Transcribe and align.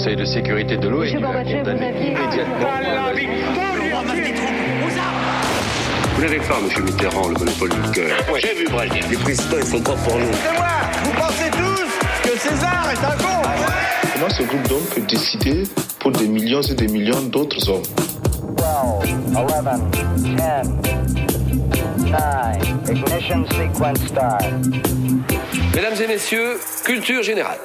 Conseil 0.00 0.16
de 0.16 0.24
sécurité 0.24 0.78
de 0.78 0.88
l'ONU 0.88 1.22
a 1.26 1.44
condamné 1.44 1.90
immédiatement. 1.90 2.70
Vous 6.14 6.22
n'avez 6.22 6.38
pas, 6.38 6.58
monsieur 6.64 6.82
Mitterrand, 6.84 7.28
le 7.28 7.34
monopole 7.34 7.68
du 7.68 7.90
cœur. 7.90 8.16
Moi 8.26 8.38
j'ai 8.38 8.54
vu 8.54 8.64
Brel. 8.70 8.88
Les 9.10 9.16
présidents, 9.18 9.58
ils 9.58 9.66
sont 9.66 9.82
pas 9.82 9.92
pour 9.92 10.16
nous. 10.16 10.32
C'est 10.32 10.56
moi 10.56 10.68
Vous 11.04 11.12
pensez 11.12 11.50
tous 11.50 12.30
que 12.30 12.38
César 12.38 12.88
est 12.90 13.04
un 13.04 13.16
con 13.18 13.42
Comment 14.14 14.30
ce 14.30 14.42
groupe 14.44 14.68
d'hommes 14.68 14.86
peut 14.94 15.02
décider 15.02 15.64
pour 15.98 16.12
des 16.12 16.28
millions 16.28 16.62
et 16.62 16.74
des 16.74 16.88
millions 16.88 17.20
d'autres 17.20 17.68
hommes? 17.68 17.82
12, 18.56 19.36
11, 19.36 19.52
10, 19.92 20.30
9, 20.30 20.66
ignition 22.88 23.44
sequence 23.50 23.98
start. 24.08 24.46
Mesdames 25.74 26.02
et 26.02 26.06
messieurs, 26.06 26.58
culture 26.86 27.22
générale. 27.22 27.58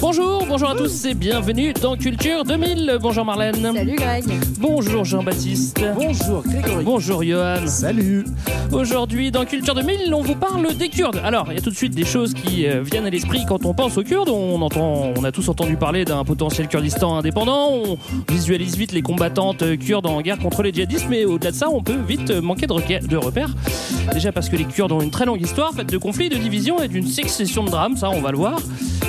Bonjour, 0.00 0.44
bonjour 0.46 0.70
à 0.70 0.74
tous 0.74 1.04
et 1.04 1.14
bienvenue 1.14 1.72
dans 1.72 1.96
Culture 1.96 2.44
2000. 2.44 2.98
Bonjour 3.00 3.24
Marlène. 3.24 3.72
Salut 3.74 3.96
Greg. 3.96 4.24
Bonjour 4.58 5.04
Jean-Baptiste. 5.04 5.80
Bonjour 5.94 6.42
Grégory. 6.42 6.84
Bonjour 6.84 7.22
Johan. 7.22 7.66
Salut. 7.66 8.24
Aujourd'hui 8.72 9.30
dans 9.30 9.44
Culture 9.44 9.74
2000, 9.74 10.14
on 10.14 10.22
vous 10.22 10.34
parle 10.34 10.74
des 10.74 10.88
Kurdes. 10.88 11.20
Alors, 11.22 11.46
il 11.50 11.54
y 11.54 11.58
a 11.58 11.60
tout 11.60 11.70
de 11.70 11.76
suite 11.76 11.94
des 11.94 12.04
choses 12.04 12.32
qui 12.32 12.66
euh, 12.66 12.82
viennent 12.82 13.04
à 13.04 13.10
l'esprit 13.10 13.44
quand 13.46 13.66
on 13.66 13.74
pense 13.74 13.98
aux 13.98 14.02
Kurdes. 14.02 14.30
On 14.30 14.60
entend, 14.62 15.12
on 15.16 15.24
a 15.24 15.30
tous 15.30 15.48
entendu 15.48 15.76
parler 15.76 16.04
d'un 16.04 16.24
potentiel 16.24 16.68
Kurdistan 16.68 17.16
indépendant. 17.16 17.70
On 17.70 17.98
visualise 18.32 18.76
vite 18.76 18.92
les 18.92 19.02
combattantes 19.02 19.62
euh, 19.62 19.76
kurdes 19.76 20.06
en 20.06 20.20
guerre 20.22 20.38
contre 20.38 20.62
les 20.62 20.72
djihadistes, 20.72 21.06
mais 21.10 21.24
au-delà 21.24 21.50
de 21.50 21.56
ça, 21.56 21.68
on 21.70 21.82
peut 21.82 21.98
vite 22.08 22.30
euh, 22.30 22.40
manquer 22.40 22.66
de, 22.66 23.16
repères. 23.16 23.50
Déjà 24.12 24.32
parce 24.32 24.48
que 24.48 24.56
les 24.56 24.64
Kurdes 24.64 24.92
ont 24.92 25.00
une 25.00 25.10
très 25.10 25.26
longue 25.26 25.40
histoire 25.40 25.72
faite 25.72 25.90
de 25.90 25.98
conflits, 25.98 26.28
de 26.28 26.36
divisions 26.36 26.82
et 26.82 26.88
d'une 26.88 27.06
succession 27.06 27.64
de 27.64 27.70
drames. 27.70 27.96
Ça, 27.96 28.10
on 28.10 28.20
va 28.20 28.30
le 28.30 28.38
voir. 28.38 28.58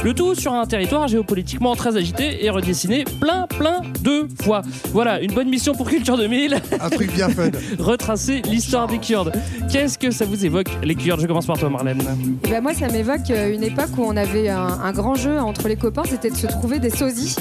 Le 0.04 0.14
tout 0.14 0.23
sur 0.34 0.54
un 0.54 0.66
territoire 0.66 1.08
géopolitiquement 1.08 1.76
très 1.76 1.96
agité 1.98 2.44
et 2.46 2.50
redessiné 2.50 3.04
plein, 3.20 3.46
plein 3.48 3.82
de 4.02 4.28
fois. 4.44 4.62
Voilà, 4.92 5.22
une 5.22 5.34
bonne 5.34 5.50
mission 5.50 5.74
pour 5.74 5.90
Culture 5.90 6.18
2000. 6.18 6.56
Un 6.80 6.90
truc 6.90 7.14
bien 7.14 7.30
fun. 7.30 7.50
Retracer 7.80 8.42
l'histoire 8.50 8.88
des 8.88 8.98
Kurdes. 9.00 9.32
Qu'est-ce 9.72 9.98
que 9.98 10.12
ça 10.12 10.26
vous 10.26 10.46
évoque, 10.46 10.68
les 10.84 10.96
Kurdes? 10.96 11.22
Je 11.22 11.28
commence 11.28 11.46
par 11.46 11.58
toi, 11.58 11.70
Marlène. 11.70 12.02
Et 12.46 12.50
ben 12.50 12.62
moi, 12.62 12.74
ça 12.74 12.88
m'évoque 12.90 13.30
euh, 13.30 13.54
une 13.54 13.64
époque 13.64 13.90
où 13.98 14.04
on 14.04 14.16
avait 14.18 14.50
un, 14.50 14.60
un 14.84 14.92
grand 14.94 15.16
jeu 15.16 15.38
entre 15.40 15.68
les 15.68 15.76
copains, 15.76 16.04
c'était 16.10 16.30
de 16.30 16.36
se 16.38 16.48
trouver 16.48 16.80
des 16.80 16.90
sosies. 16.90 17.36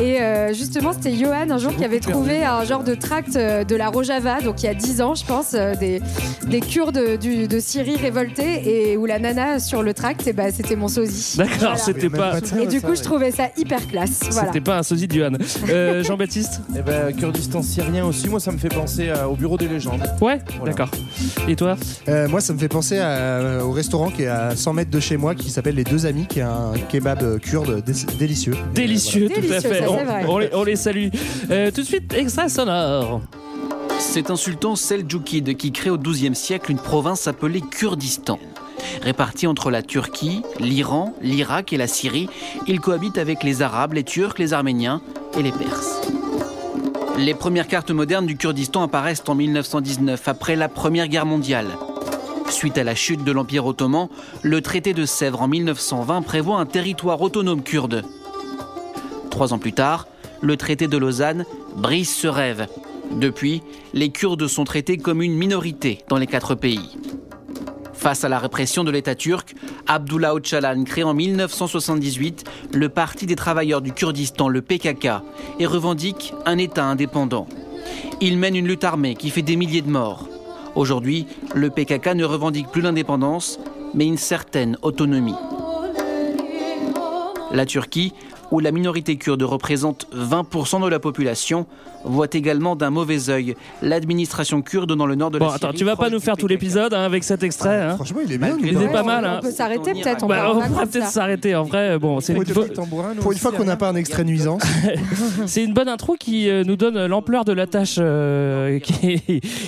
Et 0.00 0.20
euh, 0.20 0.52
justement, 0.54 0.92
c'était 0.92 1.14
Johan 1.16 1.50
un 1.50 1.58
jour 1.58 1.74
qui 1.76 1.84
avait 1.84 2.00
trouvé 2.00 2.44
un 2.44 2.64
genre 2.64 2.84
de 2.84 2.94
tract 2.94 3.36
euh, 3.36 3.64
de 3.64 3.76
la 3.76 3.88
Rojava, 3.88 4.40
donc 4.40 4.62
il 4.62 4.66
y 4.66 4.68
a 4.68 4.74
10 4.74 5.00
ans, 5.02 5.14
je 5.14 5.24
pense, 5.24 5.52
des, 5.52 6.00
des 6.46 6.60
Kurdes 6.60 7.18
du- 7.20 7.46
de 7.48 7.58
Syrie 7.60 7.96
révoltés, 7.96 8.90
et 8.92 8.96
où 8.96 9.06
la 9.06 9.18
nana 9.18 9.58
sur 9.58 9.82
le 9.82 9.92
tract, 9.94 10.26
et 10.26 10.32
ben, 10.32 10.52
c'était 10.54 10.76
mon 10.76 10.88
sosie. 10.88 11.36
D'accord, 11.36 11.56
Voilà. 11.58 11.76
c'était 11.76 12.08
Même 12.08 12.12
pas. 12.12 12.21
Pas 12.30 12.38
Et 12.62 12.66
du 12.66 12.80
coup, 12.80 12.94
je 12.94 13.02
trouvais 13.02 13.30
ça 13.30 13.48
hyper 13.56 13.86
classe. 13.88 14.20
Voilà. 14.30 14.46
C'était 14.48 14.60
pas 14.60 14.78
un 14.78 14.82
sosie 14.82 15.08
de 15.08 15.14
Johan. 15.14 15.32
Euh, 15.68 16.02
Jean-Baptiste? 16.04 16.60
Eh 16.76 16.82
ben, 16.82 17.12
Kurdistan 17.14 17.62
syrien 17.62 18.04
aussi, 18.06 18.28
moi 18.28 18.40
ça 18.40 18.52
me 18.52 18.58
fait 18.58 18.68
penser 18.68 19.10
à- 19.10 19.28
au 19.28 19.34
bureau 19.34 19.56
des 19.56 19.68
légendes. 19.68 20.02
Ouais, 20.20 20.38
Voilà. 20.58 20.72
d'accord. 20.72 20.90
Et 21.48 21.56
toi? 21.56 21.76
Euh, 22.08 22.28
moi, 22.28 22.40
ça 22.40 22.52
me 22.52 22.58
fait 22.58 22.68
penser 22.68 22.98
à- 22.98 23.64
au 23.64 23.72
restaurant 23.72 24.10
qui 24.10 24.22
est 24.22 24.28
à 24.28 24.54
100 24.56 24.72
mètres 24.72 24.90
de 24.90 25.00
chez 25.00 25.16
moi, 25.16 25.34
qui 25.34 25.50
s'appelle 25.50 25.74
Les 25.74 25.84
Deux 25.84 26.06
Amis, 26.06 26.26
qui 26.26 26.38
est 26.40 26.42
un 26.42 26.72
kebab 26.88 27.22
euh, 27.22 27.38
kurde 27.38 27.82
dé- 27.84 27.92
délicieux. 28.18 28.54
Délicieux, 28.74 29.28
tout 29.28 29.40
à 29.40 29.60
fait. 29.60 29.80
ça, 29.80 29.90
on, 29.90 29.98
c'est 29.98 30.04
vrai. 30.04 30.24
on 30.28 30.38
les, 30.38 30.48
on 30.54 30.64
les 30.64 30.76
salue. 30.76 31.08
Euh, 31.50 31.70
tout 31.70 31.80
de 31.82 31.86
suite, 31.86 32.12
extrait 32.14 32.48
sonore. 32.48 33.20
C'est 33.98 34.30
un 34.30 34.36
sultan 34.36 34.74
seldjoukide 34.76 35.56
qui 35.56 35.70
crée 35.70 35.90
au 35.90 35.98
XIIe 35.98 36.34
siècle 36.34 36.70
une 36.72 36.78
province 36.78 37.26
appelée 37.28 37.60
Kurdistan. 37.60 38.38
Répartie 39.02 39.46
entre 39.46 39.70
la 39.70 39.82
Turquie, 39.82 40.42
l'Iran, 40.60 41.14
l'Irak 41.20 41.72
et 41.72 41.76
la 41.76 41.86
Syrie, 41.86 42.28
il 42.66 42.80
cohabite 42.80 43.18
avec 43.18 43.42
les 43.42 43.62
Arabes, 43.62 43.94
les 43.94 44.04
Turcs, 44.04 44.38
les 44.38 44.52
Arméniens 44.52 45.00
et 45.36 45.42
les 45.42 45.52
Perses. 45.52 46.00
Les 47.18 47.34
premières 47.34 47.68
cartes 47.68 47.90
modernes 47.90 48.26
du 48.26 48.36
Kurdistan 48.36 48.82
apparaissent 48.82 49.24
en 49.28 49.34
1919, 49.34 50.28
après 50.28 50.56
la 50.56 50.68
Première 50.68 51.08
Guerre 51.08 51.26
mondiale. 51.26 51.68
Suite 52.48 52.78
à 52.78 52.84
la 52.84 52.94
chute 52.94 53.24
de 53.24 53.32
l'Empire 53.32 53.66
ottoman, 53.66 54.08
le 54.42 54.60
traité 54.60 54.92
de 54.92 55.04
Sèvres 55.04 55.42
en 55.42 55.48
1920 55.48 56.22
prévoit 56.22 56.58
un 56.58 56.66
territoire 56.66 57.20
autonome 57.20 57.62
kurde. 57.62 58.02
Trois 59.30 59.52
ans 59.52 59.58
plus 59.58 59.72
tard, 59.72 60.06
le 60.40 60.56
traité 60.56 60.88
de 60.88 60.96
Lausanne 60.96 61.44
brise 61.76 62.14
ce 62.14 62.28
rêve. 62.28 62.66
Depuis, 63.12 63.62
les 63.94 64.10
Kurdes 64.10 64.46
sont 64.46 64.64
traités 64.64 64.96
comme 64.96 65.22
une 65.22 65.34
minorité 65.34 66.00
dans 66.08 66.16
les 66.16 66.26
quatre 66.26 66.54
pays. 66.54 66.96
Face 68.02 68.24
à 68.24 68.28
la 68.28 68.40
répression 68.40 68.82
de 68.82 68.90
l'État 68.90 69.14
turc, 69.14 69.54
Abdullah 69.86 70.34
Öcalan 70.34 70.82
crée 70.82 71.04
en 71.04 71.14
1978 71.14 72.42
le 72.72 72.88
Parti 72.88 73.26
des 73.26 73.36
travailleurs 73.36 73.80
du 73.80 73.92
Kurdistan, 73.92 74.48
le 74.48 74.60
PKK, 74.60 75.06
et 75.60 75.66
revendique 75.66 76.34
un 76.44 76.58
État 76.58 76.84
indépendant. 76.84 77.46
Il 78.20 78.38
mène 78.38 78.56
une 78.56 78.66
lutte 78.66 78.82
armée 78.82 79.14
qui 79.14 79.30
fait 79.30 79.42
des 79.42 79.54
milliers 79.54 79.82
de 79.82 79.88
morts. 79.88 80.26
Aujourd'hui, 80.74 81.28
le 81.54 81.70
PKK 81.70 82.16
ne 82.16 82.24
revendique 82.24 82.72
plus 82.72 82.82
l'indépendance, 82.82 83.60
mais 83.94 84.04
une 84.04 84.16
certaine 84.16 84.76
autonomie. 84.82 85.36
La 87.52 87.66
Turquie, 87.66 88.14
où 88.50 88.58
la 88.58 88.72
minorité 88.72 89.16
kurde 89.16 89.44
représente 89.44 90.08
20% 90.12 90.82
de 90.82 90.88
la 90.88 90.98
population, 90.98 91.68
voit 92.04 92.26
également 92.32 92.76
d'un 92.76 92.90
mauvais 92.90 93.30
œil 93.30 93.54
l'administration 93.82 94.62
kurde 94.62 94.94
dans 94.96 95.06
le 95.06 95.14
nord 95.14 95.30
de 95.30 95.38
la 95.38 95.44
Bon, 95.46 95.50
Syrie. 95.52 95.64
attends, 95.64 95.76
tu 95.76 95.84
vas 95.84 95.96
pas 95.96 96.10
nous 96.10 96.20
faire 96.20 96.36
tout 96.36 96.46
l'épisode 96.46 96.92
hein, 96.94 97.02
avec 97.02 97.24
cet 97.24 97.42
extrait. 97.42 97.80
hein. 97.82 97.94
Franchement, 97.96 98.20
il 98.24 98.32
est 98.32 98.38
bien. 98.38 98.56
Il 98.62 98.80
est 98.80 98.88
pas 98.92 99.02
mal, 99.02 99.24
hein. 99.24 99.36
On 99.38 99.42
peut 99.46 99.50
s'arrêter 99.50 99.92
peut-être. 99.92 100.24
on 100.24 100.26
Bah, 100.26 100.52
on 100.54 100.60
pourrait 100.60 100.86
peut-être 100.86 101.08
s'arrêter. 101.08 101.54
En 101.54 101.64
vrai, 101.64 101.98
bon, 101.98 102.20
c'est 102.20 102.34
Pour 102.34 102.42
une, 102.44 103.16
Pour 103.20 103.32
une 103.32 103.38
fois 103.38 103.52
qu'on 103.52 103.64
n'a 103.64 103.76
pas 103.76 103.88
un 103.88 103.96
extrait 103.96 104.24
nuisance. 104.24 104.62
c'est 105.46 105.64
une 105.64 105.74
bonne 105.74 105.88
intro 105.88 106.14
qui 106.18 106.48
euh, 106.48 106.64
nous 106.64 106.76
donne 106.76 107.06
l'ampleur 107.06 107.44
de 107.44 107.52
la 107.52 107.66
tâche 107.66 107.96
euh, 107.98 108.78
qui, 108.80 109.20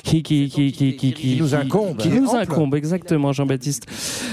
qui, 0.03 0.23
qui, 0.23 0.49
qui, 0.49 0.73
qui, 0.73 0.97
qui, 0.97 1.13
Qui 1.13 1.37
nous 1.41 1.55
incombe. 1.55 1.97
Qui 1.97 2.09
nous 2.09 2.35
incombe, 2.35 2.75
exactement, 2.75 3.33
Jean-Baptiste. 3.33 3.87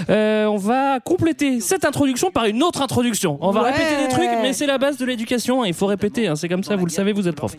Euh, 0.10 0.46
on 0.46 0.58
va 0.58 1.00
compléter 1.00 1.60
cette 1.60 1.86
introduction 1.86 2.32
par 2.32 2.46
une 2.46 2.64
autre 2.64 2.82
introduction. 2.82 3.38
On 3.42 3.52
va 3.52 3.62
Ouais. 3.64 3.72
répéter 3.72 4.04
des 4.04 4.08
trucs, 4.10 4.30
mais 4.42 4.54
c'est 4.54 4.66
la 4.66 4.78
base 4.78 4.98
de 4.98 5.06
l'éducation. 5.06 5.64
Il 5.66 5.74
faut 5.74 5.86
répéter, 5.86 6.28
hein, 6.28 6.36
c'est 6.36 6.50
comme 6.50 6.64
ça, 6.64 6.76
vous 6.76 6.86
le 6.86 6.92
savez, 6.92 7.14
vous 7.14 7.28
êtes 7.28 7.36
prof. 7.36 7.56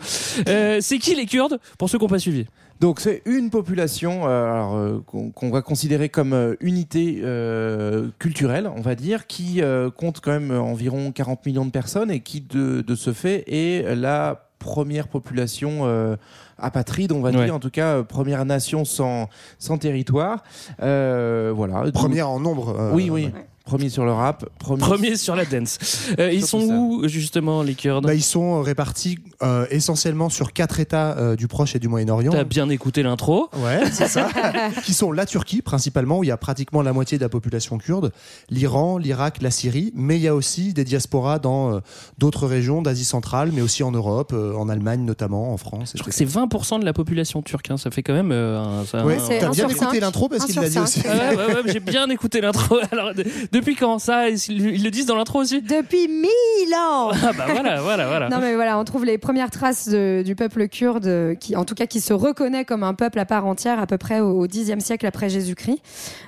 Euh, 0.47 0.77
c'est 0.81 0.97
qui 0.99 1.15
les 1.15 1.25
Kurdes, 1.25 1.59
pour 1.77 1.89
ceux 1.89 1.97
qui 1.97 2.03
n'ont 2.05 2.09
pas 2.09 2.19
suivi? 2.19 2.45
Donc 2.79 2.99
c'est 2.99 3.21
une 3.25 3.49
population 3.49 4.27
euh, 4.27 4.43
alors, 4.51 4.75
euh, 4.75 5.03
qu'on 5.05 5.29
qu'on 5.31 5.49
va 5.51 5.61
considérer 5.61 6.09
comme 6.09 6.33
euh, 6.33 6.55
unité 6.59 7.21
euh, 7.23 8.09
culturelle, 8.19 8.69
on 8.75 8.81
va 8.81 8.95
dire, 8.95 9.25
qui 9.27 9.61
euh, 9.61 9.89
compte 9.89 10.19
quand 10.21 10.31
même 10.31 10.51
environ 10.51 11.11
40 11.11 11.45
millions 11.45 11.65
de 11.65 11.71
personnes 11.71 12.11
et 12.11 12.19
qui 12.19 12.41
de, 12.41 12.81
de 12.81 12.95
ce 12.95 13.13
fait 13.13 13.43
est 13.47 13.95
la 13.95 14.47
première 14.59 15.07
population 15.07 15.81
euh, 15.83 16.15
apatride, 16.57 17.11
on 17.11 17.21
va 17.21 17.31
Ouais. 17.31 17.45
dire, 17.45 17.55
en 17.55 17.59
tout 17.59 17.69
cas 17.69 17.97
euh, 17.97 18.03
première 18.03 18.43
nation 18.45 18.85
sans, 18.85 19.29
sans 19.59 19.77
territoire. 19.77 20.43
Euh, 20.81 21.51
voilà. 21.55 21.83
Première 21.93 22.29
en 22.29 22.39
nombre. 22.39 22.77
euh, 22.79 22.91
Oui, 22.93 23.09
oui. 23.09 23.25
ouais. 23.25 23.45
Premier 23.65 23.87
sur 23.89 24.03
le 24.03 24.11
rap. 24.11 24.45
Premier, 24.59 24.79
Premier 24.81 25.15
sur 25.15 25.35
la 25.35 25.45
dance. 25.45 25.77
Euh, 26.19 26.31
ils 26.31 26.45
sont 26.45 26.59
où, 26.69 27.07
justement, 27.07 27.63
les 27.63 27.73
Kurdes 27.75 28.05
Bah, 28.05 28.13
ils 28.13 28.21
sont 28.23 28.61
répartis 28.61 29.17
euh, 29.41 29.65
essentiellement 29.71 30.29
sur 30.29 30.53
quatre 30.53 30.79
États 30.79 31.17
euh, 31.17 31.35
du 31.35 31.47
Proche 31.47 31.75
et 31.75 31.79
du 31.79 31.87
Moyen-Orient. 31.87 32.31
T'as 32.31 32.43
bien 32.43 32.69
écouté 32.69 33.01
l'intro. 33.03 33.49
Ouais, 33.57 33.81
c'est 33.91 34.07
ça. 34.07 34.27
qui 34.83 34.93
sont 34.93 35.11
la 35.11 35.25
Turquie 35.25 35.61
principalement, 35.61 36.19
où 36.19 36.23
il 36.23 36.27
y 36.27 36.31
a 36.31 36.37
pratiquement 36.37 36.81
la 36.81 36.93
moitié 36.93 37.17
de 37.17 37.23
la 37.23 37.29
population 37.29 37.77
kurde, 37.77 38.11
l'Iran, 38.49 38.97
l'Irak, 38.97 39.41
la 39.41 39.49
Syrie, 39.49 39.91
mais 39.95 40.17
il 40.17 40.21
y 40.21 40.27
a 40.27 40.35
aussi 40.35 40.73
des 40.73 40.83
diasporas 40.83 41.39
dans 41.39 41.73
euh, 41.75 41.79
d'autres 42.19 42.47
régions 42.47 42.81
d'Asie 42.81 43.05
centrale, 43.05 43.51
mais 43.53 43.61
aussi 43.61 43.81
en 43.83 43.91
Europe, 43.91 44.33
euh, 44.33 44.53
en 44.55 44.69
Allemagne 44.69 45.03
notamment, 45.05 45.51
en 45.53 45.57
France. 45.57 45.93
Je 45.95 45.99
crois 46.01 46.11
que 46.11 46.15
c'est 46.17 46.25
20% 46.25 46.79
de 46.81 46.85
la 46.85 46.93
population 46.93 47.41
turque. 47.41 47.71
hein. 47.71 47.77
Ça 47.77 47.89
fait 47.91 48.03
quand 48.03 48.13
même 48.13 48.31
euh, 48.31 48.59
un. 48.59 48.85
ça- 48.85 49.05
Ouais, 49.05 49.17
un- 49.17 49.39
t'as 49.39 49.49
bien 49.49 49.69
écouté 49.69 49.99
l'intro 49.99 50.27
parce 50.29 50.45
qu'il 50.45 50.55
l'a 50.59 50.69
dit 50.69 50.77
aussi. 50.79 51.01
Ah 51.07 51.29
ouais, 51.31 51.35
ouais, 51.37 51.53
ouais, 51.55 51.61
j'ai 51.73 51.79
bien 51.79 52.09
écouté 52.09 52.41
l'intro. 52.41 52.77
Alors, 52.91 53.11
depuis 53.53 53.75
quand 53.75 53.99
ça 53.99 54.27
Ils 54.29 54.83
le 54.83 54.89
disent 54.89 55.05
dans 55.05 55.15
l'intro 55.15 55.39
aussi 55.39 55.61
Depuis 55.61 56.07
mille 56.09 56.73
ans 56.75 57.11
Ah 57.11 57.31
bah 57.37 57.45
voilà, 57.51 57.81
voilà, 57.81 58.07
voilà. 58.07 58.29
Non 58.29 58.39
mais 58.41 58.55
voilà, 58.55 58.77
on 58.77 58.83
trouve 58.83 59.05
les 59.05 59.17
premières 59.17 59.51
traces 59.51 59.87
de- 59.87 60.21
du 60.25 60.35
peuple 60.35 60.67
kurde, 60.67 61.35
qui 61.39 61.55
en 61.55 61.63
tout 61.63 61.75
cas 61.75 61.85
qui 61.85 62.01
se 62.01 62.11
reconnaît 62.13 62.65
comme 62.65 62.83
un 62.83 62.93
peuple 62.93 63.19
à 63.19 63.25
part 63.25 63.45
entière 63.45 63.79
à 63.79 63.87
peu 63.87 63.97
près 63.97 64.19
au 64.19 64.41
au 64.43 64.47
Xe 64.47 64.77
siècle 64.79 65.05
après 65.05 65.29
Jésus-Christ. 65.29 65.79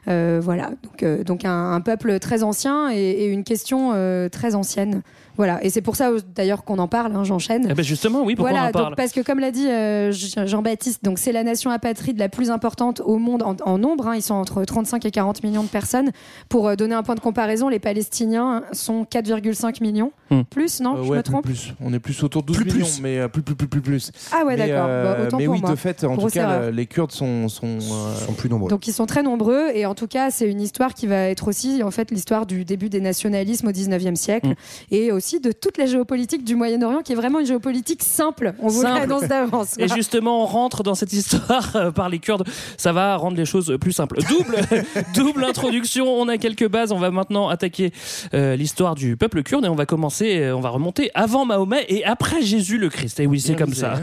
Euh, 0.08 0.40
voilà, 0.42 0.70
donc, 0.84 1.04
euh, 1.04 1.24
donc 1.24 1.44
un, 1.44 1.72
un 1.74 1.82
peuple 1.82 2.20
très 2.20 2.44
ancien 2.44 2.90
et, 2.92 2.98
et 2.98 3.26
une 3.28 3.44
question 3.44 3.92
euh, 3.94 4.30
très 4.30 4.56
ancienne. 4.56 5.02
Voilà, 5.38 5.64
et 5.64 5.70
c'est 5.70 5.82
pour 5.82 5.96
ça 5.96 6.10
euh, 6.10 6.20
d'ailleurs 6.36 6.64
qu'on 6.64 6.80
en 6.80 6.88
parle, 6.88 7.16
hein, 7.16 7.24
j'enchaîne. 7.24 7.68
Eh 7.70 7.74
ben 7.74 7.84
justement, 7.84 8.24
oui, 8.24 8.36
pourquoi 8.36 8.52
voilà, 8.52 8.66
on 8.66 8.70
en 8.70 8.72
parle 8.72 8.86
donc, 8.90 8.96
parce 8.98 9.12
que 9.12 9.22
comme 9.22 9.40
l'a 9.40 9.52
dit 9.52 9.68
euh, 9.68 10.12
Jean- 10.12 10.46
Jean-Baptiste, 10.46 11.04
donc 11.04 11.20
c'est 11.20 11.32
la 11.32 11.44
nation 11.44 11.72
apatride 11.72 12.18
la 12.20 12.30
plus 12.30 12.50
importante 12.52 13.02
au 13.04 13.18
monde 13.18 13.44
en, 13.44 13.56
en 13.66 13.78
nombre. 13.78 14.08
hein. 14.08 14.16
ils 14.16 14.22
sont 14.22 14.34
entre 14.36 14.64
35 14.64 15.06
et 15.06 15.12
40 15.12 15.44
millions 15.44 15.64
de 15.64 15.68
personnes. 15.70 16.12
Pour 16.50 16.68
euh, 16.68 16.76
donner 16.76 16.96
un 16.96 17.04
point 17.04 17.16
de 17.16 17.20
comparaison, 17.20 17.68
les 17.70 17.80
Palestiniens 17.80 18.64
sont 18.72 19.04
4,5 19.04 19.82
millions. 19.82 20.12
Hmm. 20.30 20.42
Plus, 20.50 20.80
non 20.82 20.96
Euh, 20.98 21.04
Je 21.04 21.10
me 21.10 21.14
plus, 21.16 21.24
trompe 21.24 21.46
plus. 21.46 21.74
On 21.82 21.94
est 21.94 22.00
plus 22.00 22.24
autour 22.24 22.42
de 22.44 22.48
12 22.48 22.58
Plus, 22.58 22.66
millions, 22.74 22.86
plus. 22.86 23.02
mais 23.02 23.20
euh, 23.20 23.28
plus, 23.28 23.42
plus, 23.42 23.56
plus, 23.56 23.68
plus, 23.68 23.82
plus. 23.82 24.12
Ah 24.32 24.46
ouais, 24.46 24.56
Mais, 24.58 24.68
d'accord. 24.68 24.86
euh, 24.90 25.04
Bah, 25.16 25.24
autant 25.28 25.38
mais 25.38 25.46
pour 25.46 25.54
oui, 25.56 25.62
moi. 25.62 25.70
de 25.72 25.76
fait, 25.76 26.04
en 26.04 26.18
tout 26.18 26.28
cas, 26.28 26.42
erreur. 26.60 26.72
les 26.72 26.86
Kurdes 26.86 27.12
sont, 27.12 27.48
sont, 27.50 27.78
euh, 27.80 28.16
sont 28.26 28.34
plus 28.34 28.50
nombreux. 28.50 28.70
Donc 28.70 28.88
ils 28.88 28.94
sont 28.94 29.06
très 29.06 29.24
nombreux 29.24 29.70
et 29.74 29.86
en 29.86 29.96
tout 29.96 30.08
cas 30.08 30.32
c'est 30.32 30.50
une 30.50 30.62
histoire 30.62 30.94
qui 30.94 31.08
va 31.08 31.28
être 31.30 31.48
aussi 31.48 31.84
en 31.84 31.92
fait 31.92 32.12
l'histoire 32.12 32.46
du 32.46 32.66
début 32.66 32.90
des 32.90 33.02
nationalismes 33.02 33.68
au 33.68 33.72
19e 33.72 34.16
siècle 34.16 34.46
Mm. 34.46 34.54
et 34.92 35.12
aussi 35.12 35.25
aussi 35.26 35.40
de 35.40 35.52
toute 35.52 35.80
la 35.80 35.88
géopolitique 35.88 36.44
du 36.44 36.56
Moyen-Orient, 36.56 37.02
qui 37.02 37.14
est 37.14 37.16
vraiment 37.16 37.40
une 37.40 37.48
géopolitique 37.48 38.04
simple. 38.04 38.54
On 38.60 38.68
vous 38.68 38.84
Simple. 38.84 39.00
l'annonce 39.00 39.24
d'avance. 39.24 39.76
Et 39.80 39.88
justement, 39.88 40.44
on 40.44 40.46
rentre 40.46 40.84
dans 40.84 40.94
cette 40.94 41.14
histoire 41.14 41.76
euh, 41.76 41.92
par 41.92 42.10
les 42.10 42.20
Kurdes. 42.20 42.48
Ça 42.78 42.94
va 42.94 43.16
rendre 43.16 43.36
les 43.36 43.46
choses 43.46 43.76
plus 43.82 43.92
simples. 43.92 44.20
Double, 44.30 44.58
double 45.16 45.44
introduction. 45.44 46.06
On 46.06 46.28
a 46.28 46.38
quelques 46.38 46.68
bases. 46.68 46.92
On 46.92 47.00
va 47.00 47.10
maintenant 47.10 47.50
attaquer 47.50 47.92
euh, 48.36 48.56
l'histoire 48.56 48.94
du 48.94 49.18
peuple 49.18 49.42
kurde 49.42 49.66
et 49.66 49.70
on 49.70 49.76
va 49.76 49.88
commencer, 49.88 50.38
euh, 50.38 50.56
on 50.56 50.62
va 50.62 50.70
remonter 50.70 51.10
avant 51.16 51.46
Mahomet 51.46 51.86
et 51.90 52.06
après 52.06 52.44
Jésus 52.44 52.78
le 52.78 52.90
Christ. 52.90 53.20
Et 53.20 53.26
oui, 53.26 53.40
c'est 53.40 53.56
comme 53.56 53.74
ça. 53.74 53.96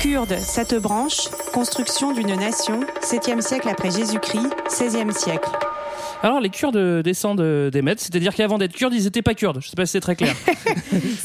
Kurde, 0.00 0.36
cette 0.40 0.74
branche, 0.74 1.28
construction 1.52 2.12
d'une 2.12 2.34
nation, 2.34 2.80
7e 3.02 3.40
siècle 3.40 3.68
après 3.68 3.92
Jésus-Christ, 3.92 4.50
16e 4.68 5.12
siècle. 5.12 5.50
Alors, 6.22 6.40
les 6.40 6.50
Kurdes 6.50 7.02
descendent 7.02 7.40
des 7.70 7.82
Mèdes, 7.82 8.00
c'est-à-dire 8.00 8.34
qu'avant 8.34 8.58
d'être 8.58 8.72
Kurdes, 8.72 8.94
ils 8.94 9.04
n'étaient 9.04 9.22
pas 9.22 9.34
Kurdes. 9.34 9.60
Je 9.60 9.68
sais 9.68 9.76
pas 9.76 9.86
si 9.86 9.92
c'est 9.92 10.00
très 10.00 10.16
clair. 10.16 10.34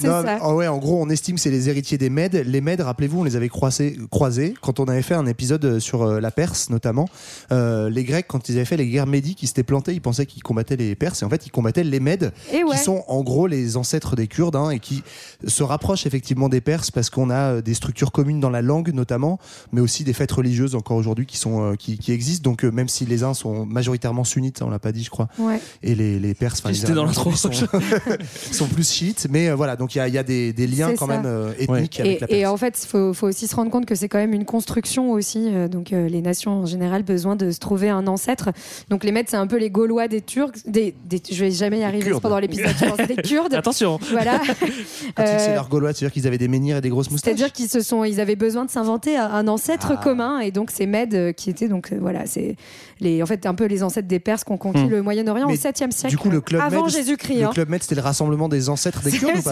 Non, 0.04 0.24
ah 0.26 0.54
ouais, 0.54 0.68
en 0.68 0.78
gros, 0.78 1.02
on 1.02 1.10
estime 1.10 1.36
que 1.36 1.42
c'est 1.42 1.50
les 1.50 1.70
héritiers 1.70 1.98
des 1.98 2.10
Mèdes. 2.10 2.44
Les 2.46 2.62
Mèdes, 2.62 2.82
rappelez-vous, 2.82 3.22
on 3.22 3.24
les 3.24 3.36
avait 3.36 3.50
croisés, 3.50 3.98
croisés 4.12 4.54
quand 4.62 4.80
on 4.80 4.86
avait 4.86 5.02
fait 5.02 5.16
un 5.16 5.26
épisode 5.26 5.80
sur 5.80 6.04
euh, 6.04 6.20
la 6.20 6.32
Perse, 6.32 6.70
notamment. 6.70 7.08
Euh, 7.52 7.90
les 7.90 8.04
Grecs, 8.04 8.26
quand 8.28 8.50
ils 8.50 8.56
avaient 8.56 8.66
fait 8.66 8.78
les 8.78 8.88
guerres 8.88 9.08
médiques, 9.08 9.42
ils 9.42 9.48
s'étaient 9.48 9.64
plantés, 9.64 9.94
ils 9.94 10.02
pensaient 10.02 10.26
qu'ils 10.26 10.44
combattaient 10.44 10.76
les 10.76 10.96
Perses, 10.96 11.22
et 11.22 11.26
en 11.26 11.30
fait, 11.30 11.46
ils 11.46 11.52
combattaient 11.52 11.84
les 11.84 12.00
Mèdes, 12.00 12.32
Et 12.54 12.64
ouais. 12.64 12.76
qui 12.76 12.84
sont 12.84 13.04
en 13.08 13.24
gros 13.24 13.48
les 13.48 13.78
ancêtres 13.78 14.16
des 14.16 14.28
Kurdes, 14.28 14.56
hein, 14.56 14.70
et 14.70 14.80
qui 14.80 15.04
se 15.46 15.64
rapprochent 15.64 16.06
effectivement 16.06 16.50
des 16.50 16.62
Perses 16.62 16.92
parce 16.92 17.10
qu'on 17.10 17.30
a 17.30 17.54
euh, 17.56 17.62
des 17.62 17.74
structures 17.74 18.12
communes 18.12 18.40
dans 18.40 18.50
la 18.50 18.62
langue, 18.62 18.94
notamment, 18.94 19.40
mais 19.72 19.82
aussi 19.82 20.04
des 20.04 20.14
fêtes 20.14 20.32
religieuses 20.32 20.76
encore 20.76 20.98
aujourd'hui 20.98 21.26
qui 21.26 21.38
sont 21.38 21.62
euh, 21.62 21.76
qui, 21.76 21.98
qui 21.98 22.12
existent. 22.12 22.50
Donc, 22.50 22.64
euh, 22.64 22.72
même 22.72 22.88
si 22.88 23.06
les 23.06 23.24
uns 23.24 23.34
sont 23.34 23.66
majoritairement 23.66 24.24
sunnites, 24.24 24.60
ça, 24.60 24.66
on 24.66 24.70
l'a 24.70 24.80
pas 24.86 24.92
dit, 24.92 25.04
je 25.04 25.10
crois, 25.10 25.28
Ouais. 25.40 25.60
et 25.84 25.96
les, 25.96 26.20
les 26.20 26.34
Perses, 26.34 26.62
enfin, 26.64 26.72
les 26.72 26.94
dans 26.96 27.04
l'intro. 27.06 27.32
sont, 27.34 27.50
sont 28.52 28.68
plus 28.68 28.90
chiites, 28.92 29.28
mais 29.30 29.50
euh, 29.50 29.56
voilà, 29.56 29.76
donc 29.76 29.96
il 29.96 29.98
y 29.98 30.02
a, 30.02 30.08
il 30.08 30.14
y 30.14 30.18
a 30.18 30.24
des, 30.24 30.54
des 30.54 30.68
liens 30.68 30.94
quand 30.96 31.08
ça. 31.08 31.14
même 31.18 31.26
euh, 31.26 31.52
ethniques 31.60 32.00
avec 32.00 32.18
Et, 32.18 32.20
la 32.20 32.28
Perse. 32.28 32.40
et 32.42 32.46
en 32.46 32.58
fait, 32.58 32.80
il 32.84 32.88
faut, 32.88 33.14
faut 33.14 33.28
aussi 33.28 33.48
se 33.48 33.56
rendre 33.56 33.72
compte 33.72 33.86
que 33.86 33.96
c'est 33.96 34.08
quand 34.10 34.18
même 34.18 34.34
une 34.34 34.46
construction 34.46 35.12
aussi. 35.12 35.50
euh, 35.54 35.68
donc, 35.68 35.92
euh, 35.94 36.08
les 36.08 36.22
nations 36.22 36.52
en 36.62 36.66
général 36.66 37.04
besoin 37.04 37.36
de 37.36 37.52
se 37.52 37.60
trouver 37.60 37.90
un 37.90 38.08
ancêtre. 38.08 38.50
Donc, 38.90 39.04
les 39.04 39.12
Mèdes, 39.12 39.28
c'est 39.30 39.38
un 39.38 39.48
peu 39.48 39.58
les 39.58 39.70
Gaulois 39.70 40.08
des 40.08 40.22
Turcs. 40.22 40.54
Des, 40.68 40.94
des- 41.06 41.22
je 41.32 41.44
vais 41.44 41.52
jamais 41.52 41.80
y 41.80 41.84
arriver 41.84 42.12
pendant 42.22 42.40
l'épisode. 42.40 42.74
je 42.80 42.86
pense, 42.86 43.08
des 43.08 43.16
Kurdes. 43.24 43.54
Attention. 43.54 44.00
Voilà. 44.12 44.40
C'est 45.18 45.54
leur 45.54 45.70
gaulois, 45.70 45.94
c'est-à-dire 45.94 46.12
qu'ils 46.14 46.28
avaient 46.28 46.38
des 46.38 46.48
menhirs 46.48 46.78
et 46.78 46.82
des 46.82 46.90
grosses 46.90 47.10
moustaches. 47.12 47.34
C'est-à-dire 47.36 47.52
qu'ils 47.54 47.70
se 47.70 47.82
sont, 47.82 48.04
ils 48.04 48.20
avaient 48.20 48.36
besoin 48.36 48.66
de 48.66 48.70
s'inventer 48.70 49.18
un- 49.18 49.26
un 49.30 49.48
ancêtre 49.48 49.94
Ah. 49.98 50.02
commun, 50.04 50.40
et 50.40 50.52
donc 50.52 50.70
c'est 50.72 50.86
Mèdes 50.86 51.34
qui 51.36 51.50
étaient 51.50 51.68
donc 51.68 51.94
voilà, 51.94 52.26
c'est 52.26 52.56
les, 53.00 53.22
en 53.22 53.26
fait 53.26 53.46
un 53.46 53.54
peu 53.56 53.66
les 53.66 53.84
ancêtres 53.84 54.08
des 54.08 54.20
Perses 54.20 54.44
qui 54.44 54.52
ont 54.52 54.58
conquis 54.76 54.86
Hmm. 54.88 54.90
le 54.90 55.02
Moyen-Orient 55.02 55.46
au 55.46 55.50
Mais 55.50 55.56
7e 55.58 55.92
siècle, 55.92 56.10
Du 56.10 56.18
coup, 56.18 56.30
le 56.30 56.42
club 56.42 56.62
avant 56.62 56.84
Med, 56.84 56.92
Jésus-Christ. 56.92 57.40
Le 57.40 57.46
hein. 57.46 57.52
club 57.54 57.70
Med, 57.70 57.82
c'était 57.82 57.96
le 57.96 58.02
rassemblement 58.02 58.50
des 58.50 58.70
ancêtres 58.70 59.02
des 59.04 59.12
Kurdes 59.12 59.38
ou 59.38 59.42
pas 59.42 59.52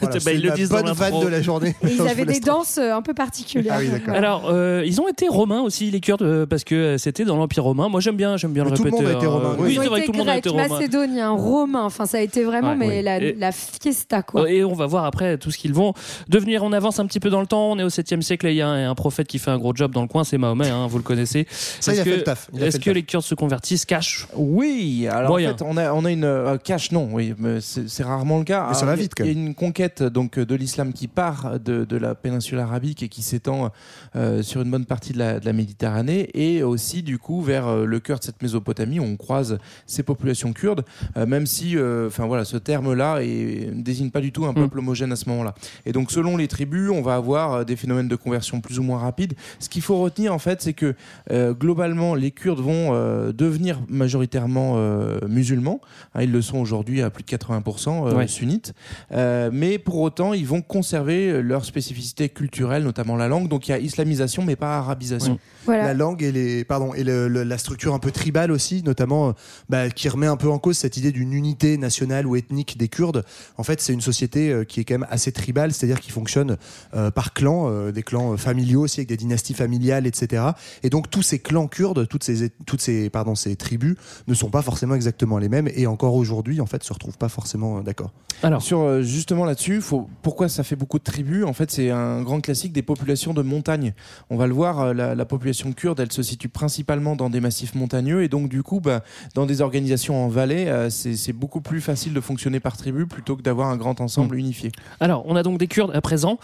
voilà, 0.00 0.18
Bah, 0.24 0.32
ils 0.32 0.42
le 0.42 0.48
la 0.48 0.54
disent 0.54 0.68
bonne 0.68 0.90
vanne 0.92 1.20
de 1.20 1.26
la 1.28 1.42
journée. 1.42 1.74
Et 1.84 1.92
ils 1.94 2.00
avaient 2.08 2.24
des 2.24 2.40
danses 2.40 2.78
euh, 2.78 2.94
un 2.94 3.02
peu 3.02 3.14
particulières. 3.14 3.74
Ah 3.76 3.80
oui. 3.80 3.90
Alors, 4.14 4.48
euh, 4.50 4.82
ils 4.86 5.00
ont 5.00 5.08
été 5.08 5.28
romains 5.28 5.60
aussi, 5.62 5.90
les 5.90 6.00
Kurdes, 6.00 6.22
euh, 6.22 6.46
parce 6.46 6.64
que 6.64 6.96
c'était 6.98 7.24
dans 7.24 7.36
l'Empire 7.36 7.64
romain. 7.64 7.88
Moi, 7.88 8.00
j'aime 8.00 8.16
bien, 8.16 8.36
j'aime 8.36 8.52
bien 8.52 8.64
Mais 8.64 8.70
le 8.70 8.76
tout 8.76 8.84
le 8.84 8.90
répéter. 8.90 9.04
monde 9.04 9.12
a 9.14 9.16
été 9.18 9.26
hein. 9.26 9.30
romain, 9.30 9.56
Oui, 9.58 9.72
Ils 9.72 9.78
ont 9.78 9.82
c'est 9.82 9.88
vrai 9.88 10.00
que 10.02 10.06
tout 10.06 10.12
le 10.12 10.18
monde 10.18 10.28
a 10.28 10.36
été 10.38 10.48
romain. 10.48 10.68
macédoniens, 10.68 11.30
romains. 11.30 11.84
Enfin, 11.84 12.06
ça 12.06 12.18
a 12.18 12.20
été 12.20 12.44
vraiment 12.44 12.74
mais 12.76 13.02
oui. 13.04 13.34
la, 13.38 13.52
fiesta 13.52 14.22
quoi. 14.22 14.50
Et 14.50 14.64
on 14.64 14.74
va 14.74 14.86
voir 14.86 15.04
après 15.04 15.38
tout 15.38 15.50
ce 15.50 15.58
qu'ils 15.58 15.74
vont 15.74 15.92
devenir. 16.28 16.62
On 16.64 16.72
avance 16.72 16.98
un 16.98 17.06
petit 17.06 17.20
peu 17.20 17.30
dans 17.30 17.40
le 17.40 17.46
temps. 17.46 17.70
On 17.72 17.78
est 17.78 17.82
au 17.82 17.88
7e 17.88 18.22
siècle 18.22 18.46
et 18.46 18.50
il 18.50 18.56
y 18.56 18.62
a 18.62 18.68
un, 18.68 18.94
prophète 18.94 19.26
qui 19.26 19.38
fait 19.38 19.50
un 19.50 19.58
gros 19.58 19.74
job 19.74 19.92
dans 19.92 20.02
le 20.02 20.08
coin. 20.08 20.24
C'est 20.24 20.38
Mahomet, 20.38 20.68
hein, 20.70 20.86
vous 20.88 20.98
le 20.98 21.02
connaissez. 21.02 21.46
Ça, 21.50 21.92
il 21.92 21.94
Est-ce 21.94 22.00
a 22.00 22.04
fait 22.04 22.10
que- 22.10 22.16
le 22.16 22.22
taf. 22.22 22.50
Est-ce 22.60 22.78
que 22.78 22.90
les 22.90 23.02
Kurdes 23.02 23.24
se 23.24 23.34
convertissent? 23.34 23.84
Cash? 23.84 24.26
Oui, 24.46 25.08
alors 25.10 25.30
Moyen. 25.30 25.52
en 25.52 25.56
fait, 25.56 25.64
on 25.64 25.76
a, 25.76 25.92
on 25.92 26.04
a 26.04 26.10
une 26.10 26.24
euh, 26.24 26.56
cash, 26.58 26.92
non, 26.92 27.08
oui, 27.12 27.34
mais 27.38 27.60
c'est 27.60 27.88
c'est 27.88 28.02
rarement 28.02 28.38
le 28.38 28.44
cas. 28.44 28.66
Mais 28.68 28.74
ça 28.74 28.80
Alors, 28.82 28.94
va 28.96 28.96
il 28.96 28.98
y 28.98 29.00
a- 29.00 29.02
vite, 29.04 29.12
quand 29.16 29.24
Il 29.24 29.32
y 29.32 29.34
a 29.34 29.46
une 29.46 29.54
conquête 29.54 30.02
donc 30.02 30.38
de 30.38 30.54
l'islam 30.54 30.92
qui 30.92 31.08
part 31.08 31.58
de, 31.60 31.84
de 31.84 31.96
la 31.96 32.14
péninsule 32.14 32.58
arabique 32.58 33.02
et 33.02 33.08
qui 33.08 33.22
s'étend 33.22 33.70
euh, 34.16 34.42
sur 34.42 34.60
une 34.62 34.70
bonne 34.70 34.84
partie 34.84 35.12
de 35.12 35.18
la, 35.18 35.40
de 35.40 35.44
la 35.46 35.52
Méditerranée 35.52 36.28
et 36.34 36.62
aussi 36.62 37.02
du 37.02 37.18
coup 37.18 37.40
vers 37.42 37.66
euh, 37.68 37.84
le 37.86 38.00
cœur 38.00 38.18
de 38.18 38.24
cette 38.24 38.42
Mésopotamie 38.42 39.00
où 39.00 39.04
on 39.04 39.16
croise 39.16 39.58
ces 39.86 40.02
populations 40.02 40.52
kurdes, 40.52 40.84
euh, 41.16 41.24
même 41.26 41.46
si, 41.46 41.76
euh, 41.76 42.08
enfin 42.08 42.26
voilà, 42.26 42.44
ce 42.44 42.56
terme-là 42.56 43.20
est- 43.22 43.70
ne 43.74 43.82
désigne 43.82 44.10
pas 44.10 44.20
du 44.20 44.30
tout 44.32 44.44
un 44.44 44.52
Mm. 44.52 44.56
peuple 44.56 44.78
homogène 44.80 45.12
à 45.12 45.16
ce 45.16 45.28
moment-là. 45.30 45.54
Et 45.86 45.92
donc 45.92 46.10
selon 46.10 46.36
les 46.36 46.48
tribus, 46.48 46.90
on 46.90 47.02
va 47.02 47.14
avoir 47.14 47.52
euh, 47.52 47.64
des 47.64 47.76
phénomènes 47.76 48.08
de 48.08 48.16
conversion 48.16 48.60
plus 48.60 48.78
ou 48.78 48.82
moins 48.82 48.98
rapides. 48.98 49.34
Ce 49.58 49.68
qu'il 49.68 49.82
faut 49.82 49.98
retenir 49.98 50.32
en 50.34 50.38
fait, 50.38 50.60
c'est 50.62 50.74
que 50.74 50.94
euh, 51.30 51.54
globalement, 51.54 52.14
les 52.14 52.30
Kurdes 52.30 52.60
vont 52.60 52.90
euh, 52.92 53.32
devenir 53.32 53.80
majoritairement 53.88 54.33
euh, 54.36 55.18
musulmans. 55.28 55.80
Hein, 56.14 56.22
ils 56.22 56.32
le 56.32 56.42
sont 56.42 56.58
aujourd'hui 56.58 57.02
à 57.02 57.10
plus 57.10 57.22
de 57.22 57.28
80% 57.28 58.06
euh, 58.08 58.14
Ouais. 58.14 58.26
sunnites. 58.26 58.74
Euh, 59.12 59.50
mais 59.52 59.78
pour 59.78 60.00
autant, 60.00 60.32
ils 60.32 60.46
vont 60.46 60.62
conserver 60.62 61.42
leur 61.42 61.64
spécificité 61.64 62.28
culturelle, 62.28 62.82
notamment 62.84 63.16
la 63.16 63.28
langue. 63.28 63.48
Donc 63.48 63.68
il 63.68 63.70
y 63.72 63.74
a 63.74 63.78
islamisation, 63.78 64.44
mais 64.44 64.56
pas 64.56 64.78
arabisation. 64.78 65.38
Voilà. 65.66 65.84
La 65.84 65.94
langue 65.94 66.22
et 66.22 66.32
les 66.32 66.64
pardon 66.64 66.94
et 66.94 67.04
le- 67.04 67.28
le- 67.28 67.42
la 67.44 67.58
structure 67.58 67.94
un 67.94 67.98
peu 67.98 68.10
tribale 68.10 68.50
aussi, 68.50 68.82
notamment 68.84 69.34
bah, 69.68 69.88
qui 69.90 70.08
remet 70.08 70.26
un 70.26 70.36
peu 70.36 70.48
en 70.50 70.58
cause 70.58 70.76
cette 70.76 70.96
idée 70.96 71.12
d'une 71.12 71.32
unité 71.32 71.78
nationale 71.78 72.26
ou 72.26 72.36
ethnique 72.36 72.76
des 72.78 72.88
Kurdes. 72.88 73.24
En 73.56 73.62
fait, 73.62 73.80
c'est 73.80 73.92
une 73.92 74.00
société 74.00 74.62
qui 74.68 74.80
est 74.80 74.84
quand 74.84 74.94
même 74.94 75.06
assez 75.10 75.32
tribale, 75.32 75.72
c'est-à-dire 75.72 76.00
qui 76.00 76.10
fonctionne 76.10 76.56
euh, 76.94 77.10
par 77.10 77.32
clans, 77.32 77.68
euh, 77.70 77.92
des 77.92 78.02
clans 78.02 78.36
familiaux 78.36 78.82
aussi 78.82 79.00
avec 79.00 79.08
des 79.08 79.16
dynasties 79.16 79.54
familiales, 79.54 80.06
etc. 80.06 80.42
Et 80.82 80.90
donc 80.90 81.10
tous 81.10 81.22
ces 81.22 81.38
clans 81.38 81.66
kurdes, 81.66 82.06
toutes 82.08 82.24
ces 82.24 82.50
toutes 82.66 82.80
ces 82.80 83.08
pardon 83.10 83.34
ces 83.34 83.56
tribus 83.56 83.96
ne 84.26 84.34
sont 84.34 84.50
pas 84.50 84.62
forcément 84.62 84.94
exactement 84.94 85.38
les 85.38 85.48
mêmes 85.48 85.68
et 85.74 85.86
encore 85.86 86.14
aujourd'hui 86.14 86.60
en 86.60 86.66
fait 86.66 86.82
se 86.82 86.92
retrouvent 86.92 87.18
pas 87.18 87.28
forcément 87.28 87.78
euh, 87.78 87.82
d'accord. 87.82 88.10
Alors, 88.42 88.62
Sur 88.62 88.80
euh, 88.80 89.02
justement 89.02 89.44
là-dessus, 89.44 89.80
faut, 89.80 90.08
pourquoi 90.22 90.48
ça 90.48 90.64
fait 90.64 90.76
beaucoup 90.76 90.98
de 90.98 91.04
tribus? 91.04 91.44
En 91.44 91.52
fait, 91.52 91.70
c'est 91.70 91.90
un 91.90 92.22
grand 92.22 92.40
classique 92.40 92.72
des 92.72 92.82
populations 92.82 93.32
de 93.32 93.42
montagne. 93.42 93.94
On 94.28 94.36
va 94.36 94.46
le 94.46 94.52
voir, 94.54 94.80
euh, 94.80 94.92
la, 94.94 95.14
la 95.14 95.24
population 95.24 95.72
kurde, 95.72 96.00
elle 96.00 96.12
se 96.12 96.22
situe 96.22 96.48
principalement 96.48 97.16
dans 97.16 97.30
des 97.30 97.40
massifs 97.40 97.74
montagneux 97.74 98.22
et 98.22 98.28
donc 98.28 98.48
du 98.48 98.62
coup, 98.62 98.80
bah, 98.80 99.02
dans 99.34 99.46
des 99.46 99.60
organisations 99.60 100.24
en 100.24 100.28
vallée, 100.28 100.66
euh, 100.66 100.90
c'est 100.90 101.16
c'est 101.16 101.32
beaucoup 101.32 101.60
plus 101.60 101.80
facile 101.80 102.12
de 102.12 102.20
fonctionner 102.20 102.60
par 102.60 102.76
tribu 102.76 103.06
plutôt 103.06 103.36
que 103.36 103.42
d'avoir 103.42 103.68
un 103.68 103.76
grand 103.76 104.00
ensemble 104.00 104.36
unifié. 104.36 104.72
alors, 105.00 105.24
on 105.26 105.36
a 105.36 105.42
donc 105.42 105.58
des 105.58 105.68
Kurdes 105.68 105.92
à 105.94 106.00
présent, 106.00 106.38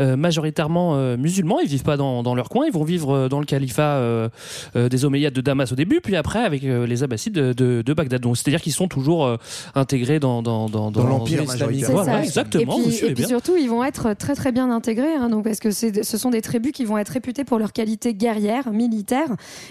euh, 0.00 0.16
majoritairement 0.16 0.96
euh, 0.96 1.16
musulmans. 1.16 1.60
Ils 1.60 1.68
vivent 1.68 1.84
pas 1.84 1.96
dans, 1.96 2.22
dans 2.22 2.34
leur 2.34 2.48
coin. 2.48 2.66
Ils 2.66 2.72
vont 2.72 2.84
vivre 2.84 3.28
dans 3.28 3.40
le 3.40 3.46
califat 3.46 3.82
euh, 3.82 4.28
euh, 4.74 4.88
des 4.88 5.04
Omeyyades 5.04 5.32
de 5.32 5.40
Damas 5.40 5.72
au 5.72 5.74
début, 5.76 6.00
puis 6.00 6.16
après 6.16 6.40
avec 6.40 6.64
euh, 6.64 6.86
les 6.86 7.02
Abbassides 7.16 7.32
de, 7.34 7.52
de- 7.52 7.82
de 7.82 7.94
Bagdad. 7.94 8.20
Donc, 8.20 8.36
c'est-à-dire 8.36 8.60
qu'ils 8.60 8.72
sont 8.74 8.88
toujours 8.88 9.24
euh, 9.24 9.36
intégrés 9.74 10.20
dans 10.20 10.42
dans 10.42 10.68
dans, 10.68 10.90
Dans 10.90 11.04
l'empire 11.06 11.42
islamique. 11.42 11.84
Voilà, 11.86 12.22
exactement. 12.22 12.74
Et 12.74 12.80
puis, 12.80 12.86
monsieur 12.86 13.04
et 13.06 13.14
puis 13.14 13.22
bien. 13.22 13.28
surtout, 13.28 13.56
ils 13.56 13.68
vont 13.70 13.82
être 13.84 14.12
très 14.14 14.34
très 14.34 14.52
bien 14.52 14.70
intégrés, 14.70 15.14
hein, 15.14 15.28
donc 15.30 15.44
parce 15.44 15.60
que 15.60 15.70
ce 15.70 16.18
sont 16.18 16.30
des 16.30 16.42
tribus 16.42 16.72
qui 16.72 16.84
vont 16.84 16.98
être 16.98 17.08
réputées 17.08 17.44
pour 17.44 17.58
leur 17.58 17.72
qualité 17.72 18.12
guerrière, 18.14 18.70
militaire, 18.72 19.28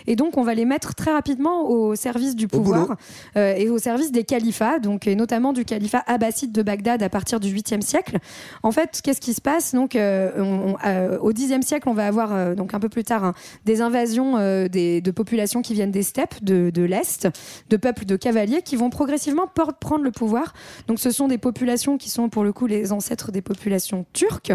et 0.08 0.16
donc 0.16 0.38
on 0.38 0.44
va 0.44 0.54
les 0.56 0.66
mettre 0.66 0.96
très 0.96 1.12
rapidement 1.12 1.70
au 1.70 1.96
service 1.96 2.36
du 2.36 2.48
pouvoir 2.48 2.96
euh, 3.38 3.54
et 3.56 3.70
au 3.70 3.78
service 3.78 4.12
des 4.12 4.24
califats, 4.24 4.80
donc 4.80 5.08
et 5.08 5.16
notamment 5.16 5.54
du 5.54 5.66
califat 5.66 6.04
abbasside 6.08 6.52
de 6.52 6.64
Bagdad 6.64 7.04
à 7.04 7.10
partir 7.10 7.40
du 7.40 7.54
8e 7.54 7.82
siècle. 7.82 8.18
En 8.64 8.72
fait, 8.72 9.02
qu'est-ce 9.04 9.22
qui 9.22 9.34
se 9.34 9.42
passe? 9.42 9.74
Donc, 9.76 9.96
euh, 9.96 10.32
on- 10.38 10.74
on- 10.74 10.78
euh, 10.86 11.18
au 11.20 11.32
10e 11.32 11.62
siècle, 11.62 11.88
on 11.90 11.94
va 11.94 12.08
avoir 12.08 12.34
euh, 12.34 12.56
donc 12.56 12.74
un 12.74 12.80
peu 12.80 12.90
plus 12.90 13.04
tard 13.04 13.24
hein, 13.24 13.34
des 13.66 13.82
invasions 13.82 14.38
euh, 14.38 14.68
des, 14.68 15.02
de 15.02 15.12
populations 15.12 15.62
qui 15.62 15.74
viennent 15.74 15.92
des 15.92 16.04
steppes 16.04 16.44
de, 16.44 16.70
de 16.74 16.82
l'est, 16.84 17.28
de 17.70 17.78
peuples 17.78 18.06
de 18.06 18.16
cavaliers 18.16 18.62
qui 18.62 18.76
vont 18.76 18.90
progressivement 18.90 19.46
prendre 19.80 20.04
le 20.04 20.12
pouvoir. 20.12 20.54
Donc, 20.88 21.00
ce 21.00 21.12
sont 21.12 21.28
des 21.28 21.38
populations 21.38 21.98
qui 21.98 22.10
sont 22.10 22.30
pour 22.30 22.44
le 22.44 22.54
coup 22.54 22.68
les 22.68 22.92
ancêtres 22.92 23.32
des 23.32 23.42
populations 23.42 24.06
turques, 24.14 24.54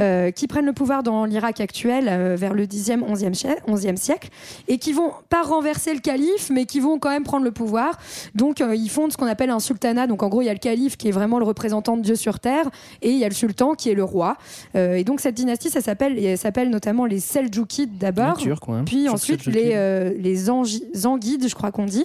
euh, 0.00 0.30
qui 0.30 0.46
prennent 0.46 0.66
le 0.66 0.72
pouvoir 0.72 1.02
dans 1.02 1.24
l'Irak 1.24 1.60
actuel 1.60 2.06
euh, 2.08 2.36
vers 2.36 2.54
le 2.54 2.66
10e, 2.66 3.00
11e, 3.00 3.34
chai- 3.34 3.56
11e 3.66 3.96
siècle, 3.96 4.28
et 4.68 4.78
qui 4.78 4.92
vont 4.92 5.12
pas 5.28 5.42
renverser 5.42 5.94
le 5.94 6.00
calife, 6.00 6.50
mais 6.50 6.64
qui 6.66 6.80
vont 6.80 6.98
quand 6.98 7.10
même 7.10 7.24
prendre 7.24 7.44
le 7.44 7.52
pouvoir. 7.52 7.98
Donc, 8.34 8.60
euh, 8.60 8.74
ils 8.74 8.90
fondent 8.90 9.12
ce 9.12 9.16
qu'on 9.16 9.26
appelle 9.26 9.50
un 9.50 9.60
sultanat. 9.60 10.06
Donc, 10.06 10.22
en 10.22 10.28
gros, 10.28 10.42
il 10.42 10.46
y 10.46 10.50
a 10.50 10.52
le 10.52 10.58
calife 10.58 10.96
qui 10.96 11.08
est 11.08 11.12
vraiment 11.12 11.38
le 11.38 11.44
représentant 11.44 11.96
de 11.96 12.02
Dieu 12.02 12.16
sur 12.16 12.40
terre, 12.40 12.68
et 13.02 13.10
il 13.10 13.18
y 13.18 13.24
a 13.24 13.28
le 13.28 13.34
sultan 13.34 13.74
qui 13.74 13.90
est 13.90 13.94
le 13.94 14.04
roi. 14.04 14.36
Et 14.74 15.04
donc, 15.04 15.20
cette 15.20 15.34
dynastie, 15.34 15.70
ça 15.70 15.80
s'appelle, 15.80 16.36
s'appelle 16.38 16.70
notamment 16.70 17.06
les 17.06 17.20
Seljoukides 17.20 17.98
d'abord. 17.98 18.34
Ouais. 18.72 18.82
Puis 18.84 19.08
ensuite 19.08 19.44
les, 19.52 20.12
les 20.18 20.50
Angi- 20.50 21.48
je 21.48 21.54
crois 21.54 21.70
qu'on 21.70 21.84
dit. 21.86 22.04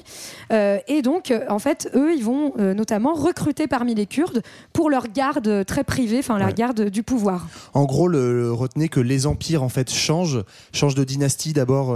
Euh, 0.51 0.77
et 0.87 1.01
donc, 1.01 1.31
euh, 1.31 1.41
en 1.49 1.59
fait, 1.59 1.89
eux, 1.95 2.13
ils 2.15 2.23
vont 2.23 2.53
euh, 2.59 2.73
notamment 2.73 3.13
recruter 3.13 3.67
parmi 3.67 3.95
les 3.95 4.05
Kurdes 4.05 4.41
pour 4.71 4.89
leur 4.89 5.07
garde 5.07 5.65
très 5.65 5.83
privée, 5.83 6.19
enfin 6.19 6.37
leur 6.37 6.47
Ouais. 6.47 6.53
garde 6.53 6.89
du 6.89 7.03
pouvoir. 7.03 7.47
En 7.73 7.85
gros, 7.85 8.07
le, 8.07 8.33
le- 8.33 8.51
retenez 8.53 8.89
que 8.89 8.99
les 8.99 9.25
empires 9.25 9.63
en 9.63 9.69
fait 9.69 9.89
changent, 9.91 10.43
changent 10.73 10.95
de 10.95 11.03
dynastie 11.03 11.53
d'abord 11.53 11.95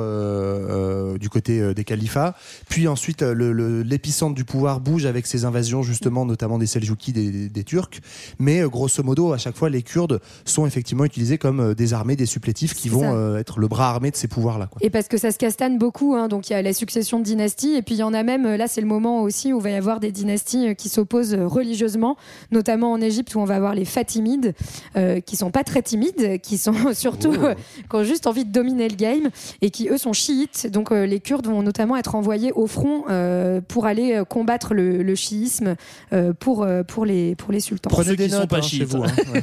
du 1.20 1.30
côté 1.30 1.74
des 1.74 1.84
califats, 1.84 2.36
puis 2.70 2.88
ensuite 2.88 3.22
l'épicentre 3.22 4.36
du 4.36 4.46
pouvoir 4.46 4.80
bouge 4.80 5.06
avec 5.06 5.28
ces 5.28 5.46
invasions 5.46 5.84
justement, 5.84 6.26
notamment 6.26 6.58
des 6.58 6.66
Seljoukides 6.68 7.52
des, 7.52 7.64
Turcs. 7.64 8.00
Mais 8.40 8.62
grosso 8.64 9.04
modo, 9.04 9.34
à 9.34 9.38
chaque 9.38 9.56
fois, 9.56 9.70
les 9.70 9.82
Kurdes 9.84 10.22
sont 10.46 10.66
effectivement 10.66 11.06
utilisés 11.06 11.38
comme 11.38 11.74
des 11.74 11.94
armées, 11.94 12.16
des 12.16 12.26
supplétifs 12.26 12.74
qui 12.74 12.90
vont 12.90 13.14
euh, 13.16 13.38
être 13.38 13.60
le 13.60 13.68
bras 13.68 13.90
armé 13.90 14.12
de 14.12 14.16
ces 14.16 14.28
pouvoirs-là. 14.28 14.70
Et 14.82 14.90
parce 14.90 15.08
que 15.08 15.18
ça 15.18 15.32
se 15.32 15.38
castagne 15.38 15.78
beaucoup, 15.78 16.16
hein, 16.16 16.28
donc 16.28 16.50
il 16.50 16.54
y 16.54 16.56
a 16.56 16.62
la 16.62 16.74
succession 16.74 17.20
de 17.20 17.24
dynasties, 17.24 17.76
et 17.76 17.82
puis 17.82 17.96
il 17.96 18.00
y 18.00 18.04
en 18.08 18.14
a 18.14 18.24
même, 18.24 18.48
là 18.56 18.68
c'est 18.68 18.82
le 18.82 18.88
moment 18.88 19.22
aussi 19.22 19.54
où 19.54 19.58
il 19.60 19.64
va 19.64 19.70
y 19.70 19.76
avoir 19.76 20.00
des 20.00 20.12
dynasties 20.12 20.70
euh, 20.70 20.74
qui 20.74 20.90
s'opposent 20.90 21.34
euh, 21.34 21.46
religieusement, 21.48 22.18
notamment 22.52 22.92
en 22.92 23.02
Égypte 23.02 23.36
où 23.36 23.40
on 23.40 23.46
va 23.46 23.56
avoir 23.56 23.76
les 23.76 23.86
Fatimides, 23.86 24.54
euh, 24.96 25.20
qui 25.20 25.36
sont 25.36 25.52
pas 25.52 25.64
très 25.64 25.82
timides, 25.82 26.40
qui 26.42 26.58
sont 26.58 26.74
surtout 26.94 27.34
Oh. 27.38 27.46
euh, 27.46 27.54
qui 27.90 27.96
ont 27.96 28.04
juste 28.04 28.26
envie 28.28 28.46
de 28.46 28.52
dominer 28.52 28.88
le 28.90 28.96
game 28.96 29.30
et 29.62 29.70
qui 29.70 29.90
eux 29.90 29.98
sont 29.98 30.14
chiites. 30.14 30.68
Donc 30.72 30.92
euh, 30.92 31.06
les 31.06 31.20
Kurdes 31.20 31.46
vont 31.48 31.62
notamment 31.62 31.98
être 31.98 32.16
envoyés 32.16 32.52
au 32.54 32.68
front 32.68 33.04
euh, 33.10 33.62
pour 33.68 33.86
aller 33.86 34.22
combattre 34.30 34.74
le, 34.74 35.04
le 35.04 35.16
chiisme 35.16 35.76
euh, 36.14 36.34
pour 36.34 36.66
pour 36.88 37.06
les 37.06 37.36
pour 37.36 37.52
les 37.52 37.60
sultans. 37.60 37.90
Prenez 37.90 38.10
ceux 38.10 38.16
des 38.16 38.26
qui 38.26 38.32
sont 38.32 38.40
notes 38.40 38.50
pas 38.50 38.58
hein, 38.58 38.62
chiites. 38.62 38.84
vous. 38.86 39.04
hein. 39.04 39.08
Ouais. 39.34 39.42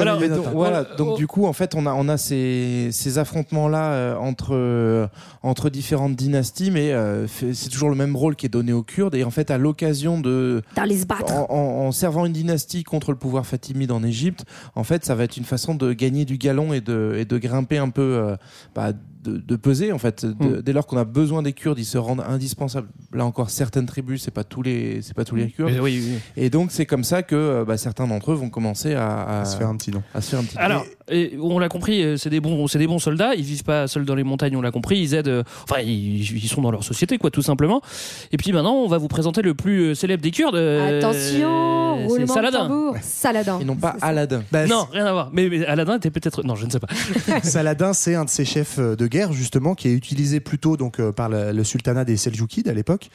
Alors, 0.00 0.20
notes, 0.20 0.30
donc, 0.30 0.46
hein. 0.46 0.50
voilà, 0.54 0.86
Oh. 0.92 0.96
donc 0.96 1.16
du 1.18 1.26
coup, 1.26 1.46
en 1.46 1.52
fait, 1.52 1.74
on 1.74 1.84
a, 1.86 1.92
on 1.92 2.08
a 2.08 2.16
ces, 2.16 2.88
ces 2.92 3.18
affrontements-là 3.18 3.90
euh, 3.92 4.16
entre, 4.16 4.54
euh, 4.54 5.06
entre 5.42 5.68
différentes 5.70 6.14
dynasties, 6.16 6.70
mais 6.70 6.92
euh, 6.92 7.26
c'est 7.26 7.68
toujours 7.68 7.88
le 7.90 7.94
même 7.96 8.05
rôle 8.14 8.36
qui 8.36 8.46
est 8.46 8.50
donné 8.50 8.72
aux 8.72 8.82
Kurdes. 8.82 9.14
Et 9.14 9.24
en 9.24 9.30
fait, 9.30 9.50
à 9.50 9.58
l'occasion 9.58 10.20
de. 10.20 10.62
D'aller 10.76 10.98
se 10.98 11.06
battre. 11.06 11.32
En, 11.32 11.46
en- 11.50 11.86
en 11.86 11.92
servant 11.92 12.26
une 12.26 12.32
dynastie 12.34 12.84
contre 12.84 13.10
le 13.10 13.18
pouvoir 13.18 13.46
fatimide 13.46 13.90
en 13.90 14.02
Égypte, 14.04 14.44
en 14.74 14.84
fait, 14.84 15.04
ça 15.04 15.14
va 15.14 15.24
être 15.24 15.36
une 15.36 15.44
façon 15.44 15.74
de 15.74 15.92
gagner 15.92 16.24
du 16.24 16.36
galon 16.38 16.72
et 16.72 16.80
de, 16.80 17.14
et 17.18 17.24
de 17.24 17.38
grimper 17.38 17.78
un 17.78 17.88
peu, 17.88 18.02
euh, 18.02 18.36
bah, 18.74 18.92
de, 19.28 19.36
de 19.38 19.56
peser 19.56 19.92
en 19.92 19.98
fait. 19.98 20.24
De- 20.26 20.60
Dès 20.60 20.72
lors 20.72 20.86
qu'on 20.86 20.96
a 20.96 21.04
besoin 21.04 21.42
des 21.42 21.52
Kurdes, 21.52 21.78
ils 21.78 21.84
se 21.84 21.98
rendent 21.98 22.24
indispensables. 22.26 22.88
Là 23.12 23.24
encore, 23.24 23.50
certaines 23.50 23.86
tribus, 23.86 24.22
c'est 24.22 24.30
pas 24.30 24.44
tous 24.44 24.62
les, 24.62 25.00
c'est 25.02 25.14
pas 25.14 25.24
tous 25.24 25.36
les 25.36 25.48
Kurdes. 25.50 25.72
Mais 25.72 25.80
oui, 25.80 26.02
oui. 26.04 26.18
Et 26.36 26.50
donc, 26.50 26.70
c'est 26.72 26.86
comme 26.86 27.04
ça 27.04 27.22
que 27.22 27.34
euh, 27.36 27.64
bah, 27.64 27.76
certains 27.76 28.06
d'entre 28.06 28.32
eux 28.32 28.34
vont 28.34 28.50
commencer 28.50 28.94
à, 28.94 29.06
à, 29.22 29.40
À 29.40 29.44
se 29.44 29.56
faire 29.56 29.68
un 29.68 29.76
petit 29.76 29.90
nom. 29.90 30.02
à 30.14 30.20
se 30.20 30.30
faire 30.30 30.40
un 30.40 30.44
petit. 30.44 30.58
Alors, 30.58 30.84
et 31.08 31.36
on 31.40 31.58
l'a 31.58 31.68
compris, 31.68 32.02
euh, 32.02 32.16
c'est 32.16 32.30
des 32.30 32.40
bons, 32.40 32.66
c'est 32.66 32.78
des 32.78 32.86
bons 32.86 32.98
soldats. 32.98 33.34
Ils 33.34 33.44
vivent 33.44 33.64
pas 33.64 33.86
seuls 33.88 34.04
dans 34.04 34.14
les 34.14 34.24
montagnes, 34.24 34.56
on 34.56 34.60
l'a 34.62 34.70
compris. 34.72 34.98
Ils 35.00 35.14
aident, 35.14 35.28
euh, 35.28 35.42
enfin, 35.68 35.80
ils, 35.82 36.20
ils 36.22 36.48
sont 36.48 36.62
dans 36.62 36.70
leur 36.70 36.84
société, 36.84 37.18
quoi, 37.18 37.30
tout 37.30 37.42
simplement. 37.42 37.80
Et 38.32 38.36
puis 38.36 38.52
maintenant, 38.52 38.74
on 38.74 38.88
va 38.88 38.98
vous 38.98 39.08
présenter 39.08 39.42
le 39.42 39.54
plus 39.54 39.94
célèbre 39.94 40.22
des 40.22 40.30
Kurdes. 40.30 40.56
Attention, 40.56 41.98
c'est 41.98 42.06
roulement 42.06 42.24
de 42.26 42.30
Saladin. 42.30 42.58
tambour. 42.68 42.96
Saladin. 43.02 43.58
Et 43.60 43.64
non 43.64 43.76
pas. 43.76 43.96
Aladdin. 44.00 44.42
Bah, 44.52 44.66
Non, 44.66 44.86
rien 44.92 45.06
à 45.06 45.12
voir. 45.12 45.30
Mais, 45.32 45.48
mais 45.48 45.64
Aladdin 45.66 45.96
était 45.96 46.10
peut-être, 46.10 46.42
non, 46.42 46.54
je 46.54 46.66
ne 46.66 46.70
sais 46.70 46.80
pas. 46.80 46.88
Saladin, 47.42 47.92
c'est 47.92 48.14
un 48.14 48.24
de 48.24 48.30
ces 48.30 48.44
chefs 48.44 48.78
de 48.78 49.06
guerre 49.06 49.15
justement 49.32 49.74
qui 49.74 49.88
est 49.88 49.92
utilisé 49.92 50.40
plutôt 50.40 50.76
donc 50.76 51.00
euh, 51.00 51.12
par 51.12 51.28
le, 51.28 51.52
le 51.52 51.64
sultanat 51.64 52.04
des 52.04 52.16
Seljoukides 52.16 52.68
à 52.68 52.74
l'époque, 52.74 53.08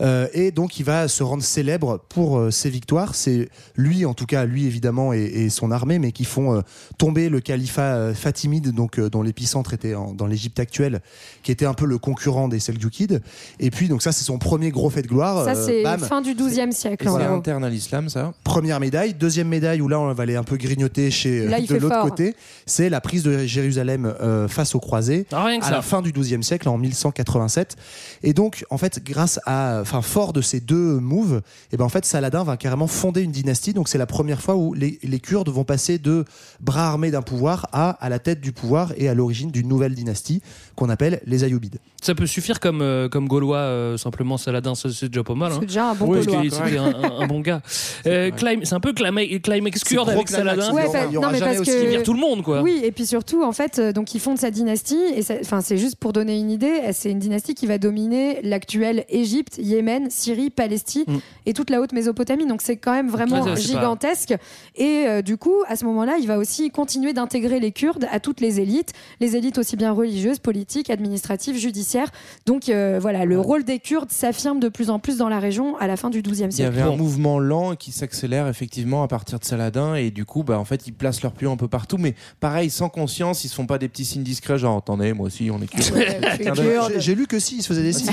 Euh, 0.00 0.28
et 0.32 0.50
donc 0.52 0.78
il 0.78 0.84
va 0.84 1.08
se 1.08 1.22
rendre 1.22 1.42
célèbre 1.42 2.00
pour 2.08 2.38
euh, 2.38 2.50
ses 2.50 2.70
victoires. 2.70 3.14
C'est 3.14 3.48
lui, 3.76 4.04
en 4.04 4.14
tout 4.14 4.26
cas, 4.26 4.44
lui 4.44 4.66
évidemment 4.66 5.12
et, 5.12 5.22
et 5.24 5.50
son 5.50 5.70
armée, 5.70 5.98
mais 5.98 6.12
qui 6.12 6.24
font 6.24 6.54
euh, 6.56 6.60
tomber 6.98 7.28
le 7.28 7.40
califat 7.40 7.94
euh, 7.96 8.14
fatimide, 8.14 8.72
donc 8.72 8.98
euh, 8.98 9.10
dont 9.10 9.22
l'épicentre 9.22 9.74
était 9.74 9.94
en- 9.94 10.12
dans 10.14 10.26
l'Égypte 10.26 10.60
actuelle, 10.60 11.00
qui 11.42 11.50
était 11.52 11.66
un 11.66 11.74
peu 11.74 11.86
le 11.86 11.98
concurrent 11.98 12.48
des 12.48 12.60
Seljoukides. 12.60 13.20
Et 13.58 13.70
puis 13.70 13.88
donc 13.88 14.02
ça, 14.02 14.12
c'est 14.12 14.24
son 14.24 14.38
premier 14.38 14.70
gros 14.70 14.90
fait 14.90 15.02
de 15.02 15.08
gloire. 15.08 15.44
Ça 15.44 15.54
c'est 15.54 15.82
fin 16.06 16.20
du 16.22 16.34
XIIe 16.34 16.68
Et 16.68 16.72
siècle. 16.72 17.04
c'est 17.08 17.24
gros. 17.24 17.34
interne 17.34 17.64
à 17.64 17.68
l'islam, 17.70 18.08
ça. 18.08 18.32
Première 18.44 18.78
médaille. 18.80 19.14
Deuxième 19.14 19.48
médaille, 19.48 19.80
où 19.80 19.88
là, 19.88 19.98
on 20.00 20.12
va 20.12 20.22
aller 20.22 20.36
un 20.36 20.44
peu 20.44 20.56
grignoter 20.56 21.10
chez, 21.10 21.46
Là, 21.46 21.60
de 21.60 21.74
l'autre 21.76 22.02
côté, 22.02 22.34
c'est 22.66 22.88
la 22.88 23.00
prise 23.00 23.22
de 23.24 23.44
Jérusalem 23.46 24.06
euh, 24.20 24.46
face 24.48 24.74
aux 24.74 24.80
croisés 24.80 25.26
Ah, 25.32 25.47
rien 25.48 25.60
que 25.60 25.64
à 25.64 25.68
ça. 25.68 25.74
la 25.74 25.82
fin 25.82 26.02
du 26.02 26.12
XIIe 26.12 26.42
siècle, 26.42 26.68
en 26.68 26.78
1187. 26.78 27.76
Et 28.22 28.32
donc, 28.32 28.64
en 28.70 28.78
fait, 28.78 29.02
grâce 29.04 29.40
à, 29.44 29.80
enfin, 29.80 30.02
fort 30.02 30.32
de 30.32 30.40
ces 30.40 30.60
deux 30.60 30.98
moves, 31.00 31.42
et 31.72 31.76
ben 31.76 31.84
en 31.84 31.88
fait, 31.88 32.04
Saladin 32.04 32.44
va 32.44 32.56
carrément 32.56 32.86
fonder 32.86 33.22
une 33.22 33.32
dynastie. 33.32 33.72
Donc, 33.72 33.88
c'est 33.88 33.98
la 33.98 34.06
première 34.06 34.40
fois 34.40 34.56
où 34.56 34.74
les, 34.74 34.98
les 35.02 35.20
Kurdes 35.20 35.48
vont 35.48 35.64
passer 35.64 35.98
de 35.98 36.24
bras 36.60 36.86
armés 36.86 37.10
d'un 37.10 37.22
pouvoir 37.22 37.68
à 37.72 37.90
à 38.00 38.08
la 38.08 38.18
tête 38.18 38.40
du 38.40 38.52
pouvoir 38.52 38.92
et 38.96 39.08
à 39.08 39.14
l'origine 39.14 39.50
d'une 39.50 39.68
nouvelle 39.68 39.94
dynastie 39.94 40.42
qu'on 40.78 40.88
appelle 40.90 41.20
les 41.26 41.44
Ayyubides. 41.44 41.78
Ça 42.00 42.14
peut 42.14 42.26
suffire 42.26 42.60
comme, 42.60 42.82
euh, 42.82 43.08
comme 43.08 43.26
Gaulois, 43.26 43.56
euh, 43.58 43.96
simplement 43.96 44.36
Saladin, 44.38 44.76
ça, 44.76 44.88
c'est 44.90 45.08
déjà 45.08 45.24
pas 45.24 45.34
mal. 45.34 45.50
Hein. 45.50 45.56
C'est 45.60 45.66
déjà 45.66 45.90
un 45.90 45.94
bon 45.94 46.06
Oui, 46.06 46.24
Gaulois. 46.24 46.42
c'était 46.50 46.78
un, 46.78 46.84
un- 46.86 47.20
un 47.20 47.26
bon 47.26 47.40
gars. 47.40 47.60
Euh, 48.06 48.30
c'est 48.62 48.72
un 48.74 48.80
peu 48.80 48.92
Climax, 48.92 49.26
climax 49.42 49.80
C'est 49.80 49.88
kurde 49.94 50.06
gros 50.06 50.16
avec 50.16 50.28
Saladin. 50.28 50.72
Ouais, 50.72 50.84
bah, 50.92 51.00
il 51.08 51.14
y 51.14 51.16
aura 51.16 51.26
non, 51.26 51.32
mais 51.32 51.38
jamais 51.40 51.56
parce 51.56 51.68
aussi 51.68 51.76
que- 51.76 51.82
Il 51.82 51.88
vire 51.88 52.02
tout 52.04 52.12
le 52.14 52.20
monde, 52.20 52.42
quoi. 52.42 52.62
Oui, 52.62 52.80
et 52.84 52.92
puis 52.92 53.04
surtout, 53.06 53.42
en 53.42 53.50
fait, 53.52 53.78
euh, 53.78 53.92
donc 53.92 54.14
ils 54.14 54.20
fondent 54.20 54.38
sa 54.38 54.50
dynastie, 54.52 55.00
et 55.14 55.22
c'est 55.22 55.76
juste 55.76 55.96
pour 55.96 56.12
donner 56.12 56.38
une 56.38 56.50
idée, 56.50 56.80
c'est 56.92 57.10
une 57.10 57.18
dynastie 57.18 57.54
qui 57.54 57.66
va 57.66 57.76
dominer 57.78 58.40
l'actuelle 58.42 59.04
Égypte, 59.08 59.58
Yémen, 59.58 60.08
Syrie, 60.10 60.50
Palestine 60.50 61.04
Mm. 61.08 61.18
et 61.46 61.54
toute 61.54 61.70
la 61.70 61.80
haute 61.80 61.92
Mésopotamie. 61.92 62.46
Donc 62.46 62.62
c'est 62.62 62.76
quand 62.76 62.92
même 62.92 63.08
vraiment 63.08 63.42
Ouais, 63.42 63.56
c'est 63.56 63.72
pas- 63.72 63.80
gigantesque. 63.80 64.34
Et 64.76 65.04
euh, 65.08 65.22
du 65.22 65.36
coup, 65.36 65.56
à 65.66 65.74
ce 65.76 65.84
moment-là, 65.86 66.16
il 66.20 66.26
va 66.28 66.38
aussi 66.38 66.70
continuer 66.70 67.12
d'intégrer 67.12 67.58
les 67.58 67.72
Kurdes 67.72 68.06
à 68.12 68.20
toutes 68.20 68.40
les 68.40 68.60
élites, 68.60 68.92
les 69.20 69.34
élites 69.36 69.58
aussi 69.58 69.76
bien 69.76 69.90
religieuses, 69.92 70.38
politiques, 70.38 70.67
administratives, 70.90 71.56
judiciaires. 71.56 72.08
Donc 72.46 72.68
euh, 72.68 72.98
voilà, 73.00 73.24
le 73.24 73.40
rôle 73.40 73.64
des 73.64 73.78
Kurdes 73.78 74.10
s'affirme 74.10 74.60
de 74.60 74.68
plus 74.68 74.90
en 74.90 74.98
plus 74.98 75.16
dans 75.18 75.28
la 75.28 75.38
région 75.38 75.76
à 75.78 75.86
la 75.86 75.96
fin 75.96 76.10
du 76.10 76.22
XIIe 76.22 76.44
Il 76.46 76.48
y 76.50 76.52
siècle. 76.52 76.78
avait 76.78 76.82
un 76.82 76.96
mouvement 76.96 77.38
lent 77.38 77.74
qui 77.74 77.92
s'accélère 77.92 78.46
effectivement 78.48 79.02
à 79.02 79.08
partir 79.08 79.38
de 79.38 79.44
Saladin 79.44 79.94
et 79.94 80.10
du 80.10 80.24
coup, 80.24 80.42
bah, 80.42 80.58
en 80.58 80.64
fait, 80.64 80.86
ils 80.86 80.92
placent 80.92 81.22
leur 81.22 81.32
pion 81.32 81.52
un 81.52 81.56
peu 81.56 81.68
partout, 81.68 81.96
mais 81.98 82.14
pareil, 82.40 82.70
sans 82.70 82.88
conscience, 82.88 83.44
ils 83.44 83.48
se 83.48 83.54
font 83.54 83.66
pas 83.66 83.78
des 83.78 83.88
petits 83.88 84.04
signes 84.04 84.22
discrets, 84.22 84.58
genre 84.58 84.76
attendez, 84.78 85.12
moi 85.12 85.26
aussi, 85.26 85.50
on 85.52 85.60
est 85.60 85.66
kurde. 85.68 86.98
J'ai- 86.98 87.14
lu 87.14 87.26
que 87.26 87.38
si, 87.38 87.56
il 87.56 87.62
se 87.62 87.68
faisait 87.68 87.82
des 87.82 87.92
signes. 87.92 88.12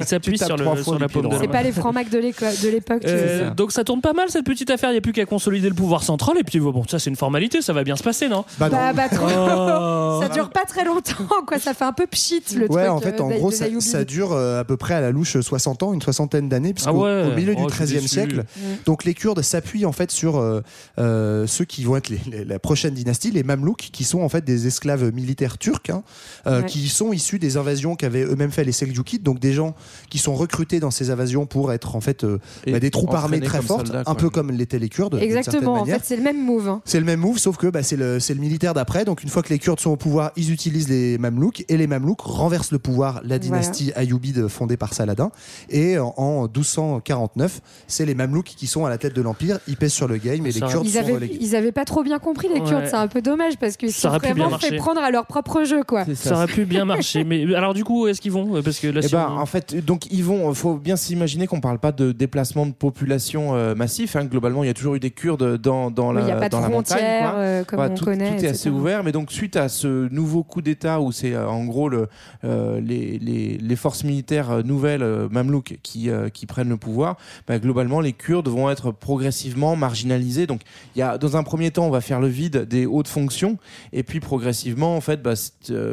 Il 0.00 0.06
s'appuie 0.06 0.32
Tu 0.32 0.38
tapes 0.38 0.48
sur, 0.48 0.56
le, 0.56 0.64
la 0.98 1.08
paume 1.08 1.28
de 1.28 1.36
C'est 1.38 1.48
pas 1.48 1.62
les 1.62 1.72
francs-macs 1.72 2.08
de 2.10 2.18
l'éco- 2.18 2.44
de 2.62 2.68
l'époque. 2.68 3.02
Euh, 3.04 3.50
donc 3.50 3.72
ça 3.72 3.84
tourne 3.84 4.00
pas 4.00 4.12
mal 4.12 4.28
cette 4.30 4.44
petite 4.44 4.70
affaire, 4.70 4.90
il 4.90 4.94
n'y 4.94 4.98
a 4.98 5.02
plus 5.02 5.12
qu'à 5.12 5.24
consolider 5.26 5.68
le 5.68 5.74
pouvoir 5.74 6.02
central 6.02 6.36
et 6.38 6.44
puis 6.44 6.60
bon, 6.60 6.84
ça 6.88 6.98
c'est 6.98 7.10
une 7.10 7.16
formalité, 7.16 7.60
ça 7.62 7.72
va 7.72 7.84
bien 7.84 7.96
se 7.96 8.02
passer, 8.02 8.28
non? 8.28 8.44
Bah 8.58 8.68
non. 8.68 8.76
Bah, 8.76 8.92
bah, 8.92 9.08
trop. 9.08 9.26
Oh. 9.28 10.20
Ça 10.22 10.28
dure 10.28 10.50
pas 10.50 10.64
très 10.66 10.84
longtemps, 10.84 11.24
quoi. 11.46 11.58
Ça 11.58 11.74
fait 11.74 11.84
un 11.88 11.92
peu 11.92 12.06
pchit 12.06 12.42
le 12.54 12.62
Ouais, 12.70 12.84
truc. 12.84 12.88
en 12.90 13.00
fait, 13.00 13.20
euh, 13.20 13.24
en 13.24 13.30
gros, 13.30 13.50
ça, 13.50 14.04
dure 14.04 14.32
euh, 14.32 14.60
à 14.60 14.64
peu 14.64 14.76
près 14.76 14.94
à 14.94 15.00
la 15.00 15.10
louche 15.10 15.40
60 15.40 15.82
ans, 15.82 15.92
une 15.94 16.02
soixantaine 16.02 16.48
d'années, 16.48 16.72
puisqu'au 16.74 17.04
Ah 17.04 17.24
ouais. 17.24 17.32
au 17.32 17.36
milieu 17.36 17.54
Oh, 17.58 17.66
du 17.66 17.72
XIIIe 17.72 18.06
siècle, 18.06 18.44
donc 18.86 19.04
les 19.04 19.14
Kurdes 19.14 19.42
s'appuient 19.42 19.86
en 19.86 19.92
fait 19.92 20.10
sur 20.10 20.36
euh, 20.36 20.60
euh, 20.98 21.46
ceux 21.46 21.64
qui 21.64 21.84
vont 21.84 21.96
être 21.96 22.08
les- 22.08 22.20
les- 22.30 22.44
la 22.44 22.58
prochaine 22.58 22.94
dynastie, 22.94 23.30
les 23.30 23.42
Mamelouks, 23.42 23.88
qui 23.92 24.04
sont 24.04 24.20
en 24.20 24.28
fait 24.28 24.44
des 24.44 24.66
esclaves 24.66 25.12
militaires 25.12 25.58
turcs, 25.58 25.90
hein, 25.90 26.02
euh, 26.46 26.60
Ouais. 26.60 26.66
qui 26.66 26.88
sont 26.88 27.12
issus 27.12 27.38
des 27.38 27.56
invasions 27.56 27.96
qu'avaient 27.96 28.24
eux-mêmes 28.24 28.50
fait 28.50 28.64
les 28.64 28.72
Seljoukides, 28.72 29.22
donc 29.22 29.38
des 29.38 29.52
gens 29.52 29.74
qui 30.10 30.18
sont 30.18 30.34
recrutés 30.34 30.80
dans 30.80 30.90
ces 30.90 31.10
invasions 31.10 31.46
pour 31.46 31.72
être 31.72 31.96
en 31.96 32.00
fait 32.00 32.24
euh, 32.24 32.38
bah, 32.66 32.80
des 32.80 32.90
troupes 32.90 33.14
armées 33.14 33.40
très 33.40 33.62
fortes, 33.62 33.86
soldats, 33.86 34.02
un 34.06 34.14
peu 34.14 34.30
comme 34.30 34.50
l'étaient 34.50 34.78
les 34.78 34.88
Kurdes. 34.88 35.18
Exactement. 35.20 35.72
En 35.74 35.78
manière. 35.80 35.96
fait, 35.96 36.02
c'est 36.04 36.16
le 36.16 36.22
même 36.22 36.44
move. 36.44 36.68
hein. 36.68 36.82
C'est 36.84 37.00
le 37.00 37.06
même 37.06 37.20
move, 37.20 37.38
sauf 37.38 37.56
que 37.56 37.66
bah, 37.68 37.82
c'est 37.82 37.96
le, 37.96 38.20
c'est 38.20 38.34
le 38.34 38.40
militaire 38.40 38.74
d'après. 38.74 39.04
Donc 39.04 39.22
une 39.22 39.28
fois 39.30 39.42
que 39.42 39.48
les 39.50 39.58
Kurdes 39.58 39.80
sont 39.80 39.90
au 39.90 39.96
pouvoir, 39.96 40.32
ils 40.36 40.52
utilisent 40.52 40.88
les 40.88 41.16
Mamelouks 41.18 41.64
et 41.68 41.76
les 41.78 41.86
Mamelouks 41.86 42.20
renversent 42.20 42.72
le 42.72 42.78
pouvoir, 42.78 43.20
la 43.24 43.38
dynastie 43.38 43.92
Ayyubide 43.96 44.48
fondée 44.48 44.76
par 44.76 44.92
Saladin. 44.94 45.30
Et 45.70 45.98
en, 45.98 46.12
en 46.16 46.42
1249, 46.42 47.60
c'est 47.86 48.04
les 48.06 48.14
Mamelouks 48.14 48.44
qui 48.56 48.66
sont 48.66 48.84
à 48.84 48.90
la 48.90 48.98
tête 48.98 49.14
de 49.14 49.22
l'empire. 49.22 49.58
Ils 49.68 49.76
pèsent 49.76 49.92
sur 49.92 50.08
le 50.08 50.16
game 50.18 50.44
et 50.46 50.52
les 50.52 50.60
Kurdes 50.60 50.84
Ils 50.86 50.90
sont 50.92 50.98
avaient, 50.98 51.12
relégués. 51.14 51.38
ils 51.40 51.56
avaient 51.56 51.72
pas 51.72 51.84
trop 51.84 52.02
bien 52.02 52.18
compris 52.18 52.48
les 52.48 52.60
Kurdes. 52.60 52.82
Ouais. 52.84 52.88
C'est 52.88 52.94
un 52.96 53.08
peu 53.08 53.22
dommage 53.22 53.56
parce 53.58 53.76
qu'ils 53.76 53.92
Ça 53.92 54.02
sont 54.02 54.08
aurait 54.08 54.20
pu 54.28 54.34
bien 54.34 54.44
vraiment 54.44 54.58
fait 54.58 54.76
prendre 54.76 55.00
à 55.00 55.10
leur 55.10 55.26
propre 55.26 55.64
jeu, 55.64 55.82
quoi. 55.84 56.04
Ça 56.04 56.14
ça. 56.14 56.34
aurait 56.34 56.46
pu 56.46 56.64
bien 56.64 56.84
marcher, 56.84 57.24
mais 57.24 57.54
alors 57.54 57.74
du 57.74 57.84
coup, 57.84 58.04
où 58.04 58.08
est-ce 58.08 58.20
qu'ils 58.20 58.32
vont 58.32 58.62
Parce 58.62 58.78
que 58.78 58.88
là, 58.88 59.02
si 59.02 59.14
on- 59.14 59.18
en 59.18 59.46
fait, 59.46 59.74
donc 59.84 60.06
ils 60.12 60.24
vont. 60.24 60.52
Faut 60.54 60.74
bien 60.74 60.96
s'imaginer 60.96 61.46
qu'on 61.46 61.60
parle 61.60 61.78
pas 61.78 61.92
de 61.92 62.12
déplacement 62.12 62.66
de 62.66 62.72
population 62.72 63.54
euh, 63.54 63.74
massif. 63.74 64.16
hein. 64.16 64.24
Globalement, 64.24 64.64
il 64.64 64.66
y 64.66 64.70
a 64.70 64.74
toujours 64.74 64.94
eu 64.94 65.00
des 65.00 65.10
Kurdes 65.10 65.56
dans 65.58 65.90
dans 65.90 66.08
Oui, 66.10 66.16
la 66.16 66.20
Il 66.22 66.24
n'y 66.26 66.32
a 66.32 66.36
pas 66.36 66.46
de 66.48 66.52
dans 66.52 66.60
la 66.60 66.68
montagne. 66.68 66.98
euh, 67.02 67.64
comme 67.64 67.76
Voilà, 67.78 67.92
on 67.92 67.96
tout, 67.96 68.04
connaît. 68.04 68.28
tout 68.28 68.34
est 68.34 68.36
etc. 68.38 68.50
assez 68.50 68.70
ouvert, 68.70 69.04
mais 69.04 69.12
donc 69.12 69.30
suite 69.30 69.56
à 69.56 69.68
ce 69.68 70.08
nouveau 70.12 70.42
coup 70.42 70.62
d'État 70.62 71.00
où 71.00 71.12
c'est 71.12 71.34
euh, 71.34 71.48
en 71.48 71.64
gros 71.68 71.88
le, 71.88 72.08
euh, 72.44 72.80
les, 72.80 73.18
les, 73.18 73.58
les 73.58 73.76
forces 73.76 74.04
militaires 74.04 74.50
euh, 74.50 74.62
nouvelles 74.62 75.02
euh, 75.02 75.28
mamelouks 75.30 75.78
qui, 75.82 76.08
qui 76.32 76.46
prennent 76.46 76.68
le 76.68 76.76
pouvoir, 76.76 77.16
bah, 77.46 77.58
globalement 77.58 78.00
les 78.00 78.12
Kurdes 78.12 78.48
vont 78.48 78.70
être 78.70 78.90
progressivement 78.90 79.76
marginalisés. 79.76 80.46
Donc 80.46 80.62
il 80.96 80.98
y 80.98 81.02
a 81.02 81.18
dans 81.18 81.36
un 81.36 81.42
premier 81.42 81.70
temps 81.70 81.86
on 81.86 81.90
va 81.90 82.00
faire 82.00 82.20
le 82.20 82.28
vide 82.28 82.64
des 82.64 82.86
hautes 82.86 83.08
fonctions 83.08 83.58
et 83.92 84.02
puis 84.02 84.20
progressivement 84.20 84.96
en 84.96 85.00
fait 85.00 85.22
bah, 85.22 85.34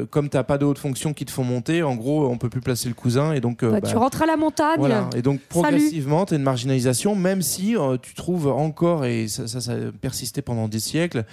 comme 0.09 0.29
t'as 0.29 0.43
pas 0.43 0.57
de 0.57 0.65
hautes 0.65 0.77
fonctions 0.79 1.13
qui 1.13 1.25
te 1.25 1.31
font 1.31 1.43
monter, 1.43 1.83
en 1.83 1.95
gros 1.95 2.27
on 2.27 2.37
peut 2.37 2.49
plus 2.49 2.61
placer 2.61 2.87
le 2.87 2.95
cousin 2.95 3.33
et 3.33 3.41
donc 3.41 3.63
Bah, 3.63 3.81
tu 3.81 3.95
rentres 3.95 4.21
à 4.21 4.25
la 4.25 4.37
montagne. 4.37 4.77
voilà. 4.77 5.09
Et 5.15 5.21
donc 5.21 5.39
progressivement, 5.49 6.25
tu 6.25 6.33
as 6.33 6.37
une 6.37 6.43
marginalisation, 6.43 7.15
même 7.15 7.41
si 7.41 7.75
tu 8.01 8.13
trouves 8.13 8.47
encore, 8.47 9.05
et 9.05 9.27
ça, 9.27 9.47
ça, 9.47 9.61
ça 9.61 9.73
a 9.73 9.91
persisté 9.99 10.41
pendant 10.41 10.67
des 10.67 10.79
siècles, 10.79 11.25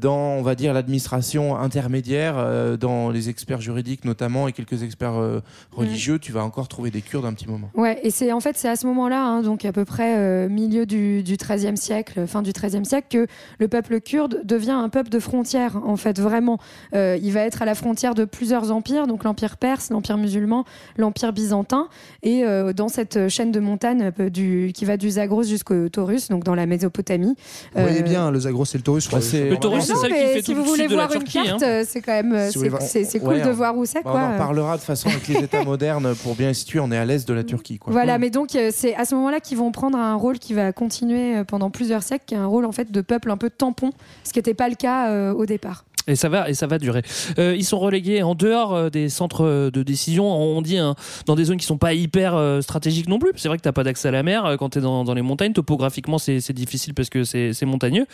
dans, 0.00 0.16
on 0.38 0.42
va 0.42 0.54
dire, 0.54 0.72
l'administration 0.74 1.56
intermédiaire, 1.56 2.78
dans 2.78 3.10
les 3.10 3.28
experts 3.28 3.60
juridiques 3.60 3.75
notamment, 4.04 4.48
et 4.48 4.52
quelques 4.52 4.82
experts 4.82 5.16
euh, 5.16 5.40
religieux, 5.72 6.18
tu 6.18 6.32
vas 6.32 6.44
encore 6.44 6.68
trouver 6.68 6.90
des 6.90 7.00
Kurdes 7.02 7.24
un 7.24 7.32
petit 7.32 7.48
moment. 7.48 7.70
Ouais, 7.74 7.98
et 8.02 8.10
c'est 8.10 8.32
en 8.32 8.40
fait 8.40 8.56
c'est 8.56 8.68
à 8.68 8.76
ce 8.76 8.86
moment-là, 8.86 9.22
hein, 9.24 9.42
donc 9.42 9.64
à 9.64 9.72
peu 9.72 9.84
près 9.84 10.16
euh, 10.16 10.48
milieu 10.48 10.86
du, 10.86 11.22
XIIIe 11.24 11.76
siècle, 11.76 12.26
fin 12.26 12.42
du 12.42 12.52
XIIIe 12.52 12.84
siècle, 12.84 13.06
que 13.10 13.26
le 13.58 13.68
peuple 13.68 14.00
kurde 14.00 14.40
devient 14.44 14.70
un 14.72 14.88
peuple 14.88 15.10
de 15.10 15.18
frontière. 15.18 15.80
En 15.84 15.96
fait, 15.96 16.18
vraiment, 16.20 16.58
Euh, 16.94 17.18
il 17.22 17.32
va 17.32 17.40
être 17.40 17.62
à 17.62 17.64
la 17.64 17.74
frontière 17.74 18.14
de 18.14 18.24
plusieurs 18.24 18.70
empires, 18.70 19.06
donc 19.06 19.24
l'empire 19.24 19.56
perse, 19.56 19.90
l'empire 19.90 20.16
musulman, 20.18 20.64
l'empire 20.96 21.32
byzantin, 21.32 21.88
et 22.22 22.44
euh, 22.44 22.72
dans 22.72 22.88
cette 22.88 23.28
chaîne 23.28 23.52
de 23.52 23.60
montagnes 23.60 24.12
du, 24.30 24.72
qui 24.74 24.84
va 24.84 24.96
du 24.96 25.10
Zagros 25.10 25.42
jusqu'au 25.42 25.88
Taurus, 25.88 26.28
donc 26.28 26.44
dans 26.44 26.54
la 26.54 26.66
Mésopotamie. 26.66 27.34
Vous 27.74 27.82
voyez 27.82 28.02
bien, 28.02 28.30
le 28.30 28.40
Zagros 28.40 28.64
et 28.74 28.78
le 28.78 28.82
Taurus. 28.82 29.10
Le 29.12 29.56
Taurus, 29.56 29.84
c'est 29.84 29.94
celle 29.96 30.12
qui 30.12 30.18
fait 30.18 30.42
si 30.42 30.52
tout 30.52 30.54
vous 30.54 30.62
le 30.62 30.68
voulez 30.68 30.82
sud 30.84 30.90
de 30.92 30.96
la 30.96 31.06
voir 31.06 31.20
une 31.20 31.24
carte, 31.28 31.62
hein. 31.62 31.82
c'est 31.86 32.00
quand 32.00 32.12
même 32.12 32.50
c'est- 32.50 32.68
voir- 32.68 32.82
cool 33.20 33.28
Ouais, 33.34 33.40
de 33.42 33.50
en 33.50 33.65
voir 33.72 33.74
savoir 33.74 33.76
où 33.76 33.86
c'est. 33.86 34.02
Bah, 34.02 34.10
quoi. 34.10 34.20
on 34.20 34.24
en 34.24 34.32
reparlera 34.32 34.76
de 34.76 34.82
façon 34.82 35.08
avec 35.08 35.28
les 35.28 35.38
États 35.42 35.64
modernes 35.64 36.14
pour 36.22 36.34
bien 36.34 36.52
situer. 36.52 36.80
On 36.80 36.90
est 36.90 36.96
à 36.96 37.04
l'est 37.04 37.26
de 37.26 37.34
la 37.34 37.44
Turquie. 37.44 37.78
Quoi. 37.78 37.92
Voilà, 37.92 38.18
mais 38.18 38.30
donc 38.30 38.54
euh, 38.54 38.70
c'est 38.72 38.94
à 38.94 39.04
ce 39.04 39.14
moment-là 39.14 39.40
qu'ils 39.40 39.58
vont 39.58 39.72
prendre 39.72 39.98
un 39.98 40.14
rôle 40.14 40.38
qui 40.38 40.54
va 40.54 40.72
continuer 40.72 41.36
euh, 41.36 41.44
pendant 41.44 41.70
plusieurs 41.70 42.02
siècles, 42.02 42.24
qui 42.26 42.34
est 42.34 42.38
un 42.38 42.46
rôle 42.46 42.64
en 42.64 42.72
fait 42.72 42.90
de 42.90 43.00
peuple 43.00 43.30
un 43.30 43.36
peu 43.36 43.50
tampon, 43.50 43.90
ce 44.24 44.32
qui 44.32 44.38
n'était 44.38 44.54
pas 44.54 44.68
le 44.68 44.74
cas 44.74 45.10
euh, 45.10 45.32
au 45.32 45.46
départ. 45.46 45.84
Et 46.08 46.14
ça 46.16 46.28
va, 46.28 46.48
et 46.48 46.54
ça 46.54 46.66
va 46.66 46.78
durer. 46.78 47.02
Euh, 47.38 47.54
ils 47.56 47.64
sont 47.64 47.78
relégués 47.78 48.22
en 48.22 48.34
dehors 48.34 48.74
euh, 48.74 48.90
des 48.90 49.08
centres 49.08 49.44
euh, 49.44 49.70
de 49.70 49.82
décision. 49.82 50.26
On 50.30 50.62
dit 50.62 50.78
hein, 50.78 50.94
dans 51.26 51.34
des 51.34 51.44
zones 51.44 51.56
qui 51.56 51.66
sont 51.66 51.78
pas 51.78 51.94
hyper 51.94 52.34
euh, 52.36 52.60
stratégiques 52.60 53.08
non 53.08 53.18
plus. 53.18 53.32
C'est 53.36 53.48
vrai 53.48 53.56
que 53.58 53.62
t'as 53.62 53.72
pas 53.72 53.82
d'accès 53.84 54.08
à 54.08 54.12
la 54.12 54.22
mer 54.22 54.56
quand 54.58 54.68
t'es 54.70 54.80
dans, 54.80 55.02
dans 55.04 55.14
les 55.14 55.22
montagnes. 55.22 55.52
Topographiquement, 55.52 56.18
c'est 56.18 56.52
difficile 56.52 56.94
parce 56.94 57.10
que 57.10 57.24
c'est 57.24 57.64
montagneux. 57.64 58.06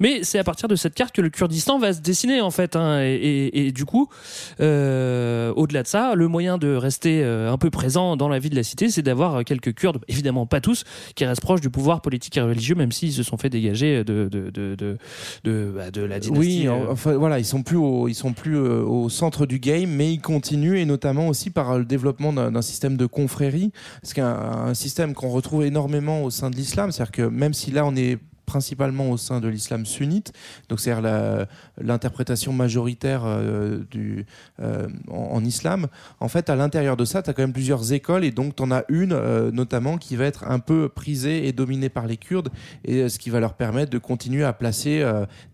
Mais 0.00 0.20
c'est 0.22 0.38
à 0.38 0.44
partir 0.44 0.68
de 0.68 0.76
cette 0.76 0.94
carte 0.94 1.14
que 1.14 1.20
le 1.22 1.28
Kurdistan 1.30 1.78
va 1.78 1.92
se 1.92 2.00
dessiner 2.00 2.40
en 2.40 2.50
fait. 2.50 2.74
hein. 2.76 3.00
et, 3.02 3.14
et- 3.14 3.66
et 3.66 3.72
du 3.72 3.84
coup, 3.84 4.08
euh, 4.60 5.52
au-delà 5.56 5.82
de 5.82 5.88
ça, 5.88 6.14
le 6.14 6.28
moyen 6.28 6.58
de 6.58 6.74
rester 6.74 7.22
un 7.24 7.58
peu 7.58 7.70
présent 7.70 8.16
dans 8.16 8.28
la 8.28 8.38
vie 8.38 8.50
de 8.50 8.56
la 8.56 8.62
cité, 8.62 8.88
c'est 8.88 9.02
d'avoir 9.02 9.44
quelques 9.44 9.74
Kurdes, 9.74 9.98
évidemment 10.08 10.46
pas 10.46 10.60
tous, 10.60 10.84
qui 11.14 11.24
restent 11.24 11.42
proches 11.42 11.60
du 11.60 11.70
pouvoir 11.70 12.00
politique 12.00 12.36
et 12.36 12.40
religieux, 12.40 12.74
même 12.74 12.92
s'ils 12.92 13.12
se 13.12 13.22
sont 13.22 13.36
fait 13.36 13.50
dégager 13.50 14.04
de 14.04 14.28
de 14.30 14.50
de 14.50 14.74
de, 14.74 14.96
de, 15.44 15.72
bah, 15.74 15.90
de 15.90 16.02
la 16.02 16.18
dynastie. 16.18 16.38
Oui, 16.38 16.68
enfin 16.68 17.16
voilà, 17.26 17.40
ils 17.40 17.44
sont 17.44 17.64
plus 17.64 17.76
au, 17.76 18.08
sont 18.12 18.32
plus 18.32 18.56
euh, 18.56 18.82
au 18.82 19.08
centre 19.08 19.46
du 19.46 19.58
game, 19.58 19.90
mais 19.90 20.12
ils 20.12 20.20
continuent 20.20 20.76
et 20.76 20.84
notamment 20.84 21.26
aussi 21.26 21.50
par 21.50 21.76
le 21.76 21.84
développement 21.84 22.32
d'un 22.32 22.62
système 22.62 22.96
de 22.96 23.04
confrérie, 23.06 23.72
ce 24.04 24.14
qui 24.14 24.20
est 24.20 24.22
un, 24.22 24.68
un 24.68 24.74
système 24.74 25.12
qu'on 25.12 25.30
retrouve 25.30 25.64
énormément 25.64 26.22
au 26.22 26.30
sein 26.30 26.50
de 26.50 26.54
l'islam, 26.54 26.92
c'est-à-dire 26.92 27.10
que 27.10 27.22
même 27.22 27.52
si 27.52 27.72
là 27.72 27.84
on 27.84 27.96
est 27.96 28.18
principalement 28.46 29.10
au 29.10 29.16
sein 29.16 29.40
de 29.40 29.48
l'islam 29.48 29.84
sunnite, 29.84 30.32
donc 30.68 30.80
c'est-à-dire 30.80 31.02
la- 31.02 31.46
l'interprétation 31.80 32.52
majoritaire 32.52 33.22
euh, 33.24 33.80
du, 33.90 34.24
euh, 34.60 34.86
en, 35.10 35.14
en 35.36 35.44
islam. 35.44 35.86
En 36.20 36.28
fait, 36.28 36.48
à 36.48 36.56
l'intérieur 36.56 36.96
de 36.96 37.04
ça, 37.04 37.22
tu 37.22 37.30
as 37.30 37.32
quand 37.32 37.42
même 37.42 37.52
plusieurs 37.52 37.92
écoles 37.92 38.24
et 38.24 38.30
donc 38.30 38.56
tu 38.56 38.62
en 38.62 38.70
as 38.70 38.84
une 38.88 39.12
euh, 39.12 39.50
notamment 39.50 39.98
qui 39.98 40.16
va 40.16 40.24
être 40.24 40.44
un 40.48 40.58
peu 40.58 40.88
prisée 40.88 41.46
et 41.48 41.52
dominée 41.52 41.88
par 41.88 42.06
les 42.06 42.16
Kurdes 42.16 42.48
et 42.84 43.08
ce 43.08 43.18
qui 43.18 43.30
va 43.30 43.40
leur 43.40 43.54
permettre 43.54 43.90
de 43.90 43.98
continuer 43.98 44.44
à 44.44 44.52
placer 44.52 45.04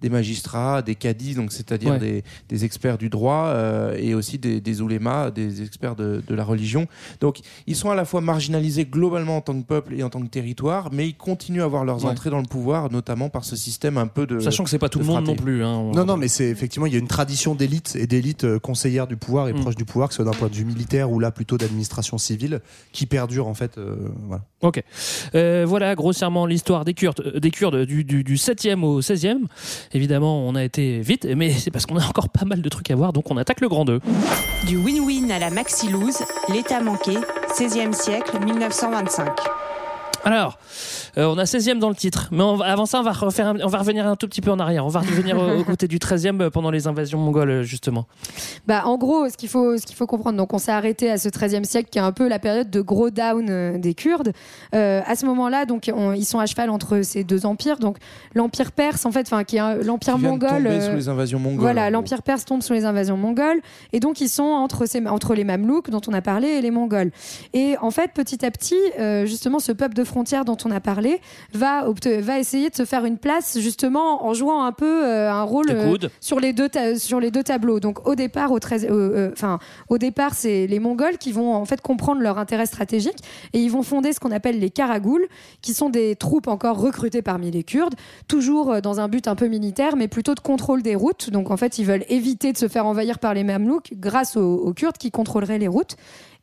des 0.00 0.08
magistrats, 0.11 0.82
des 0.82 0.94
cadis, 0.94 1.34
donc 1.34 1.52
c'est-à-dire 1.52 1.92
Ouais. 1.92 1.99
des, 1.99 2.25
des 2.49 2.64
experts 2.64 2.99
du 2.99 3.08
droit 3.08 3.54
et 3.96 4.14
aussi 4.14 4.38
des, 4.38 4.61
des 4.61 4.80
oulémas, 4.80 5.30
des 5.30 5.62
experts 5.62 5.96
de, 5.96 6.22
de 6.26 6.34
la 6.34 6.44
religion. 6.44 6.87
Donc 7.20 7.38
ils 7.66 7.75
sont 7.76 7.90
à 7.90 7.94
la 7.94 8.04
fois 8.04 8.20
marginalisés 8.20 8.84
globalement 8.84 9.38
en 9.38 9.40
tant 9.40 9.54
que 9.61 9.66
peuple 9.66 9.94
et 9.94 10.02
en 10.02 10.11
tant 10.11 10.20
que 10.22 10.28
territoire, 10.28 10.90
mais 10.92 11.08
ils 11.08 11.16
continuent 11.16 11.62
à 11.62 11.64
avoir 11.64 11.84
leurs 11.84 12.04
Ouais. 12.04 12.11
entrées 12.11 12.30
dans 12.30 12.40
le 12.40 12.46
pouvoir, 12.46 12.82
notamment 12.91 13.29
par 13.29 13.45
ce 13.45 13.57
système 13.57 13.99
un 13.99 14.07
peu 14.07 14.27
de. 14.27 14.39
Sachant 14.41 14.65
que 14.65 14.71
c'est 14.71 14.79
pas 14.79 14.89
tout 14.89 14.99
le 14.99 15.05
monde 15.05 15.27
non 15.27 15.37
plus. 15.37 15.65
hein. 15.65 15.73
On- 15.75 15.93
Non, 15.93 16.05
non, 16.05 16.17
mais 16.17 16.29
c'est 16.29 16.49
effectivement, 16.49 16.87
il 16.87 16.93
y 16.93 16.97
a 16.97 16.99
une 16.99 17.07
tradition 17.09 17.55
d'élite 17.55 17.97
et 17.97 18.07
d'élite 18.07 18.45
euh, 18.45 18.59
conseillère 18.59 19.07
du 19.07 19.17
pouvoir 19.17 19.49
et 19.49 19.53
Mm. 19.53 19.61
proche 19.61 19.75
du 19.77 19.85
pouvoir, 19.85 20.09
que 20.09 20.15
ce 20.15 20.23
soit 20.23 20.31
d'un 20.31 20.37
point 20.37 20.49
de 20.49 20.55
vue 20.55 20.65
militaire 20.65 21.11
ou 21.11 21.19
là 21.21 21.31
plutôt 21.31 21.59
d'administration 21.59 22.19
civile, 22.19 22.61
qui 22.93 23.07
perdure 23.07 23.47
en 23.47 23.55
fait. 23.55 23.79
euh, 23.79 23.97
voilà. 24.27 24.43
Ok. 24.62 24.83
Euh, 25.35 25.65
voilà 25.67 25.95
grossièrement 25.95 26.47
l'histoire 26.47 26.85
des 26.85 26.95
Kurdes, 26.95 27.39
des 27.39 27.51
Kurdes 27.51 27.85
du, 27.85 28.05
du, 28.05 28.23
du 28.25 28.37
7e 28.37 28.83
au 28.85 29.01
16e. 29.01 29.47
Évidemment, 29.93 30.47
on 30.47 30.55
a 30.55 30.62
été 30.65 31.01
vite, 31.01 31.27
mais 31.37 31.51
c'est 31.59 31.71
parce 31.71 31.87
qu'on 31.87 31.97
a 31.99 32.07
encore 32.07 32.29
pas 32.29 32.45
mal 32.45 32.62
de 32.62 32.69
trucs 32.69 32.91
à 32.91 32.97
voir, 32.97 33.12
donc 33.12 33.31
on 33.31 33.37
attaque 33.37 33.61
le 33.61 33.69
grand 33.69 33.85
2. 33.85 34.01
Du 34.67 34.77
win-win 34.77 35.31
à 35.31 35.39
la 35.39 35.51
maxi-lose, 35.51 36.19
l'état 36.53 36.81
manqué, 36.81 37.15
16e 37.57 37.93
siècle, 37.93 38.39
1925. 38.45 39.29
Alors, 40.25 40.59
euh, 41.19 41.26
on 41.26 41.37
a 41.38 41.45
16e 41.47 41.79
dans 41.79 41.88
le 41.88 41.95
titre, 41.95 42.29
mais 42.31 42.43
on 42.43 42.57
va- 42.57 42.67
avant 42.67 42.87
ça, 42.87 43.00
on 43.00 43.02
va, 43.02 43.12
refaire 43.12 43.49
un- 43.49 43.61
on 43.62 43.67
va 43.69 43.79
revenir 43.79 44.07
un 44.07 44.17
tout 44.17 44.29
petit 44.29 44.41
peu 44.41 44.50
en 44.50 44.59
arrière. 44.61 44.87
On 44.87 44.88
va 44.88 45.00
revenir 45.00 45.37
au, 45.38 45.61
au 45.61 45.64
côté 45.64 45.88
du 45.88 45.99
13e 45.99 46.50
pendant 46.50 46.71
les 46.71 46.87
invasions 46.87 47.19
mongoles, 47.19 47.50
euh, 47.50 47.62
justement. 47.62 48.07
Bah, 48.67 48.83
en 48.87 48.97
gros, 48.97 49.29
ce 49.29 49.37
qu'il 49.37 49.49
faut, 49.49 49.76
ce 49.79 49.85
qu'il 49.85 49.97
faut 49.97 50.07
comprendre, 50.07 50.37
donc 50.38 50.52
on 50.52 50.59
s'est 50.59 50.71
arrêté 50.73 51.11
à 51.11 51.19
ce 51.19 51.29
13e 51.29 51.64
siècle 51.64 51.88
qui 51.91 51.99
est 51.99 52.02
un 52.02 52.12
peu 52.12 52.29
la 52.29 52.38
période 52.38 52.71
de 52.71 52.81
gros 52.81 53.11
down 53.11 53.47
euh, 53.50 53.79
des 53.79 53.95
Kurdes. 53.95 54.33
Euh, 54.75 55.00
à 55.07 55.17
ce 55.17 55.26
moment-là, 55.26 55.64
donc 55.67 55.91
on- 55.95 56.12
ils 56.12 56.25
sont 56.25 56.38
à 56.38 56.47
cheval 56.47 56.71
entre 56.71 57.02
ces 57.02 57.25
deux 57.25 57.45
empires, 57.47 57.79
donc 57.79 57.99
l'empire 58.35 58.73
perse, 58.73 59.05
en 59.07 59.12
fait, 59.12 59.23
enfin 59.26 59.45
qui 59.45 59.57
est 59.57 59.61
un- 59.61 59.75
l'empire 59.76 60.18
mongol. 60.18 60.66
euh, 60.66 60.90
sous 60.90 60.96
les 60.96 61.09
invasions 61.09 61.38
mongoles. 61.38 61.61
Voilà, 61.61 61.90
l'empire 61.90 62.23
perse 62.23 62.44
tombe 62.44 62.62
sous 62.62 62.73
les 62.75 62.85
invasions 62.85 63.16
mongoles, 63.16 63.61
et 63.92 64.01
donc 64.01 64.20
ils 64.20 64.29
sont 64.29 64.42
entre, 64.44 64.87
ces, 64.87 65.05
entre 65.07 65.35
les 65.35 65.44
Mamelouks 65.44 65.90
dont 65.90 66.01
on 66.07 66.12
a 66.12 66.20
parlé 66.23 66.49
et 66.49 66.61
les 66.61 66.70
Mongols. 66.70 67.11
Et 67.55 67.77
en 67.81 67.90
fait, 67.90 68.12
petit 68.14 68.44
à 68.46 68.51
petit, 68.51 68.77
euh, 68.99 69.27
justement, 69.27 69.59
ce 69.59 69.73
peuple 69.73 69.94
de 69.94 70.05
frontières 70.12 70.44
dont 70.44 70.59
on 70.66 70.70
a 70.70 70.81
parlé 70.81 71.20
va, 71.55 71.87
va 72.20 72.38
essayer 72.38 72.68
de 72.68 72.77
se 72.77 72.85
faire 72.85 73.07
une 73.07 73.16
place, 73.16 73.59
justement, 73.59 74.27
en 74.27 74.35
jouant 74.35 74.62
un 74.64 74.72
peu 74.72 75.05
euh, 75.07 75.33
un 75.33 75.42
rôle 75.42 75.68
Le 75.68 75.75
euh, 75.75 76.09
sur 76.20 76.38
les 76.38 76.53
deux 76.53 76.68
sur 76.98 77.18
les 77.18 77.31
deux 77.31 77.42
tableaux. 77.42 77.81
Donc 77.81 78.07
au 78.07 78.14
départ, 78.14 78.53
au 78.53 78.59
13 78.59 78.87
euh, 78.90 79.31
enfin 79.33 79.59
au 79.88 79.96
départ, 79.96 80.35
c'est 80.35 80.66
les 80.66 80.79
Mongols 80.79 81.16
qui 81.16 81.33
vont 81.33 81.55
en 81.55 81.64
fait 81.64 81.81
comprendre 81.81 82.20
leur 82.20 82.38
intérêt 82.38 82.66
stratégique 82.66 83.16
et 83.55 83.61
ils 83.61 83.70
vont 83.70 83.83
fonder 83.83 84.12
ce 84.12 84.20
qu'on 84.20 84.33
appelle 84.33 84.59
les 84.59 84.68
Karagouls, 84.68 85.27
qui 85.62 85.72
sont 85.72 85.88
des 85.88 86.14
troupes 86.14 86.48
encore 86.48 86.79
recrutées 86.79 87.22
parmi 87.22 87.51
les 87.51 87.64
Kurdes, 87.64 87.94
toujours 88.29 88.83
dans 88.83 89.01
un 89.01 89.09
but 89.09 89.29
un 89.29 89.35
peu 89.35 89.48
militaire, 89.48 89.96
mais 89.96 90.09
plutôt 90.09 90.35
de 90.35 90.40
contrôle 90.40 90.83
des 90.83 90.94
routes. 90.94 91.31
Donc 91.31 91.51
en 91.51 91.57
fait, 91.57 91.79
ils 91.79 91.87
veulent 91.87 92.05
éviter 92.11 92.53
de 92.53 92.59
se 92.59 92.68
faire 92.68 92.85
envahir 92.85 93.18
par 93.18 93.33
les 93.33 93.44
Mamelouks 93.44 93.94
grâce 93.94 94.37
aux, 94.37 94.57
aux 94.57 94.75
Kurdes 94.75 94.98
qui 94.98 95.11
contrôleraient 95.11 95.59
les 95.59 95.68
routes. 95.68 95.96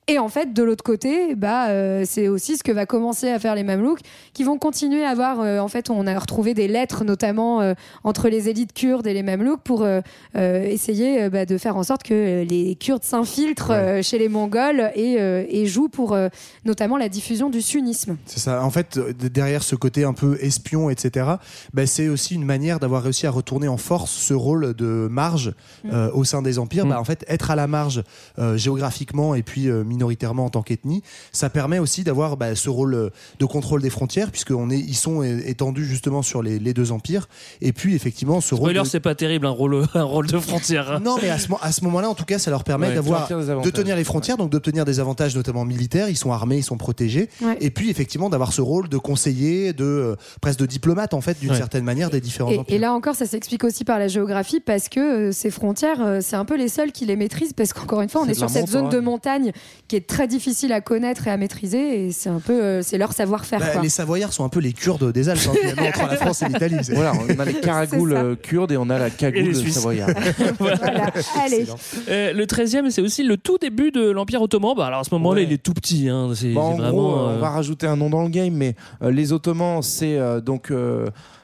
Et 0.10 0.18
en 0.18 0.28
fait, 0.28 0.54
de 0.54 0.64
l'autre 0.64 0.84
côté, 0.84 1.36
bah, 1.36 1.70
euh, 1.70 2.04
c'est 2.04 2.28
aussi 2.28 2.58
ce 2.58 2.64
que 2.64 2.72
va 2.72 2.88
commencer 2.88 3.30
à 3.30 3.38
faire 3.38 3.54
les 3.54 3.64
Mamelouks, 3.64 4.00
qui 4.34 4.44
vont 4.44 4.58
continuer 4.58 5.06
à 5.06 5.10
avoir. 5.10 5.40
euh, 5.40 5.60
en 5.60 5.68
fait, 5.68 5.92
on 5.92 6.08
a 6.08 6.18
retrouvé 6.18 6.56
des 6.56 6.68
lettres, 6.68 7.04
notamment 7.04 7.62
euh, 7.62 7.76
entre 8.04 8.28
les 8.28 8.50
élites 8.50 8.74
kurdes 8.74 9.06
et 9.06 9.14
les 9.14 9.22
Mamelouks, 9.22 9.62
pour 9.62 9.84
euh, 9.84 10.02
euh, 10.36 10.64
essayer 10.64 11.22
euh, 11.22 11.30
bah, 11.30 11.46
de 11.46 11.60
faire 11.60 11.78
en 11.78 11.84
sorte 11.84 12.02
que 12.02 12.44
les 12.44 12.76
Kurdes 12.76 13.04
s'infiltrent 13.04 13.70
euh, 13.70 14.02
chez 14.02 14.18
les 14.18 14.30
Mongols 14.30 14.92
et, 14.96 15.18
euh, 15.20 15.46
et 15.48 15.68
jouent 15.68 15.90
pour 15.90 16.14
euh, 16.14 16.30
notamment 16.66 16.98
la 16.98 17.08
diffusion 17.08 17.52
du 17.52 17.62
sunnisme. 17.62 18.18
C'est 18.26 18.40
ça. 18.40 18.64
En 18.64 18.72
fait, 18.72 18.98
derrière 18.98 19.62
ce 19.62 19.76
côté 19.76 20.06
un 20.06 20.14
peu 20.14 20.40
espion, 20.42 20.90
etc., 20.90 21.28
bah, 21.74 21.86
c'est 21.86 22.10
aussi 22.10 22.34
une 22.34 22.46
manière 22.46 22.80
d'avoir 22.80 23.04
réussi 23.04 23.28
à 23.28 23.32
retourner 23.32 23.68
en 23.68 23.78
force 23.78 24.12
ce 24.12 24.34
rôle 24.34 24.74
de 24.74 25.08
marge 25.12 25.54
euh, 25.86 26.10
au 26.14 26.24
sein 26.24 26.42
des 26.42 26.58
empires. 26.58 26.88
Mm. 26.88 26.90
Bah, 26.90 27.00
en 27.00 27.04
fait, 27.04 27.24
être 27.28 27.52
à 27.52 27.56
la 27.56 27.68
marge 27.68 28.04
euh, 28.40 28.58
géographiquement 28.58 29.36
et 29.36 29.44
puis 29.44 29.70
euh, 29.70 29.84
minoritairement 30.04 30.46
en 30.46 30.50
tant 30.50 30.62
qu'ethnie, 30.62 31.04
ça 31.34 31.50
permet 31.50 31.78
aussi 31.80 32.04
d'avoir 32.06 32.38
bah, 32.38 32.56
ce 32.56 32.70
rôle 32.70 32.94
euh, 32.94 33.10
de 33.40 33.46
contrôle 33.46 33.82
des 33.82 33.90
frontières, 33.90 34.32
puisqu'on 34.32 34.70
est, 34.70 34.80
ils 34.80 34.96
sont 34.96 35.22
euh, 35.22 35.42
étendus 35.46 35.84
justement 35.86 36.22
sur 36.22 36.42
les, 36.42 36.58
les 36.58 36.74
deux 36.74 36.92
empires. 36.94 37.28
Et 37.62 37.74
puis, 37.74 37.96
effectivement, 37.96 38.40
ce 38.40 38.56
rôle. 38.56 38.70
Spoiler, 38.70 38.80
de- 38.84 38.88
c'est 38.88 39.00
pas 39.02 39.16
terrible 39.16 39.46
un 39.46 39.50
rôle, 39.50 39.86
un 39.94 40.04
rôle 40.04 40.28
de 40.28 40.40
frontière. 40.40 41.02
non, 41.02 41.18
mais 41.22 41.30
à 41.30 41.38
ce, 41.38 41.48
à 41.62 41.72
ce 41.74 41.84
moment-là, 41.84 42.10
en 42.10 42.16
tout 42.16 42.24
cas, 42.26 42.40
ça 42.40 42.50
leur 42.50 42.64
permet 42.64 42.88
Ouais, 42.88 42.96
d'avoir, 42.96 43.28
de 43.28 43.70
tenir 43.70 43.96
les 43.98 44.04
frontières, 44.06 44.38
donc 44.38 44.50
d'obtenir 44.52 44.86
des 44.86 45.00
avantages, 45.02 45.36
notamment 45.36 45.66
militaires. 45.66 46.08
Ils 46.10 46.16
sont 46.18 46.32
armés, 46.32 46.58
ils 46.58 46.64
sont 46.64 46.78
protégés. 46.78 47.30
Ouais. 47.42 47.58
Et 47.60 47.72
puis, 47.72 47.90
effectivement, 47.90 48.30
d'avoir 48.30 48.54
ce 48.54 48.62
rôle 48.62 48.88
de 48.88 48.98
conseiller, 48.98 49.74
de 49.74 49.84
euh, 49.84 50.16
presque 50.40 50.60
de 50.60 50.66
diplomate, 50.66 51.14
en 51.14 51.20
fait, 51.22 51.40
d'une 51.42 51.50
Ouais. 51.52 51.58
certaine 51.58 51.84
manière, 51.84 52.10
des 52.10 52.22
différents 52.22 52.52
Et, 52.52 52.60
empires. 52.60 52.76
et 52.76 52.78
là 52.80 52.94
encore, 52.94 53.16
ça 53.16 53.26
s'explique 53.26 53.64
aussi 53.66 53.84
par 53.84 53.98
la 54.00 54.08
géographie 54.08 54.60
parce 54.62 54.88
que 54.88 55.00
euh, 55.30 55.32
ces 55.34 55.50
frontières, 55.52 56.00
euh, 56.02 56.20
c'est 56.22 56.36
un 56.36 56.46
peu 56.46 56.56
les 56.58 56.68
seuls 56.70 56.92
qui 56.92 57.06
les 57.06 57.16
maîtrisent 57.16 57.54
parce 57.54 57.74
qu'encore 57.74 58.02
une 58.02 58.10
fois, 58.10 58.22
on 58.22 58.26
C'est 58.26 58.32
est 58.32 58.36
sur 58.36 58.50
cette 58.50 58.70
zone 58.70 58.90
de 58.90 59.00
montagne. 59.00 59.52
Qui 59.90 59.96
est 59.96 60.08
très 60.08 60.28
difficile 60.28 60.72
à 60.72 60.80
connaître 60.82 61.28
et 61.28 61.32
à 61.32 61.38
maîtriser 61.38 62.06
et 62.06 62.12
c'est 62.12 62.30
un 62.30 62.40
peu, 62.40 62.64
euh, 62.64 62.82
c'est 62.82 62.98
leur 62.98 63.12
savoir-faire. 63.12 63.60
Bah, 63.60 63.82
les 63.82 63.90
Savoyards 63.90 64.32
sont 64.32 64.46
un 64.46 64.50
peu 64.50 64.60
les 64.60 64.72
Kurdes 64.72 65.12
des 65.12 65.28
Alpes, 65.30 65.42
hein, 65.50 65.54
finalement, 65.60 65.88
entre 65.88 66.08
la 66.08 66.16
France 66.16 66.42
et 66.44 66.48
l'Italie. 66.48 66.76
Voilà, 66.94 67.14
on 67.14 67.40
a 67.40 67.46
les 67.46 67.54
caragoules 67.56 68.14
euh, 68.14 68.36
kurdes 68.36 68.72
et 68.72 68.78
on 68.78 68.90
a 68.90 68.98
la 69.00 69.10
cagoule 69.10 69.56
savoyarde. 69.56 70.14
Voilà. 70.60 71.12
Allez. 71.44 71.66
Euh, 72.10 72.34
le 72.34 72.46
13e, 72.46 72.90
c'est 72.90 73.02
aussi 73.02 73.24
le 73.24 73.38
tout 73.38 73.58
début 73.58 73.92
de 73.92 74.10
l'Empire 74.10 74.42
ottoman. 74.42 74.76
Bah, 74.78 74.88
alors 74.88 75.00
à 75.00 75.04
ce 75.04 75.14
moment-là, 75.16 75.42
Ouais. 75.42 75.48
il 75.48 75.54
est 75.54 75.62
tout 75.64 75.74
petit. 75.74 76.08
Hein. 76.10 76.30
En 76.30 76.36
c'est 76.36 76.52
gros, 76.52 76.70
euh, 77.18 77.36
on 77.36 77.40
va 77.40 77.50
rajouter 77.50 77.88
un 77.88 77.96
nom 77.96 78.10
dans 78.10 78.24
le 78.24 78.30
game, 78.30 78.54
mais 78.54 78.76
euh, 79.02 79.12
les 79.12 79.34
Ottomans, 79.34 79.82
c'est 79.82 80.18
euh, 80.18 80.42
donc 80.42 80.72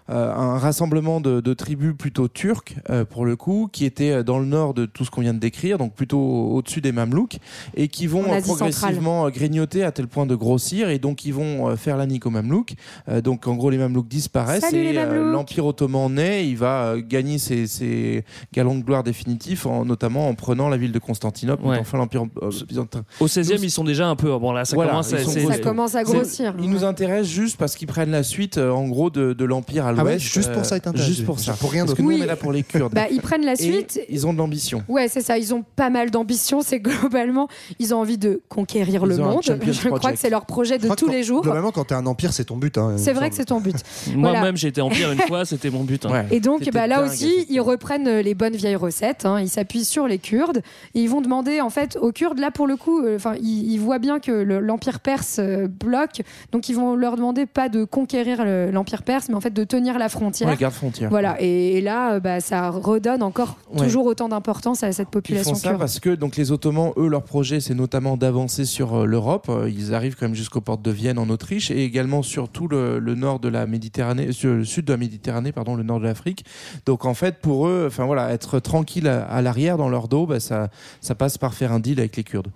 un 0.08 0.58
rassemblement 0.60 1.20
de, 1.22 1.42
de 1.42 1.54
tribus 1.54 1.94
plutôt 1.98 2.28
turques, 2.28 2.76
euh, 2.90 3.06
pour 3.06 3.26
le 3.26 3.36
coup, 3.36 3.70
qui 3.72 3.86
étaient 3.86 4.12
euh, 4.12 4.24
dans 4.24 4.40
le 4.40 4.46
nord 4.46 4.74
de 4.74 4.86
tout 4.86 5.04
ce 5.06 5.12
qu'on 5.12 5.22
vient 5.22 5.34
de 5.34 5.40
décrire, 5.40 5.78
donc 5.78 5.94
plutôt 5.94 6.20
au-dessus 6.20 6.82
des 6.82 6.92
Mamelouks, 6.92 7.38
et 7.76 7.88
qui 7.88 8.06
vont 8.08 8.24
euh, 8.32 8.42
progressivement 8.42 9.26
euh, 9.26 9.30
grignoter 9.30 9.84
à 9.84 9.92
tel 9.92 10.08
point 10.08 10.26
de 10.26 10.36
grossir, 10.36 10.90
et 10.90 11.00
donc 11.00 11.26
ils 11.26 11.34
vont 11.34 11.70
euh, 11.70 11.76
faire 11.76 11.98
la 11.98 12.06
nique 12.06 12.26
aux 12.26 12.30
Mamelouks. 12.30 12.74
Euh, 13.10 13.22
donc 13.22 13.48
en 13.48 13.56
gros, 13.56 13.70
les 13.70 13.78
Mamelouks 13.78 14.08
disparaissent, 14.08 14.62
Salut, 14.62 14.78
et 14.78 14.98
euh, 14.98 15.32
l'Empire 15.32 15.66
ottoman 15.66 16.14
naît, 16.14 16.48
il 16.48 16.58
va 16.58 16.84
euh, 16.94 17.02
gagner 17.02 17.38
ses, 17.40 17.66
ses 17.68 18.24
galons 18.54 18.76
de 18.78 18.84
gloire 18.84 19.04
définitifs, 19.04 19.66
en, 19.66 19.86
notamment 19.86 20.28
en 20.30 20.36
prenant 20.36 20.70
la 20.70 20.78
ville 20.78 20.92
de 20.92 21.00
Constantinople, 21.00 21.66
Ouais. 21.66 21.78
enfin 21.80 21.98
l'Empire 21.98 22.26
euh, 22.44 22.52
byzantin. 22.68 23.04
Au 23.20 23.26
16e, 23.28 23.56
Nous- 23.58 23.64
ils 23.64 23.72
sont 23.72 23.84
déjà 23.84 24.08
un 24.08 24.16
peu. 24.16 24.38
Bon, 24.38 24.52
là, 24.52 24.66
ça 24.66 24.76
Voilà, 24.76 24.92
commence. 24.92 25.14
à-. 25.14 25.18
Ça 25.24 25.58
commence 25.60 25.96
à 25.96 26.04
grossir. 26.04 26.54
Ils 26.62 26.70
nous 26.70 26.84
intéressent 26.84 27.28
juste 27.34 27.58
parce 27.58 27.76
qu'ils 27.76 27.88
prennent 27.88 28.12
la 28.12 28.24
suite, 28.24 28.58
euh, 28.58 28.70
en 28.72 28.88
gros, 28.88 29.10
de, 29.10 29.34
de 29.34 29.46
l'Empire 29.46 29.86
à 29.88 29.94
l'ouest. 29.96 30.08
Ah 30.08 30.14
ouais, 30.14 30.20
juste 30.20 30.52
pour 30.54 30.66
ça, 30.66 30.76
euh, 30.76 30.78
est 30.80 30.88
intéressé. 30.88 31.10
Juste 31.12 31.26
pour 31.26 31.40
ça. 31.40 31.54
Pour 31.54 31.72
rien 31.72 31.86
d'autre. 31.86 31.98
que 31.98 32.02
nous, 32.02 32.10
Oui. 32.10 32.18
on 32.20 32.24
est 32.24 32.28
là 32.28 32.36
pour 32.36 32.52
les 32.52 32.64
Kurdes. 32.64 32.94
Bah, 32.94 33.06
ils 33.12 33.22
prennent 33.22 33.46
la 33.46 33.54
Et 33.54 33.56
suite. 33.58 34.00
ils 34.10 34.26
ont 34.28 34.34
de 34.34 34.38
l'ambition. 34.38 34.84
Ouais, 34.88 35.08
c'est 35.08 35.22
ça. 35.22 35.38
Ils 35.38 35.54
ont 35.54 35.64
pas 35.76 35.90
mal 35.90 36.12
d'ambition. 36.12 36.62
C'est 36.62 36.80
globalement, 36.80 37.48
ils 37.80 37.94
ont 37.94 38.00
envie 38.00 38.18
de 38.18 38.42
conquérir 38.50 39.04
Ils 39.04 39.10
le 39.10 39.18
monde. 39.18 39.42
Je 39.44 39.54
crois 39.88 40.00
project. 40.00 40.14
que 40.16 40.20
c'est 40.20 40.30
leur 40.30 40.46
projet 40.46 40.78
Je 40.82 40.88
de 40.88 40.94
tous 40.96 41.06
quand- 41.06 41.12
les 41.12 41.24
jours. 41.24 41.42
Globalement, 41.42 41.72
quand 41.72 41.86
t'es 41.86 41.96
un 41.96 42.06
empire, 42.06 42.34
c'est 42.34 42.46
ton 42.46 42.58
but. 42.58 42.78
hein, 42.78 42.94
C'est 42.98 43.14
vrai 43.14 43.30
que 43.30 43.36
c'est 43.36 43.46
ton 43.46 43.60
but. 43.60 43.76
Moi-même, 44.16 44.40
Voilà. 44.42 44.56
j'ai 44.56 44.68
été 44.70 44.82
empire 44.82 45.12
une 45.12 45.20
fois, 45.28 45.46
c'était 45.46 45.70
mon 45.70 45.84
but. 45.84 46.06
hein. 46.06 46.12
Ouais. 46.12 46.26
Et 46.32 46.40
donc, 46.40 46.70
bah, 46.72 46.88
là 46.88 47.04
aussi, 47.04 47.46
ils 47.50 47.60
reprennent 47.62 48.10
les 48.20 48.34
bonnes 48.36 48.56
vieilles 48.56 48.76
recettes. 48.76 49.26
hein. 49.26 49.40
Ils 49.40 49.50
s'appuient 49.50 49.86
sur 49.86 50.08
les 50.08 50.18
Kurdes. 50.18 50.62
Et 50.94 51.02
ils 51.02 51.10
vont 51.10 51.22
demander, 51.22 51.62
en 51.62 51.70
fait, 51.70 51.98
aux 52.02 52.12
Kurdes, 52.12 52.40
là, 52.40 52.52
pour 52.52 52.68
le 52.68 52.76
coup, 52.78 53.02
euh, 53.02 53.16
enfin, 53.16 53.36
ils, 53.42 53.72
ils 53.72 53.78
voient 53.80 54.00
bien 54.00 54.20
que 54.20 54.32
le- 54.32 54.60
l'Empire 54.60 55.00
perse 55.00 55.38
euh, 55.40 55.68
bloque. 55.68 56.22
Donc, 56.52 56.70
ils 56.70 56.76
vont 56.76 56.96
leur 56.96 57.16
demander 57.16 57.46
pas 57.46 57.70
de 57.70 57.84
conquérir 57.84 58.44
le- 58.44 58.72
l'Empire 58.72 59.04
perse, 59.04 59.30
mais 59.30 59.36
en 59.36 59.42
fait 59.42 59.54
de 59.54 59.64
tenir 59.64 59.85
la 59.98 60.10
frontière. 60.10 60.50
On 60.50 60.52
les 60.52 60.58
garde 60.58 60.74
frontières. 60.74 61.10
Voilà. 61.10 61.38
Et, 61.42 61.78
et 61.78 61.82
là, 61.82 62.14
euh, 62.14 62.20
bah, 62.20 62.40
ça 62.42 62.70
redonne 62.70 63.22
encore 63.24 63.58
Ouais. 63.74 63.86
toujours 63.86 64.06
autant 64.06 64.30
d'importance 64.30 64.84
à 64.84 64.92
cette 64.92 65.08
Ils 65.10 65.12
population 65.12 65.54
font 65.54 65.60
ça 65.60 65.74
parce 65.74 66.00
que 66.00 66.10
donc 66.10 66.36
les 66.38 66.52
Ottomans, 66.52 66.92
eux, 66.98 67.08
leur 67.08 67.24
projet, 67.24 67.60
c'est 67.60 67.74
notamment 67.74 68.18
d'avancer 68.18 68.66
sur 68.66 69.02
euh, 69.02 69.06
l'Europe. 69.06 69.48
Euh, 69.50 69.70
Ils 69.70 69.94
arrivent 69.94 70.16
quand 70.16 70.26
même 70.26 70.36
jusqu'aux 70.36 70.62
portes 70.62 70.82
de 70.82 70.92
Vienne 70.92 71.18
en 71.20 71.30
Autriche 71.30 71.72
et 71.72 71.84
également 71.84 72.22
sur 72.24 72.50
tout 72.50 72.68
le, 72.68 73.00
le 73.00 73.16
nord 73.16 73.40
de 73.40 73.48
la 73.50 73.66
Méditerranée, 73.68 74.32
sur 74.32 74.52
le 74.54 74.64
sud 74.66 74.86
de 74.86 74.94
la 74.94 74.98
Méditerranée, 74.98 75.52
pardon, 75.52 75.76
le 75.76 75.84
nord 75.84 76.00
de 76.00 76.06
l'Afrique. 76.06 76.46
Donc 76.86 77.06
en 77.06 77.14
fait, 77.14 77.40
pour 77.42 77.68
eux, 77.68 77.86
enfin 77.88 78.06
voilà, 78.06 78.32
être 78.32 78.60
tranquille 78.60 79.08
à, 79.08 79.26
à 79.26 79.42
l'arrière 79.42 79.78
dans 79.78 79.90
leur 79.90 80.08
dos, 80.08 80.26
bah, 80.26 80.40
ça, 80.40 80.70
ça 81.02 81.16
passe 81.16 81.38
par 81.38 81.54
faire 81.54 81.72
un 81.72 81.80
deal 81.80 82.00
avec 82.00 82.16
les 82.16 82.24
Kurdes. 82.24 82.48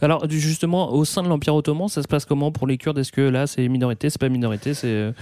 Alors 0.00 0.26
du- 0.26 0.40
justement, 0.40 0.92
au 0.92 1.04
sein 1.04 1.22
de 1.22 1.28
l'Empire 1.28 1.54
ottoman, 1.54 1.88
ça 1.88 2.02
se 2.02 2.08
passe 2.08 2.24
comment 2.24 2.50
pour 2.52 2.66
les 2.66 2.78
Kurdes? 2.78 2.98
Est-ce 2.98 3.12
que 3.12 3.20
là, 3.20 3.46
c'est 3.46 3.68
minorité, 3.68 4.08
c'est 4.10 4.20
pas 4.20 4.28
minorité, 4.28 4.72
C'est- 4.74 5.12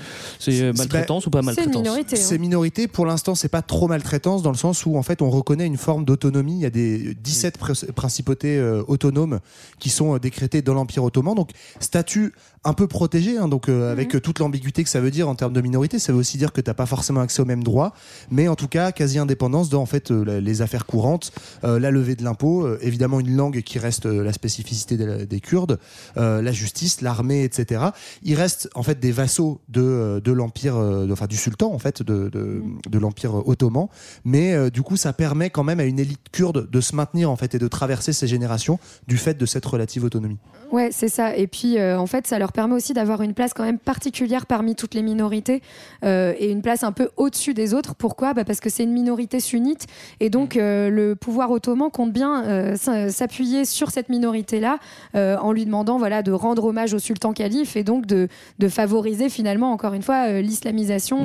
maltraitance 0.77 1.27
ou 1.27 1.31
pas 1.31 1.42
C'est 1.43 1.47
maltraitance 1.47 1.75
une 1.75 1.81
minorité. 1.83 2.17
hein. 2.17 2.23
C'est 2.23 2.39
minorité, 2.39 2.89
pour 2.89 3.07
l'instant, 3.07 3.35
c'est 3.35 3.49
pas 3.49 3.63
trop 3.63 3.89
maltraitance 3.89 4.43
dans 4.43 4.51
le 4.51 4.57
sens 4.57 4.87
où 4.87 4.97
en 4.97 5.03
fait 5.03 5.23
on 5.23 5.31
reconnaît 5.31 5.67
une 5.67 5.77
forme 5.77 6.05
d'autonomie. 6.05 6.55
Il 6.55 6.61
y 6.63 6.67
a 6.67 6.71
des 6.71 7.15
17 7.15 7.59
pr- 7.59 7.93
principautés 7.93 8.59
euh, 8.59 8.83
autonomes 8.89 9.41
qui 9.79 9.91
sont 9.91 10.15
euh, 10.15 10.19
décrétées 10.19 10.63
dans 10.63 10.75
l'Empire 10.75 11.05
ottoman. 11.05 11.35
Donc 11.35 11.51
statut 11.81 12.33
un 12.65 12.75
peu 12.75 12.87
protégé, 12.87 13.39
hein, 13.39 13.49
donc 13.49 13.69
euh, 13.69 13.91
avec 13.91 14.15
euh, 14.15 14.21
toute 14.21 14.39
l'ambiguïté 14.39 14.85
que 14.85 14.89
ça 14.91 15.01
veut 15.01 15.11
dire 15.11 15.29
en 15.29 15.35
termes 15.35 15.53
de 15.53 15.61
minorité. 15.61 15.99
Ça 15.99 16.13
veut 16.13 16.19
aussi 16.19 16.39
dire 16.39 16.53
que 16.53 16.61
t'as 16.61 16.75
pas 16.75 16.87
forcément 16.87 17.21
accès 17.21 17.43
aux 17.43 17.45
mêmes 17.45 17.65
droits, 17.65 17.93
mais 18.31 18.47
en 18.49 18.55
tout 18.55 18.69
cas 18.69 18.93
quasi 18.93 19.19
indépendance 19.19 19.69
dans 19.69 19.83
en 19.83 19.87
fait 19.87 20.11
euh, 20.13 20.41
les 20.41 20.63
affaires 20.63 20.87
courantes, 20.87 21.33
euh, 21.65 21.81
la 21.81 21.91
levée 21.91 22.15
de 22.15 22.23
l'impôt, 22.23 22.65
euh, 22.65 22.79
évidemment 22.83 23.19
une 23.19 23.35
langue 23.35 23.63
qui 23.63 23.79
reste 23.81 24.07
euh, 24.07 24.23
la 24.23 24.33
spécificité 24.33 24.97
des, 24.97 25.27
des 25.27 25.41
Kurdes, 25.41 25.79
euh, 26.17 26.41
la 26.41 26.53
justice, 26.53 27.01
l'armée, 27.01 27.43
etc. 27.43 27.83
Ils 28.23 28.35
restent 28.37 28.69
en 28.77 28.83
fait 28.85 29.01
des 29.01 29.11
vassaux 29.11 29.61
de, 29.69 30.21
de 30.25 30.33
l'empire, 30.33 30.77
euh, 30.77 31.07
de- 31.07 31.13
enfin 31.13 31.27
du 31.33 31.39
sultan 31.39 31.73
en 31.73 31.79
fait 31.79 32.03
de, 32.03 32.29
de, 32.29 32.63
de 32.91 32.99
l'empire 32.99 33.49
ottoman, 33.49 33.89
mais 34.27 34.53
euh, 34.53 34.69
du 34.69 34.83
coup 34.83 34.99
ça 34.99 35.15
permet 35.15 35.49
quand 35.49 35.65
même 35.65 35.81
à 35.81 35.85
une 35.85 35.99
élite 35.99 36.21
kurde 36.31 36.69
de 36.71 36.81
se 36.83 36.95
maintenir 36.95 37.31
en 37.31 37.37
fait 37.37 37.55
et 37.55 37.59
de 37.59 37.69
traverser 37.69 38.13
ces 38.13 38.27
générations 38.27 38.79
du 39.09 39.17
fait 39.17 39.39
de 39.39 39.47
cette 39.47 39.65
relative 39.65 40.05
autonomie. 40.05 40.37
Ouais, 40.71 40.91
c'est 40.91 41.09
ça. 41.09 41.37
Et 41.37 41.47
puis, 41.47 41.79
euh, 41.79 41.99
en 41.99 42.07
fait, 42.07 42.27
ça 42.27 42.39
leur 42.39 42.51
permet 42.51 42.75
aussi 42.75 42.95
d'avoir 42.95 43.21
une 43.21 43.35
place 43.35 43.53
quand 43.53 43.63
même 43.63 43.79
particulière 43.79 44.47
parmi 44.47 44.75
toutes 44.75 44.95
les 44.95 45.03
minorités 45.03 45.61
euh, 46.03 46.33
et 46.39 46.51
une 46.51 46.63
place 46.63 46.83
un 46.83 46.93
peu 46.93 47.11
au-dessus 47.19 47.53
des 47.53 47.75
autres. 47.75 47.95
Pourquoi? 47.95 48.33
Bah 48.33 48.45
Parce 48.45 48.61
que 48.61 48.71
c'est 48.71 48.85
une 48.85 48.93
minorité 48.93 49.39
sunnite 49.39 49.87
et 50.21 50.31
donc 50.31 50.57
euh, 50.57 50.89
le 50.89 51.15
pouvoir 51.15 51.51
ottoman 51.51 51.91
compte 51.91 52.13
bien 52.13 52.77
s'appuyer 52.77 53.65
sur 53.67 53.91
cette 53.91 54.09
minorité-là 54.09 54.79
euh, 55.15 55.37
en 55.39 55.53
lui 55.53 55.65
demandant 55.65 55.99
voilà, 55.99 56.23
de 56.23 56.33
rendre 56.33 56.65
hommage 56.65 56.95
au 56.95 56.99
sultan 56.99 57.33
calife 57.33 57.77
et 57.77 57.85
donc 57.85 58.07
de, 58.07 58.29
de 58.59 58.69
favoriser 58.69 59.29
finalement, 59.29 59.73
encore 59.73 59.95
une 59.95 60.03
fois, 60.03 60.29
euh, 60.29 60.41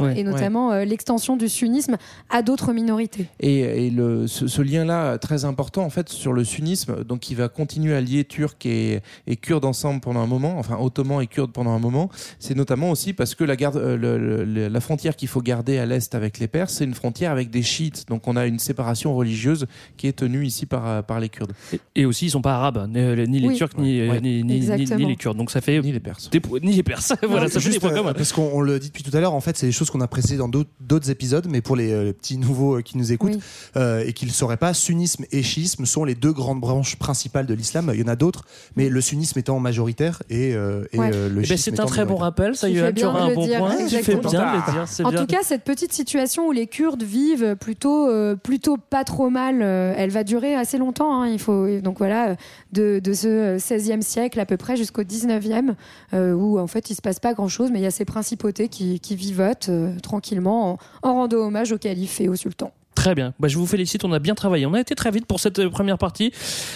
Ouais, 0.02 0.20
et 0.20 0.24
notamment 0.24 0.72
euh, 0.72 0.86
l'extension 0.86 1.38
du 1.38 1.50
sunnisme 1.50 1.98
à 2.30 2.42
d'autres 2.42 2.74
minorités. 2.74 3.28
Et, 3.40 3.88
et 3.88 3.90
le, 3.90 4.28
ce, 4.28 4.48
ce 4.48 4.62
lien-là, 4.62 5.18
très 5.18 5.46
important 5.46 5.84
en 5.84 5.90
fait 5.90 6.10
sur 6.10 6.34
le 6.34 6.44
sunnisme, 6.44 7.04
donc 7.04 7.20
qui 7.22 7.36
va 7.36 7.50
continuer 7.50 7.96
à 7.96 8.02
lier 8.02 8.24
Turcs 8.24 8.56
et, 8.66 9.00
et 9.28 9.36
Kurdes 9.36 9.66
ensemble 9.66 10.02
pendant 10.02 10.20
un 10.22 10.28
moment, 10.28 10.58
enfin 10.58 10.78
Ottomans 10.80 11.22
et 11.22 11.28
Kurdes 11.28 11.52
pendant 11.52 11.72
un 11.72 11.80
moment, 11.80 12.10
c'est 12.40 12.56
notamment 12.56 12.92
aussi 12.92 13.14
parce 13.14 13.36
que 13.36 13.44
la, 13.44 13.56
garde, 13.56 13.78
euh, 13.78 13.98
le- 13.98 14.44
le- 14.46 14.68
la 14.68 14.80
frontière 14.82 15.16
qu'il 15.16 15.28
faut 15.28 15.42
garder 15.42 15.78
à 15.78 15.86
l'est 15.86 16.14
avec 16.16 16.40
les 16.40 16.48
Perses, 16.48 16.74
c'est 16.76 16.84
une 16.86 16.94
frontière 16.94 17.32
avec 17.32 17.50
des 17.50 17.64
chiites. 17.64 18.06
Donc 18.08 18.28
on 18.28 18.36
a 18.36 18.46
une 18.46 18.60
séparation 18.60 19.16
religieuse 19.16 19.66
qui 19.98 20.08
est 20.08 20.14
tenue 20.14 20.46
ici 20.46 20.66
par, 20.66 20.88
euh, 20.88 21.02
par 21.02 21.20
les 21.20 21.30
Kurdes. 21.30 21.54
Et, 21.74 21.80
et 21.96 22.06
aussi, 22.06 22.26
ils 22.28 22.32
sont 22.32 22.42
pas 22.42 22.56
arabes, 22.56 22.88
ni, 22.90 23.28
ni 23.28 23.40
les 23.40 23.48
Oui. 23.48 23.56
Turcs, 23.56 23.78
ni, 23.78 24.08
Ouais. 24.08 24.22
ni, 24.22 24.38
ni- 24.38 24.44
ni- 24.44 24.56
Exactement. 24.58 25.00
ni 25.00 25.06
les 25.08 25.16
Kurdes. 25.16 25.38
Donc 25.38 25.52
ça 25.52 25.62
fait 25.62 25.80
Ni 25.82 25.92
les 25.92 26.00
Perses. 26.00 26.30
des 26.30 26.42
ni 26.62 26.74
les 26.74 26.84
Perses. 26.84 27.14
voilà, 27.28 27.50
ça 27.50 27.60
fait 27.60 27.70
des 27.70 27.80
points 27.80 27.92
euh, 27.92 27.96
communs. 27.98 28.14
parce 28.14 28.32
qu'on 28.34 28.50
on 28.54 28.62
le 28.62 28.80
dit 28.80 28.88
depuis 28.88 29.04
tout 29.04 29.16
à 29.16 29.20
l'heure, 29.20 29.34
en 29.34 29.42
fait, 29.42 29.58
c'est 29.58 29.66
des 29.68 29.72
choses 29.72 29.87
qu'on 29.92 30.02
a 30.02 30.08
précisées 30.08 30.38
dans 30.38 30.48
d'autres- 30.50 31.10
épisodes, 31.10 31.48
mais 31.50 31.62
pour 31.62 31.76
les, 31.76 31.92
euh, 31.92 32.04
les 32.06 32.14
petits 32.14 32.38
nouveaux 32.38 32.78
euh, 32.78 32.82
qui 32.82 32.98
nous 32.98 33.12
écoutent 33.12 33.36
Oui. 33.36 33.40
euh, 33.78 34.04
et 34.06 34.14
qui 34.14 34.26
ne 34.26 34.30
le 34.32 34.34
sauraient 34.34 34.58
pas, 34.58 34.74
sunnisme 34.74 35.26
et 35.32 35.44
chiisme 35.44 35.86
sont 35.86 36.04
les 36.04 36.16
deux 36.16 36.34
grandes 36.34 36.60
branches 36.60 36.96
principales 36.96 37.46
de 37.46 37.54
l'islam. 37.54 37.92
Il 37.94 38.00
y 38.00 38.04
en 38.04 38.08
a 38.08 38.16
d'autres, 38.16 38.44
mais 38.76 38.90
le 38.90 39.00
sunnisme 39.00 39.38
étant 39.40 39.60
majoritaire 39.60 40.24
et, 40.30 40.54
euh, 40.56 40.84
et, 40.92 41.00
Ouais. 41.00 41.12
euh, 41.14 41.30
le 41.30 41.36
Eh 41.36 41.40
ben, 41.42 41.46
chiisme 41.46 41.72
c'est 41.76 41.80
un 41.80 41.86
très 41.86 42.04
bon 42.06 42.16
rappel, 42.16 42.56
ça 42.56 42.68
Yoann, 42.68 42.86
fais 42.88 42.94
tu 42.94 42.96
bien 42.96 43.10
auras 43.10 43.22
un 43.22 43.34
bon 43.34 43.46
dire, 43.46 43.60
point. 43.60 43.76
Tu 43.88 43.96
fais 43.98 44.16
bien 44.16 44.52
de 44.54 44.58
le 44.68 44.72
dire, 44.74 44.84
c'est 44.88 45.04
En 45.06 45.12
bien. 45.12 45.22
tout 45.22 45.28
cas, 45.28 45.40
cette 45.44 45.64
petite 45.64 45.94
situation 45.94 46.48
où 46.48 46.52
les 46.52 46.68
Kurdes 46.68 47.04
vivent 47.04 47.56
plutôt, 47.56 48.10
euh, 48.10 48.36
plutôt 48.36 48.78
pas 48.78 49.04
trop 49.04 49.30
mal, 49.30 49.62
euh, 49.62 49.94
elle 49.96 50.10
va 50.10 50.24
durer 50.24 50.56
assez 50.56 50.78
longtemps. 50.78 51.22
hein. 51.22 51.28
il 51.28 51.40
faut 51.40 51.68
donc 51.82 52.00
voilà, 52.00 52.36
de, 52.74 53.00
de 53.00 53.14
ce 53.14 53.28
euh, 53.28 53.58
16e 53.60 54.02
siècle 54.02 54.40
à 54.40 54.46
peu 54.46 54.58
près 54.58 54.76
jusqu'au 54.78 55.04
19e, 55.04 55.76
euh, 56.14 56.34
où 56.34 56.60
en 56.60 56.68
fait 56.68 56.90
il 56.90 56.96
se 56.96 57.02
passe 57.02 57.20
pas 57.20 57.34
grand 57.34 57.48
chose, 57.48 57.70
mais 57.72 57.80
il 57.80 57.84
y 57.84 57.88
a 57.88 57.92
ces 57.92 58.06
principautés 58.06 58.68
qui, 58.68 59.00
qui 59.00 59.16
vivotent 59.16 59.70
tranquillement 60.02 60.72
en, 61.04 61.10
en 61.10 61.14
rendant 61.14 61.38
hommage 61.38 61.72
au 61.72 61.78
calife 61.78 62.20
et 62.22 62.30
au 62.30 62.36
sultan. 62.36 62.72
Très 62.96 63.14
bien. 63.14 63.36
Bah, 63.40 63.48
je 63.48 63.60
vous 63.60 63.68
félicite, 63.68 64.04
on 64.06 64.12
a 64.12 64.18
bien 64.18 64.34
travaillé. 64.34 64.66
On 64.66 64.74
a 64.74 64.80
été 64.82 64.96
très 64.96 65.12
vite 65.12 65.28
pour 65.28 65.40
cette 65.40 65.60
euh, 65.60 65.70
première 65.70 66.00
partie, 66.00 66.34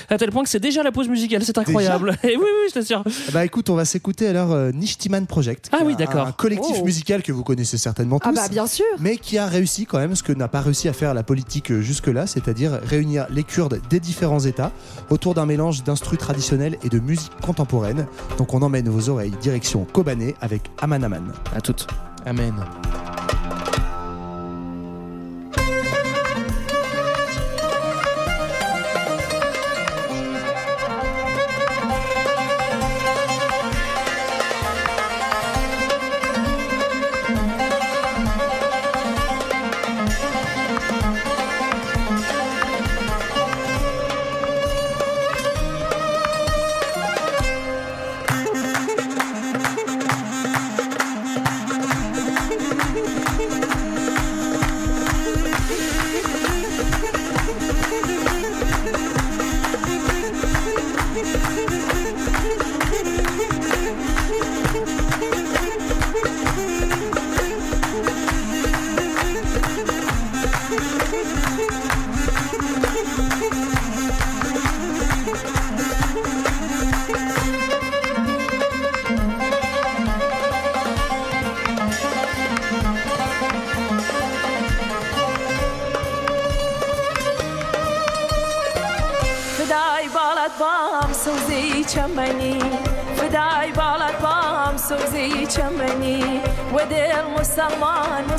à 0.07 0.19
tel 0.19 0.29
point 0.29 0.43
que 0.43 0.49
c'est 0.49 0.59
déjà 0.59 0.83
la 0.83 0.91
pause 0.91 1.09
musicale. 1.09 1.43
C'est 1.43 1.57
incroyable. 1.57 2.15
Et 2.23 2.37
oui, 2.37 2.43
oui, 2.43 2.67
je 2.69 2.73
t'assure. 2.75 3.03
Bah 3.33 3.43
écoute, 3.43 3.71
on 3.71 3.75
va 3.75 3.85
s'écouter 3.85 4.27
alors 4.27 4.51
euh, 4.51 4.71
Nishtiman 4.71 5.25
Project. 5.25 5.69
qui 5.69 5.75
Ah 5.75 5.79
est 5.81 5.85
oui, 5.85 5.93
un- 5.93 5.95
d'accord. 5.95 6.27
Un 6.27 6.31
collectif 6.31 6.75
Oh. 6.79 6.85
musical 6.85 7.23
que 7.23 7.31
vous 7.31 7.43
connaissez 7.43 7.79
certainement 7.79 8.19
tous. 8.19 8.29
Ah 8.29 8.33
bah 8.33 8.47
bien 8.49 8.67
sûr. 8.67 8.85
mais 8.99 9.17
qui 9.17 9.39
a 9.39 9.47
réussi 9.47 9.87
quand 9.87 9.97
même 9.97 10.13
ce 10.15 10.21
que 10.21 10.31
n'a 10.31 10.47
pas 10.47 10.61
réussi 10.61 10.87
à 10.87 10.93
faire 10.93 11.15
la 11.15 11.23
politique 11.23 11.71
euh, 11.71 11.81
jusque-là, 11.81 12.27
c'est-à-dire 12.27 12.79
réunir 12.83 13.25
les 13.31 13.43
Kurdes 13.43 13.81
des 13.89 13.99
différents 13.99 14.41
États 14.41 14.71
autour 15.09 15.33
d'un 15.33 15.47
mélange 15.47 15.83
d'instrus 15.83 16.19
traditionnels 16.19 16.77
et 16.83 16.89
de 16.89 16.99
musique 16.99 17.31
contemporaine. 17.41 18.05
Donc 18.37 18.53
on 18.53 18.61
emmène 18.61 18.87
vos 18.89 19.09
oreilles 19.09 19.33
direction 19.41 19.85
Kobané 19.91 20.35
avec 20.39 20.61
Aman 20.83 21.03
Aman. 21.03 21.31
À 21.55 21.61
toutes. 21.61 21.87
Amen. 22.25 22.53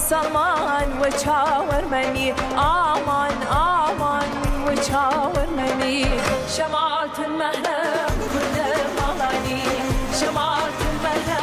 سلمان 0.09 0.89
وشاورمني 1.01 2.33
آمان 2.59 3.37
آمان 3.51 4.31
وشاور 4.67 5.47
مني 5.57 6.05
المهنة 7.19 7.79
كل 8.33 8.57
مغاني 8.99 9.63
شمعة 10.21 10.79
المهنة 10.91 11.43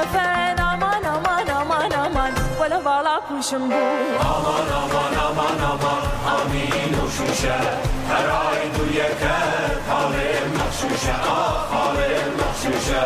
cefen 0.00 0.56
aman 0.58 1.04
aman 1.04 1.48
aman 1.60 1.92
aman. 2.04 2.32
Bala 2.60 2.84
bala 2.84 3.20
kuşum 3.28 3.70
bu. 3.70 3.82
Aman 4.34 4.68
aman 4.80 5.14
aman 5.26 5.58
aman. 5.72 6.02
Amin 6.34 6.92
hoşuşe 6.98 7.56
Her 8.10 8.28
ay 8.44 8.60
du 8.74 8.84
yeker. 8.98 9.70
Harem 9.90 10.48
nakşuşe 10.58 11.14
ah 11.30 11.72
harem 11.72 12.30
nakşuşe 12.40 13.02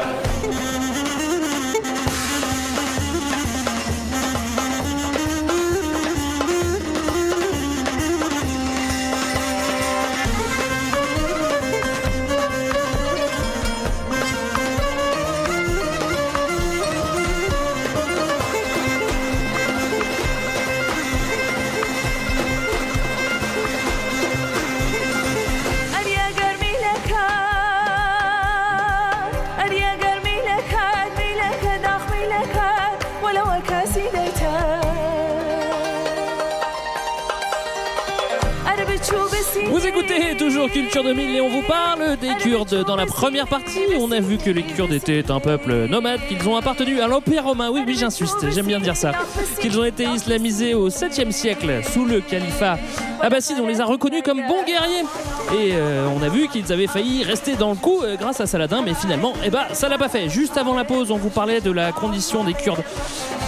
Kurdes. 42.44 42.84
Dans 42.84 42.96
la 42.96 43.06
première 43.06 43.46
partie, 43.46 43.80
on 43.98 44.10
a 44.10 44.20
vu 44.20 44.36
que 44.36 44.50
les 44.50 44.62
Kurdes 44.62 44.92
étaient 44.92 45.30
un 45.30 45.40
peuple 45.40 45.86
nomade, 45.86 46.20
qu'ils 46.28 46.46
ont 46.46 46.56
appartenu 46.56 47.00
à 47.00 47.08
l'Empire 47.08 47.44
romain. 47.44 47.70
Oui, 47.72 47.82
oui, 47.86 47.96
j'insiste, 47.98 48.50
j'aime 48.50 48.66
bien 48.66 48.80
dire 48.80 48.96
ça. 48.96 49.12
Qu'ils 49.60 49.80
ont 49.80 49.84
été 49.84 50.04
islamisés 50.04 50.74
au 50.74 50.90
7e 50.90 51.32
siècle 51.32 51.80
sous 51.90 52.04
le 52.04 52.20
califat 52.20 52.78
abbasside. 53.22 53.56
On 53.62 53.66
les 53.66 53.80
a 53.80 53.86
reconnus 53.86 54.22
comme 54.22 54.46
bons 54.46 54.62
guerriers. 54.66 55.04
Et 55.54 55.72
euh, 55.72 56.06
on 56.14 56.22
a 56.22 56.28
vu 56.28 56.48
qu'ils 56.48 56.70
avaient 56.70 56.86
failli 56.86 57.24
rester 57.24 57.56
dans 57.56 57.70
le 57.70 57.76
coup 57.76 58.02
euh, 58.02 58.16
grâce 58.16 58.42
à 58.42 58.46
Saladin, 58.46 58.82
mais 58.84 58.92
finalement, 58.92 59.32
eh 59.42 59.48
ben, 59.48 59.62
ça 59.72 59.88
l'a 59.88 59.96
pas 59.96 60.10
fait. 60.10 60.28
Juste 60.28 60.58
avant 60.58 60.74
la 60.74 60.84
pause, 60.84 61.10
on 61.10 61.16
vous 61.16 61.30
parlait 61.30 61.62
de 61.62 61.70
la 61.70 61.92
condition 61.92 62.44
des 62.44 62.52
Kurdes 62.52 62.84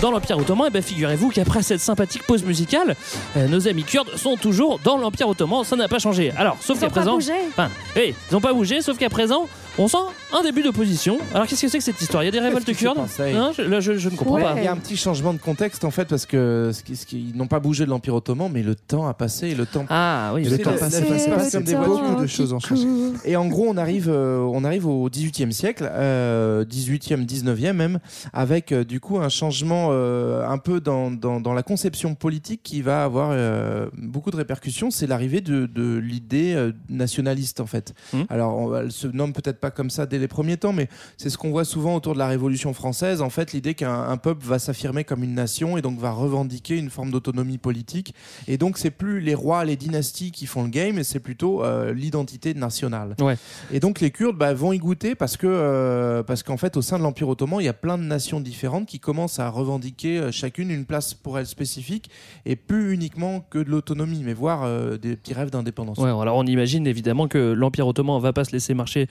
dans 0.03 0.11
l'Empire 0.11 0.39
ottoman. 0.39 0.69
Et 0.69 0.71
ben, 0.71 0.83
figurez-vous 0.83 1.31
qu'après 1.31 1.63
cette 1.63 1.81
sympathique 1.81 2.23
pause 2.25 2.45
musicale, 2.45 2.97
euh, 3.37 3.49
nos 3.49 3.69
amis 3.69 3.85
kurdes 3.85 4.17
sont 4.17 4.37
toujours 4.37 4.79
dans 4.83 4.97
l'Empire 4.99 5.29
ottoman. 5.29 5.65
Ça 5.65 5.77
n'a 5.77 5.89
pas 5.89 5.99
changé. 5.99 6.33
Alors, 6.37 6.57
sauf 6.61 6.77
Ils 6.79 6.81
qu'à 6.83 6.91
présent, 6.91 7.15
bougé. 7.15 7.33
enfin, 7.51 7.69
oui, 7.97 8.15
ils 8.31 8.35
n'ont 8.35 8.41
pas 8.41 8.53
bougé, 8.53 8.81
sauf 8.83 8.99
qu'à 8.99 9.09
présent, 9.11 9.49
on 9.79 9.89
sent 9.89 9.99
un 10.33 10.43
début 10.43 10.63
d'opposition. 10.63 11.19
Alors, 11.35 11.47
qu'est-ce 11.47 11.61
que 11.63 11.69
c'est 11.69 11.79
que 11.79 11.85
cette 11.85 12.01
histoire? 12.01 12.23
Il 12.23 12.27
y 12.27 12.29
a 12.29 12.33
des 12.33 12.41
révoltes 12.41 12.73
kurdes 12.75 12.99
Hein 12.99 13.53
je, 13.57 13.63
Là, 13.63 13.81
je, 13.81 13.99
je 13.99 14.09
ne 14.09 14.17
comprends 14.17 14.41
pas. 14.41 14.55
Il 14.57 14.65
y 14.65 14.67
a 14.67 14.73
un 14.73 14.77
petit 14.77 14.97
changement 14.97 15.33
de 15.35 15.39
contexte 15.39 15.85
en 15.85 15.91
fait 15.91 16.07
parce 16.07 16.25
que 16.25 16.71
ce 16.73 16.83
qui- 16.83 16.97
ce 16.97 17.05
qui- 17.05 17.31
ils 17.33 17.37
n'ont 17.37 17.47
pas 17.47 17.61
bougé 17.61 17.85
de 17.85 17.91
l'Empire 17.91 18.15
ottoman, 18.15 18.51
mais 18.53 18.63
le 18.63 18.75
temps 18.75 19.07
a 19.07 19.13
passé 19.15 19.49
et 19.49 19.55
le 19.55 19.67
temps. 19.67 19.85
Ah 19.91 20.33
oui, 20.35 20.45
le 20.45 20.59
temps 20.59 20.71
passe 20.81 21.01
le 21.01 21.51
comme 21.53 21.63
des. 21.65 21.75
Beaucoup 21.75 22.23
de 22.23 22.27
choses 22.27 22.53
ont 22.53 22.59
changé. 22.61 22.87
Et 23.25 23.37
en 23.37 23.47
gros, 23.47 23.67
on 23.69 23.77
arrive, 23.77 24.09
euh, 24.09 24.39
on 24.39 24.65
arrive 24.65 24.87
au 24.87 25.09
18e 25.11 25.53
siècle, 25.53 25.89
euh, 25.93 26.65
18e, 26.65 27.25
19e 27.27 27.73
même, 27.77 27.99
avec 28.33 28.73
euh, 28.73 28.85
du 28.85 29.01
coup 29.01 29.19
un 29.19 29.29
changement 29.29 29.89
euh, 29.91 30.47
un 30.49 30.59
peu 30.59 30.81
dans, 30.81 31.11
dans, 31.11 31.41
dans 31.41 31.53
la 31.53 31.63
conception 31.63 32.15
politique 32.15 32.63
qui 32.63 32.81
va 32.83 33.05
avoir 33.05 33.31
euh, 33.33 33.89
beaucoup 33.99 34.31
de 34.31 34.37
répercussions. 34.37 34.91
C'est 34.91 35.07
l'arrivée 35.07 35.41
de, 35.43 35.67
de 35.67 35.97
l'idée 35.99 36.55
euh, 36.55 36.73
nationaliste 36.89 37.61
en 37.61 37.67
fait. 37.67 37.95
Alors, 38.31 38.57
on- 38.57 38.75
elle 38.77 38.93
se 38.93 39.07
nomme 39.07 39.33
peut-être 39.33 39.59
pas 39.61 39.66
comme 39.71 39.91
ça 39.91 40.07
dès 40.07 40.19
les 40.19 40.29
premiers 40.29 40.57
temps, 40.57 40.73
mais 40.73 40.89
c'est 41.17 41.31
ce 41.31 41.39
qu'on 41.39 41.51
voit 41.51 41.65
souvent 41.65 41.97
autour 41.97 42.15
de 42.15 42.19
la 42.19 42.29
Révolution 42.29 42.73
française. 42.73 43.23
En 43.23 43.31
fait, 43.31 43.53
l'idée 43.53 43.75
qu'un 43.75 44.09
un 44.09 44.17
peuple 44.17 44.45
va 44.47 44.59
s'affirmer 44.59 45.05
comme 45.05 45.23
une 45.23 45.35
nation 45.35 45.77
et 45.77 45.83
donc 45.83 45.99
va 45.99 46.11
revendiquer 46.11 46.77
une 46.77 46.91
forme 46.91 47.11
d'autonomie 47.11 47.59
politique. 47.59 48.15
Et 48.49 48.59
donc, 48.59 48.79
c'est 48.79 48.91
plus 48.91 49.21
les 49.21 49.35
rois, 49.35 49.65
les 49.65 49.77
dynasties 49.77 50.31
qui 50.31 50.47
font 50.47 50.63
le 50.63 50.69
game, 50.69 51.03
c'est 51.03 51.21
plutôt 51.21 51.65
euh, 51.65 51.93
l'identité 51.93 52.55
nationale. 52.55 53.15
Ouais. 53.21 53.37
Et 53.73 53.81
donc 53.81 54.01
les 54.01 54.11
Kurdes 54.11 54.37
bah, 54.37 54.55
vont 54.55 54.73
y 54.73 54.79
goûter 54.79 55.15
parce 55.15 55.37
que 55.37 55.47
euh, 55.47 56.23
parce 56.23 56.43
qu'en 56.43 56.57
fait 56.57 56.77
au 56.77 56.83
sein 56.83 56.99
de 56.99 57.03
l'Empire 57.03 57.29
ottoman 57.29 57.61
il 57.61 57.65
y 57.65 57.69
a 57.69 57.73
plein 57.75 57.99
de 57.99 58.03
nations 58.03 58.41
différentes 58.41 58.87
qui 58.87 59.01
commencent 59.01 59.39
à 59.39 59.49
revendiquer 59.49 60.19
euh, 60.19 60.33
chacune 60.33 60.71
une 60.71 60.85
place 60.85 61.15
pour 61.15 61.39
elle 61.39 61.47
spécifique 61.47 62.11
et 62.45 62.57
plus 62.57 62.93
uniquement 62.93 63.41
que 63.51 63.59
de 63.59 63.71
l'autonomie 63.71 64.23
mais 64.25 64.35
voir 64.35 64.63
euh, 64.65 64.97
des 64.97 65.17
petits 65.17 65.35
rêves 65.35 65.51
d'indépendance. 65.51 65.99
Ouais, 65.99 66.11
alors 66.11 66.37
on 66.37 66.45
imagine 66.45 66.87
évidemment 66.87 67.29
que 67.29 67.53
l'Empire 67.53 67.87
ottoman 67.87 68.21
va 68.21 68.33
pas 68.33 68.45
se 68.45 68.53
laisser 68.53 68.75
marcher 68.75 69.09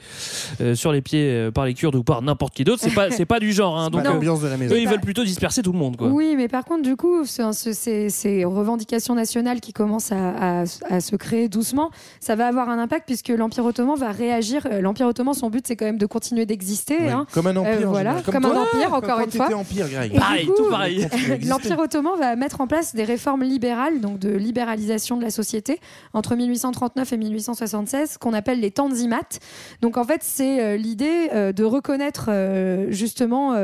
euh, 0.60 0.74
sur 0.74 0.92
les 0.92 1.00
pieds 1.02 1.28
euh, 1.30 1.50
par 1.50 1.64
les 1.66 1.74
Kurdes 1.74 1.94
ou 1.96 2.02
par 2.02 2.22
n'importe 2.22 2.54
qui 2.54 2.64
d'autre. 2.64 2.82
C'est 2.82 2.94
pas, 2.94 3.10
c'est 3.10 3.26
pas 3.26 3.38
du 3.40 3.52
genre. 3.52 3.78
Hein, 3.78 3.90
pas 3.90 3.98
donc, 4.02 4.14
l'ambiance 4.14 4.40
de 4.40 4.48
la 4.48 4.56
maison. 4.56 4.74
Eux, 4.74 4.78
ils 4.80 4.88
veulent 4.88 5.00
plutôt 5.00 5.24
disperser 5.24 5.62
tout 5.62 5.72
le 5.72 5.78
monde. 5.78 5.96
Quoi. 5.96 6.08
Oui, 6.08 6.34
mais 6.36 6.48
par 6.48 6.64
contre, 6.64 6.82
du 6.82 6.96
coup, 6.96 7.24
ce- 7.24 7.52
ce- 7.52 7.72
ces, 7.72 8.10
ces 8.10 8.44
revendications 8.44 9.14
nationales 9.14 9.60
qui 9.60 9.72
commencent 9.72 10.12
à, 10.12 10.60
à- 10.62 10.64
à 10.88 11.00
se 11.00 11.16
créer 11.16 11.48
doucement, 11.48 11.90
ça 12.20 12.36
va 12.36 12.46
avoir 12.46 12.68
un 12.68 12.78
impact 12.78 13.06
puisque 13.06 13.28
l'Empire 13.28 13.64
ottoman 13.64 13.96
va 13.96 14.12
réagir. 14.12 14.66
Euh, 14.70 14.80
L'Empire 14.80 15.06
ottoman, 15.06 15.34
son 15.34 15.50
but, 15.50 15.66
c'est 15.66 15.76
quand 15.76 15.84
même 15.86 15.98
de 15.98 16.06
continuer 16.06 16.46
d'exister. 16.46 16.96
Ouais, 16.98 17.08
hein. 17.10 17.26
comme 17.32 17.46
un 17.46 17.56
empire, 17.56 17.80
Euh, 17.82 17.86
voilà. 17.86 18.16
Comme 18.24 18.44
un 18.44 18.56
empire, 18.56 18.92
encore 18.94 19.20
une 19.20 19.30
fois. 19.30 19.54
empire, 19.54 19.88
Greg. 19.88 20.10
Et 20.10 20.14
du 20.14 20.20
Pareil, 20.20 20.46
coup, 20.46 20.52
tout 20.56 20.70
pareil. 20.70 21.08
L'Empire 21.46 21.78
ottoman 21.78 22.18
va 22.18 22.36
mettre 22.36 22.60
en 22.60 22.66
place 22.66 22.94
des 22.94 23.04
réformes 23.04 23.42
libérales, 23.42 24.00
donc 24.00 24.18
de 24.18 24.30
libéralisation 24.30 25.16
de 25.16 25.22
la 25.22 25.30
société, 25.30 25.80
entre 26.12 26.34
1839 26.36 27.12
et 27.12 27.16
1876, 27.16 28.18
qu'on 28.18 28.32
appelle 28.32 28.60
les 28.60 28.70
tanzimat. 28.70 29.20
Donc 29.82 29.96
en 29.96 30.04
fait, 30.04 30.20
c'est 30.36 30.60
euh, 30.60 30.76
l'idée 30.76 31.30
euh, 31.32 31.52
de 31.52 31.64
reconnaître 31.64 32.26
euh, 32.28 32.90
justement. 32.90 33.56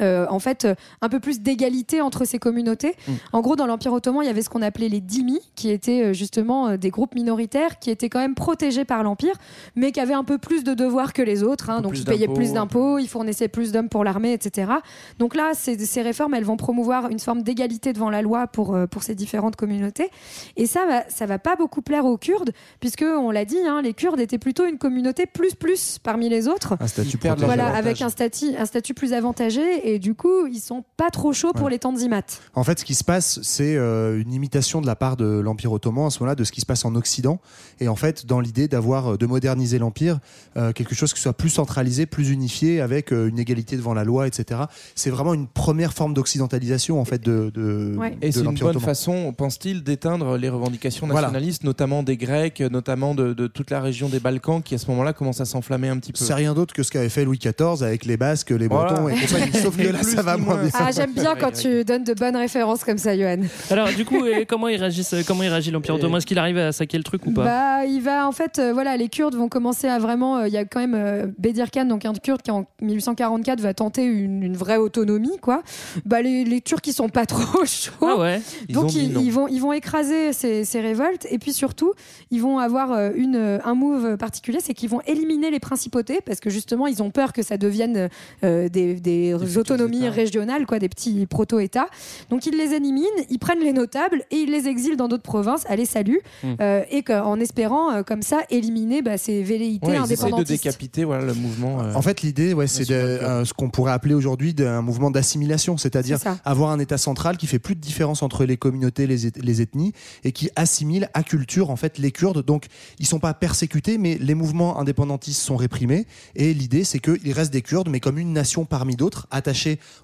Euh, 0.00 0.26
en 0.28 0.38
fait, 0.38 0.64
euh, 0.64 0.74
un 1.00 1.08
peu 1.08 1.20
plus 1.20 1.40
d'égalité 1.40 2.00
entre 2.00 2.24
ces 2.24 2.38
communautés. 2.38 2.94
Mm. 3.06 3.12
En 3.32 3.40
gros, 3.40 3.56
dans 3.56 3.66
l'Empire 3.66 3.92
ottoman, 3.92 4.22
il 4.22 4.26
y 4.26 4.30
avait 4.30 4.42
ce 4.42 4.48
qu'on 4.48 4.62
appelait 4.62 4.88
les 4.88 5.00
dhimmi, 5.00 5.40
qui 5.54 5.70
étaient 5.70 6.02
euh, 6.02 6.12
justement 6.12 6.76
des 6.76 6.90
groupes 6.90 7.14
minoritaires 7.14 7.78
qui 7.78 7.90
étaient 7.90 8.08
quand 8.08 8.18
même 8.18 8.34
protégés 8.34 8.84
par 8.84 9.02
l'Empire, 9.02 9.34
mais 9.76 9.92
qui 9.92 10.00
avaient 10.00 10.14
un 10.14 10.24
peu 10.24 10.38
plus 10.38 10.64
de 10.64 10.74
devoirs 10.74 11.12
que 11.12 11.22
les 11.22 11.42
autres. 11.42 11.70
hein. 11.70 11.80
donc, 11.80 11.98
ils 11.98 12.04
payaient 12.04 12.28
plus 12.28 12.52
d'impôts, 12.52 12.98
ils 12.98 13.08
fournissaient 13.08 13.48
plus 13.48 13.72
d'hommes 13.72 13.88
pour 13.88 14.04
l'armée, 14.04 14.32
etc. 14.32 14.72
Donc 15.18 15.34
là, 15.34 15.52
ces, 15.54 15.78
ces 15.78 16.02
réformes, 16.02 16.34
elles 16.34 16.44
vont 16.44 16.56
promouvoir 16.56 17.08
une 17.08 17.18
forme 17.18 17.42
d'égalité 17.42 17.92
devant 17.92 18.10
la 18.10 18.22
loi 18.22 18.46
pour, 18.46 18.76
pour 18.90 19.02
ces 19.02 19.14
différentes 19.14 19.56
communautés. 19.56 20.10
Et 20.56 20.66
ça, 20.66 20.86
va, 20.86 21.04
ça 21.08 21.26
va 21.26 21.38
pas 21.38 21.56
beaucoup 21.56 21.82
plaire 21.82 22.04
aux 22.04 22.18
Kurdes, 22.18 22.52
puisque, 22.80 23.02
on 23.02 23.30
l'a 23.30 23.44
dit, 23.44 23.58
hein, 23.66 23.82
les 23.82 23.94
Kurdes 23.94 24.20
étaient 24.20 24.38
plutôt 24.38 24.66
une 24.66 24.78
communauté 24.78 25.26
plus 25.26 25.54
plus 25.54 25.98
parmi 26.02 26.28
les 26.28 26.48
autres. 26.48 26.76
Un 26.80 26.86
statut. 26.86 27.18
Voilà, 27.38 27.74
avec 27.74 28.02
un 28.02 28.08
statut, 28.08 28.56
un 28.58 28.66
statut 28.66 28.94
plus 28.94 29.12
avantagé, 29.12 29.83
et 29.84 29.98
du 29.98 30.14
coup, 30.14 30.46
ils 30.46 30.58
sont 30.60 30.82
pas 30.96 31.10
trop 31.10 31.32
chauds 31.32 31.52
pour 31.52 31.68
les 31.68 31.78
tanzimats. 31.78 32.22
En 32.54 32.64
fait, 32.64 32.78
ce 32.80 32.84
qui 32.84 32.94
se 32.94 33.04
passe, 33.04 33.38
c'est 33.42 33.76
euh, 33.76 34.20
une 34.20 34.32
imitation 34.32 34.80
de 34.80 34.86
la 34.86 34.96
part 34.96 35.16
de 35.16 35.26
l'Empire 35.40 35.72
ottoman 35.72 36.06
à 36.06 36.10
ce 36.10 36.18
moment-là 36.20 36.34
de 36.34 36.44
ce 36.44 36.52
qui 36.52 36.60
se 36.60 36.66
passe 36.66 36.84
en 36.84 36.94
Occident. 36.94 37.40
Et 37.80 37.88
en 37.88 37.96
fait, 37.96 38.26
dans 38.26 38.40
l'idée 38.40 38.66
d'avoir, 38.68 39.12
euh, 39.12 39.16
de 39.18 39.26
moderniser 39.26 39.78
l'Empire, 39.78 40.18
euh, 40.56 40.72
quelque 40.72 40.94
chose 40.94 41.12
qui 41.12 41.20
soit 41.20 41.32
plus 41.34 41.50
centralisé, 41.50 42.06
plus 42.06 42.30
unifié, 42.30 42.80
avec 42.80 43.12
euh, 43.12 43.28
une 43.28 43.38
égalité 43.38 43.76
devant 43.76 43.94
la 43.94 44.04
loi, 44.04 44.26
etc. 44.26 44.62
C'est 44.94 45.10
vraiment 45.10 45.34
une 45.34 45.46
première 45.46 45.92
forme 45.92 46.14
d'occidentalisation, 46.14 47.00
en 47.00 47.04
fait, 47.04 47.22
de, 47.22 47.50
de, 47.54 47.94
Ouais. 47.96 48.16
Et 48.22 48.28
de 48.28 48.32
c'est 48.32 48.38
une 48.40 48.46
bonne 48.46 48.54
ottoman. 48.68 48.80
façon, 48.80 49.32
pense-t-il, 49.36 49.82
d'éteindre 49.84 50.36
les 50.36 50.48
revendications 50.48 51.06
Voilà. 51.06 51.28
nationalistes, 51.28 51.64
notamment 51.64 52.02
des 52.02 52.16
Grecs, 52.16 52.60
notamment 52.60 53.14
de, 53.14 53.32
de 53.34 53.46
toute 53.46 53.70
la 53.70 53.80
région 53.80 54.08
des 54.08 54.20
Balkans, 54.20 54.62
qui 54.62 54.74
à 54.74 54.78
ce 54.78 54.86
moment-là 54.90 55.12
commence 55.12 55.40
à 55.40 55.44
s'enflammer 55.44 55.88
un 55.88 55.98
petit 55.98 56.12
peu. 56.12 56.24
C'est 56.24 56.34
rien 56.34 56.54
d'autre 56.54 56.74
que 56.74 56.82
ce 56.82 56.90
qu'avait 56.90 57.08
fait 57.08 57.24
Louis 57.24 57.38
XIV 57.38 57.82
avec 57.82 58.04
les 58.04 58.16
Basques, 58.16 58.50
les 58.50 58.68
Voilà. 58.68 58.92
Bretons 58.94 59.08
et 59.08 59.14
compagnie. 59.20 59.52
Sauf 59.60 59.73
Sauf 59.76 59.86
que 59.86 59.92
là, 59.92 60.02
ça 60.02 60.22
va 60.22 60.36
moins 60.36 60.56
bien. 60.56 60.70
Ah, 60.74 60.90
j'aime 60.92 61.12
bien 61.12 61.34
quand 61.34 61.52
tu 61.52 61.84
donnes 61.84 62.04
de 62.04 62.14
bonnes 62.14 62.36
références 62.36 62.84
comme 62.84 62.98
ça, 62.98 63.16
Johan. 63.16 63.38
Alors, 63.70 63.88
du 63.88 64.04
coup, 64.04 64.22
comment 64.48 64.68
il 64.68 64.76
réagit, 64.76 65.04
comment 65.26 65.42
il 65.42 65.48
réagit 65.48 65.70
l'Empire 65.70 65.94
Ottoman? 65.94 66.18
Est-ce 66.18 66.26
qu'il 66.26 66.38
arrive 66.38 66.58
à 66.58 66.72
saquer 66.72 66.96
le 66.98 67.04
truc 67.04 67.26
ou 67.26 67.32
pas? 67.32 67.44
Bah, 67.44 67.84
il 67.86 68.00
va 68.00 68.26
en 68.26 68.32
fait, 68.32 68.58
euh, 68.58 68.72
voilà, 68.72 68.96
les 68.96 69.08
Kurdes 69.08 69.34
vont 69.34 69.48
commencer 69.48 69.88
à 69.88 69.98
vraiment. 69.98 70.38
euh, 70.38 70.48
Il 70.48 70.54
y 70.54 70.56
a 70.56 70.64
quand 70.64 70.80
même 70.80 70.94
euh, 70.94 71.26
Bedir 71.38 71.70
Khan, 71.70 71.84
donc 71.86 72.04
un 72.04 72.12
Kurde 72.14 72.42
qui 72.42 72.50
en 72.50 72.66
1844 72.82 73.60
va 73.60 73.74
tenter 73.74 74.04
une, 74.04 74.42
une 74.42 74.56
vraie 74.56 74.76
autonomie, 74.76 75.38
quoi. 75.40 75.62
Bah, 76.04 76.22
les, 76.22 76.44
les 76.44 76.60
Turcs, 76.60 76.80
ils 76.86 76.92
sont 76.92 77.08
pas 77.08 77.26
trop 77.26 77.64
chauds. 77.64 77.92
Ah 78.02 78.16
ouais. 78.18 78.40
Donc 78.68 78.94
ils, 78.94 79.30
vont 79.30 79.48
ils 79.48 79.60
vont 79.60 79.72
écraser 79.72 80.32
ces, 80.32 80.64
ces 80.64 80.80
révoltes 80.80 81.26
et 81.30 81.38
puis 81.38 81.52
surtout 81.52 81.92
ils 82.30 82.40
vont 82.40 82.58
avoir 82.58 82.92
euh, 82.92 83.10
une 83.16 83.36
euh, 83.36 83.58
un 83.64 83.74
move 83.74 84.16
particulier 84.16 84.58
c'est 84.60 84.74
qu'ils 84.74 84.88
vont 84.88 85.00
éliminer 85.06 85.50
les 85.50 85.58
principautés 85.60 86.20
parce 86.24 86.40
que 86.40 86.50
justement 86.50 86.86
ils 86.86 87.02
ont 87.02 87.10
peur 87.10 87.32
que 87.32 87.42
ça 87.42 87.56
devienne 87.56 88.08
euh, 88.44 88.68
des, 88.68 88.94
des 88.94 89.34
autonomies 89.72 90.08
régionales 90.08 90.66
quoi 90.66 90.78
des 90.78 90.88
petits 90.88 91.26
proto 91.26 91.58
États 91.58 91.86
donc 92.30 92.46
ils 92.46 92.56
les 92.56 92.74
éliminent 92.74 93.06
ils 93.30 93.38
prennent 93.38 93.60
les 93.60 93.72
notables 93.72 94.22
et 94.30 94.36
ils 94.36 94.50
les 94.50 94.68
exilent 94.68 94.96
dans 94.96 95.08
d'autres 95.08 95.22
provinces 95.22 95.64
allez 95.68 95.86
salut 95.86 96.20
Mm. 96.42 96.54
Euh, 96.60 96.82
et 96.90 97.02
que- 97.02 97.12
en 97.12 97.38
espérant 97.40 97.92
euh, 97.92 98.02
comme 98.02 98.22
ça 98.22 98.40
éliminer 98.50 99.02
bah, 99.02 99.16
ces 99.18 99.42
velléités 99.42 99.86
Ouais, 99.86 99.92
ils 99.94 100.12
essayent 100.12 100.16
de 100.16 100.24
indépendantistes 100.24 100.62
décapiter 100.64 101.04
voilà, 101.04 101.24
le 101.24 101.34
mouvement. 101.34 101.80
euh, 101.80 101.94
En 101.94 102.02
fait, 102.02 102.22
l'idée, 102.22 102.52
ouais, 102.52 102.66
c'est 102.66 102.88
de- 102.88 102.94
euh, 102.94 103.44
ce 103.44 103.52
qu'on 103.54 103.70
pourrait 103.70 103.92
appeler 103.92 104.14
aujourd'hui 104.14 104.52
d'un 104.54 104.82
mouvement 104.82 105.10
d'assimilation, 105.10 105.76
c'est-à-dire 105.76 106.18
avoir 106.44 106.70
un 106.70 106.78
État 106.78 106.98
central 106.98 107.36
qui 107.36 107.46
fait 107.46 107.58
plus 107.58 107.74
de 107.74 107.80
différence 107.80 108.22
entre 108.22 108.44
les 108.44 108.56
communautés, 108.56 109.06
les, 109.06 109.26
eth- 109.28 109.40
les 109.42 109.62
ethnies, 109.62 109.92
et 110.24 110.32
qui 110.32 110.50
assimile 110.56 111.08
à 111.14 111.22
culture 111.22 111.70
en 111.70 111.76
fait 111.76 111.98
les 111.98 112.12
Kurdes. 112.12 112.44
Donc, 112.44 112.66
ils 112.98 113.06
sont 113.06 113.20
pas 113.20 113.34
persécutés, 113.34 113.96
mais 113.98 114.18
les 114.20 114.34
mouvements 114.34 114.78
indépendantistes 114.78 115.40
sont 115.40 115.56
réprimés. 115.56 116.06
Et 116.36 116.52
l'idée, 116.54 116.84
c'est 116.84 116.98
qu'il 116.98 117.32
reste 117.32 117.52
des 117.52 117.62
Kurdes, 117.62 117.88
mais 117.88 118.00
comme 118.00 118.18
une 118.18 118.32
nation 118.32 118.64
parmi 118.64 118.96
d'autres, 118.96 119.26
attachée 119.30 119.53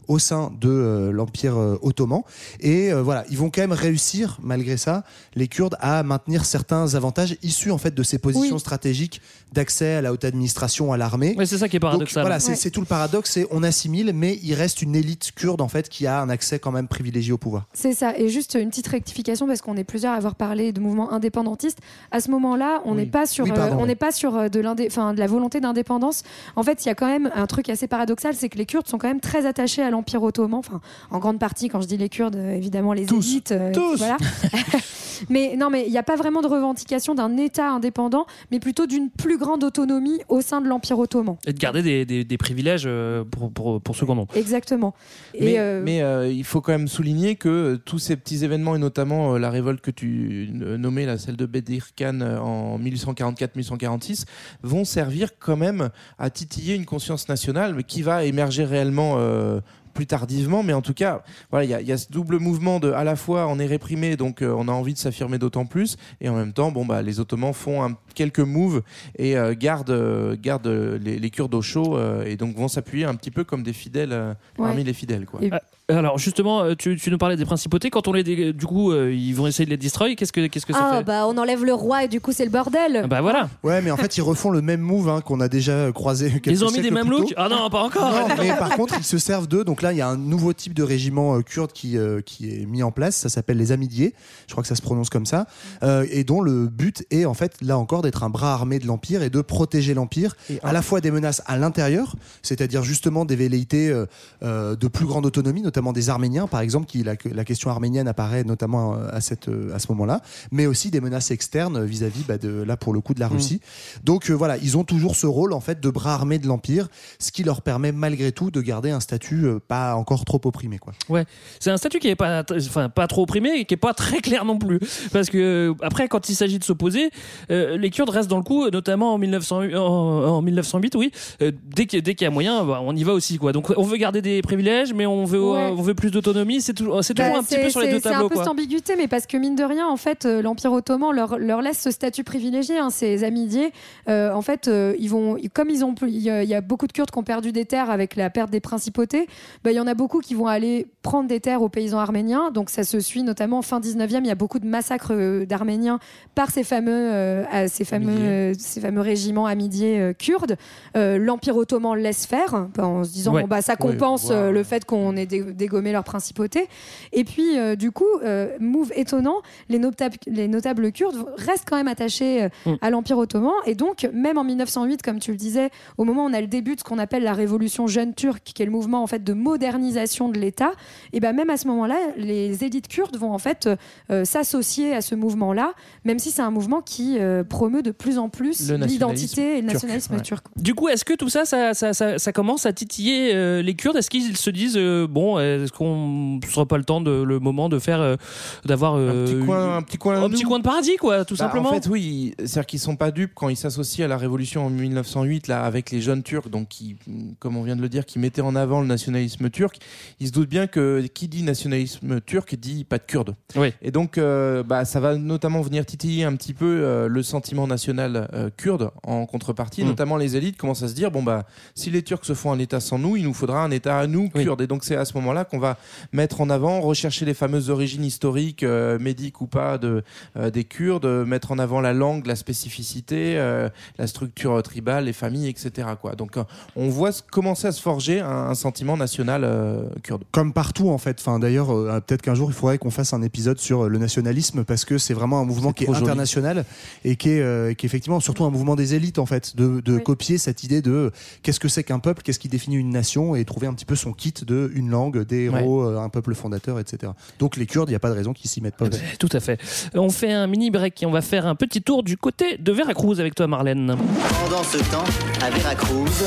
au 0.08 0.18
sein 0.18 0.52
de 0.60 0.68
euh, 0.68 1.12
l'Empire 1.12 1.56
euh, 1.56 1.78
ottoman. 1.82 2.22
Et 2.60 2.92
euh, 2.92 3.02
voilà, 3.02 3.24
ils 3.30 3.38
vont 3.38 3.50
quand 3.50 3.60
même 3.60 3.72
réussir, 3.72 4.38
malgré 4.42 4.76
ça, 4.76 5.04
les 5.34 5.46
Kurdes, 5.48 5.76
à 5.80 6.02
maintenir 6.02 6.44
certains 6.44 6.94
avantages 6.94 7.36
issus 7.42 7.70
en 7.70 7.78
fait 7.78 7.94
de 7.94 8.02
ces 8.02 8.18
positions 8.18 8.54
Oui. 8.56 8.60
stratégiques 8.60 9.20
d'accès 9.52 9.94
à 9.94 10.00
la 10.02 10.12
haute 10.12 10.24
administration, 10.24 10.92
à 10.92 10.96
l'armée. 10.96 11.34
Ouais, 11.36 11.46
c'est 11.46 11.58
ça 11.58 11.68
qui 11.68 11.76
est 11.76 11.80
Donc, 11.80 11.90
paradoxal. 11.90 12.22
voilà, 12.22 12.40
c'est 12.40 12.64
Ouais. 12.64 12.70
tout 12.70 12.80
le 12.80 12.86
paradoxe, 12.86 13.30
c'est 13.32 13.46
on 13.50 13.62
assimile, 13.62 14.12
mais 14.14 14.38
il 14.42 14.54
reste 14.54 14.82
une 14.82 14.94
élite 14.96 15.32
kurde 15.34 15.60
en 15.60 15.68
fait 15.68 15.88
qui 15.88 16.06
a 16.06 16.20
un 16.20 16.28
accès 16.28 16.58
quand 16.58 16.72
même 16.72 16.88
privilégié 16.88 17.32
au 17.32 17.38
pouvoir. 17.38 17.66
C'est 17.72 17.92
ça. 17.92 18.16
Et 18.16 18.28
juste 18.28 18.54
une 18.60 18.70
petite 18.70 18.88
rectification 18.88 19.46
parce 19.46 19.60
qu'on 19.62 19.76
est 19.76 19.84
plusieurs 19.84 20.12
à 20.14 20.16
avoir 20.16 20.34
parlé 20.34 20.72
de 20.72 20.80
mouvements 20.80 21.12
indépendantistes. 21.12 21.78
À 22.10 22.20
ce 22.20 22.30
moment-là, 22.32 22.82
on 22.84 22.94
n'est 22.96 23.06
pas 23.06 23.26
sur, 23.26 23.44
Oui, 23.44 23.52
pardon, 23.54 23.76
euh, 23.76 23.82
on 23.82 23.86
n'est 23.86 23.94
pas 23.96 24.10
sur 24.12 24.32
de, 24.32 24.48
de 24.48 25.18
la 25.20 25.26
volonté 25.26 25.60
d'indépendance. 25.60 26.22
En 26.56 26.62
fait, 26.62 26.84
il 26.84 26.88
y 26.88 26.90
a 26.90 26.94
quand 26.94 27.06
même 27.08 27.30
un 27.34 27.46
truc 27.46 27.68
assez 27.68 27.86
paradoxal, 27.86 28.34
c'est 28.34 28.48
que 28.48 28.58
les 28.58 28.66
Kurdes 28.66 28.88
sont 28.88 28.98
quand 28.98 29.08
même 29.08 29.20
très 29.20 29.29
attachés 29.38 29.82
à 29.82 29.90
l'Empire 29.90 30.22
ottoman. 30.22 30.58
Enfin, 30.58 30.80
en 31.10 31.18
grande 31.18 31.38
partie, 31.38 31.68
quand 31.68 31.80
je 31.80 31.86
dis 31.86 31.96
les 31.96 32.08
Kurdes, 32.08 32.36
euh, 32.36 32.54
évidemment 32.54 32.92
les 32.92 33.06
Tous. 33.06 33.26
élites. 33.30 33.52
euh, 33.52 33.72
Tous. 33.72 33.96
Voilà. 33.98 34.16
mais 35.28 35.56
non, 35.56 35.70
mais 35.70 35.84
il 35.86 35.90
n'y 35.92 35.98
a 35.98 36.02
pas 36.02 36.16
vraiment 36.16 36.42
de 36.42 36.46
revendication 36.46 37.14
d'un 37.14 37.36
État 37.36 37.70
indépendant, 37.70 38.26
mais 38.50 38.60
plutôt 38.60 38.86
d'une 38.86 39.10
plus 39.10 39.38
grande 39.38 39.64
autonomie 39.64 40.20
au 40.28 40.40
sein 40.40 40.60
de 40.60 40.68
l'Empire 40.68 40.98
ottoman. 40.98 41.36
Et 41.46 41.52
de 41.52 41.58
garder 41.58 41.82
des, 41.82 42.04
des- 42.04 42.24
des 42.24 42.38
privilèges 42.38 42.84
euh, 42.86 43.24
pour, 43.24 43.50
pour, 43.52 43.80
pour 43.80 43.96
ceux 43.96 44.06
qu'on. 44.06 44.26
Exactement. 44.34 44.94
Et, 45.34 45.44
Mais, 45.44 45.58
euh, 45.58 45.82
mais, 45.84 46.02
euh, 46.02 46.28
il 46.30 46.44
faut 46.44 46.60
quand 46.60 46.72
même 46.72 46.88
souligner 46.88 47.36
que 47.36 47.76
tous 47.84 47.98
ces 47.98 48.16
petits 48.16 48.44
événements, 48.44 48.74
et 48.76 48.78
notamment 48.78 49.38
la 49.38 49.50
révolte 49.50 49.80
que 49.80 49.90
tu 49.90 50.50
nommais, 50.52 51.06
là, 51.06 51.16
celle 51.18 51.36
de 51.36 51.46
Bedir 51.46 51.88
Khan 51.96 52.20
en 52.20 52.78
1844-1846, 52.78 54.24
vont 54.62 54.84
servir 54.84 55.30
quand 55.38 55.56
même 55.56 55.90
à 56.18 56.30
titiller 56.30 56.74
une 56.74 56.84
conscience 56.86 57.28
nationale 57.28 57.74
mais 57.74 57.82
qui 57.84 58.02
va 58.02 58.24
émerger 58.24 58.64
réellement. 58.64 59.14
Euh, 59.20 59.60
plus 59.92 60.06
tardivement, 60.06 60.62
mais 60.62 60.72
en 60.72 60.82
tout 60.82 60.94
cas, 60.94 61.22
voilà, 61.50 61.64
il 61.64 61.70
y, 61.70 61.74
a- 61.74 61.80
il 61.80 61.86
y 61.86 61.92
a 61.92 61.98
ce 61.98 62.06
double 62.10 62.38
mouvement 62.38 62.78
de 62.78 62.92
à 62.92 63.02
la 63.02 63.16
fois 63.16 63.48
on 63.48 63.58
est 63.58 63.66
réprimé, 63.66 64.16
donc 64.16 64.40
euh, 64.40 64.54
on 64.56 64.68
a 64.68 64.72
envie 64.72 64.94
de 64.94 64.98
s'affirmer 64.98 65.36
d'autant 65.38 65.66
plus, 65.66 65.96
et 66.20 66.28
en 66.28 66.36
même 66.36 66.52
temps, 66.52 66.70
bon 66.70 66.84
bah 66.86 67.02
les 67.02 67.18
Ottomans 67.18 67.52
font 67.52 67.82
un- 67.84 67.96
quelques 68.14 68.38
moves 68.38 68.82
et 69.18 69.36
euh, 69.36 69.52
gardent, 69.58 69.90
euh, 69.90 70.36
gardent 70.40 70.68
les, 70.68 71.18
les 71.18 71.30
Kurdes 71.30 71.54
au 71.54 71.60
chaud, 71.62 71.98
et 72.24 72.36
donc 72.36 72.56
vont 72.56 72.68
s'appuyer 72.68 73.04
un 73.04 73.16
petit 73.16 73.32
peu 73.32 73.42
comme 73.44 73.62
des 73.64 73.72
fidèles 73.72 74.12
Ouais. 74.12 74.66
parmi 74.66 74.84
les 74.84 74.92
fidèles, 74.94 75.26
quoi. 75.26 75.40
Et- 75.42 75.50
Alors 75.90 76.18
justement, 76.18 76.62
euh, 76.62 76.74
tu, 76.76 76.96
tu 76.96 77.10
nous 77.10 77.18
parlais 77.18 77.36
des 77.36 77.44
principautés. 77.44 77.90
Quand 77.90 78.08
on 78.08 78.12
les, 78.12 78.22
dé- 78.22 78.52
du 78.52 78.66
coup, 78.66 78.92
euh, 78.92 79.12
ils 79.12 79.34
vont 79.34 79.46
essayer 79.46 79.64
de 79.64 79.70
les 79.70 79.76
destroy. 79.76 80.16
Qu'est-ce 80.16 80.32
que, 80.32 80.46
qu'est-ce 80.46 80.66
que 80.66 80.72
ça 80.72 80.88
ah 80.92 80.98
fait 80.98 81.04
bah 81.04 81.26
on 81.26 81.36
enlève 81.36 81.64
le 81.64 81.74
roi 81.74 82.04
et 82.04 82.08
du 82.08 82.20
coup 82.20 82.32
c'est 82.32 82.44
le 82.44 82.50
bordel. 82.50 83.02
Ah 83.04 83.06
Bah 83.06 83.20
voilà. 83.20 83.48
Ouais, 83.62 83.80
mais 83.82 83.90
en 83.90 83.96
fait, 83.96 84.16
ils 84.16 84.22
refont 84.22 84.50
le 84.50 84.62
même 84.62 84.80
move 84.80 85.08
hein, 85.08 85.20
qu'on 85.20 85.40
a 85.40 85.48
déjà 85.48 85.90
croisé. 85.92 86.30
quelques 86.30 86.46
Ils 86.46 86.64
ont 86.64 86.70
mis 86.70 86.80
des 86.80 86.90
mêmes 86.90 87.10
looks. 87.10 87.34
Ah 87.36 87.48
non, 87.48 87.68
pas 87.70 87.82
encore. 87.82 88.10
Non, 88.10 88.34
mais 88.38 88.48
par 88.56 88.70
contre, 88.76 88.94
ils 88.98 89.04
se 89.04 89.18
servent 89.18 89.48
d'eux. 89.48 89.64
Donc 89.64 89.82
là, 89.82 89.92
il 89.92 89.98
y 89.98 90.02
a 90.02 90.08
un 90.08 90.16
nouveau 90.16 90.52
type 90.52 90.74
de 90.74 90.82
régiment 90.82 91.36
euh, 91.36 91.42
kurde 91.42 91.72
qui, 91.72 91.96
euh, 91.96 92.20
qui 92.20 92.50
est 92.50 92.66
mis 92.66 92.82
en 92.82 92.90
place. 92.92 93.16
Ça 93.16 93.28
s'appelle 93.28 93.56
les 93.56 93.72
Amidiers. 93.72 94.14
Je 94.46 94.52
crois 94.52 94.62
que 94.62 94.68
ça 94.68 94.76
se 94.76 94.82
prononce 94.82 95.10
comme 95.10 95.26
ça. 95.26 95.46
Euh, 95.82 96.06
et 96.10 96.24
dont 96.24 96.40
le 96.40 96.66
but 96.68 97.04
est, 97.10 97.24
en 97.24 97.34
fait, 97.34 97.54
là 97.62 97.78
encore, 97.78 98.02
d'être 98.02 98.22
un 98.22 98.30
bras 98.30 98.52
armé 98.52 98.78
de 98.78 98.86
l'Empire 98.86 99.22
et 99.22 99.30
de 99.30 99.40
protéger 99.40 99.94
l'Empire. 99.94 100.36
À 100.62 100.72
la 100.72 100.82
fois 100.82 101.00
des 101.00 101.10
menaces 101.10 101.42
à 101.46 101.56
l'intérieur, 101.56 102.14
c'est-à-dire 102.42 102.82
justement 102.82 103.24
des 103.24 103.36
velléités 103.36 103.88
euh, 103.88 104.06
euh, 104.42 104.76
de 104.76 104.88
plus 104.88 105.06
grande 105.06 105.26
autonomie, 105.26 105.62
notamment 105.62 105.79
des 105.92 106.10
Arméniens, 106.10 106.46
par 106.46 106.60
exemple, 106.60 106.86
qui 106.86 107.02
la, 107.02 107.14
la 107.32 107.44
question 107.44 107.70
arménienne 107.70 108.06
apparaît 108.08 108.44
notamment 108.44 108.94
euh, 108.94 109.08
à, 109.12 109.20
cette, 109.20 109.48
euh, 109.48 109.74
à 109.74 109.78
ce 109.78 109.86
moment-là, 109.90 110.20
mais 110.52 110.66
aussi 110.66 110.90
des 110.90 111.00
menaces 111.00 111.30
externes 111.30 111.84
vis-à-vis, 111.84 112.24
bah, 112.28 112.38
de, 112.38 112.62
là, 112.62 112.76
pour 112.76 112.92
le 112.92 113.00
coup, 113.00 113.14
de 113.14 113.20
la 113.20 113.28
Mm. 113.28 113.32
Russie. 113.32 113.60
Donc 114.04 114.28
euh, 114.30 114.34
voilà, 114.34 114.56
ils 114.58 114.76
ont 114.76 114.84
toujours 114.84 115.14
ce 115.16 115.26
rôle 115.26 115.52
en 115.52 115.60
fait 115.60 115.80
de 115.80 115.88
bras 115.90 116.14
armés 116.14 116.38
de 116.38 116.46
l'empire, 116.46 116.88
ce 117.18 117.30
qui 117.32 117.42
leur 117.44 117.62
permet 117.62 117.92
malgré 117.92 118.32
tout 118.32 118.50
de 118.50 118.60
garder 118.60 118.90
un 118.90 119.00
statut 119.00 119.44
euh, 119.46 119.58
pas 119.66 119.94
encore 119.94 120.24
trop 120.24 120.40
opprimé 120.44 120.78
quoi. 120.78 120.92
Ouais, 121.08 121.24
c'est 121.60 121.70
un 121.70 121.76
statut 121.76 121.98
qui 122.00 122.08
est 122.08 122.16
pas, 122.16 122.44
enfin 122.52 122.88
pas 122.88 123.06
trop 123.06 123.22
opprimé 123.22 123.50
et 123.56 123.64
qui 123.64 123.74
est 123.74 123.76
pas 123.76 123.94
très 123.94 124.20
clair 124.20 124.44
non 124.44 124.58
plus, 124.58 124.78
parce 125.12 125.30
que 125.30 125.38
euh, 125.70 125.74
après 125.82 126.08
quand 126.08 126.28
il 126.28 126.34
s'agit 126.34 126.58
de 126.58 126.64
s'opposer, 126.64 127.10
euh, 127.50 127.76
les 127.76 127.90
Kurdes 127.90 128.10
restent 128.10 128.28
dans 128.30 128.36
le 128.38 128.42
coup, 128.42 128.68
notamment 128.68 129.14
en 129.14 129.18
1900, 129.18 129.74
en, 129.74 129.78
en 129.78 130.42
1908, 130.42 130.94
oui. 130.96 131.12
euh, 131.42 131.52
dès 131.74 131.86
qu'il 131.86 132.02
dès 132.02 132.14
qu'il 132.14 132.24
y 132.24 132.28
a 132.28 132.30
moyen, 132.30 132.64
bah, 132.64 132.80
on 132.82 132.96
y 132.96 133.04
va 133.04 133.12
aussi 133.12 133.38
quoi. 133.38 133.52
Donc 133.52 133.72
on 133.76 133.82
veut 133.84 133.96
garder 133.96 134.22
des 134.22 134.42
privilèges, 134.42 134.92
mais 134.92 135.06
on 135.06 135.24
veut 135.24 135.40
Ouais. 135.40 135.69
On 135.78 135.82
veut 135.82 135.94
plus 135.94 136.10
d'autonomie. 136.10 136.60
C'est 136.60 136.74
toujours 136.74 137.02
c'est 137.04 137.14
toujours 137.14 137.32
Bah, 137.32 137.38
un 137.38 137.42
petit 137.42 137.58
peu 137.58 137.70
sur 137.70 137.80
les 137.80 137.88
deux 137.90 138.00
C'est 138.00 138.08
un 138.08 138.12
tableaux 138.12 138.28
peu 138.28 138.34
quoi. 138.34 138.44
cette 138.44 138.52
ambiguïté, 138.52 138.94
mais 138.96 139.08
parce 139.08 139.26
que 139.26 139.36
mine 139.36 139.54
de 139.56 139.64
rien, 139.64 139.86
en 139.88 139.96
fait, 139.96 140.26
euh, 140.26 140.42
l'Empire 140.42 140.72
ottoman 140.72 141.12
leur, 141.14 141.38
leur 141.38 141.62
laisse 141.62 141.80
ce 141.80 141.90
statut 141.90 142.24
privilégié. 142.24 142.78
hein, 142.78 142.90
ces 142.90 143.24
amidiers, 143.24 143.72
euh, 144.08 144.32
en 144.32 144.42
fait, 144.42 144.68
euh, 144.68 144.94
ils 144.98 145.08
vont, 145.10 145.36
comme 145.54 145.70
ils 145.70 145.84
ont, 145.84 145.94
il 146.02 146.18
y, 146.18 146.30
a- 146.30 146.42
il 146.42 146.48
y 146.48 146.54
a 146.54 146.60
beaucoup 146.60 146.86
de 146.86 146.92
Kurdes 146.92 147.10
qui 147.10 147.18
ont 147.18 147.22
perdu 147.22 147.52
des 147.52 147.64
terres 147.64 147.90
avec 147.90 148.16
la 148.16 148.30
perte 148.30 148.50
des 148.50 148.60
principautés. 148.60 149.26
bah, 149.64 149.72
il 149.72 149.76
y 149.76 149.80
en 149.80 149.86
a 149.86 149.94
beaucoup 149.94 150.20
qui 150.20 150.34
vont 150.34 150.46
aller 150.46 150.86
prendre 151.02 151.28
des 151.28 151.40
terres 151.40 151.62
aux 151.62 151.68
paysans 151.68 151.98
arméniens. 151.98 152.50
Donc 152.50 152.70
ça 152.70 152.84
se 152.84 153.00
suit 153.00 153.22
notamment 153.22 153.62
fin 153.62 153.80
19e. 153.80 154.20
Il 154.24 154.28
y 154.28 154.30
a 154.30 154.34
beaucoup 154.34 154.58
de 154.58 154.66
massacres 154.66 155.44
d'Arméniens 155.44 155.98
par 156.34 156.50
ces 156.50 156.64
fameux, 156.64 156.92
euh, 156.92 157.44
ces 157.68 157.84
fameux, 157.84 158.12
euh, 158.18 158.54
ces 158.58 158.80
fameux 158.80 159.00
régiments 159.00 159.46
amidiers 159.46 160.00
euh, 160.00 160.12
kurdes. 160.12 160.56
Euh, 160.96 161.18
L'Empire 161.18 161.56
ottoman 161.56 161.96
laisse 161.98 162.26
faire 162.26 162.68
en 162.78 163.04
se 163.04 163.10
disant 163.12 163.34
Ouais. 163.34 163.42
bon 163.42 163.48
bah 163.48 163.62
ça 163.62 163.72
Ouais, 163.74 163.78
compense 163.78 164.28
euh, 164.30 164.50
le 164.50 164.62
fait 164.64 164.84
qu'on 164.84 165.16
ait 165.16 165.26
dé- 165.26 165.42
dégommé 165.60 165.92
leur 165.92 166.04
principauté. 166.04 166.66
Et 167.12 167.24
puis, 167.24 167.58
euh, 167.58 167.76
du 167.76 167.92
coup, 167.92 168.04
euh, 168.24 168.56
move 168.58 168.92
étonnant, 168.96 169.36
les 169.68 169.78
notables, 169.78 170.16
les 170.26 170.48
notables 170.48 170.90
kurdes 170.92 171.24
restent 171.36 171.66
quand 171.68 171.76
même 171.76 171.88
attachés 171.88 172.44
euh, 172.44 172.48
Mm. 172.66 172.74
à 172.80 172.90
l'Empire 172.90 173.18
ottoman. 173.18 173.52
Et 173.66 173.74
donc, 173.74 174.08
même 174.12 174.38
en 174.38 174.44
1908, 174.44 175.02
comme 175.02 175.18
tu 175.18 175.30
le 175.30 175.36
disais, 175.36 175.70
au 175.98 176.04
moment 176.04 176.24
où 176.24 176.28
on 176.28 176.32
a 176.32 176.40
le 176.40 176.46
début 176.46 176.74
de 176.74 176.80
ce 176.80 176.84
qu'on 176.84 176.98
appelle 176.98 177.22
la 177.22 177.32
révolution 177.32 177.86
jeune 177.86 178.14
turque, 178.14 178.42
qui 178.44 178.62
est 178.62 178.66
le 178.66 178.72
mouvement 178.72 179.02
en 179.02 179.06
fait 179.06 179.24
de 179.24 179.32
modernisation 179.32 180.28
de 180.28 180.38
l'État, 180.38 180.72
et 181.12 181.20
ben 181.20 181.32
même 181.32 181.50
à 181.50 181.56
ce 181.56 181.66
moment-là, 181.68 181.96
les 182.16 182.64
élites 182.64 182.88
kurdes 182.88 183.16
vont 183.16 183.32
en 183.32 183.38
fait 183.38 183.68
euh, 184.10 184.24
s'associer 184.24 184.94
à 184.94 185.00
ce 185.00 185.14
mouvement-là, 185.14 185.72
même 186.04 186.18
si 186.18 186.30
c'est 186.30 186.42
un 186.42 186.50
mouvement 186.50 186.80
qui 186.80 187.18
euh, 187.18 187.44
promeut 187.44 187.82
de 187.82 187.90
plus 187.90 188.18
en 188.18 188.28
plus 188.28 188.70
l'identité 188.70 189.58
et 189.58 189.62
le 189.62 189.68
turc, 189.68 189.74
nationalisme 189.74 190.14
ouais. 190.14 190.22
turc. 190.22 190.46
Du 190.56 190.74
coup, 190.74 190.88
est-ce 190.88 191.04
que 191.04 191.14
tout 191.14 191.28
ça, 191.28 191.44
ça, 191.44 191.74
ça, 191.74 191.92
ça, 191.92 192.18
ça 192.18 192.32
commence 192.32 192.66
à 192.66 192.72
titiller 192.72 193.34
euh, 193.34 193.62
les 193.62 193.74
Kurdes? 193.74 193.96
Est-ce 193.96 194.10
qu'ils 194.10 194.36
se 194.36 194.50
disent 194.50 194.76
euh, 194.76 195.06
bon, 195.08 195.38
est-ce 195.56 195.72
qu'on 195.72 196.38
ne 196.38 196.46
sera 196.46 196.66
pas 196.66 196.78
le 196.78 196.84
temps 196.84 197.00
de 197.00 197.10
le 197.10 197.38
moment 197.38 197.68
de 197.68 197.78
faire 197.78 198.00
euh, 198.00 198.16
d'avoir 198.64 198.94
Un 198.94 198.98
euh, 198.98 199.24
petit 199.26 199.46
coin, 199.46 199.76
un 199.76 199.82
petit 199.82 199.98
coin, 199.98 200.22
un 200.22 200.30
petit 200.30 200.44
coin 200.44 200.58
de 200.58 200.64
paradis 200.64 200.96
quoi, 200.96 201.24
tout 201.24 201.34
Bah, 201.34 201.44
simplement. 201.44 201.70
En 201.70 201.74
fait, 201.74 201.88
oui, 201.88 202.34
c'est-à-dire 202.38 202.66
qu'ils 202.66 202.80
sont 202.80 202.96
pas 202.96 203.10
dupes 203.10 203.32
quand 203.34 203.48
ils 203.48 203.56
s'associent 203.56 204.04
à 204.04 204.08
la 204.08 204.16
révolution 204.16 204.66
en 204.66 204.70
1908 204.70 205.48
là 205.48 205.64
avec 205.64 205.90
les 205.90 206.00
jeunes 206.00 206.22
Turcs, 206.22 206.48
donc 206.48 206.68
qui, 206.68 206.96
comme 207.38 207.56
on 207.56 207.62
vient 207.62 207.76
de 207.76 207.82
le 207.82 207.88
dire, 207.88 208.06
qui 208.06 208.18
mettaient 208.18 208.40
en 208.42 208.56
avant 208.56 208.80
le 208.80 208.86
nationalisme 208.86 209.50
turc. 209.50 209.78
Ils 210.20 210.28
se 210.28 210.32
doutent 210.32 210.48
bien 210.48 210.66
que 210.66 211.06
qui 211.12 211.28
dit 211.28 211.42
nationalisme 211.42 212.20
turc 212.20 212.54
dit 212.54 212.84
pas 212.84 212.98
de 212.98 213.04
Kurdes. 213.04 213.34
Oui. 213.56 213.72
Et 213.82 213.90
donc, 213.90 214.18
euh, 214.18 214.62
bah, 214.62 214.84
ça 214.84 215.00
va 215.00 215.16
notamment 215.16 215.60
venir 215.60 215.84
titiller 215.86 216.24
un 216.24 216.34
petit 216.36 216.54
peu 216.54 216.80
euh, 216.82 217.08
le 217.08 217.22
sentiment 217.22 217.66
national 217.66 218.28
euh, 218.32 218.50
kurde 218.56 218.90
en 219.02 219.26
contrepartie. 219.26 219.82
Mm. 219.84 219.88
Notamment, 219.88 220.16
les 220.16 220.36
élites 220.36 220.56
commencent 220.56 220.82
à 220.82 220.88
se 220.88 220.94
dire 220.94 221.10
bon 221.10 221.22
bah, 221.22 221.46
si 221.74 221.90
les 221.90 222.02
Turcs 222.02 222.24
se 222.24 222.34
font 222.34 222.52
un 222.52 222.58
État 222.58 222.80
sans 222.80 222.98
nous, 222.98 223.16
il 223.16 223.24
nous 223.24 223.34
faudra 223.34 223.62
un 223.62 223.70
État 223.70 223.98
à 223.98 224.06
nous 224.06 224.30
Oui. 224.34 224.44
Kurdes. 224.44 224.60
Et 224.60 224.66
donc, 224.66 224.84
c'est 224.84 224.96
à 224.96 225.04
ce 225.04 225.14
moment-là 225.14 225.29
moment-là 225.30 225.44
qu'on 225.44 225.58
va 225.58 225.78
mettre 226.12 226.40
en 226.40 226.50
avant, 226.50 226.80
rechercher 226.80 227.24
les 227.24 227.34
fameuses 227.34 227.70
origines 227.70 228.04
historiques, 228.04 228.62
euh, 228.62 228.98
médiques 228.98 229.40
ou 229.40 229.46
pas, 229.46 229.78
de, 229.78 230.02
euh, 230.36 230.50
des 230.50 230.64
Kurdes, 230.64 231.04
euh, 231.04 231.24
mettre 231.24 231.52
en 231.52 231.58
avant 231.58 231.80
la 231.80 231.92
langue, 231.92 232.26
la 232.26 232.36
spécificité, 232.36 233.38
euh, 233.38 233.68
la 233.98 234.06
structure 234.06 234.62
tribale, 234.62 235.04
les 235.04 235.12
familles, 235.12 235.48
etc. 235.48 235.88
Quoi. 236.00 236.14
Donc 236.14 236.36
euh, 236.36 236.44
on 236.76 236.88
voit 236.88 237.10
commencer 237.30 237.66
à 237.68 237.72
se 237.72 237.80
forger 237.80 238.20
un, 238.20 238.50
un 238.50 238.54
sentiment 238.54 238.96
national 238.96 239.42
euh, 239.44 239.84
kurde. 240.02 240.24
Comme 240.32 240.52
partout 240.52 240.90
en 240.90 240.98
fait. 240.98 241.16
Enfin, 241.20 241.38
D'ailleurs, 241.38 241.70
euh, 241.70 242.00
peut-être 242.00 242.22
qu'un 242.22 242.34
jour 242.34 242.50
il 242.50 242.54
faudrait 242.54 242.78
qu'on 242.78 242.90
fasse 242.90 243.12
un 243.12 243.22
épisode 243.22 243.58
sur 243.58 243.88
le 243.88 243.98
nationalisme 243.98 244.64
parce 244.64 244.84
que 244.84 244.98
c'est 244.98 245.14
vraiment 245.14 245.40
un 245.40 245.44
mouvement 245.44 245.72
qui 245.72 245.84
est 245.84 245.86
joli. 245.86 245.98
international 246.00 246.64
et 247.04 247.16
qui 247.16 247.30
est, 247.30 247.40
euh, 247.40 247.72
qui 247.74 247.86
est 247.86 247.88
effectivement 247.88 248.20
surtout 248.20 248.44
un 248.44 248.50
mouvement 248.50 248.76
des 248.76 248.94
élites 248.94 249.18
en 249.18 249.26
fait, 249.26 249.56
de, 249.56 249.80
de 249.80 249.98
copier 249.98 250.38
cette 250.38 250.64
idée 250.64 250.82
de 250.82 251.10
qu'est-ce 251.42 251.60
que 251.60 251.68
c'est 251.68 251.84
qu'un 251.84 251.98
peuple, 251.98 252.22
qu'est-ce 252.22 252.38
qui 252.38 252.48
définit 252.48 252.76
une 252.76 252.90
nation 252.90 253.34
et 253.36 253.44
trouver 253.44 253.66
un 253.66 253.74
petit 253.74 253.84
peu 253.84 253.94
son 253.96 254.12
kit 254.12 254.34
de 254.46 254.70
une 254.74 254.90
langue, 254.90 255.19
des 255.24 255.44
héros, 255.44 255.82
euh, 255.82 255.98
un 255.98 256.08
peuple 256.08 256.34
fondateur, 256.34 256.78
etc. 256.78 257.12
Donc 257.38 257.56
les 257.56 257.66
Kurdes, 257.66 257.88
il 257.88 257.92
n'y 257.92 257.96
a 257.96 258.00
pas 258.00 258.10
de 258.10 258.14
raison 258.14 258.32
qu'ils 258.32 258.50
s'y 258.50 258.60
mettent 258.60 258.76
pas. 258.76 258.86
aussi. 258.86 259.00
Tout 259.18 259.28
à 259.32 259.40
fait. 259.40 259.60
On 259.94 260.10
fait 260.10 260.32
un 260.32 260.46
mini 260.46 260.70
break 260.70 261.02
et 261.02 261.06
on 261.06 261.10
va 261.10 261.22
faire 261.22 261.46
un 261.46 261.54
petit 261.54 261.82
tour 261.82 262.02
du 262.02 262.16
côté 262.16 262.56
de 262.58 262.72
Veracruz 262.72 263.20
avec 263.20 263.34
toi, 263.34 263.46
Marlène. 263.46 263.96
Pendant 264.44 264.62
ce 264.62 264.78
temps, 264.90 265.04
à 265.44 265.50
Veracruz, 265.50 266.24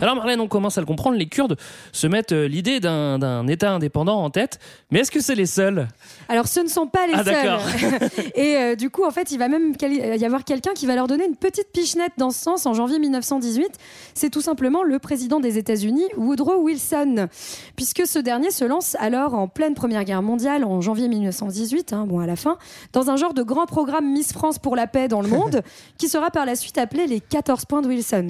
Alors 0.00 0.16
Marlène, 0.16 0.40
on 0.40 0.48
commence 0.48 0.78
à 0.78 0.80
le 0.80 0.86
comprendre, 0.86 1.16
les 1.16 1.26
Kurdes 1.28 1.56
se 1.92 2.06
mettent 2.06 2.32
euh, 2.32 2.48
l'idée 2.48 2.80
d'un 2.80 3.18
d'un 3.18 3.46
État 3.48 3.72
indépendant 3.72 4.22
en 4.22 4.30
tête. 4.30 4.58
Mais 4.90 5.00
est-ce 5.00 5.10
que 5.10 5.20
c'est 5.20 5.34
les 5.34 5.46
seuls? 5.46 5.88
Alors, 6.28 6.46
ce 6.48 6.60
ne 6.60 6.68
sont 6.68 6.86
pas 6.86 7.06
les 7.06 7.12
Ah, 7.14 7.22
d'accord. 7.24 7.60
seuls. 7.68 8.08
et 8.34 8.56
euh, 8.56 8.74
du 8.76 8.88
coup, 8.88 9.04
en 9.04 9.10
fait, 9.10 9.30
il 9.32 9.38
va 9.38 9.48
même 9.48 9.76
quali- 9.76 10.00
y 10.18 10.24
avoir 10.24 10.44
quelqu'un 10.44 10.72
qui 10.74 10.86
va 10.86 10.94
leur 10.94 11.06
donner 11.06 11.26
une 11.26 11.36
petite 11.36 11.70
pichenette 11.72 12.12
dans 12.16 12.30
ce 12.30 12.40
sens 12.40 12.66
en 12.66 12.72
janvier 12.74 12.98
1918. 12.98 13.68
C'est 14.14 14.30
tout 14.30 14.40
simplement 14.40 14.82
le 14.82 14.98
président 14.98 15.38
des 15.40 15.58
États-Unis, 15.58 16.04
Woodrow 16.16 16.62
Wilson, 16.62 17.28
puisque 17.76 18.06
ce 18.06 18.18
dernier 18.18 18.50
se 18.50 18.64
lance 18.64 18.96
alors 19.00 19.34
en 19.34 19.48
pleine 19.48 19.74
Première 19.74 20.04
Guerre 20.04 20.22
mondiale 20.22 20.64
en 20.64 20.80
janvier 20.80 21.08
1918, 21.08 21.92
hein, 21.92 22.06
bon 22.08 22.20
à 22.20 22.26
la 22.26 22.36
fin, 22.36 22.56
dans 22.92 23.10
un 23.10 23.16
genre 23.16 23.34
de 23.34 23.42
grand 23.42 23.66
programme 23.66 24.10
Miss 24.10 24.32
France 24.32 24.58
pour 24.58 24.76
la 24.76 24.86
paix 24.86 25.08
dans 25.08 25.20
le 25.20 25.28
monde, 25.28 25.62
qui 25.98 26.08
sera 26.08 26.30
par 26.30 26.46
la 26.46 26.54
suite 26.56 26.78
appelé 26.78 27.06
les 27.06 27.20
14 27.20 27.64
points 27.66 27.82
de 27.82 27.88
Wilson. 27.88 28.28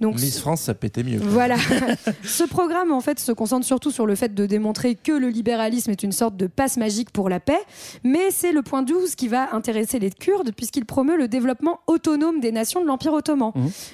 Donc, 0.00 0.16
Miss 0.20 0.38
France, 0.40 0.62
ça 0.62 0.74
pétait 0.74 1.02
mieux. 1.06 1.18
voilà. 1.22 1.56
Ce 2.24 2.44
programme, 2.44 2.92
en 2.92 3.00
fait, 3.00 3.18
se 3.18 3.32
concentre 3.32 3.64
surtout 3.66 3.90
sur 3.90 4.06
le 4.06 4.14
fait 4.14 4.34
de 4.34 4.46
démontrer 4.46 4.94
que 4.94 5.12
le 5.12 5.28
libéralisme 5.28 5.90
est 5.90 6.02
une 6.02 6.12
sorte 6.12 6.36
de 6.36 6.46
passe 6.46 6.76
magique 6.76 7.10
pour 7.10 7.28
la 7.28 7.40
paix, 7.40 7.58
mais 8.04 8.30
c'est 8.30 8.52
le 8.52 8.62
point 8.62 8.82
12 8.82 9.14
qui 9.14 9.28
va 9.28 9.54
intéresser 9.54 9.98
les 9.98 10.10
Kurdes, 10.10 10.52
puisqu'il 10.56 10.84
promeut 10.84 11.16
le 11.16 11.28
développement 11.28 11.80
autonome 11.86 12.40
des 12.40 12.52
nations 12.52 12.80
de 12.82 12.86
l'Empire 12.86 13.12
ottoman. 13.12 13.52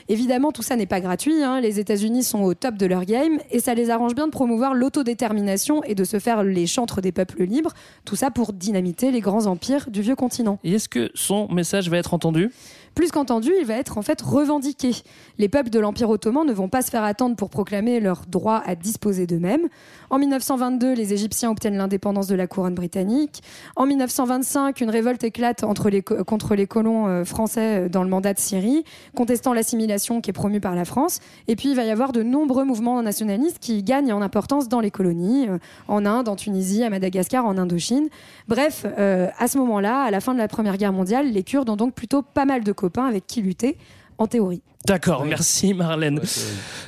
Évidemment, 0.09 0.53
tout 0.53 0.63
ça 0.63 0.77
n'est 0.77 0.87
pas 0.87 1.01
gratuit. 1.01 1.43
hein. 1.43 1.61
Les 1.61 1.79
États-Unis 1.79 2.23
sont 2.25 2.43
au 2.43 2.55
top 2.55 2.77
de 2.77 2.87
leur 2.87 3.05
game, 3.05 3.39
et 3.51 3.61
ça 3.61 3.75
les 3.75 3.91
arrange 3.91 4.15
bien 4.15 4.27
de 4.27 4.33
promouvoir 4.33 4.75
l'autodétermination 4.75 5.83
et 5.85 5.95
de 5.95 6.05
se 6.05 6.19
faire 6.19 6.43
les 6.43 6.67
chantres 6.67 7.01
des 7.01 7.13
peuples 7.13 7.45
libres. 7.45 7.73
Tout 8.05 8.17
ça 8.17 8.31
pour 8.31 8.53
dynamiter 8.53 9.11
les 9.11 9.21
grands 9.21 9.47
empires 9.47 9.91
du 9.91 10.01
vieux 10.03 10.17
continent. 10.17 10.59
Et 10.65 10.73
est-ce 10.75 10.89
que 10.89 11.11
son 11.15 11.49
message 11.53 11.89
va 11.91 11.99
être 11.99 12.15
entendu? 12.15 12.51
Plus 12.95 13.11
qu'entendu, 13.11 13.51
il 13.59 13.67
va 13.67 13.75
être 13.75 13.97
en 13.97 14.03
fait 14.03 14.21
revendiqué. 14.21 14.93
Les 15.39 15.49
peuples 15.49 15.71
de 15.71 15.79
l'Empire 15.79 16.11
ottoman 16.11 16.47
ne 16.47 16.53
vont 16.53 16.69
pas 16.69 16.83
se 16.83 16.91
faire 16.91 17.05
attendre 17.05 17.37
pour 17.37 17.49
proclamer 17.49 18.01
leur 18.01 18.23
droit 18.27 18.63
à 18.67 18.75
disposer 18.75 19.27
d'eux-mêmes. 19.27 19.69
En 20.13 20.19
1922, 20.19 20.93
les 20.93 21.15
Égyptiens 21.15 21.51
obtiennent 21.51 21.79
l'indépendance 21.79 22.27
de 22.27 22.35
la 22.35 22.47
couronne 22.47 22.75
britannique. 22.75 23.43
En 23.77 23.87
1925, 23.87 24.83
une 24.83 24.91
révolte 24.91 25.25
éclate 25.25 25.63
contre 25.63 26.55
les 26.55 26.67
colons 26.67 27.07
euh, 27.07 27.25
français 27.25 27.87
euh, 27.87 27.89
dans 27.89 28.03
le 28.03 28.11
mandat 28.11 28.35
de 28.35 28.39
Syrie, 28.39 28.85
contestant 29.17 29.55
l'assimilation 29.55 30.21
qui 30.21 30.29
est 30.29 30.35
promue 30.35 30.61
par 30.61 30.75
la 30.75 30.85
France. 30.85 31.21
Et 31.49 31.57
puis, 31.57 31.71
il 31.71 31.77
va 31.77 31.85
y 31.85 31.91
avoir 31.91 32.13
de 32.13 32.23
nombreux 32.23 32.67
mouvements 32.67 33.03
nationalistes 33.03 33.59
qui 33.59 33.83
gagnent 33.83 34.13
en 34.13 34.21
importance 34.21 34.69
dans 34.69 34.81
les 34.81 34.91
colonies, 34.91 35.49
euh, 35.49 35.57
en 35.89 36.05
Inde, 36.05 36.29
en 36.29 36.37
Tunisie, 36.37 36.85
à 36.85 36.91
Madagascar, 36.91 37.47
en 37.47 37.57
Indochine. 37.57 38.11
Bref, 38.49 38.85
à 38.85 39.49
ce 39.49 39.57
moment-là, 39.57 40.03
à 40.03 40.11
la 40.11 40.21
fin 40.21 40.35
de 40.35 40.39
la 40.39 40.49
Première 40.49 40.77
Guerre 40.77 40.93
mondiale, 40.93 41.31
les 41.31 41.43
Kurdes 41.43 41.71
ont 41.71 41.77
donc 41.77 41.95
plutôt 41.95 42.21
pas 42.21 42.45
mal 42.45 42.65
de 42.65 42.73
copains 42.73 43.07
avec 43.07 43.27
qui 43.27 43.41
lutter, 43.41 43.79
en 44.19 44.27
théorie. 44.27 44.63
D'accord, 44.85 45.25
merci 45.25 45.75
Marlène. 45.75 46.21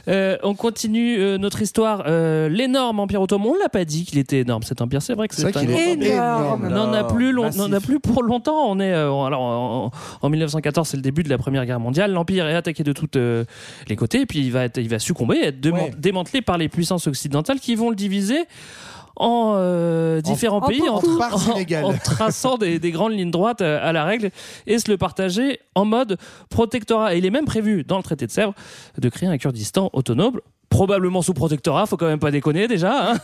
Euh, 0.08 0.36
on 0.42 0.54
continue 0.56 1.16
euh, 1.20 1.38
notre 1.38 1.62
histoire. 1.62 2.02
Euh, 2.08 2.48
L'énorme 2.48 2.98
empire 2.98 3.22
ottoman, 3.22 3.46
on 3.52 3.54
l'a 3.54 3.68
pas 3.68 3.84
dit 3.84 4.04
qu'il 4.04 4.18
était 4.18 4.40
énorme 4.40 4.64
cet 4.64 4.80
empire. 4.82 5.00
C'est 5.00 5.14
vrai 5.14 5.28
que 5.28 5.34
C'est 5.36 5.56
un- 5.56 5.62
est 5.62 5.92
Énorme. 5.92 6.66
On 6.66 6.70
n'en 6.70 6.92
a 6.92 7.04
plus, 7.04 7.32
n'en 7.32 7.72
a 7.72 7.80
plus 7.80 8.00
pour 8.00 8.24
longtemps. 8.24 8.68
On 8.68 8.80
est 8.80 8.92
euh, 8.92 9.12
alors 9.22 9.42
en, 9.42 9.90
en 10.22 10.28
1914, 10.28 10.88
c'est 10.88 10.96
le 10.96 11.02
début 11.04 11.22
de 11.22 11.28
la 11.30 11.38
Première 11.38 11.64
Guerre 11.66 11.78
mondiale. 11.78 12.10
L'empire 12.12 12.48
est 12.48 12.54
attaqué 12.56 12.82
de 12.82 12.92
tous 12.92 13.06
euh, 13.16 13.44
les 13.88 13.94
côtés, 13.94 14.22
et 14.22 14.26
puis 14.26 14.40
il 14.40 14.50
va 14.50 14.64
être, 14.64 14.78
il 14.78 14.88
va 14.88 14.98
succomber, 14.98 15.38
être 15.42 15.64
Ouais. 15.70 15.92
démantelé 15.96 16.42
par 16.42 16.58
les 16.58 16.68
puissances 16.68 17.06
occidentales 17.06 17.60
qui 17.60 17.76
vont 17.76 17.90
le 17.90 17.96
diviser 17.96 18.44
en 19.16 19.54
euh, 19.56 20.20
différents 20.20 20.58
en 20.58 20.66
pays 20.66 20.82
en, 20.88 21.00
traçant 21.98 22.56
des, 22.56 22.78
des 22.78 22.90
grandes 22.90 23.12
lignes 23.12 23.30
droites 23.30 23.60
euh, 23.60 23.78
à 23.82 23.92
la 23.92 24.04
règle 24.04 24.30
et 24.66 24.78
se 24.78 24.90
le 24.90 24.96
partager 24.96 25.60
en 25.74 25.84
mode 25.84 26.18
protectorat. 26.50 27.14
Et 27.14 27.18
il 27.18 27.26
est 27.26 27.30
même 27.30 27.44
prévu 27.44 27.84
dans 27.84 27.96
le 27.96 28.02
traité 28.02 28.26
de 28.26 28.30
Sèvres 28.30 28.54
de 28.98 29.08
créer 29.08 29.28
un 29.28 29.38
Kurdistan 29.38 29.90
autonome 29.92 30.40
probablement 30.68 31.22
sous 31.22 31.34
protectorat, 31.34 31.86
faut 31.86 31.96
quand 31.96 32.06
même 32.06 32.18
pas 32.18 32.30
déconner 32.30 32.66
déjà. 32.68 33.12
hein. 33.12 33.16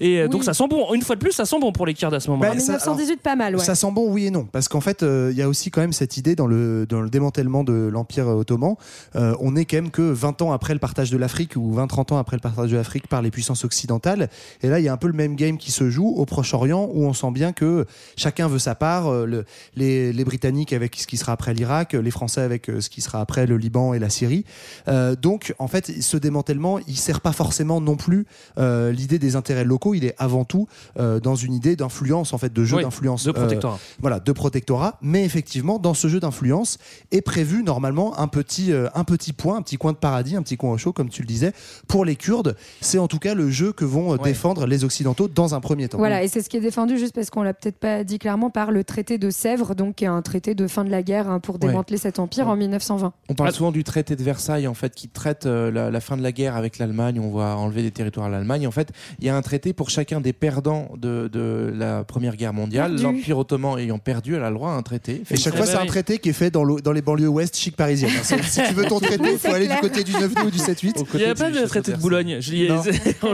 Et 0.00 0.20
euh, 0.20 0.28
donc 0.28 0.44
ça 0.44 0.54
sent 0.54 0.68
bon. 0.68 0.92
Une 0.94 1.02
fois 1.02 1.16
de 1.16 1.20
plus, 1.20 1.32
ça 1.32 1.44
sent 1.44 1.58
bon 1.60 1.72
pour 1.72 1.86
les 1.86 1.94
Kurdes 1.94 2.14
à 2.14 2.20
ce 2.20 2.30
moment-là. 2.30 2.50
Bah, 2.50 2.56
En 2.56 2.60
ça- 2.60 2.72
1918, 2.74 3.20
pas 3.20 3.36
mal, 3.36 3.56
ouais. 3.56 3.64
Ça 3.64 3.74
sent 3.74 3.90
bon, 3.92 4.10
oui 4.10 4.26
et 4.26 4.30
non. 4.30 4.44
Parce 4.50 4.68
qu'en 4.68 4.80
fait, 4.80 5.02
euh, 5.02 5.30
il 5.32 5.36
y 5.38 5.42
a 5.42 5.48
aussi 5.48 5.70
quand 5.70 5.80
même 5.80 5.92
cette 5.92 6.16
idée 6.16 6.36
dans 6.36 6.46
le, 6.46 6.86
dans 6.86 7.00
le 7.00 7.10
démantèlement 7.10 7.64
de 7.64 7.72
l'Empire 7.92 8.28
ottoman. 8.28 8.74
Euh, 9.16 9.34
on 9.40 9.56
est 9.56 9.64
quand 9.64 9.76
même 9.76 9.90
que 9.90 10.02
20 10.02 10.42
ans 10.42 10.52
après 10.52 10.72
le 10.72 10.78
partage 10.80 11.10
de 11.10 11.16
l'Afrique 11.16 11.56
ou 11.56 11.74
20-30 11.76 12.12
ans 12.14 12.18
après 12.18 12.36
le 12.36 12.40
partage 12.40 12.70
de 12.70 12.76
l'Afrique 12.76 13.08
par 13.08 13.22
les 13.22 13.30
puissances 13.30 13.64
occidentales. 13.64 14.28
Et 14.62 14.68
là, 14.68 14.78
il 14.78 14.84
y 14.84 14.88
a 14.88 14.92
un 14.92 14.96
peu 14.96 15.08
le 15.08 15.12
même 15.14 15.34
game 15.36 15.58
qui 15.58 15.72
se 15.72 15.90
joue 15.90 16.08
au 16.08 16.24
Proche-Orient 16.26 16.88
où 16.92 17.04
on 17.06 17.12
sent 17.12 17.30
bien 17.32 17.52
que 17.52 17.86
chacun 18.16 18.46
veut 18.48 18.58
sa 18.58 18.74
part. 18.74 19.08
Euh, 19.08 19.26
le- 19.26 19.44
les, 19.76 20.12
les 20.12 20.24
Britanniques 20.24 20.72
avec 20.72 20.94
ce 20.96 21.06
qui 21.06 21.16
sera 21.16 21.32
après 21.32 21.54
l'Irak, 21.54 21.94
les 21.94 22.10
Français 22.10 22.40
avec 22.42 22.66
ce 22.78 22.88
qui 22.88 23.00
sera 23.00 23.20
après 23.20 23.46
le 23.46 23.56
Liban 23.56 23.94
et 23.94 23.98
la 23.98 24.10
Syrie. 24.10 24.44
Euh, 24.88 25.16
donc, 25.16 25.54
en 25.58 25.68
fait, 25.68 25.90
ce 26.00 26.16
démantèlement, 26.16 26.73
il 26.86 26.96
sert 26.96 27.20
pas 27.20 27.32
forcément 27.32 27.80
non 27.80 27.96
plus 27.96 28.26
euh, 28.58 28.92
l'idée 28.92 29.18
des 29.18 29.36
intérêts 29.36 29.64
locaux. 29.64 29.94
Il 29.94 30.04
est 30.04 30.14
avant 30.18 30.44
tout 30.44 30.66
euh, 30.98 31.20
dans 31.20 31.34
une 31.36 31.52
idée 31.54 31.76
d'influence, 31.76 32.32
en 32.32 32.38
fait, 32.38 32.52
de 32.52 32.64
jeu 32.64 32.76
Oui, 32.78 32.82
d'influence. 32.82 33.24
de 33.24 33.30
euh, 33.30 33.32
protectorat. 33.32 33.78
voilà, 34.00 34.20
de 34.20 34.32
protectorat. 34.32 34.98
Mais 35.02 35.24
effectivement, 35.24 35.78
dans 35.78 35.94
ce 35.94 36.08
jeu 36.08 36.20
d'influence 36.20 36.78
est 37.10 37.20
prévu 37.22 37.62
normalement 37.62 38.18
un 38.18 38.28
petit, 38.28 38.72
euh, 38.72 38.88
un 38.94 39.04
petit 39.04 39.32
point, 39.32 39.56
un 39.56 39.62
petit 39.62 39.76
coin 39.76 39.92
de 39.92 39.96
paradis, 39.98 40.36
un 40.36 40.42
petit 40.42 40.56
coin 40.56 40.72
au 40.72 40.78
chaud, 40.78 40.92
comme 40.92 41.08
tu 41.08 41.22
le 41.22 41.26
disais, 41.28 41.52
pour 41.88 42.04
les 42.04 42.16
Kurdes. 42.16 42.56
C'est 42.80 42.98
en 42.98 43.08
tout 43.08 43.18
cas 43.18 43.34
le 43.34 43.50
jeu 43.50 43.72
que 43.72 43.84
vont 43.84 44.14
euh, 44.14 44.18
défendre 44.18 44.66
les 44.66 44.84
Occidentaux 44.84 45.28
dans 45.28 45.54
un 45.54 45.60
premier 45.60 45.88
temps. 45.88 45.98
Voilà, 45.98 46.22
et 46.22 46.28
c'est 46.28 46.42
ce 46.42 46.48
qui 46.48 46.56
est 46.56 46.60
défendu, 46.60 46.98
juste 46.98 47.14
parce 47.14 47.30
qu'on 47.30 47.42
l'a 47.42 47.54
peut-être 47.54 47.78
pas 47.78 48.04
dit 48.04 48.18
clairement, 48.18 48.50
par 48.50 48.70
le 48.70 48.84
traité 48.84 49.18
de 49.18 49.30
Sèvres, 49.30 49.74
donc 49.74 49.96
qui 49.96 50.04
est 50.04 50.08
un 50.08 50.22
traité 50.22 50.54
de 50.54 50.66
fin 50.66 50.84
de 50.84 50.90
la 50.90 51.02
guerre 51.02 51.28
hein, 51.28 51.40
pour 51.40 51.58
démanteler 51.58 51.98
cet 51.98 52.18
empire 52.18 52.48
en 52.48 52.56
1920. 52.56 53.12
On 53.28 53.34
parle 53.34 53.52
souvent 53.52 53.72
du 53.72 53.84
traité 53.84 54.16
de 54.16 54.22
Versailles, 54.22 54.66
en 54.66 54.74
fait, 54.74 54.94
qui 54.94 55.08
traite 55.08 55.46
euh, 55.46 55.70
la, 55.70 55.90
la 55.90 56.00
fin 56.00 56.16
de 56.16 56.22
la 56.22 56.32
guerre 56.32 56.56
avec 56.56 56.63
l'Allemagne. 56.78 57.20
On 57.20 57.30
va 57.36 57.56
enlever 57.56 57.82
des 57.82 57.90
territoires 57.90 58.26
à 58.26 58.30
l'Allemagne. 58.30 58.66
En 58.66 58.70
fait, 58.70 58.88
il 59.20 59.26
y 59.26 59.28
a 59.28 59.36
un 59.36 59.42
traité 59.42 59.72
pour 59.72 59.90
chacun 59.90 60.20
des 60.20 60.32
perdants 60.32 60.88
de, 60.96 61.28
de 61.32 61.72
la 61.76 62.04
Première 62.04 62.36
Guerre 62.36 62.52
mondiale. 62.52 63.00
L'Empire 63.00 63.38
ottoman 63.38 63.78
ayant 63.78 63.98
perdu, 63.98 64.34
elle 64.34 64.42
a 64.44 64.50
le 64.50 64.56
droit 64.56 64.70
à 64.70 64.74
un 64.74 64.82
traité. 64.82 65.22
Et 65.30 65.36
chaque 65.36 65.56
fois, 65.56 65.66
c'est 65.66 65.76
un 65.76 65.86
traité 65.86 66.18
qui 66.18 66.30
est 66.30 66.32
fait 66.34 66.50
dans, 66.50 66.64
le- 66.64 66.80
dans 66.80 66.92
les 66.92 67.02
banlieues 67.02 67.28
ouest 67.28 67.56
chic 67.56 67.76
parisiennes. 67.76 68.10
si 68.22 68.62
tu 68.62 68.74
veux 68.74 68.84
ton 68.86 69.00
traité, 69.00 69.32
il 69.32 69.38
faut 69.38 69.52
aller 69.54 69.68
du 69.68 69.76
côté 69.76 70.04
du 70.04 70.12
9 70.12 70.32
ou 70.46 70.50
du 70.50 70.58
7-8. 70.58 71.04
Il 71.14 71.18
n'y 71.20 71.24
a 71.26 71.34
pas 71.34 71.50
de 71.50 71.66
traité 71.66 71.92
de 71.92 71.96
Boulogne. 71.98 72.38
Je 72.40 72.52
l'ai- 72.52 72.68
Non. 72.68 72.82
je 72.82 72.90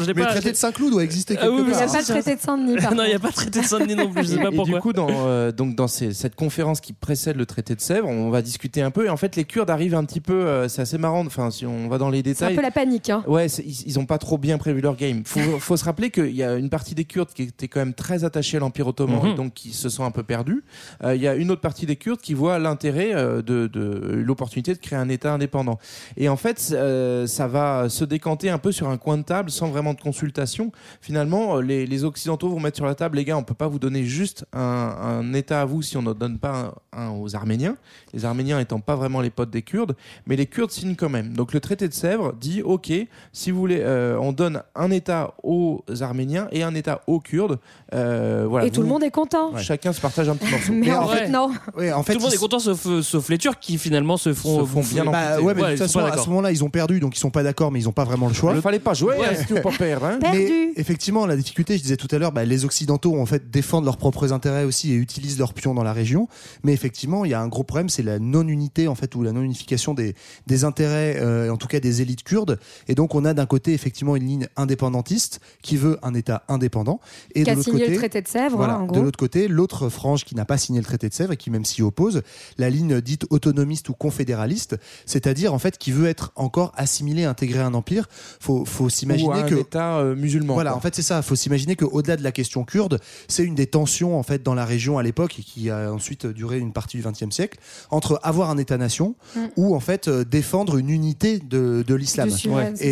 l'ai 0.07 0.15
Mais 0.15 0.15
pas- 0.15 0.21
le 0.21 0.27
traité 0.27 0.51
de 0.53 0.57
Saint-Cloud 0.57 0.91
doit 0.93 1.05
exister 1.05 1.37
Ah 1.41 1.49
oui, 1.51 1.57
quelque 1.57 1.67
mais 1.69 1.73
Il 1.73 1.77
n'y 1.77 1.83
a 1.83 1.87
part. 1.87 1.93
pas 1.93 2.01
de 2.01 2.07
traité 2.07 2.35
de 2.37 2.41
Saint-Denis, 2.41 2.75
non, 2.97 3.05
il 3.05 3.09
n'y 3.09 3.15
a 3.15 3.19
pas 3.19 3.29
de 3.29 3.35
traité 3.35 3.61
de 3.61 3.65
Saint-Denis 3.65 3.95
non 3.97 4.11
plus. 4.11 4.23
Je 4.25 4.29
sais 4.29 4.37
pas 4.37 4.49
Et 4.51 4.57
pourquoi. 4.57 4.75
du 4.75 4.81
coup, 4.81 4.93
dans, 4.93 5.09
euh, 5.11 5.53
donc 5.53 5.75
dans 5.77 5.89
ces- 5.89 6.13
cette 6.13 6.35
conférence 6.35 6.81
qui 6.81 6.93
précède 6.93 7.37
le 7.37 7.47
traité 7.47 7.75
de 7.75 7.81
Sèvres, 7.81 8.09
on 8.09 8.31
va 8.31 8.43
discuter 8.43 8.83
un 8.83 8.91
peu. 8.91 9.07
Et 9.07 9.09
en 9.09 9.17
fait, 9.17 9.37
les 9.37 9.45
Kurdes 9.45 9.71
arrivent 9.71 9.95
un 9.95 10.05
petit 10.05 10.21
peu. 10.21 10.33
euh, 10.35 10.69
c'est 10.69 10.83
assez 10.83 10.99
marrant. 10.99 11.25
Enfin, 11.27 11.51
si 11.51 11.67
on 11.67 11.89
va 11.89 11.99
dans 11.99 12.11
les 12.11 12.19
C'est 12.19 12.29
un 12.45 12.49
détails. 12.49 12.57
peu 12.57 12.63
la 12.63 12.71
panique. 12.71 13.11
Hein. 13.11 13.20
Ouais, 13.27 13.47
ils, 13.47 13.83
ils 13.87 13.99
ont 13.99 14.07
pas 14.07 14.19
trop 14.19 14.39
bien 14.39 14.59
prévu 14.59 14.81
leur 14.81 14.97
game. 14.97 15.23
Faut, 15.25 15.41
faut 15.61 15.77
se 15.77 15.85
rappeler 15.85 16.11
qu'il 16.11 16.35
y 16.35 16.43
a 16.43 16.55
une 16.55 16.71
partie 16.71 16.95
des 16.95 17.05
Kurdes 17.05 17.31
qui 17.35 17.43
était 17.43 17.69
quand 17.69 17.81
même 17.81 17.95
très 17.95 18.25
attachée 18.25 18.57
à 18.57 18.61
l'Empire 18.61 18.87
ottoman 18.87 19.27
et 19.27 19.35
donc 19.35 19.55
qui 19.55 19.73
se 19.73 19.89
sont 19.89 20.05
un 20.05 20.11
peu 20.11 20.23
perdus. 20.23 20.65
Euh, 21.05 21.15
Il 21.15 21.23
y 21.23 21.29
a 21.29 21.35
une 21.35 21.51
autre 21.51 21.61
partie 21.61 21.87
des 21.87 21.97
Kurdes 21.97 22.21
qui 22.21 22.35
voit 22.35 22.59
l'intérêt 22.59 23.15
euh, 23.15 23.43
de, 23.43 23.67
de 23.67 24.23
l'opportunité 24.25 24.75
de 24.75 24.79
créer 24.79 24.99
un 24.99 25.09
État 25.09 25.33
indépendant. 25.33 25.79
Et 26.17 26.29
en 26.29 26.37
fait, 26.37 26.71
euh, 26.73 27.27
ça 27.27 27.47
va 27.47 27.89
se 27.89 28.05
décanter 28.05 28.51
un 28.51 28.59
peu 28.59 28.73
sur 28.73 28.89
un 28.89 28.97
coin 28.97 29.19
de 29.19 29.23
table 29.23 29.51
sans 29.51 29.69
vraiment 29.69 29.95
de 29.95 30.01
consultation. 30.01 30.73
Finalement, 31.01 31.61
les, 31.61 31.87
les 31.87 32.05
Occidentaux 32.05 32.49
vont 32.49 32.61
mettre 32.61 32.77
sur 32.77 32.87
la 32.87 32.95
table, 32.95 33.17
les 33.17 33.25
gars, 33.25 33.37
on 33.37 33.43
peut 33.43 33.55
pas 33.55 33.69
vous 33.69 33.79
donner 33.79 34.05
juste 34.05 34.45
un, 34.53 34.61
un 34.61 35.33
État 35.35 35.61
à 35.61 35.65
vous 35.65 35.83
si 35.83 35.97
on 35.97 36.03
ne 36.03 36.13
donne 36.13 36.39
pas 36.39 36.73
un, 36.93 37.01
un 37.07 37.11
aux 37.11 37.35
Arméniens. 37.37 37.77
Les 38.13 38.25
Arméniens 38.25 38.59
étant 38.61 38.81
pas 38.81 38.97
vraiment 38.97 39.21
les 39.21 39.31
potes 39.31 39.51
des 39.51 39.63
Kurdes, 39.63 39.97
mais 40.27 40.37
les 40.37 40.47
Kurdes 40.47 40.71
signent 40.71 40.97
quand 40.97 41.09
même. 41.09 41.35
Donc 41.35 41.53
le 41.53 41.61
traité 41.61 41.89
de 41.89 41.93
Sèvres 41.93 42.35
dit, 42.41 42.63
ok, 42.63 42.93
si 43.33 43.51
vous 43.51 43.59
voulez, 43.59 43.81
euh, 43.81 44.17
on 44.21 44.33
donne 44.33 44.63
un 44.75 44.91
État 44.91 45.35
aux 45.43 45.83
Arméniens 46.01 46.49
et 46.53 46.63
un 46.63 46.75
État 46.75 47.03
aux 47.07 47.21
Kurdes. 47.21 47.59
Euh, 47.95 48.47
voilà, 48.49 48.67
Et 48.67 48.71
tout 48.71 48.83
le 48.83 48.89
monde 48.89 49.03
est 49.03 49.11
content. 49.11 49.57
Chacun 49.59 49.93
se 49.93 50.01
partage 50.01 50.29
un 50.29 50.37
petit 50.37 50.51
morceau. 50.51 50.73
Mais 50.73 50.93
en 50.93 51.07
fait, 51.09 51.29
non. 51.29 51.51
Ouais, 51.77 51.93
en 51.93 52.03
fait, 52.03 52.13
Tout 52.15 52.19
le 52.19 52.25
monde 52.25 52.35
est 52.35 52.39
content 52.39 52.59
sauf, 52.59 52.87
euh, 52.87 53.03
sauf 53.03 53.29
les 53.29 53.39
Turcs 53.39 53.59
qui 53.61 53.79
finalement 53.79 54.17
se 54.17 54.33
font, 54.35 54.61
Se 54.61 54.65
font 54.67 54.83
bien 54.83 55.05
Bah, 55.05 55.41
ouais, 55.41 55.55
mais 55.55 55.63
Ouais, 55.63 55.67
de 55.73 55.77
toute 55.77 55.87
façon, 55.87 56.01
à 56.01 56.17
ce 56.17 56.29
moment-là, 56.29 56.51
ils 56.53 56.63
ont 56.65 56.71
perdu, 56.71 57.01
donc 57.01 57.17
ils 57.17 57.21
sont 57.21 57.31
pas 57.31 57.43
d'accord, 57.43 57.71
mais 57.73 57.79
ils 57.81 57.89
ont 57.89 57.93
pas 57.93 58.05
vraiment 58.05 58.29
le 58.29 58.35
choix. 58.35 58.53
Il 58.55 58.61
fallait 58.63 58.79
pas 58.79 58.95
jouer, 58.95 59.17
Ouais. 59.17 59.27
hein, 59.27 59.61
pas 59.63 59.71
perdre. 59.71 60.07
hein. 60.07 60.19
Perdu. 60.21 60.39
Mais 60.39 60.73
effectivement, 60.77 61.27
la 61.27 61.37
difficulté, 61.37 61.77
je 61.77 61.83
disais 61.83 61.97
tout 61.97 62.09
à 62.11 62.19
l'heure, 62.19 62.33
bah, 62.33 62.45
les 62.45 62.65
Occidentaux 62.65 63.19
en 63.21 63.27
fait 63.27 63.51
défendent 63.51 63.85
leurs 63.85 63.97
propres 63.97 64.33
intérêts 64.33 64.65
aussi 64.65 64.93
et 64.93 64.97
utilisent 64.97 65.39
leurs 65.39 65.55
pions 65.55 65.75
dans 65.75 65.83
la 65.83 65.93
région. 65.93 66.29
Mais 66.65 66.73
effectivement, 66.73 67.25
il 67.25 67.31
y 67.31 67.35
a 67.35 67.41
un 67.41 67.49
gros 67.49 67.65
problème, 67.65 67.89
c'est 67.89 68.03
la 68.03 68.19
non-unité 68.19 68.89
en 68.89 68.95
fait 68.95 69.15
ou 69.15 69.23
la 69.23 69.33
non-unification 69.33 69.95
des, 69.95 70.15
des 70.47 70.65
intérêts, 70.65 71.17
euh, 71.21 71.51
en 71.51 71.57
tout 71.57 71.69
cas 71.69 71.81
des 71.81 72.03
élites 72.03 72.23
kurdes. 72.23 72.59
Et 72.89 72.95
donc, 72.95 73.00
on 73.15 73.25
a 73.25 73.35
d'un 73.35 73.47
côté 73.47 73.73
effectivement 73.73 74.17
une 74.17 74.27
ligne 74.27 74.49
indépendantiste 74.57 75.41
qui 75.63 75.77
veut 75.77 75.99
un 76.03 76.15
État 76.15 76.43
indépendant, 76.49 77.01
et 77.35 77.41
Qui 77.41 77.45
de 77.45 77.51
a 77.51 77.55
l'autre 77.55 77.65
signé 77.65 77.81
côté, 77.81 77.93
le 77.93 77.99
traité 77.99 78.23
de 78.23 78.29
Sèvres, 78.29 78.57
voilà, 78.57 78.75
hein, 78.75 78.81
en 78.81 78.87
de 78.87 78.93
gros. 78.93 79.03
l'autre 79.03 79.19
côté, 79.19 79.49
l'autre 79.49 79.89
frange 79.89 80.25
qui 80.25 80.35
n'a 80.35 80.45
pas 80.45 80.59
signé 80.59 80.81
le 80.81 80.85
traité 80.85 81.09
de 81.09 81.15
Sèvres 81.15 81.33
et 81.33 81.37
qui 81.37 81.51
même 81.51 81.65
s'y 81.65 81.83
oppose, 81.83 82.23
la 82.59 82.71
ligne 82.71 83.01
dite 83.01 83.27
autonomiste 83.31 83.89
ou 83.89 83.95
confédéraliste, 83.95 84.77
c'est-à-dire 85.07 85.55
en 85.55 85.59
fait 85.59 85.79
qui 85.79 85.93
veut 85.93 86.07
être 86.09 86.33
encore 86.37 86.73
assimilé, 86.77 87.25
intégré 87.25 87.61
à 87.61 87.67
un 87.67 87.75
empire. 87.75 88.09
Faut, 88.41 88.65
faut 88.65 88.89
s'imaginer 88.89 89.33
un 89.33 89.43
que 89.43 89.55
État 89.55 89.99
euh, 89.99 90.15
musulman. 90.15 90.55
voilà, 90.55 90.71
quoi. 90.71 90.79
en 90.79 90.81
fait, 90.81 90.95
c'est 90.95 91.03
ça. 91.03 91.19
Il 91.19 91.23
faut 91.23 91.37
s'imaginer 91.37 91.77
qu'au-delà 91.77 92.17
de 92.17 92.23
la 92.23 92.33
question 92.33 92.65
kurde, 92.65 93.01
c'est 93.29 93.45
une 93.45 93.55
des 93.55 93.67
tensions 93.67 94.19
en 94.19 94.23
fait 94.23 94.43
dans 94.43 94.55
la 94.55 94.65
région 94.65 94.99
à 94.99 95.03
l'époque 95.03 95.39
et 95.39 95.43
qui 95.43 95.71
a 95.71 95.93
ensuite 95.93 96.27
duré 96.27 96.59
une 96.59 96.73
partie 96.73 96.97
du 96.97 97.03
XXe 97.03 97.35
siècle 97.35 97.59
entre 97.91 98.21
avoir 98.23 98.51
un 98.51 98.59
État-nation 98.59 99.15
Mm. 99.35 99.41
ou 99.57 99.75
en 99.75 99.81
fait 99.81 100.09
euh, 100.09 100.25
défendre 100.25 100.77
une 100.77 100.91
unité 100.91 101.39
de, 101.39 101.85
de 101.87 101.95
l'islam 101.95 102.31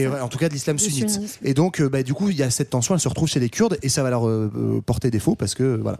et 0.01 0.05
ça. 0.05 0.11
ouais, 0.11 0.20
en 0.20 0.28
tout 0.28 0.38
cas 0.38 0.49
de 0.49 0.55
l'islam 0.55 0.78
sunnite. 0.78 1.20
Et 1.42 1.55
donc, 1.55 1.80
euh, 1.80 1.88
bah, 1.88 2.03
du 2.03 2.14
coup, 2.14 2.30
il 2.30 2.36
y 2.36 2.42
a 2.42 2.51
cette 2.51 2.70
tension, 2.70 2.94
elle 2.94 3.01
se 3.01 3.09
retrouve 3.09 3.28
chez 3.28 3.40
les 3.40 3.49
Kurdes 3.49 3.78
et 3.82 3.88
ça 3.88 4.03
va 4.03 4.11
leur 4.11 4.28
euh, 4.28 4.51
euh, 4.57 4.80
porter 4.80 5.11
défaut 5.11 5.34
parce 5.34 5.55
que 5.55 5.78
voilà. 5.80 5.99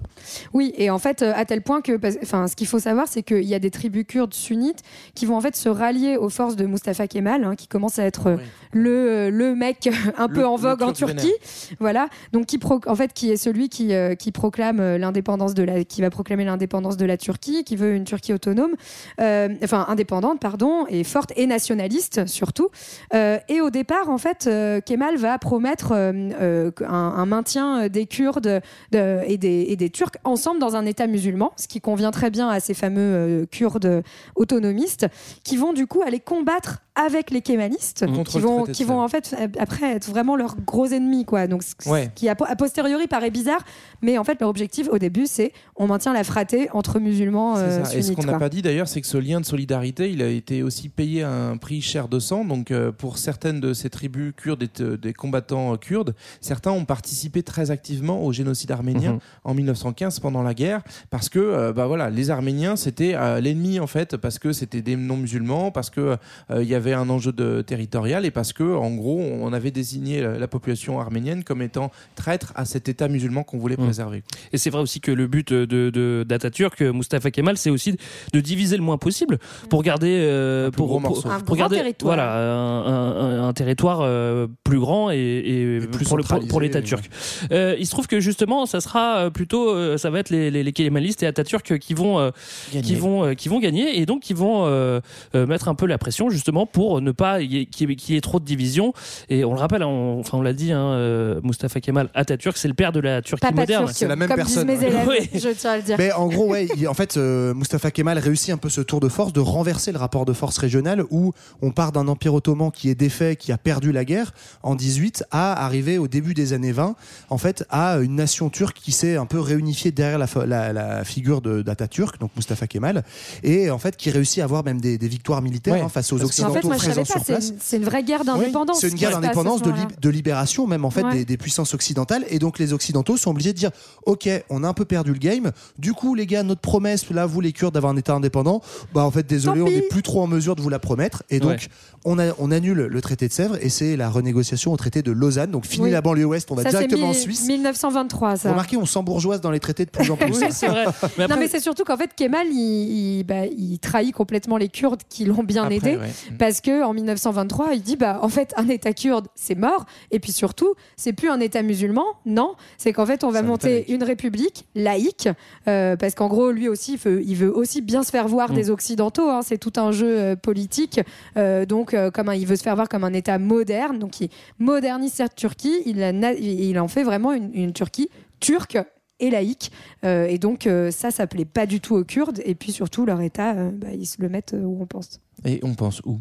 Oui, 0.53 0.73
et 0.77 0.91
en 0.91 0.99
fait, 0.99 1.23
à 1.23 1.45
tel 1.45 1.63
point 1.63 1.81
que, 1.81 1.99
enfin, 2.23 2.47
ce 2.49 2.57
qu'il 2.57 2.67
faut 2.67 2.79
savoir, 2.79 3.07
c'est 3.09 3.23
qu'il 3.23 3.45
y 3.45 3.55
a 3.55 3.59
des 3.59 3.71
tribus 3.71 4.05
kurdes 4.07 4.35
sunnites 4.35 4.81
qui 5.15 5.27
vont 5.27 5.37
en 5.37 5.41
fait 5.41 5.57
se 5.57 5.69
rallier 5.69 6.17
aux 6.17 6.29
forces 6.29 6.57
de 6.57 6.67
Mustafa 6.67 7.07
Kemal, 7.07 7.45
hein, 7.45 7.57
qui 7.57 7.67
commence 7.69 7.99
à 7.99 8.05
être 8.05 8.39
le, 8.73 9.31
le 9.31 9.55
mec 9.55 9.89
un 10.17 10.29
peu 10.29 10.47
en 10.47 10.57
vogue 10.57 10.83
en 10.83 10.93
Turquie, 10.93 11.33
voilà. 11.81 12.09
Donc 12.33 12.47
qui 12.47 12.59
pro- 12.59 12.81
en 12.87 12.95
fait 12.95 13.13
qui 13.13 13.31
est 13.31 13.37
celui 13.37 13.69
qui, 13.69 13.95
euh, 13.95 14.15
qui 14.15 14.33
proclame 14.33 14.97
l'indépendance 14.97 15.55
de 15.55 15.63
la, 15.63 15.85
qui 15.85 16.01
va 16.01 16.11
proclamer 16.11 16.45
l'indépendance 16.45 16.97
de 16.97 17.07
la 17.07 17.17
Turquie, 17.17 17.65
qui 17.65 17.77
veut 17.77 17.95
une 17.95 18.05
Turquie 18.05 18.33
autonome, 18.33 18.73
euh, 19.21 19.49
enfin 19.65 19.87
indépendante, 19.89 20.41
pardon, 20.41 20.87
et 20.89 21.05
forte 21.05 21.33
et 21.37 21.47
nationaliste 21.47 22.27
surtout. 22.27 22.69
Euh, 23.15 23.39
et 23.49 23.61
au 23.61 23.71
départ, 23.71 23.88
en 24.09 24.19
fait, 24.19 24.47
euh, 24.47 24.81
Kemal 24.81 25.17
va 25.17 25.39
promettre 25.39 25.93
euh, 25.93 26.13
euh, 26.41 26.71
un, 26.87 27.27
maintien 27.27 27.89
des 27.89 28.07
Kurdes 28.07 28.61
de- 28.93 29.21
et, 29.27 29.39
des, 29.39 29.67
et 29.69 29.77
des 29.77 29.91
Turcs 29.91 30.17
ensemble 30.25 30.61
dans 30.61 30.77
un 30.77 30.87
État 30.87 31.07
musulman, 31.07 31.53
ce 31.57 31.69
qui 31.69 31.81
convient 31.81 32.11
très 32.11 32.31
bien 32.31 32.49
à 32.49 32.61
ces 32.61 32.75
fameux 32.75 33.47
Kurdes 33.51 34.03
autonomistes, 34.37 35.07
qui 35.45 35.57
vont 35.57 35.73
du 35.73 35.87
coup 35.87 36.03
aller 36.07 36.21
combattre 36.21 36.79
avec 37.07 37.31
les 37.31 37.41
kémalistes, 37.43 38.05
Contre 38.07 38.33
qui 38.33 38.39
vont, 38.41 38.65
qui 38.65 38.85
vont 38.85 39.01
en 39.01 39.09
fait 39.09 39.35
euh, 39.39 39.47
après 39.59 39.93
être 39.95 40.09
vraiment 40.11 40.35
leurs 40.37 40.57
gros 40.67 40.87
ennemis, 40.87 41.25
quoi. 41.25 41.47
Donc, 41.47 41.63
ce 41.63 41.89
Ouais. 41.89 42.11
qui 42.15 42.29
a, 42.29 42.33
a 42.33 42.57
posteriori 42.57 43.07
paraît 43.07 43.31
bizarre, 43.31 43.65
mais 44.03 44.19
en 44.19 44.25
fait 44.25 44.41
leur 44.41 44.51
objectif 44.51 44.89
au 44.91 44.99
début, 44.99 45.27
c'est 45.27 45.53
on 45.77 45.87
maintient 45.87 46.13
la 46.13 46.25
fratrie 46.25 46.67
entre 46.73 46.99
musulmans 46.99 47.57
euh, 47.57 47.85
ça. 47.85 47.95
Et 47.97 48.03
ce 48.03 48.09
sunnites, 48.09 48.25
qu'on 48.27 48.33
n'a 48.33 48.39
pas 48.39 48.49
dit 48.49 48.63
d'ailleurs, 48.63 48.89
c'est 48.89 49.01
que 49.01 49.07
ce 49.07 49.17
lien 49.17 49.41
de 49.41 49.47
solidarité, 49.47 50.11
il 50.11 50.23
a 50.23 50.29
été 50.29 50.63
aussi 50.63 50.89
payé 50.89 51.23
à 51.23 51.31
un 51.31 51.57
prix 51.57 51.81
cher 51.81 52.09
de 52.09 52.19
sang. 52.19 52.45
Donc, 52.45 52.71
euh, 52.71 52.91
pour 52.91 53.19
certaines 53.19 53.61
de 53.61 53.73
ces 53.75 53.91
tribus 53.91 54.33
kurdes 54.37 54.63
et 54.65 54.71
de- 54.83 54.97
des 54.97 55.13
combattants 55.13 55.75
euh, 55.75 55.77
kurdes, 55.77 56.15
certains 56.41 56.73
ont 56.73 56.85
participé 56.85 57.43
très 57.43 57.71
activement 57.71 58.25
au 58.25 58.33
génocide 58.33 58.73
arménien 58.73 59.13
Mhm. 59.13 59.19
en 59.45 59.55
1915 59.55 60.19
pendant 60.21 60.43
la 60.43 60.55
guerre, 60.55 60.83
parce 61.11 61.29
que, 61.29 61.39
euh, 61.39 61.73
bah 61.73 61.87
voilà, 61.87 62.11
les 62.11 62.31
Arméniens 62.31 62.75
c'était 62.77 63.15
euh, 63.15 63.41
l'ennemi 63.41 63.79
en 63.81 63.87
fait, 63.87 64.17
parce 64.17 64.39
que 64.39 64.53
c'était 64.53 64.83
des 64.83 64.97
non-musulmans, 64.97 65.71
parce 65.71 65.91
que 65.91 66.17
euh, 66.51 66.63
il 66.63 66.69
y 66.69 66.75
avait 66.75 66.88
un 66.93 67.09
enjeu 67.11 67.33
de 67.33 67.63
territorial 67.63 68.25
et 68.25 68.31
parce 68.31 68.53
que, 68.53 68.63
en 68.63 68.91
gros, 68.95 69.19
on 69.21 69.53
avait 69.53 69.71
désigné 69.71 70.21
la, 70.21 70.39
la 70.39 70.49
population 70.49 71.01
arménienne 71.01 71.45
comme 71.45 71.63
étant 71.63 71.91
traître 72.15 72.53
à 72.57 72.65
cet 72.65 72.89
État 72.89 73.09
musulman 73.09 73.43
qu'on 73.43 73.59
voulait 73.59 73.77
Mhm. 73.79 73.85
préserver. 73.85 74.23
Et 74.53 74.59
c'est 74.59 74.71
vrai 74.71 74.83
aussi 74.83 75.01
que 75.01 75.11
le 75.11 75.27
but 75.27 75.53
de, 75.53 75.65
de, 75.91 76.25
d'Atatürk, 76.29 76.81
Mustafa 76.83 77.31
Kemal, 77.31 77.57
c'est 77.57 77.71
aussi 77.71 77.97
de 78.33 78.41
diviser 78.41 78.77
le 78.77 78.83
moins 78.83 78.99
possible 78.99 79.39
pour 79.71 79.83
garder, 79.83 80.19
euh, 80.21 80.71
pour, 80.71 80.87
gros 80.89 81.01
pour- 81.01 81.11
morceau. 81.11 81.29
Un 81.29 81.41
pour 81.41 81.57
garder 81.57 81.77
territoire. 81.77 82.15
voilà, 82.15 82.35
un, 82.35 82.87
un- 82.87 83.17
un- 83.45 83.49
un 83.49 83.53
territoire 83.53 84.01
euh, 84.03 84.47
plus 84.65 84.79
grand 84.79 85.11
et, 85.11 85.17
et 85.19 85.81
plus 85.81 86.07
pour, 86.07 86.17
le- 86.17 86.25
pour, 86.25 86.47
pour 86.49 86.61
l'État 86.61 86.83
turc. 86.83 87.09
Euh, 87.53 87.77
il 87.79 87.87
se 87.87 87.91
trouve 87.91 88.07
que 88.07 88.21
justement, 88.21 88.67
ça 88.67 88.81
sera 88.81 89.31
plutôt, 89.31 89.97
ça 89.99 90.11
va 90.11 90.21
être 90.21 90.31
les, 90.31 90.51
les, 90.51 90.63
les 90.63 90.73
kémalistes 90.73 91.23
et 91.23 91.27
Atatürk 91.27 91.79
qui 91.79 91.95
vont, 91.95 92.19
euh, 92.19 92.31
qui 92.71 92.81
Gagner. 92.81 92.95
vont, 92.97 93.25
euh, 93.25 93.35
qui 93.35 93.49
vont 93.49 93.59
gagner 93.61 93.99
et 93.99 94.07
donc 94.07 94.21
qui 94.23 94.35
vont 94.35 94.65
euh, 94.67 95.01
euh, 95.35 95.47
mettre 95.47 95.69
un 95.69 95.75
peu 95.75 95.87
la 95.87 95.99
pression 95.99 96.31
justement 96.31 96.67
pour 96.67 96.78
ne 97.01 97.11
pas 97.13 97.39
qu'il 97.41 97.53
y, 97.53 97.61
ait- 97.61 97.67
qu'il 97.67 98.15
y 98.15 98.19
ait 98.19 98.21
trop 98.21 98.41
de 98.41 98.45
divisions. 98.45 98.93
Et 99.29 99.45
on 99.45 99.53
le 99.55 99.59
rappelle, 99.61 99.83
hein, 99.83 99.87
on, 99.89 100.21
enfin 100.21 100.39
on 100.39 100.43
l'a 100.43 100.53
dit, 100.53 100.73
hein, 100.73 100.81
euh, 100.93 101.41
Mustafa 101.43 101.81
Kemal 101.81 102.09
Atatürk, 102.15 102.57
c'est 102.57 102.69
le 102.69 102.75
père 102.75 102.93
de 102.93 103.01
la 103.01 103.23
Turquie 103.23 103.41
Papa 103.41 103.55
moderne. 103.55 103.91
C'est 103.93 104.07
la 104.09 104.17
même 104.17 104.29
comme 104.29 104.37
personne. 104.37 104.67
disent 104.67 104.81
mes 104.81 104.87
élèves, 104.87 105.07
Oui. 105.09 105.29
je 105.35 105.49
tiens 105.51 105.73
à 105.73 105.77
le 105.77 105.83
dire. 105.83 105.97
Mais 105.99 106.13
en 106.13 106.27
gros, 106.29 106.49
ouais, 106.49 106.69
il- 106.77 106.89
en 106.89 106.95
fait, 106.95 107.17
euh, 107.17 107.55
Mustafa 107.55 107.91
Kemal 107.91 108.19
réussit 108.19 108.51
un 108.51 108.57
peu 108.57 108.69
ce 108.69 108.81
tour 108.81 109.01
de 109.01 109.09
force 109.09 109.33
de 109.33 109.41
renverser 109.41 109.93
le 109.93 109.99
rapport 109.99 110.25
de 110.25 110.33
force 110.33 110.59
régional 110.59 111.05
où 111.11 111.33
on 111.63 111.71
part 111.71 111.93
d'un 111.93 112.09
empire 112.09 112.35
ottoman 112.35 112.71
qui 112.71 112.89
est 112.91 112.95
défait, 112.95 113.37
qui 113.37 113.53
a 113.53 113.59
perdu 113.59 113.93
la 113.93 114.05
guerre 114.05 114.33
en 114.63 114.75
18, 114.75 115.25
à 115.31 115.65
arriver 115.65 115.99
au 115.99 116.09
début 116.09 116.35
des 116.35 116.53
années 116.53 116.73
20, 116.73 116.95
en 117.31 117.39
fait, 117.39 117.65
à 117.71 117.97
une 117.99 118.15
nation 118.15 118.49
turque 118.51 118.77
qui 118.83 118.93
s'est 118.93 119.17
un 119.17 119.27
peu 119.27 119.41
réunifiée 119.41 119.91
derrière 119.93 120.19
la, 120.19 120.27
fa- 120.27 120.47
la, 120.47 120.73
la 120.73 121.05
figure 121.05 121.41
d'Atatürk, 121.41 122.19
donc 122.21 122.31
Mustafa 122.37 122.67
Kemal, 122.67 123.05
et 123.43 123.71
en 123.71 123.79
fait 123.79 123.97
qui 123.97 124.11
réussit 124.11 124.41
à 124.41 124.45
avoir 124.45 124.65
même 124.65 124.81
des, 124.81 124.99
des 124.99 125.09
victoires 125.09 125.43
militaires 125.43 125.75
Ouais, 125.75 125.81
hein, 125.81 125.89
face 125.89 126.13
aux 126.13 126.21
en 126.21 126.25
occidentaux 126.25 126.55
fait, 126.55 126.68
moi 126.69 126.77
je 126.79 126.85
savais 126.85 127.05
pas, 127.05 127.15
c'est 127.25 127.49
une, 127.49 127.57
c'est 127.61 127.77
une 127.79 127.85
vraie 127.85 128.03
guerre 128.03 128.25
d'indépendance. 128.25 128.81
C'est 128.81 128.89
une 128.89 128.95
guerre 128.95 129.19
d'indépendance, 129.21 129.63
de, 129.63 129.69
moment-là. 129.71 129.89
lib- 129.89 130.01
de 130.01 130.09
libération 130.09 130.67
même 130.67 130.85
en 130.85 130.91
fait 130.91 131.03
Ouais. 131.03 131.13
des, 131.13 131.25
des 131.25 131.37
puissances 131.37 131.75
occidentales. 131.75 132.25
Et 132.29 132.39
donc 132.39 132.59
les 132.59 132.73
occidentaux 132.73 133.17
sont 133.17 133.31
obligés 133.31 133.53
de 133.53 133.59
dire, 133.59 133.71
ok, 134.07 134.29
on 134.51 134.65
a 134.65 134.69
un 134.69 134.73
peu 134.75 134.85
perdu 134.85 135.13
le 135.13 135.19
game. 135.19 135.53
Du 135.79 135.93
coup, 135.93 136.15
les 136.15 136.27
gars, 136.27 136.43
notre 136.43 136.61
promesse, 136.61 137.09
là, 137.11 137.27
vous 137.27 137.41
les 137.41 137.53
Kurdes, 137.53 137.75
d'avoir 137.75 137.93
un 137.93 137.97
État 137.97 138.15
indépendant, 138.15 138.61
bah 138.95 139.05
en 139.05 139.11
fait, 139.11 139.27
désolé, 139.27 139.61
Tant 139.61 139.67
on 139.67 139.71
n'est 139.71 139.83
plus 139.83 140.03
trop 140.03 140.23
en 140.23 140.27
mesure 140.27 140.57
de 140.57 140.63
vous 140.63 140.69
la 140.69 140.79
promettre. 140.79 141.23
Et 141.31 141.41
donc, 141.41 141.51
Ouais. 141.51 141.59
on, 142.05 142.19
a, 142.19 142.33
on 142.39 142.51
annule 142.51 142.79
le 142.91 143.01
traité 143.01 143.29
de 143.29 143.33
Sèvres 143.33 143.57
et 143.61 143.69
c'est 143.69 143.97
la 143.97 144.09
renégociation 144.11 144.73
au 144.73 144.77
traité 144.77 145.03
de 145.03 145.13
Lausanne. 145.13 145.51
Donc 145.51 145.67
fini 145.67 145.85
Oui. 145.87 145.91
la 145.91 146.01
banlieue 146.01 146.25
ouest, 146.27 146.51
on 146.51 146.55
va 146.55 146.63
Ça, 146.65 146.71
directement 146.71 147.09
en 147.09 147.13
Suisse. 147.15 147.47
1923, 147.47 148.37
ça. 148.37 148.51
Remarquez, 148.51 148.77
on 148.77 148.87
s'embourgeoise 148.87 149.41
dans 149.41 149.51
les 149.51 149.61
traités 149.61 149.85
de 149.85 149.91
plus 149.91 150.11
en 150.11 150.17
plus. 150.17 150.29
Oui, 150.39 150.47
c'est 150.51 150.69
vrai. 150.69 150.85
Mais 151.19 151.27
non, 151.27 151.37
mais 151.39 151.49
c'est 151.49 151.61
surtout 151.61 151.85
qu'en 151.85 151.97
fait, 151.97 152.11
Kemal, 152.15 152.47
il, 152.51 153.19
il- 153.19 153.25
bah, 153.25 153.47
il 153.47 153.79
trahit 153.79 154.13
complètement 154.15 154.57
les 154.57 154.69
Kurdes 154.69 155.03
qui 155.09 155.25
l'ont 155.25 155.43
bien 155.43 155.63
Après, 155.65 155.77
aidé. 155.77 155.97
ouais. 155.97 156.11
Parce 156.39 156.48
que 156.61 156.83
en 156.85 156.93
1923, 156.95 157.75
il 157.75 157.83
dit 157.83 157.97
bah 157.97 158.19
en 158.23 158.29
fait 158.29 158.53
un 158.57 158.69
État 158.69 158.93
kurde 158.93 159.29
c'est 159.35 159.55
mort. 159.55 159.87
Et 160.11 160.19
puis 160.21 160.33
surtout 160.33 160.75
c'est 160.97 161.13
plus 161.13 161.29
un 161.29 161.41
État 161.41 161.63
musulman 161.63 162.05
non. 162.27 162.55
C'est 162.79 162.93
qu'en 162.93 163.07
fait 163.07 163.25
on 163.25 163.31
va 163.31 163.43
monter 163.43 163.93
une 163.93 164.03
république 164.03 164.67
laïque 164.75 165.29
euh, 165.69 165.97
parce 165.97 166.15
qu'en 166.15 166.29
gros 166.29 166.51
lui 166.51 166.69
aussi 166.69 166.93
il 166.95 166.99
veut, 166.99 167.23
il 167.23 167.37
veut 167.37 167.55
aussi 167.55 167.81
bien 167.83 168.03
se 168.03 168.11
faire 168.11 168.27
voir 168.29 168.51
Mm. 168.53 168.55
des 168.55 168.71
occidentaux 168.71 169.29
hein, 169.31 169.41
c'est 169.43 169.59
tout 169.59 169.73
un 169.77 169.93
jeu 169.93 170.19
euh, 170.19 170.37
politique. 170.37 171.01
Euh, 171.37 171.67
donc 171.67 171.93
euh, 171.95 172.11
comme 172.11 172.29
un- 172.29 172.35
il 172.35 172.47
veut 172.47 172.57
se 172.57 172.63
faire 172.63 172.75
voir 172.77 172.89
comme 172.89 173.05
un 173.05 173.13
État 173.13 173.39
moderne. 173.39 173.99
Donc 173.99 174.21
il 174.21 174.31
modernise 174.59 175.13
cette 175.13 175.35
Turquie. 175.35 175.83
Il, 175.87 176.79
en 176.79 176.89
fait 176.89 177.03
vraiment 177.03 177.33
une, 177.33 177.51
une 177.55 177.73
Turquie 177.73 178.09
turque 178.41 178.79
et 179.21 179.31
laïque. 179.31 179.73
Euh, 180.05 180.27
et 180.27 180.39
donc 180.39 180.67
euh, 180.67 180.91
ça 180.93 181.11
ça 181.11 181.27
plaît 181.27 181.45
pas 181.45 181.67
du 181.67 181.81
tout 181.81 181.97
aux 181.97 182.05
Kurdes. 182.05 182.41
Et 182.45 182.55
puis 182.55 182.71
surtout 182.73 183.05
leur 183.05 183.21
État 183.21 183.55
euh, 183.57 183.71
bah, 183.73 183.89
ils 183.93 184.07
se 184.07 184.23
le 184.23 184.29
mettent 184.29 184.55
où 184.57 184.79
on 184.81 184.87
pense. 184.87 185.21
Et 185.45 185.61
on 185.63 185.75
pense 185.75 186.01
où? 186.05 186.21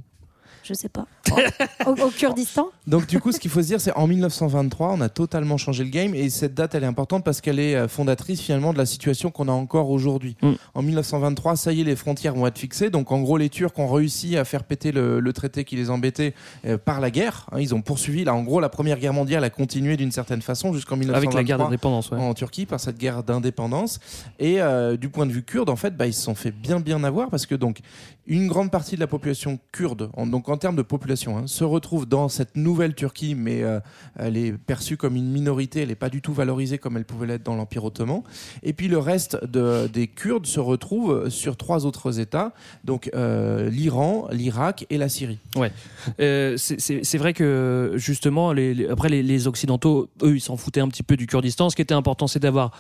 Je 0.68 0.74
sais 0.74 0.90
pas 0.90 1.06
au, 1.86 1.92
au 1.92 2.10
Kurdistan 2.10 2.68
Donc 2.88 3.08
du 3.08 3.20
coup, 3.20 3.32
ce 3.32 3.40
qu'il 3.40 3.52
faut 3.52 3.62
se 3.62 3.68
dire, 3.68 3.82
c'est 3.82 3.94
en 3.94 4.08
1923, 4.08 4.94
on 4.94 5.02
a 5.02 5.10
totalement 5.10 5.58
changé 5.58 5.84
le 5.84 5.90
game 5.90 6.14
et 6.16 6.30
cette 6.30 6.54
date, 6.54 6.76
elle 6.76 6.84
est 6.84 6.88
importante 6.88 7.24
parce 7.24 7.42
qu'elle 7.42 7.60
est 7.60 7.76
euh, 7.76 7.88
fondatrice 7.88 8.42
finalement 8.42 8.74
de 8.74 8.78
la 8.78 8.86
situation 8.86 9.32
qu'on 9.32 9.48
a 9.48 9.52
encore 9.52 9.90
aujourd'hui. 9.90 10.36
Mm. 10.42 10.52
En 10.74 10.82
1923, 10.82 11.56
ça 11.56 11.72
y 11.74 11.82
est, 11.82 11.84
les 11.84 11.96
frontières 11.96 12.34
vont 12.34 12.48
être 12.48 12.58
fixées. 12.58 12.90
Donc 12.90 13.12
en 13.12 13.22
gros, 13.22 13.38
les 13.38 13.50
Turcs 13.50 13.78
ont 13.78 13.88
réussi 13.88 14.38
à 14.38 14.46
faire 14.46 14.64
péter 14.64 14.92
le, 14.92 15.20
le 15.20 15.34
traité 15.34 15.64
qui 15.64 15.76
les 15.76 15.90
embêtait 15.90 16.34
euh, 16.66 16.78
par 16.78 17.00
la 17.00 17.12
guerre. 17.12 17.48
Hein, 17.52 17.60
ils 17.60 17.74
ont 17.74 17.82
poursuivi. 17.82 18.24
Là, 18.24 18.34
en 18.34 18.44
gros, 18.44 18.60
la 18.60 18.70
Première 18.70 19.00
Guerre 19.00 19.14
mondiale 19.14 19.44
a 19.44 19.50
continué 19.50 19.98
d'une 19.98 20.12
certaine 20.12 20.42
façon 20.42 20.74
jusqu'en 20.74 20.98
1923 20.98 21.18
avec 21.18 21.34
la 21.34 21.44
guerre 21.44 21.58
d'indépendance, 21.58 22.12
ouais. 22.12 22.20
en 22.20 22.34
Turquie 22.34 22.66
par 22.66 22.80
cette 22.80 22.98
guerre 22.98 23.24
d'indépendance. 23.24 24.00
Et 24.40 24.62
euh, 24.62 24.98
du 24.98 25.10
point 25.10 25.26
de 25.26 25.32
vue 25.32 25.44
kurde, 25.44 25.70
en 25.70 25.76
fait, 25.76 25.96
bah, 25.96 26.08
ils 26.08 26.14
se 26.14 26.22
sont 26.22 26.36
fait 26.36 26.52
bien 26.52 26.80
bien 26.80 27.04
avoir 27.04 27.30
parce 27.30 27.46
que 27.46 27.56
donc 27.56 27.80
une 28.28 28.48
grande 28.48 28.72
partie 28.72 28.96
de 28.96 29.00
la 29.00 29.08
population 29.08 29.58
kurde, 29.72 30.10
en- 30.16 30.28
donc 30.28 30.50
en 30.50 30.58
termes 30.58 30.76
de 30.76 30.82
population, 30.82 31.38
hein, 31.38 31.44
se 31.48 31.64
retrouve 31.64 32.06
dans 32.06 32.30
cette 32.30 32.56
nouvelle 32.58 32.94
Turquie, 32.94 33.36
mais 33.36 33.64
euh, 33.64 33.80
elle 34.18 34.38
est 34.38 34.52
perçue 34.52 34.98
comme 34.98 35.16
une 35.16 35.30
minorité, 35.32 35.82
elle 35.82 35.88
n'est 35.90 35.96
pas 35.96 36.10
du 36.10 36.22
tout 36.22 36.34
valorisée 36.34 36.78
comme 36.78 36.98
elle 36.98 37.06
pouvait 37.06 37.28
l'être 37.28 37.44
dans 37.44 37.56
l'Empire 37.56 37.86
ottoman. 37.86 38.22
Et 38.64 38.74
puis 38.74 38.88
le 38.88 38.98
reste 38.98 39.38
de- 39.46 39.88
des 39.88 40.08
Kurdes 40.08 40.46
se 40.46 40.60
retrouve 40.60 41.30
sur 41.30 41.56
trois 41.58 41.86
autres 41.86 42.20
États, 42.20 42.54
donc 42.84 43.10
euh, 43.16 43.70
l'Iran, 43.70 44.28
l'Irak 44.32 44.86
et 44.90 44.98
la 44.98 45.10
Syrie. 45.10 45.40
Ouais. 45.56 45.72
Euh, 46.20 46.56
c'est- 46.58 47.18
vrai 47.18 47.34
que 47.34 47.94
justement, 47.96 48.50
après 48.90 49.10
les, 49.10 49.24
les 49.24 49.48
Occidentaux, 49.48 50.10
eux, 50.22 50.36
ils 50.36 50.42
s'en 50.42 50.58
foutaient 50.58 50.82
un 50.82 50.88
petit 50.88 51.04
peu 51.04 51.18
du 51.18 51.26
Kurdistan. 51.28 51.70
Ce 51.70 51.76
qui 51.76 51.82
était 51.82 51.94
important, 51.94 52.28
c'est 52.28 52.40
d'avoir 52.40 52.72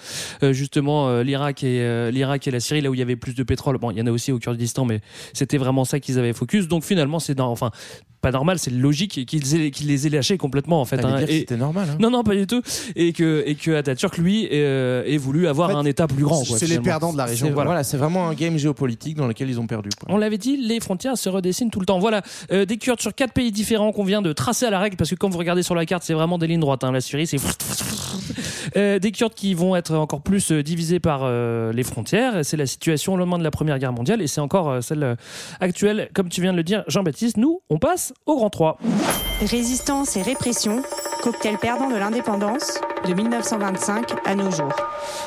justement 0.52 1.22
l'Irak 1.22 1.64
et 1.64 2.12
l'Irak 2.12 2.48
et 2.48 2.52
la 2.52 2.60
Syrie 2.60 2.82
là 2.82 2.89
où 2.89 2.93
il 2.93 3.00
y 3.00 3.02
avait 3.02 3.16
plus 3.16 3.34
de 3.36 3.43
pétrole. 3.43 3.78
Bon, 3.78 3.91
il 3.91 3.98
y 3.98 4.02
en 4.02 4.08
a 4.08 4.12
aussi 4.12 4.32
au 4.32 4.39
Kurdistan, 4.39 4.86
mais 4.86 5.02
c'était 5.38 5.58
vraiment 5.58 5.86
ça 5.86 6.00
qu'ils 6.00 6.20
avaient 6.20 6.34
focus. 6.34 6.68
Donc 6.68 6.84
finalement, 6.84 7.20
c'est 7.20 7.36
dans- 7.36 7.50
enfin 7.52 7.72
pas 8.20 8.32
normal, 8.32 8.58
c'est 8.58 8.72
logique 8.72 9.26
qu'ils 9.28 9.56
aient- 9.56 9.70
qu'ils 9.70 9.88
les 9.88 10.08
aient 10.08 10.10
lâchés 10.10 10.38
complètement 10.40 10.82
en 10.82 10.86
fait. 10.86 10.98
Hein. 11.06 11.18
dire 11.20 11.28
que 11.28 11.32
Et- 11.32 11.40
c'était 11.40 11.56
normal. 11.56 11.88
hein. 11.92 11.98
non, 12.00 12.10
non, 12.10 12.24
pas 12.24 12.34
du 12.36 12.48
tout. 12.48 12.62
Et 12.96 13.14
que, 13.14 13.44
et 13.46 13.54
que 13.54 13.72
Atatürk, 13.76 14.18
lui, 14.18 14.50
euh, 14.52 15.04
ait 15.06 15.18
voulu 15.18 15.48
avoir 15.48 15.70
un 15.78 15.86
État 15.86 16.08
plus 16.08 16.24
grand. 16.24 16.44
c'est 16.44 16.66
les 16.66 16.80
perdants 16.80 17.14
de 17.14 17.18
la 17.18 17.26
région. 17.26 17.48
C'est- 17.48 17.54
Voilà. 17.54 17.68
Voilà, 17.70 17.84
c'est 17.84 17.98
vraiment 17.98 18.28
un 18.28 18.34
game 18.34 18.58
géopolitique 18.58 19.16
dans 19.18 19.28
lequel 19.28 19.50
ils 19.50 19.60
ont 19.60 19.68
perdu. 19.68 19.90
quoi. 20.00 20.12
On 20.14 20.18
l'avait 20.18 20.40
dit, 20.40 20.58
les 20.58 20.80
frontières 20.80 21.16
se 21.18 21.30
redessinent 21.30 21.70
tout 21.70 21.80
le 21.80 21.86
temps. 21.86 22.00
Voilà, 22.00 22.24
euh, 22.52 22.66
des 22.66 22.78
Kurdes 22.78 23.00
sur 23.02 23.14
quatre 23.14 23.34
pays 23.34 23.52
différents 23.52 23.92
qu'on 23.92 24.04
vient 24.04 24.24
de 24.24 24.34
tracer 24.34 24.66
à 24.66 24.72
la 24.72 24.80
règle, 24.80 24.98
parce 24.98 25.12
que 25.12 25.16
quand 25.16 25.30
vous 25.30 25.38
regardez 25.38 25.62
sur 25.64 25.76
la 25.76 25.86
carte, 25.86 26.04
c'est 26.04 26.14
vraiment 26.16 26.38
des 26.40 26.48
lignes 26.48 26.60
droites. 26.60 26.84
hein. 26.84 26.92
La 26.92 27.02
Syrie, 27.02 27.28
c'est 27.28 27.38
Euh, 28.78 29.00
des 29.00 29.12
Kurdes 29.12 29.34
qui 29.34 29.54
vont 29.54 29.76
être 29.76 29.96
encore 29.96 30.22
plus 30.22 30.52
euh, 30.52 30.62
divisés 30.62 31.00
par 31.00 31.22
euh, 31.24 31.72
les 31.74 31.84
frontières. 31.84 32.46
C'est 32.46 32.58
la 32.58 32.68
situation 32.68 33.14
au 33.14 33.18
lendemain 33.18 33.40
de 33.40 33.44
la 33.44 33.52
Première 33.52 33.80
Guerre 33.80 33.94
mondiale, 33.94 34.22
et 34.22 34.28
c'est 34.28 34.42
encore 34.42 34.84
celle 34.84 35.18
actuelle, 35.60 36.10
comme 36.14 36.30
tu 36.30 36.42
viens 36.42 36.52
de 36.52 36.58
le 36.58 36.64
dire, 36.64 36.84
Jean-Baptiste. 36.88 37.38
Nous, 37.38 37.62
on 37.70 37.80
passe 37.80 38.14
au 38.26 38.36
Grand 38.36 38.50
3. 38.50 38.78
Résistance 39.42 40.18
et 40.18 40.24
répression, 40.24 40.82
cocktail 41.22 41.58
perdant 41.60 41.90
de 41.92 41.96
l'indépendance 41.96 42.80
de 43.08 43.14
1925 43.14 44.14
à 44.26 44.34
nos 44.34 44.50
jours. 44.50 44.74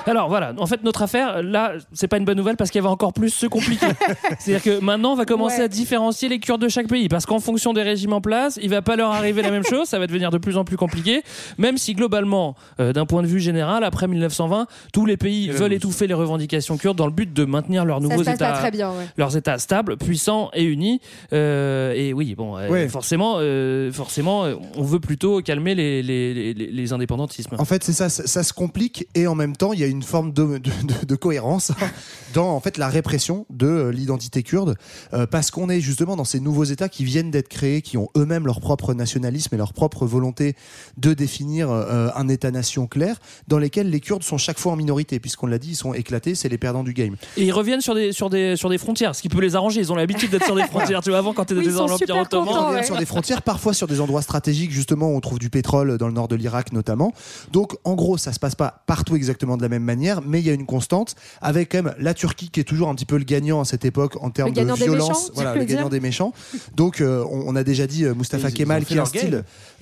Alors 0.04 0.28
voilà, 0.28 0.52
en 0.58 0.66
fait 0.66 0.82
notre 0.82 1.02
affaire 1.02 1.42
là, 1.44 1.74
c'est 1.92 2.08
pas 2.08 2.16
une 2.18 2.24
bonne 2.24 2.36
nouvelle 2.36 2.56
parce 2.56 2.70
qu'elle 2.72 2.82
va 2.82 2.90
encore 2.90 3.12
plus 3.12 3.30
se 3.30 3.46
compliquer. 3.46 3.86
C'est-à-dire 4.40 4.62
que 4.62 4.84
maintenant 4.84 5.12
on 5.12 5.16
va 5.16 5.24
commencer 5.26 5.58
Ouais. 5.58 5.64
à 5.64 5.68
différencier 5.68 6.28
les 6.28 6.40
Kurdes 6.40 6.60
de 6.60 6.68
chaque 6.68 6.88
pays 6.88 7.08
parce 7.08 7.24
qu'en 7.24 7.38
fonction 7.38 7.72
des 7.72 7.82
régimes 7.82 8.12
en 8.12 8.20
place, 8.20 8.58
il 8.62 8.68
va 8.70 8.82
pas 8.82 8.96
leur 8.96 9.12
arriver 9.12 9.42
la 9.42 9.50
même 9.52 9.62
chose, 9.64 9.86
ça 9.86 9.98
va 10.00 10.06
devenir 10.08 10.30
de 10.30 10.38
plus 10.38 10.56
en 10.56 10.64
plus 10.64 10.76
compliqué. 10.76 11.22
Même 11.58 11.78
si 11.78 11.94
globalement, 11.94 12.56
euh, 12.80 12.92
d'un 12.92 13.06
point 13.06 13.22
de 13.22 13.28
vue 13.28 13.40
général, 13.40 13.84
après 13.84 14.08
1920, 14.08 14.66
tous 14.92 15.06
les 15.06 15.16
pays 15.16 15.48
veulent 15.50 15.72
étouffer 15.72 16.08
les 16.08 16.14
revendications 16.14 16.76
kurdes 16.78 16.98
dans 16.98 17.06
le 17.06 17.12
but 17.12 17.32
de 17.32 17.44
maintenir 17.44 17.84
leurs 17.84 18.00
nouveaux 18.00 18.22
États 18.22 18.52
très 18.52 18.70
bien. 18.72 18.90
ouais. 18.90 19.06
leurs 19.16 19.36
États 19.36 19.58
stables, 19.58 19.96
puissants 19.96 20.50
et 20.52 20.64
unis. 20.64 21.00
Euh, 21.32 21.92
et 21.94 22.12
oui, 22.12 22.34
bon, 22.34 22.56
euh, 22.56 22.68
Ouais. 22.68 22.88
forcément, 22.88 23.34
euh, 23.38 23.92
forcément, 24.00 24.44
on 24.76 24.82
veut 24.82 24.98
plutôt 24.98 25.42
calmer 25.42 25.74
les, 25.74 26.02
les, 26.02 26.54
les, 26.54 26.92
indépendantismes. 26.94 27.54
En 27.58 27.66
fait, 27.66 27.84
c'est 27.84 27.92
ça, 27.92 28.08
ça, 28.08 28.26
ça 28.26 28.42
se 28.42 28.54
complique 28.54 29.06
et 29.14 29.26
en 29.26 29.34
même 29.34 29.54
temps, 29.54 29.74
il 29.74 29.80
y 29.80 29.84
a 29.84 29.86
une 29.86 30.02
forme 30.02 30.32
de, 30.32 30.44
de, 30.56 30.58
de- 30.58 31.04
de 31.06 31.14
cohérence 31.16 31.70
dans 32.34 32.48
en 32.48 32.60
fait 32.60 32.78
la 32.78 32.88
répression 32.88 33.44
de 33.50 33.66
euh, 33.66 33.90
l'identité 33.92 34.42
kurde, 34.42 34.76
euh, 35.12 35.26
parce 35.26 35.50
qu'on 35.50 35.68
est 35.68 35.80
justement 35.80 36.16
dans 36.16 36.24
ces 36.24 36.40
nouveaux 36.40 36.64
États 36.64 36.88
qui 36.88 37.04
viennent 37.04 37.30
d'être 37.30 37.48
créés, 37.48 37.82
qui 37.82 37.98
ont 37.98 38.08
eux-mêmes 38.16 38.46
leur 38.46 38.60
propre 38.60 38.94
nationalisme 38.94 39.54
et 39.54 39.58
leur 39.58 39.74
propre 39.74 40.06
volonté 40.06 40.54
de 40.96 41.12
définir 41.12 41.70
euh, 41.70 42.08
un 42.16 42.28
État-nation 42.28 42.86
clair, 42.86 43.16
dans 43.48 43.58
lesquels 43.58 43.90
les 43.90 44.00
Kurdes 44.00 44.22
sont 44.22 44.38
chaque 44.38 44.58
fois 44.58 44.72
en 44.72 44.76
minorité, 44.76 45.20
puisqu'on 45.20 45.46
l'a 45.46 45.58
dit, 45.58 45.72
ils 45.72 45.76
sont 45.76 45.92
éclatés, 45.92 46.34
c'est 46.34 46.48
les 46.48 46.56
perdants 46.58 46.84
du 46.84 46.94
game. 46.94 47.16
Et 47.36 47.44
ils 47.44 47.52
reviennent 47.52 47.82
sur 47.82 47.94
des, 47.94 48.12
sur 48.12 48.30
des, 48.30 48.56
sur 48.56 48.70
des 48.70 48.78
frontières, 48.78 49.14
ce 49.14 49.20
qui 49.20 49.28
peut 49.28 49.40
les 49.42 49.56
arranger. 49.56 49.80
Ils 49.80 49.92
ont 49.92 49.96
l'habitude 49.96 50.30
d'être 50.30 50.46
sur 50.46 50.56
des 50.56 50.62
frontières. 50.72 51.02
Tu 51.02 51.10
vois, 51.10 51.18
avant, 51.18 51.34
quand 51.34 51.44
tu 51.44 51.54
étais 51.58 51.66
Oui, 51.68 51.74
dans 51.74 51.86
l'Empire 51.86 52.16
Ottoman. 52.16 52.74
ouais. 52.74 52.82
sur 52.84 52.96
des 52.96 53.04
frontières, 53.06 53.42
parfois 53.42 53.74
sur 53.74 53.86
des 53.90 54.00
endroits 54.00 54.22
stratégiques, 54.22 54.70
justement, 54.72 55.10
où 55.12 55.16
on 55.16 55.20
trouve 55.20 55.38
du 55.38 55.50
pétrole 55.50 55.98
dans 55.98 56.06
le 56.06 56.14
nord 56.14 56.28
de 56.28 56.36
l'Irak 56.36 56.72
notamment. 56.72 57.12
Donc, 57.52 57.76
en 57.84 57.94
gros, 57.94 58.16
ça 58.16 58.32
se 58.32 58.38
passe 58.38 58.54
pas 58.54 58.82
partout 58.86 59.16
exactement 59.16 59.56
de 59.56 59.62
la 59.62 59.68
même 59.68 59.84
manière, 59.84 60.22
mais 60.22 60.40
il 60.40 60.46
y 60.46 60.50
a 60.50 60.54
une 60.54 60.66
constante, 60.66 61.14
avec 61.42 61.72
quand 61.72 61.82
même 61.82 61.94
la 61.98 62.14
Turquie 62.14 62.48
qui 62.50 62.60
est 62.60 62.64
toujours 62.64 62.88
un 62.88 62.94
petit 62.94 63.04
peu 63.06 63.18
le 63.18 63.24
gagnant 63.24 63.60
à 63.60 63.64
cette 63.64 63.84
époque 63.84 64.16
en 64.22 64.30
termes 64.30 64.52
de 64.52 64.60
violence. 64.84 65.08
méchants, 65.08 65.32
voilà, 65.34 65.54
le 65.54 65.64
gagnant 65.64 65.88
des 65.90 66.00
méchants. 66.00 66.32
Donc, 66.76 67.00
euh, 67.00 67.24
on, 67.30 67.48
on 67.48 67.56
a 67.56 67.64
déjà 67.64 67.86
dit 67.86 68.04
euh, 68.04 68.14
Mustafa 68.14 68.48
Ils- 68.48 68.54
Kemal 68.54 68.84
qui, 68.84 68.96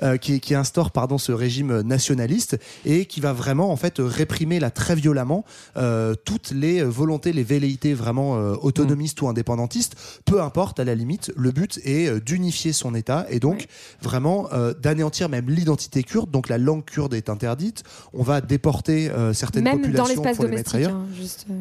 euh, 0.03 0.17
qui, 0.17 0.41
qui 0.41 0.55
instaure 0.55 0.91
pardon, 0.91 1.19
ce 1.19 1.33
régime 1.33 1.83
nationaliste 1.83 2.59
et 2.85 3.07
qui 3.07 3.21
va 3.21 3.33
vraiment 3.33 3.71
en 3.71 3.77
fait 3.77 3.97
réprimer 3.99 4.61
là 4.61 4.71
très 4.71 4.95
violemment 4.95 5.45
euh, 5.77 6.15
toutes 6.25 6.51
les 6.51 6.83
volontés, 6.83 7.33
les 7.33 7.43
velléités 7.45 7.95
vraiment 7.95 8.37
euh, 8.37 8.55
autonomistes 8.63 9.21
ou 9.23 9.29
indépendantistes, 9.29 9.95
peu 10.25 10.41
importe 10.41 10.81
à 10.81 10.85
la 10.85 10.95
limite, 10.95 11.33
le 11.37 11.51
but 11.51 11.81
est 11.85 12.21
d'unifier 12.21 12.73
son 12.73 12.95
État 12.95 13.27
et 13.31 13.41
donc 13.41 13.67
vraiment 14.03 14.49
euh, 14.53 14.73
d'anéantir 14.75 15.29
même 15.29 15.49
l'identité 15.49 16.03
kurde, 16.03 16.31
donc 16.31 16.49
la 16.49 16.59
langue 16.59 16.85
kurde 16.85 17.15
est 17.15 17.29
interdite, 17.29 17.83
on 18.13 18.23
va 18.23 18.41
déporter 18.41 19.11
euh, 19.11 19.33
certaines 19.33 19.65
Même 19.65 19.79
dans 19.79 19.83
populations 19.83 20.23
l'espace 20.23 20.37
pour 20.37 20.45
les 20.47 20.51
mettre 20.57 20.73
domestique. 20.73 20.89
ailleurs. 20.93 21.01
hein, 21.01 21.07
juste, 21.19 21.47
euh, 21.51 21.55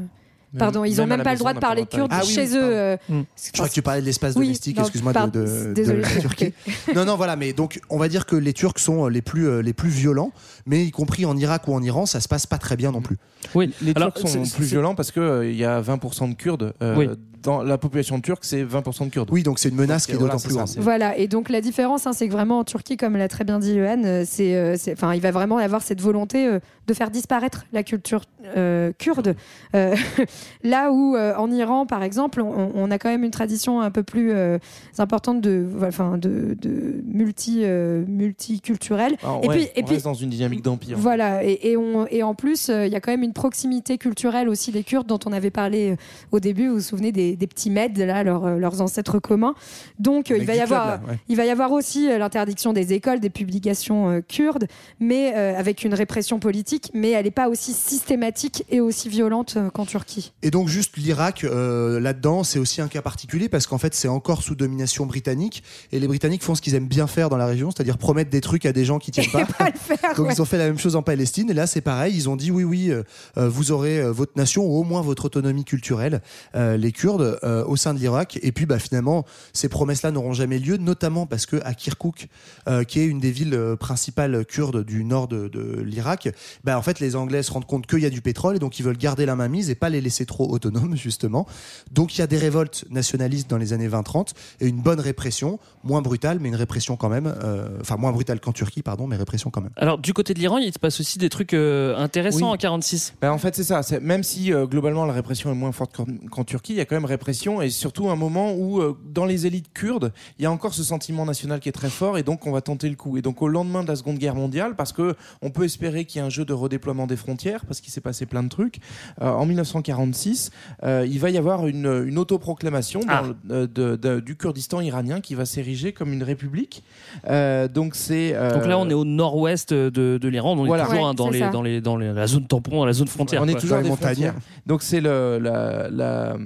Pardon, 0.57 0.85
ils 0.85 1.01
ont 1.01 1.05
Même 1.05 1.23
pas 1.23 1.33
le 1.33 1.39
droit 1.39 1.53
de 1.53 1.59
parler 1.59 1.85
kurde. 1.85 2.07
Ah 2.09 2.21
oui, 2.23 2.31
chez 2.33 2.55
eux. 2.55 2.63
euh, 2.63 2.97
Je 3.09 3.51
crois 3.51 3.67
que 3.67 3.73
tu 3.73 3.81
parlais 3.81 3.99
de 3.99 4.05
l'espace 4.05 4.33
Oui, 4.37 4.45
domestique, 4.45 4.79
excuse-moi, 4.79 5.11
par- 5.11 5.29
de, 5.29 5.73
de- 5.75 5.83
de 5.83 5.91
la 5.91 6.07
Turquie. 6.07 6.53
Non, 6.95 7.03
non, 7.03 7.17
voilà, 7.17 7.35
mais 7.35 7.51
donc 7.51 7.81
on 7.89 7.97
va 7.97 8.07
dire 8.07 8.25
que 8.25 8.35
les 8.37 8.53
Turcs 8.53 8.79
sont 8.79 9.07
les 9.07 9.21
plus, 9.21 9.61
les 9.61 9.73
plus 9.73 9.89
violents, 9.89 10.31
mais 10.65 10.85
y 10.85 10.89
compris 10.91 11.25
en 11.25 11.35
Irak 11.35 11.67
ou 11.67 11.73
en 11.73 11.83
Iran, 11.83 12.05
ça 12.05 12.21
se 12.21 12.29
passe 12.29 12.47
pas 12.47 12.57
très 12.57 12.77
bien 12.77 12.93
non 12.93 13.01
plus. 13.01 13.17
Oui, 13.55 13.73
Les 13.81 13.91
Alors, 13.97 14.13
Turcs 14.13 14.29
sont 14.29 14.43
plus 14.55 14.65
violents 14.65 14.95
parce 14.95 15.11
qu'il 15.11 15.53
y 15.53 15.65
a 15.65 15.81
20% 15.81 16.29
de 16.29 16.33
Kurdes. 16.35 16.73
euh, 16.81 16.95
Oui. 16.97 17.09
Dans 17.43 17.63
la 17.63 17.77
population 17.77 18.19
turque, 18.21 18.43
c'est 18.45 18.63
20% 18.63 19.05
de 19.05 19.09
Kurdes. 19.09 19.29
Oui, 19.31 19.43
donc 19.43 19.59
c'est 19.59 19.69
une 19.69 19.75
menace 19.75 20.03
Donc, 20.03 20.07
qui 20.07 20.11
est 20.13 20.19
voilà, 20.19 20.33
d'autant 20.33 20.43
plus 20.47 20.55
grande. 20.55 20.69
Voilà, 20.77 21.17
et 21.17 21.27
donc 21.27 21.49
la 21.49 21.61
différence, 21.61 22.07
hein, 22.07 22.13
c'est 22.13 22.27
que 22.27 22.33
vraiment 22.33 22.59
en 22.59 22.63
Turquie, 22.63 22.97
comme 22.97 23.15
l'a 23.17 23.27
très 23.27 23.43
bien 23.43 23.59
dit 23.59 23.75
Johan, 23.75 24.01
euh, 24.05 24.23
c'est, 24.25 24.55
euh, 24.55 24.75
enfin, 24.91 25.13
il 25.13 25.21
va 25.21 25.31
vraiment 25.31 25.59
y 25.59 25.63
avoir 25.63 25.81
cette 25.81 26.01
volonté 26.01 26.47
euh, 26.47 26.59
de 26.87 26.93
faire 26.93 27.11
disparaître 27.11 27.65
la 27.73 27.83
culture 27.83 28.21
euh, 28.55 28.91
kurde. 28.97 29.35
Euh, 29.75 29.95
là 30.63 30.91
où 30.91 31.15
euh, 31.15 31.35
en 31.35 31.51
Iran, 31.51 31.85
par 31.85 32.01
exemple, 32.03 32.41
on, 32.41 32.71
on 32.73 32.91
a 32.91 32.97
quand 32.97 33.09
même 33.09 33.23
une 33.23 33.31
tradition 33.31 33.81
un 33.81 33.91
peu 33.91 34.03
plus 34.03 34.31
euh, 34.31 34.57
importante 34.97 35.41
de, 35.41 35.67
enfin, 35.83 36.17
de, 36.17 36.55
de 36.59 37.03
multi, 37.05 37.61
euh, 37.63 38.05
multiculturelle. 38.07 39.17
Alors, 39.21 39.41
et 39.43 39.47
ouais, 39.47 39.55
puis, 39.55 39.63
et 39.75 39.83
on 39.83 39.85
puis 39.85 39.95
reste 39.95 40.05
dans 40.05 40.13
une 40.13 40.29
dynamique 40.29 40.61
d'empire. 40.61 40.97
Voilà, 40.97 41.43
et, 41.43 41.59
et, 41.63 41.77
on, 41.77 42.07
et 42.07 42.23
en 42.23 42.35
plus, 42.35 42.69
euh, 42.69 42.87
il 42.87 42.93
y 42.93 42.95
a 42.95 43.01
quand 43.01 43.11
même 43.11 43.23
une 43.23 43.33
proximité 43.33 43.97
culturelle 43.97 44.47
aussi 44.47 44.71
des 44.71 44.83
Kurdes 44.83 45.07
dont 45.07 45.19
on 45.25 45.33
avait 45.33 45.51
parlé 45.51 45.95
au 46.31 46.39
début. 46.39 46.67
Vous 46.69 46.75
vous 46.75 46.81
souvenez 46.81 47.11
des, 47.11 47.26
des 47.35 47.47
petits 47.47 47.69
Mèdes, 47.69 47.97
là, 47.97 48.23
leurs, 48.23 48.45
euh, 48.45 48.57
leurs 48.57 48.81
ancêtres 48.81 49.19
communs. 49.19 49.55
Donc, 49.99 50.31
euh, 50.31 50.37
il, 50.37 50.45
va 50.45 50.55
y 50.55 50.59
avoir, 50.59 50.87
là, 50.87 51.01
ouais. 51.07 51.19
il 51.27 51.35
va 51.35 51.45
y 51.45 51.49
avoir 51.49 51.71
aussi 51.71 52.09
euh, 52.09 52.17
l'interdiction 52.17 52.73
des 52.73 52.93
écoles, 52.93 53.19
des 53.19 53.29
publications 53.29 54.21
kurdes, 54.27 54.67
mais 54.99 55.33
avec 55.33 55.83
une 55.83 55.93
répression 55.93 56.39
politique, 56.39 56.91
mais 56.93 57.11
elle 57.11 57.25
n'est 57.25 57.31
pas 57.31 57.49
aussi 57.49 57.73
systématique 57.73 58.63
et 58.69 58.79
aussi 58.79 59.09
violente 59.09 59.57
qu'en 59.73 59.85
Turquie. 59.85 60.33
Et 60.41 60.51
donc 60.51 60.67
juste 60.67 60.97
l'Irak 60.97 61.43
là-dedans, 61.43 62.43
c'est 62.43 62.59
aussi 62.59 62.81
un 62.81 62.87
cas 62.87 63.01
particulier 63.01 63.49
parce 63.49 63.67
qu'en 63.67 63.77
fait 63.77 63.93
c'est 63.93 64.07
encore 64.07 64.43
sous 64.43 64.55
domination 64.55 65.05
britannique 65.05 65.63
et 65.91 65.99
les 65.99 66.07
Britanniques 66.07 66.43
font 66.43 66.55
ce 66.55 66.61
qu'ils 66.61 66.75
aiment 66.75 66.87
bien 66.87 67.07
faire 67.07 67.29
dans 67.29 67.37
la 67.37 67.45
région, 67.45 67.71
c'est-à-dire 67.71 67.97
promettre 67.97 68.29
des 68.29 68.41
trucs 68.41 68.65
à 68.65 68.73
des 68.73 68.85
gens 68.85 68.99
qui 68.99 69.11
tiennent 69.11 69.27
pas. 69.31 69.45
Pas 69.45 69.69
le 69.69 69.77
faire, 69.77 70.15
Donc 70.15 70.27
ouais. 70.27 70.33
ils 70.33 70.41
ont 70.41 70.45
fait 70.45 70.57
la 70.57 70.65
même 70.65 70.79
chose 70.79 70.95
en 70.95 71.01
Palestine 71.01 71.49
et 71.49 71.53
là 71.53 71.67
c'est 71.67 71.81
pareil, 71.81 72.15
ils 72.15 72.29
ont 72.29 72.35
dit 72.35 72.51
oui 72.51 72.63
oui, 72.63 72.91
vous 73.35 73.71
aurez 73.71 74.01
votre 74.11 74.33
nation 74.35 74.65
ou 74.65 74.79
au 74.79 74.83
moins 74.83 75.01
votre 75.01 75.25
autonomie 75.25 75.65
culturelle, 75.65 76.21
les 76.55 76.91
Kurdes 76.91 77.16
euh, 77.21 77.63
au 77.65 77.75
sein 77.75 77.93
de 77.93 77.99
l'Irak. 77.99 78.39
Et 78.41 78.51
puis 78.51 78.65
bah 78.65 78.79
finalement 78.79 79.25
ces 79.53 79.69
promesses-là 79.69 80.11
n'auront 80.11 80.33
jamais 80.33 80.59
lieu, 80.59 80.77
notamment 80.77 81.25
parce 81.25 81.45
que 81.45 81.57
à 81.63 81.73
Kirkuk, 81.73 82.27
euh, 82.67 82.83
qui 82.83 82.99
est 82.99 83.05
une 83.05 83.19
des 83.19 83.31
villes 83.31 83.53
euh, 83.53 83.75
principales 83.75 84.45
kurdes 84.45 84.83
du 84.83 85.03
nord 85.03 85.27
de, 85.27 85.47
de 85.47 85.81
l'Irak, 85.81 86.29
bah 86.63 86.77
en 86.77 86.81
fait 86.81 86.99
les 86.99 87.15
Anglais 87.15 87.43
se 87.43 87.51
rendent 87.51 87.65
compte 87.65 87.87
qu'il 87.87 87.99
y 87.99 88.05
a 88.05 88.09
du 88.09 88.21
pétrole 88.21 88.55
et 88.55 88.59
donc 88.59 88.79
ils 88.79 88.83
veulent 88.83 88.97
garder 88.97 89.25
la 89.25 89.35
mainmise 89.35 89.69
et 89.69 89.75
pas 89.75 89.89
les 89.89 90.01
laisser 90.01 90.25
trop 90.25 90.49
autonomes 90.51 90.95
justement. 90.97 91.47
Donc 91.91 92.15
il 92.17 92.19
y 92.19 92.23
a 92.23 92.27
des 92.27 92.37
révoltes 92.37 92.85
nationalistes 92.89 93.49
dans 93.49 93.57
les 93.57 93.73
années 93.73 93.89
20-30 93.89 94.31
et 94.61 94.67
une 94.67 94.81
bonne 94.81 94.99
répression, 94.99 95.59
moins 95.83 96.01
brutale 96.01 96.39
mais 96.39 96.49
une 96.49 96.55
répression 96.55 96.95
quand 96.97 97.09
même, 97.09 97.33
euh, 97.43 97.69
enfin 97.81 97.97
moins 97.97 98.11
brutale 98.11 98.39
qu'en 98.39 98.51
Turquie 98.53 98.81
pardon, 98.81 99.07
mais 99.07 99.15
répression 99.15 99.49
quand 99.49 99.61
même. 99.61 99.71
Alors, 99.75 99.97
du 99.97 100.13
côté 100.13 100.33
de 100.33 100.39
l'Iran, 100.39 100.57
il 100.57 100.73
se 100.73 100.79
passe 100.79 100.99
aussi 100.99 101.17
des 101.19 101.29
trucs 101.29 101.53
euh, 101.53 101.95
intéressants 101.97 102.37
Oui. 102.47 102.53
en 102.53 102.57
46. 102.57 103.13
Ben, 103.21 103.31
en 103.31 103.37
fait, 103.37 103.55
c'est 103.55 103.63
ça. 103.63 103.83
C'est- 103.83 103.99
Même 103.99 104.23
si 104.23 104.53
euh, 104.53 104.65
globalement 104.65 105.05
la 105.05 105.13
répression 105.13 105.51
est 105.51 105.55
moins 105.55 105.71
forte 105.71 105.95
qu'en 105.95 106.05
qu'en 106.31 106.43
Turquie, 106.43 106.73
il 106.73 106.77
y 106.77 106.81
a 106.81 106.85
quand 106.85 106.95
même 106.95 107.05
répression 107.07 107.61
et 107.61 107.69
surtout 107.71 108.09
un 108.09 108.15
moment 108.15 108.53
où, 108.53 108.79
euh, 108.79 108.95
dans 109.11 109.25
les 109.25 109.47
élites 109.47 109.73
kurdes, 109.73 110.13
il 110.37 110.43
y 110.43 110.45
a 110.45 110.51
encore 110.51 110.73
ce 110.75 110.83
sentiment 110.83 111.25
national 111.25 111.59
qui 111.59 111.69
est 111.69 111.71
très 111.71 111.89
fort 111.89 112.17
et 112.19 112.23
donc 112.23 112.45
on 112.45 112.51
va 112.51 112.61
tenter 112.61 112.87
le 112.89 112.95
coup. 112.95 113.17
Et 113.17 113.21
donc 113.23 113.41
au 113.41 113.47
lendemain 113.47 113.81
de 113.81 113.87
la 113.87 113.95
Seconde 113.95 114.17
Guerre 114.19 114.35
mondiale, 114.35 114.75
parce 114.75 114.93
que 114.93 115.15
on 115.41 115.49
peut 115.49 115.63
espérer 115.63 116.05
qu'il 116.05 116.19
y 116.21 116.23
ait 116.23 116.27
un 116.27 116.29
jeu 116.29 116.45
de 116.45 116.53
redéploiement 116.53 117.07
des 117.07 117.15
frontières, 117.15 117.65
parce 117.65 117.81
qu'il 117.81 117.91
s'est 117.91 118.01
passé 118.01 118.25
plein 118.27 118.43
de 118.43 118.49
trucs, 118.49 118.77
euh, 119.21 119.29
en 119.31 119.45
1946, 119.45 120.51
euh, 120.83 121.07
il 121.09 121.19
va 121.19 121.29
y 121.31 121.37
avoir 121.37 121.65
une, 121.67 122.03
une 122.07 122.17
autoproclamation 122.19 122.99
dans 122.99 123.07
Ah. 123.09 123.23
le- 123.47 123.55
euh, 123.55 123.67
de- 123.67 123.95
de- 123.95 124.19
du 124.19 124.35
Kurdistan 124.35 124.81
iranien 124.81 125.21
qui 125.21 125.33
va 125.35 125.45
s'ériger 125.45 125.93
comme 125.93 126.13
une 126.13 126.23
république. 126.23 126.83
Euh, 127.29 127.67
donc 127.67 127.95
c'est. 127.95 128.33
euh, 128.35 128.53
Donc 128.53 128.65
là, 128.67 128.77
on 128.77 128.89
est 128.89 128.93
au 128.93 129.05
nord-ouest 129.05 129.73
de, 129.73 129.89
de 130.21 130.27
l'Iran. 130.27 130.55
On 130.57 130.65
est 130.65 130.83
toujours 130.85 131.07
hein, 131.07 131.13
dans, 131.13 131.29
les, 131.29 131.39
dans, 131.49 131.61
les, 131.61 131.81
dans 131.81 131.97
les- 131.97 132.13
la 132.13 132.27
zone 132.27 132.45
tampon, 132.47 132.83
la 132.85 132.93
zone 132.93 133.07
frontière. 133.07 133.41
On 133.41 133.47
est 133.47 133.53
toujours 133.59 133.77
Dans 133.77 133.83
les 133.83 133.89
montagnes. 133.89 134.33
Donc 134.65 134.83
c'est 134.83 134.99
le 135.01 135.39
la, 135.41 135.89
la, 135.89 136.37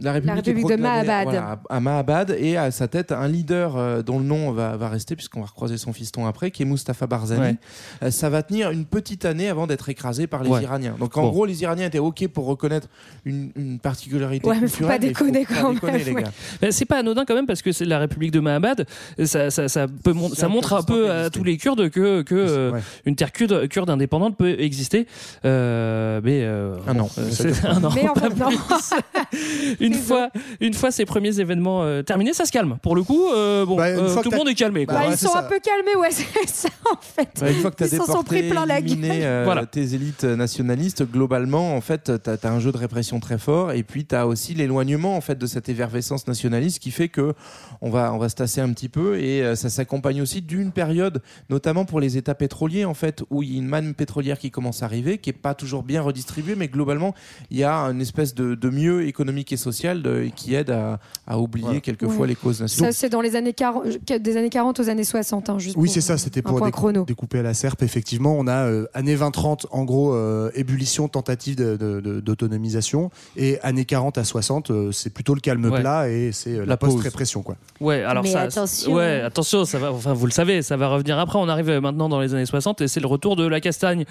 La 0.00 0.12
République, 0.12 0.28
La 0.30 0.34
République 0.42 0.70
est 0.70 0.76
de 0.76 0.82
Mahabad. 0.82 1.24
voilà, 1.24 1.60
à 1.70 1.80
Mahabad 1.80 2.36
et 2.38 2.56
à 2.56 2.70
sa 2.70 2.86
tête 2.88 3.12
un 3.12 3.28
leader 3.28 3.76
euh, 3.76 4.02
dont 4.02 4.18
le 4.18 4.24
nom 4.24 4.52
va, 4.52 4.76
va 4.76 4.88
rester 4.88 5.16
puisqu'on 5.16 5.40
va 5.40 5.46
recroiser 5.46 5.78
son 5.78 5.92
fiston 5.92 6.26
après, 6.26 6.50
qui 6.50 6.62
est 6.62 6.66
Mustafa 6.66 7.06
Barzani. 7.06 7.40
Ouais. 7.40 7.56
Euh, 8.02 8.10
ça 8.10 8.28
va 8.28 8.42
tenir 8.42 8.70
une 8.70 8.84
petite 8.84 9.24
année 9.24 9.48
avant 9.48 9.66
d'être 9.66 9.88
écrasé 9.88 10.26
par 10.26 10.42
les 10.42 10.50
Ouais. 10.50 10.62
Iraniens. 10.62 10.96
Donc 10.98 11.16
en 11.16 11.22
Bon. 11.22 11.30
gros, 11.30 11.46
les 11.46 11.62
Iraniens 11.62 11.86
étaient 11.86 11.98
ok 11.98 12.28
pour 12.28 12.46
reconnaître 12.46 12.88
une, 13.24 13.50
une 13.56 13.78
particularité 13.78 14.46
Ouais, 14.48 14.56
mais 14.60 14.68
faut 14.68 14.84
culturelle. 14.86 15.00
pas 15.00 15.06
déconner 15.06 15.44
faut 15.44 15.54
pas 15.54 15.60
quand 15.62 15.72
déconner, 15.72 15.92
même, 15.92 16.06
les 16.06 16.12
ouais. 16.12 16.22
gars. 16.24 16.30
Ben, 16.60 16.72
c'est 16.72 16.84
pas 16.84 16.98
anodin 16.98 17.24
quand 17.24 17.34
même 17.34 17.46
parce 17.46 17.62
que 17.62 17.72
c'est 17.72 17.84
la 17.86 17.98
République 17.98 18.32
de 18.32 18.40
Mahabad. 18.40 18.86
Ça, 19.24 19.50
ça, 19.50 19.68
ça, 19.68 19.86
peut 20.04 20.12
mon- 20.12 20.28
C'est 20.28 20.36
ça 20.40 20.46
un 20.46 20.48
montre 20.50 20.74
un 20.74 20.82
peu 20.82 21.10
à 21.10 21.30
tous 21.30 21.42
les 21.44 21.56
Kurdes 21.56 21.88
que, 21.90 22.22
que 22.22 22.34
euh, 22.34 22.72
Ouais. 22.72 22.80
une 23.06 23.16
terre 23.16 23.32
kurde, 23.32 23.66
kurde 23.68 23.88
indépendante 23.90 24.36
peut 24.36 24.60
exister. 24.60 25.06
Euh, 25.44 26.20
mais 26.22 26.40
euh, 26.42 26.76
Un 26.86 26.98
an. 26.98 27.08
Ça 27.08 27.22
c'est 27.30 27.52
dure 27.52 27.70
un 27.70 27.84
an. 27.84 27.90
Mais 27.94 28.08
enfin, 28.08 28.30
pas 28.30 28.50
non. 28.50 28.56
une 29.86 29.94
fois, 29.94 30.30
une 30.60 30.74
fois 30.74 30.90
ces 30.90 31.04
premiers 31.04 31.40
événements 31.40 31.82
euh, 31.82 32.02
terminés, 32.02 32.32
ça 32.34 32.44
se 32.44 32.52
calme. 32.52 32.78
Pour 32.82 32.94
le 32.96 33.02
coup, 33.02 33.28
euh, 33.32 33.64
bon, 33.64 33.76
Bah, 33.76 33.86
euh, 33.86 34.22
tout 34.22 34.30
le 34.30 34.36
monde 34.36 34.48
est 34.48 34.54
calmé. 34.54 34.86
Quoi. 34.86 34.94
Bah, 34.94 35.00
Bah, 35.00 35.08
ouais, 35.08 35.14
ils 35.14 35.18
sont 35.18 35.28
ça. 35.32 35.40
un 35.40 35.42
peu 35.44 35.58
calmés, 35.60 35.94
ouais, 35.96 36.10
c'est 36.10 36.48
ça 36.48 36.68
en 36.92 36.96
fait. 37.00 37.28
Bah, 37.40 37.50
une 37.50 37.56
fois 37.56 37.70
que 37.70 37.76
tu 37.76 37.84
as 37.84 37.86
Ils 37.86 37.90
s'en 37.96 38.04
sont 38.04 38.12
déporté, 38.12 38.40
pris 38.40 38.48
plein 38.50 38.66
la 38.66 38.78
éliminé 38.78 39.08
gueule. 39.08 39.18
euh, 39.22 39.42
Voilà. 39.44 39.66
tes 39.66 39.94
élites 39.94 40.24
nationalistes, 40.24 41.04
globalement, 41.10 41.74
en 41.74 41.80
fait, 41.80 42.10
tu 42.22 42.30
as, 42.30 42.50
un 42.50 42.60
jeu 42.60 42.72
de 42.72 42.78
répression 42.78 43.20
très 43.20 43.38
fort 43.38 43.72
et 43.72 43.82
puis 43.82 44.04
tu 44.06 44.14
as 44.14 44.26
aussi 44.26 44.54
l'éloignement 44.54 45.16
en 45.16 45.20
fait 45.20 45.36
de 45.38 45.46
cette 45.46 45.68
effervescence 45.68 46.26
nationaliste 46.26 46.78
qui 46.80 46.90
fait 46.90 47.08
que 47.08 47.34
on 47.80 47.90
va 47.90 48.12
on 48.12 48.18
va 48.18 48.28
se 48.28 48.34
tasser 48.36 48.60
un 48.60 48.72
petit 48.72 48.88
peu 48.88 49.18
et 49.18 49.42
euh, 49.42 49.54
ça 49.56 49.68
s'accompagne 49.68 50.22
aussi 50.22 50.42
d'une 50.42 50.70
période 50.72 51.22
notamment 51.50 51.84
pour 51.84 52.00
les 52.00 52.16
États 52.16 52.34
pétroliers 52.34 52.84
en 52.84 52.94
fait 52.94 53.22
où 53.30 53.42
il 53.42 53.52
y 53.52 53.54
a 53.56 53.58
une 53.58 53.66
manne 53.66 53.94
pétrolière 53.94 54.38
qui 54.38 54.50
commence 54.50 54.82
à 54.82 54.86
arriver 54.86 55.18
qui 55.18 55.30
est 55.30 55.32
pas 55.32 55.54
toujours 55.54 55.82
bien 55.82 56.02
redistribuée 56.02 56.54
mais 56.56 56.68
globalement 56.68 57.14
il 57.50 57.58
y 57.58 57.64
a 57.64 57.76
une 57.90 58.00
espèce 58.00 58.34
de, 58.34 58.54
de 58.54 58.70
mieux 58.70 59.06
économique 59.06 59.52
et 59.52 59.56
social 59.56 59.75
de- 59.84 60.28
qui 60.34 60.54
aide 60.54 60.70
à, 60.70 60.98
à 61.26 61.38
oublier 61.38 61.80
quelquefois 61.80 62.22
Ouais. 62.22 62.28
les 62.28 62.34
causes 62.34 62.56
Ça, 62.58 62.64
nationales. 62.64 62.92
c'est 62.94 63.08
dans 63.08 63.20
les 63.20 63.36
années 63.36 63.52
40, 63.52 63.84
euh, 64.10 64.18
des 64.18 64.36
années 64.36 64.50
40 64.50 64.80
aux 64.80 64.88
années 64.88 65.04
60. 65.04 65.50
hein, 65.50 65.58
juste 65.58 65.76
Oui, 65.78 65.88
c'est 65.88 66.00
ça, 66.00 66.18
c'était 66.18 66.42
pour 66.42 66.60
décou- 66.60 67.04
découper 67.04 67.38
à 67.40 67.42
la 67.42 67.54
serpe. 67.54 67.82
Effectivement, 67.82 68.36
on 68.38 68.46
a 68.46 68.66
euh, 68.66 68.86
années 68.94 69.14
20-30, 69.16 69.66
en 69.70 69.84
gros, 69.84 70.14
euh, 70.14 70.50
ébullition, 70.54 71.08
tentative 71.08 71.56
de- 71.56 71.76
de- 71.76 72.00
de- 72.00 72.20
d'autonomisation. 72.20 73.10
Et 73.36 73.60
années 73.62 73.84
40 73.84 74.18
à 74.18 74.24
60, 74.24 74.70
euh, 74.70 74.92
c'est 74.92 75.10
plutôt 75.10 75.34
le 75.34 75.40
calme 75.40 75.64
Ouais. 75.66 75.80
plat 75.80 76.08
et 76.08 76.30
c'est 76.32 76.56
euh, 76.58 76.64
la, 76.66 76.76
post-répression. 76.76 77.42
quoi. 77.42 77.56
Ouais, 77.80 78.02
alors 78.02 78.22
Mais 78.22 78.30
ça, 78.30 78.42
attention. 78.42 78.94
ouais, 78.94 79.20
attention, 79.20 79.64
ça 79.64 79.78
va. 79.78 79.92
Enfin, 79.92 80.12
vous 80.12 80.26
le 80.26 80.32
savez, 80.32 80.62
ça 80.62 80.76
va 80.76 80.88
revenir 80.88 81.18
après. 81.18 81.38
On 81.38 81.48
arrive 81.48 81.70
maintenant 81.80 82.08
dans 82.08 82.20
les 82.20 82.34
années 82.34 82.46
60 82.46 82.80
et 82.80 82.88
c'est 82.88 83.00
le 83.00 83.06
retour 83.06 83.36
de 83.36 83.46
la 83.46 83.60
castagne. 83.60 84.04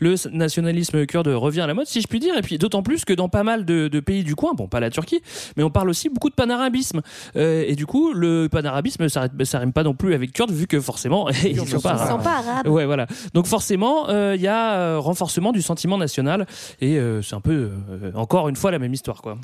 Le 0.00 0.14
nationalisme 0.32 1.06
kurde 1.06 1.28
revient 1.28 1.60
à 1.60 1.66
la 1.66 1.74
mode, 1.74 1.86
si 1.86 2.00
je 2.00 2.08
puis 2.08 2.20
dire. 2.20 2.36
Et 2.36 2.42
puis 2.42 2.58
d'autant 2.58 2.82
plus 2.82 3.04
que 3.04 3.12
dans 3.12 3.28
pas 3.28 3.42
mal 3.42 3.64
de, 3.64 3.88
de 3.88 4.00
pays 4.00 4.24
du 4.24 4.34
coin, 4.34 4.54
bon, 4.54 4.66
pas 4.68 4.80
la 4.80 4.90
Turquie, 4.90 5.11
mais 5.56 5.62
on 5.62 5.70
parle 5.70 5.90
aussi 5.90 6.08
beaucoup 6.08 6.30
de 6.30 6.34
panarabisme. 6.34 7.02
Euh, 7.36 7.64
et 7.66 7.74
du 7.74 7.86
coup, 7.86 8.12
le 8.12 8.48
panarabisme, 8.50 9.08
ça, 9.08 9.28
ça 9.44 9.58
rime 9.58 9.72
pas 9.72 9.82
non 9.82 9.94
plus 9.94 10.14
avec 10.14 10.32
kurde, 10.32 10.50
vu 10.50 10.66
que 10.66 10.80
forcément, 10.80 11.28
ils. 11.44 11.62
Ils 11.62 11.68
sont 11.68 11.80
pas 11.80 12.38
arabes. 12.38 12.68
Ouais, 12.68 12.86
voilà. 12.86 13.06
Donc 13.34 13.46
forcément, 13.46 14.08
euh, 14.08 14.34
il 14.36 14.42
y 14.42 14.48
a 14.48 14.74
euh, 14.74 14.98
renforcement 14.98 15.52
du 15.52 15.62
sentiment 15.62 15.98
national 15.98 16.46
et 16.80 16.98
euh, 16.98 17.22
c'est 17.22 17.34
un 17.34 17.40
peu 17.40 17.70
encore 18.14 18.48
une 18.48 18.56
fois 18.56 18.70
la 18.70 18.78
même 18.78 18.92
histoire, 18.92 19.22
quoi. 19.22 19.36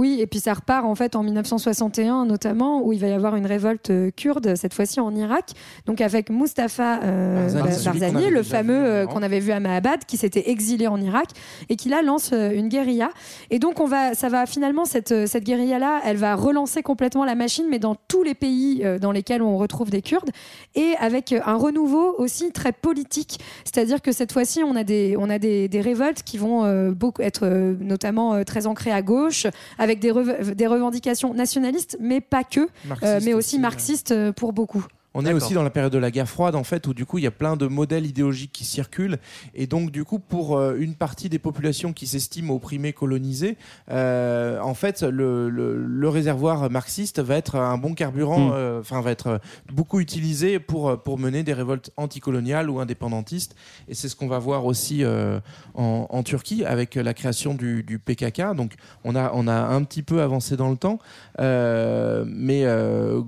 Oui, 0.00 0.16
et 0.18 0.26
puis 0.26 0.40
ça 0.40 0.54
repart 0.54 0.86
en 0.86 0.94
fait 0.94 1.14
en 1.14 1.22
1961 1.22 2.24
notamment, 2.24 2.82
où 2.82 2.94
il 2.94 2.98
va 3.00 3.08
y 3.08 3.12
avoir 3.12 3.36
une 3.36 3.44
révolte 3.44 3.90
euh, 3.90 4.10
kurde, 4.10 4.54
cette 4.56 4.72
fois-ci 4.72 4.98
en 4.98 5.14
Irak, 5.14 5.50
donc 5.84 6.00
avec 6.00 6.30
Mustafa 6.30 7.00
euh, 7.02 7.42
Barzani, 7.42 7.62
Ba- 7.68 7.70
celui 7.72 7.84
qu'on 7.84 7.98
Barzani, 8.00 8.22
avait 8.24 8.30
le 8.34 8.42
fameux 8.42 8.74
euh, 8.74 9.06
qu'on 9.06 9.22
avait 9.22 9.40
vu 9.40 9.52
à 9.52 9.60
Mahabad, 9.60 10.06
qui 10.06 10.16
s'était 10.16 10.48
exilé 10.50 10.86
en 10.86 10.98
Irak 10.98 11.26
et 11.68 11.76
qui 11.76 11.90
là 11.90 12.00
lance 12.00 12.30
euh, 12.32 12.50
une 12.50 12.68
guérilla. 12.68 13.10
Et 13.50 13.58
donc 13.58 13.78
on 13.78 13.86
va, 13.86 14.14
ça 14.14 14.30
va 14.30 14.46
finalement 14.46 14.86
cette 14.86 15.26
cette 15.26 15.44
guérilla-là, 15.44 16.00
elle 16.06 16.16
va 16.16 16.34
relancer 16.34 16.82
complètement 16.82 17.26
la 17.26 17.34
machine, 17.34 17.66
mais 17.70 17.78
dans 17.78 17.94
tous 18.08 18.22
les 18.22 18.34
pays 18.34 18.82
dans 19.02 19.12
lesquels 19.12 19.42
on 19.42 19.58
retrouve 19.58 19.90
des 19.90 20.00
Kurdes 20.00 20.30
et 20.74 20.94
avec 20.98 21.34
un 21.44 21.56
renouveau 21.56 22.14
aussi 22.16 22.52
très 22.52 22.72
politique. 22.72 23.38
C'est-à-dire 23.64 24.00
que 24.00 24.12
cette 24.12 24.32
fois-ci, 24.32 24.62
on 24.64 24.76
a 24.76 24.84
des, 24.84 25.16
on 25.18 25.28
a 25.28 25.38
des, 25.38 25.68
des 25.68 25.80
révoltes 25.82 26.22
qui 26.22 26.38
vont 26.38 26.64
euh, 26.64 26.90
beaucoup 26.92 27.20
être 27.20 27.46
notamment 27.80 28.42
très 28.44 28.66
ancrées 28.66 28.92
à 28.92 29.02
gauche, 29.02 29.46
avec 29.78 29.89
des, 29.98 30.12
rev- 30.12 30.54
des 30.54 30.66
revendications 30.68 31.34
nationalistes, 31.34 31.96
mais 31.98 32.20
pas 32.20 32.44
que, 32.44 32.68
euh, 33.02 33.18
mais 33.24 33.34
aussi 33.34 33.56
marxistes 33.58 34.12
euh, 34.12 34.30
pour 34.32 34.52
beaucoup. 34.52 34.86
On 35.12 35.26
est 35.26 35.32
aussi 35.32 35.54
dans 35.54 35.64
la 35.64 35.70
période 35.70 35.92
de 35.92 35.98
la 35.98 36.12
guerre 36.12 36.28
froide, 36.28 36.54
en 36.54 36.62
fait, 36.62 36.86
où 36.86 36.94
du 36.94 37.04
coup, 37.04 37.18
il 37.18 37.24
y 37.24 37.26
a 37.26 37.32
plein 37.32 37.56
de 37.56 37.66
modèles 37.66 38.06
idéologiques 38.06 38.52
qui 38.52 38.64
circulent. 38.64 39.18
Et 39.54 39.66
donc, 39.66 39.90
du 39.90 40.04
coup, 40.04 40.20
pour 40.20 40.56
euh, 40.56 40.76
une 40.78 40.94
partie 40.94 41.28
des 41.28 41.40
populations 41.40 41.92
qui 41.92 42.06
s'estiment 42.06 42.54
opprimées, 42.54 42.92
colonisées, 42.92 43.56
euh, 43.90 44.60
en 44.60 44.74
fait, 44.74 45.02
le, 45.02 45.50
le- 45.50 45.76
le 45.84 46.08
réservoir 46.08 46.70
marxiste 46.70 47.20
va 47.20 47.34
être 47.36 47.56
un 47.56 47.76
bon 47.76 47.94
carburant, 47.94 48.50
Mm. 48.50 48.52
euh, 48.54 48.80
enfin, 48.80 49.00
va 49.00 49.10
être 49.10 49.40
beaucoup 49.72 49.98
utilisé 49.98 50.60
pour, 50.60 50.96
pour 51.02 51.18
mener 51.18 51.42
des 51.42 51.54
révoltes 51.54 51.90
anticoloniales 51.96 52.70
ou 52.70 52.78
indépendantistes. 52.78 53.56
Et 53.88 53.94
c'est 53.94 54.08
ce 54.08 54.14
qu'on 54.14 54.28
va 54.28 54.38
voir 54.38 54.64
aussi 54.64 55.04
en, 55.74 56.06
en 56.08 56.22
Turquie 56.22 56.64
avec 56.64 56.94
la 56.94 57.14
création 57.14 57.54
du, 57.54 57.82
du 57.82 57.98
PKK. 57.98 58.54
Donc, 58.54 58.74
on 59.02 59.16
a, 59.16 59.32
on 59.34 59.48
a 59.48 59.54
un 59.54 59.82
petit 59.82 60.02
peu 60.04 60.22
avancé 60.22 60.56
dans 60.56 60.70
le 60.70 60.76
temps. 60.76 61.00
Mais 62.26 62.64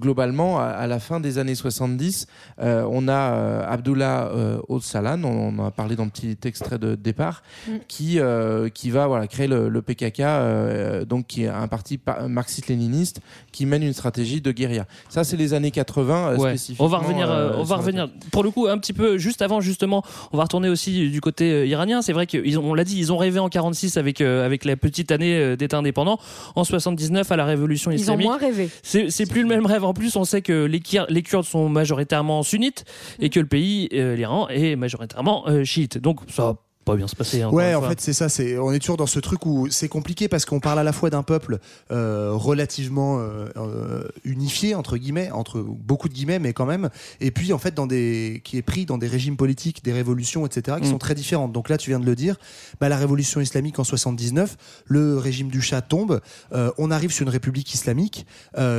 globalement, 0.01 0.59
à, 0.61 0.65
à 0.65 0.87
la 0.87 1.01
fin 1.01 1.19
des 1.21 1.39
années 1.39 1.55
70, 1.73 2.27
euh, 2.61 2.87
on 2.91 3.09
a 3.09 3.13
euh, 3.13 3.65
Abdullah 3.69 4.31
euh, 4.35 4.59
Öcalan, 4.71 5.23
on, 5.25 5.29
on 5.29 5.59
en 5.59 5.67
a 5.67 5.71
parlé 5.71 5.97
dans 5.97 6.05
le 6.05 6.11
petit 6.11 6.37
extrait 6.45 6.79
de 6.79 6.95
départ, 6.95 7.43
Mm. 7.67 7.73
qui, 7.89 8.19
euh, 8.19 8.69
qui 8.69 8.91
va 8.91 9.07
voilà, 9.07 9.27
créer 9.27 9.47
le, 9.47 9.69
le 9.69 9.83
PKK, 9.83 10.21
euh, 10.21 11.05
donc 11.05 11.27
qui 11.27 11.45
est 11.45 11.49
un 11.49 11.69
parti 11.69 11.99
pa- 11.99 12.27
marxiste-léniniste 12.29 13.21
qui 13.53 13.67
mène 13.67 13.83
une 13.83 13.93
stratégie 13.93 14.41
de 14.41 14.53
guérilla. 14.53 14.87
Ça, 15.09 15.25
c'est 15.25 15.37
les 15.37 15.55
années 15.55 15.71
80 15.71 16.29
euh, 16.33 16.37
Ouais. 16.37 16.51
spécifiquement. 16.51 16.85
On 16.87 16.89
va 16.89 16.99
revenir, 16.99 17.31
euh, 17.31 17.51
euh, 17.51 17.57
on 17.59 17.63
va 17.63 17.77
revenir. 17.77 18.09
Pour 18.31 18.43
le 18.43 18.51
coup, 18.51 18.67
un 18.67 18.79
petit 18.79 18.93
peu 18.93 19.19
juste 19.19 19.43
avant, 19.43 19.61
justement, 19.61 20.03
on 20.33 20.37
va 20.37 20.45
retourner 20.45 20.69
aussi 20.69 21.11
du 21.11 21.21
côté 21.21 21.53
euh, 21.53 21.67
iranien. 21.67 22.03
C'est 22.03 22.13
vrai 22.13 22.27
qu'on 22.27 22.75
l'a 22.75 22.85
dit, 22.85 22.99
ils 22.99 23.13
ont 23.13 23.17
rêvé 23.17 23.39
en 23.39 23.49
46 23.49 23.97
avec 23.97 24.21
euh, 24.21 24.45
avec 24.45 24.65
la 24.65 24.77
petite 24.77 25.13
année 25.13 25.37
euh, 25.39 25.57
d'État 25.57 25.79
indépendant. 25.79 26.19
En 26.57 26.65
79, 26.65 27.31
à 27.31 27.37
la 27.37 27.45
révolution 27.45 27.91
Ils 27.91 27.95
ont 27.95 28.03
islamique. 28.03 28.27
moins 28.27 28.39
rêvé. 28.39 28.69
C'est 28.83 29.27
plus 29.27 29.43
le 29.43 29.49
même 29.49 29.67
rêve. 29.67 29.85
En 29.85 29.95
plus, 29.95 30.17
on 30.17 30.25
sait 30.25 30.43
que 30.43 30.65
les, 30.65 30.83
les 31.09 31.23
Kurdes 31.23 31.45
sont 31.45 31.62
majoritairement 31.69 32.43
sunnites 32.43 32.85
et 33.19 33.31
que 33.31 33.41
le 33.41 33.47
pays, 33.47 33.89
euh, 33.93 34.15
l'Iran, 34.17 34.49
est 34.49 34.77
majoritairement 34.77 35.49
euh, 35.49 35.65
chiite. 35.65 35.99
Donc 35.99 36.21
ça 36.29 36.57
pas 36.85 36.97
bien 36.97 37.07
se 37.07 37.15
passer. 37.17 37.45
encore 37.45 37.55
Ouais, 37.55 37.75
en 37.75 37.81
fois. 37.81 37.91
fait, 37.91 38.01
c'est 38.01 38.13
ça. 38.13 38.29
C'est, 38.29 38.59
on 38.59 38.73
est 38.73 38.79
toujours 38.79 38.97
dans 38.97 39.07
ce 39.07 39.21
truc 39.21 39.47
où 39.47 39.69
c'est 39.71 39.89
compliqué 39.89 40.29
parce 40.29 40.45
qu'on 40.45 40.61
parle 40.61 40.79
à 40.79 40.83
la 40.83 40.93
fois 40.93 41.11
d'un 41.11 41.23
peuple 41.23 41.59
euh, 41.91 42.31
relativement 42.33 43.19
euh, 43.21 43.49
euh, 43.57 44.03
unifié 44.25 44.75
entre 44.75 44.97
guillemets, 44.97 45.31
entre 45.31 45.61
beaucoup 45.61 46.09
de 46.09 46.15
guillemets, 46.15 46.39
mais 46.39 46.53
quand 46.53 46.67
même. 46.67 46.91
Et 47.21 47.31
puis, 47.31 47.53
en 47.53 47.59
fait, 47.59 47.75
dans 47.75 47.87
des, 47.87 48.41
qui 48.45 48.57
est 48.57 48.63
pris 48.63 48.87
dans 48.87 48.99
des 48.99 49.07
régimes 49.07 49.37
politiques, 49.37 49.85
des 49.85 49.93
révolutions, 49.93 50.47
etc., 50.47 50.79
qui 50.81 50.89
Mm. 50.89 50.93
sont 50.93 50.99
très 50.99 51.15
différentes. 51.15 51.53
Donc 51.53 51.69
là, 51.69 51.79
tu 51.79 51.91
viens 51.91 52.01
de 52.01 52.07
le 52.07 52.15
dire. 52.17 52.37
Bah, 52.81 52.89
la 52.89 52.97
révolution 52.97 53.41
islamique 53.41 53.79
en 53.79 53.85
79, 53.85 54.57
le 54.87 55.19
régime 55.19 55.49
du 55.49 55.61
Shah 55.61 55.83
tombe. 55.83 56.21
Euh, 56.53 56.71
on 56.79 56.91
arrive 56.91 57.13
sur 57.13 57.23
une 57.23 57.33
république 57.33 57.73
islamique 57.75 58.27